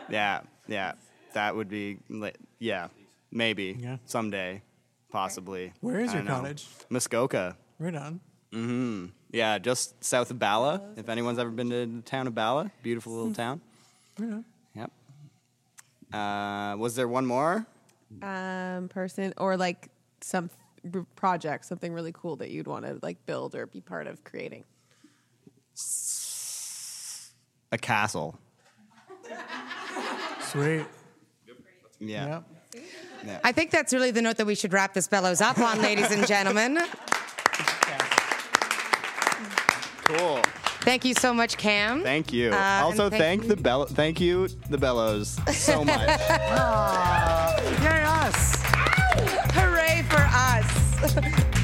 Yeah, 0.10 0.39
yeah, 0.69 0.94
that 1.34 1.53
would 1.56 1.68
be 1.68 1.98
li- 2.10 2.31
yeah, 2.60 2.88
maybe 3.30 3.76
Yeah. 3.77 3.98
someday, 4.06 4.61
possibly. 5.11 5.73
Where 5.81 5.99
is 5.99 6.11
I 6.11 6.14
your 6.15 6.23
know. 6.23 6.31
cottage? 6.39 6.65
Muskoka. 6.89 7.57
Right 7.77 7.94
on. 7.94 8.22
Mm-hmm. 8.53 9.06
Yeah, 9.34 9.57
just 9.60 10.02
south 10.02 10.31
of 10.31 10.39
Bala. 10.39 10.81
If 10.95 11.10
anyone's 11.10 11.39
ever 11.39 11.49
been 11.49 11.69
to 11.72 11.85
the 11.88 12.02
town 12.03 12.26
of 12.26 12.34
Bala, 12.34 12.72
beautiful 12.84 13.11
little 13.11 13.34
town. 13.34 13.60
Right 14.18 14.31
on. 14.31 14.45
Yep. 14.76 14.91
Uh, 16.14 16.77
was 16.77 16.95
there 16.95 17.10
one 17.10 17.26
more? 17.26 17.65
Um, 18.22 18.88
person 18.88 19.34
or 19.38 19.57
like 19.57 19.89
some 20.22 20.48
b- 20.48 20.53
project, 21.15 21.65
something 21.65 21.93
really 21.93 22.11
cool 22.11 22.35
that 22.37 22.49
you'd 22.49 22.67
want 22.67 22.85
to 22.85 22.99
like 23.01 23.25
build 23.25 23.55
or 23.55 23.65
be 23.65 23.81
part 23.81 24.07
of 24.07 24.23
creating? 24.23 24.63
A 27.71 27.77
castle. 27.77 28.39
Sweet. 30.41 30.85
Yeah. 31.99 32.41
Yeah. 33.25 33.39
I 33.43 33.51
think 33.51 33.71
that's 33.71 33.93
really 33.93 34.11
the 34.11 34.21
note 34.21 34.37
that 34.37 34.45
we 34.45 34.55
should 34.55 34.71
wrap 34.73 34.93
this 34.93 35.07
bellows 35.07 35.41
up 35.41 35.57
on, 35.57 35.81
ladies 35.81 36.11
and 36.11 36.25
gentlemen. 36.27 36.79
Cool. 40.05 40.41
Thank 40.81 41.03
you 41.03 41.13
so 41.15 41.33
much, 41.33 41.57
Cam. 41.57 42.01
Thank 42.01 42.31
you. 42.31 42.51
Uh, 42.51 42.81
also, 42.83 43.07
and 43.07 43.15
thank, 43.15 43.47
the 43.47 43.57
bell. 43.57 43.85
Thank 43.85 44.21
you, 44.21 44.47
the 44.69 44.77
bellows, 44.77 45.37
so 45.51 45.83
much. 45.83 46.07
Yay 47.81 48.03
us! 48.05 48.56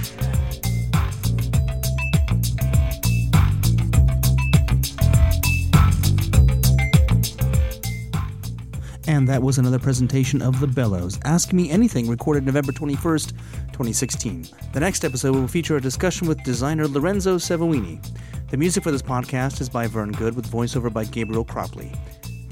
And 9.05 9.27
that 9.27 9.43
was 9.43 9.57
another 9.57 9.79
presentation 9.79 10.41
of 10.41 10.59
The 10.59 10.67
Bellows. 10.67 11.19
Ask 11.25 11.51
Me 11.53 11.69
Anything, 11.69 12.09
recorded 12.09 12.45
November 12.45 12.71
21st, 12.71 13.31
2016. 13.67 14.47
The 14.71 14.79
next 14.79 15.03
episode 15.03 15.35
will 15.35 15.47
feature 15.47 15.75
a 15.75 15.81
discussion 15.81 16.27
with 16.27 16.41
designer 16.43 16.87
Lorenzo 16.87 17.37
Savoini. 17.37 18.03
The 18.49 18.57
music 18.57 18.83
for 18.83 18.91
this 18.91 19.01
podcast 19.01 19.61
is 19.61 19.69
by 19.69 19.87
Vern 19.87 20.13
Good, 20.13 20.35
with 20.35 20.49
voiceover 20.49 20.91
by 20.91 21.03
Gabriel 21.03 21.43
Cropley. 21.43 21.95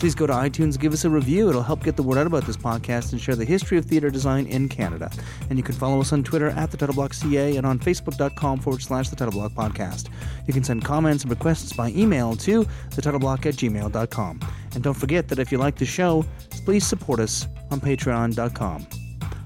Please 0.01 0.15
go 0.15 0.25
to 0.25 0.33
iTunes 0.33 0.79
give 0.79 0.93
us 0.93 1.05
a 1.05 1.09
review. 1.11 1.47
It'll 1.47 1.61
help 1.61 1.83
get 1.83 1.95
the 1.95 2.01
word 2.01 2.17
out 2.17 2.25
about 2.25 2.47
this 2.47 2.57
podcast 2.57 3.11
and 3.11 3.21
share 3.21 3.35
the 3.35 3.45
history 3.45 3.77
of 3.77 3.85
theater 3.85 4.09
design 4.09 4.47
in 4.47 4.67
Canada. 4.67 5.11
And 5.47 5.59
you 5.59 5.63
can 5.63 5.75
follow 5.75 6.01
us 6.01 6.11
on 6.11 6.23
Twitter 6.23 6.47
at 6.47 6.71
the 6.71 6.77
TitleBlockCA 6.77 7.55
and 7.55 7.67
on 7.67 7.77
Facebook.com 7.77 8.61
forward 8.61 8.81
slash 8.81 9.09
the 9.09 9.15
Titleblock 9.15 9.51
Podcast. 9.51 10.09
You 10.47 10.55
can 10.55 10.63
send 10.63 10.83
comments 10.83 11.23
and 11.23 11.29
requests 11.29 11.73
by 11.73 11.89
email 11.89 12.35
to 12.37 12.63
thetitleBlock 12.89 13.45
at 13.45 13.53
gmail.com. 13.53 14.39
And 14.73 14.83
don't 14.83 14.95
forget 14.95 15.27
that 15.27 15.37
if 15.37 15.51
you 15.51 15.59
like 15.59 15.75
the 15.75 15.85
show, 15.85 16.25
please 16.65 16.83
support 16.83 17.19
us 17.19 17.47
on 17.69 17.79
patreon.com. 17.79 18.87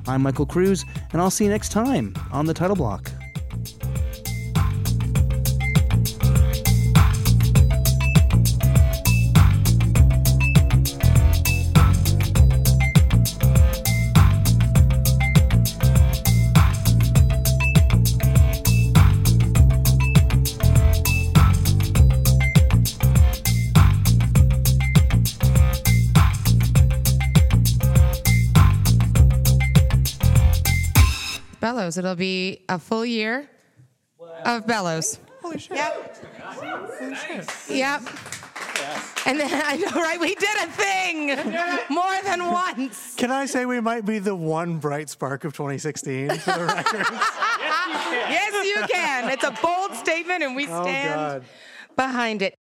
I'm 0.08 0.22
Michael 0.22 0.46
Cruz, 0.46 0.86
and 1.12 1.22
I'll 1.22 1.32
see 1.32 1.44
you 1.44 1.50
next 1.50 1.74
time 1.74 2.16
on 2.32 2.46
the 2.46 2.54
Title 2.54 2.78
Block. 2.78 3.12
Bellows. 31.96 31.98
It'll 31.98 32.16
be 32.16 32.64
a 32.70 32.80
full 32.80 33.06
year 33.06 33.50
of 34.46 34.68
Bellows. 34.68 35.20
Holy 35.42 35.60
shit. 35.60 35.78
Yep. 35.78 36.18
Holy 36.42 37.16
shit. 37.16 37.50
Yep. 37.70 38.02
And 39.28 39.40
then 39.40 39.50
I 39.66 39.78
know, 39.78 40.02
right? 40.02 40.20
We 40.20 40.36
did 40.36 40.56
a 40.58 40.68
thing 40.68 41.28
more 41.90 42.18
than 42.24 42.46
once. 42.52 43.16
Can 43.16 43.32
I 43.32 43.46
say 43.46 43.66
we 43.66 43.80
might 43.80 44.06
be 44.06 44.20
the 44.20 44.36
one 44.36 44.78
bright 44.80 45.10
spark 45.10 45.44
of 45.46 45.54
2016 45.54 46.30
for 46.30 46.52
the 46.52 46.66
record? 46.66 47.06
yes, 48.30 48.66
you 48.66 48.86
can. 48.94 49.30
It's 49.30 49.44
a 49.44 49.52
bold 49.62 49.94
statement, 49.96 50.44
and 50.44 50.56
we 50.56 50.68
Oh, 50.68 50.84
stand 50.84 51.16
God. 51.16 51.44
behind 51.96 52.42
it. 52.42 52.56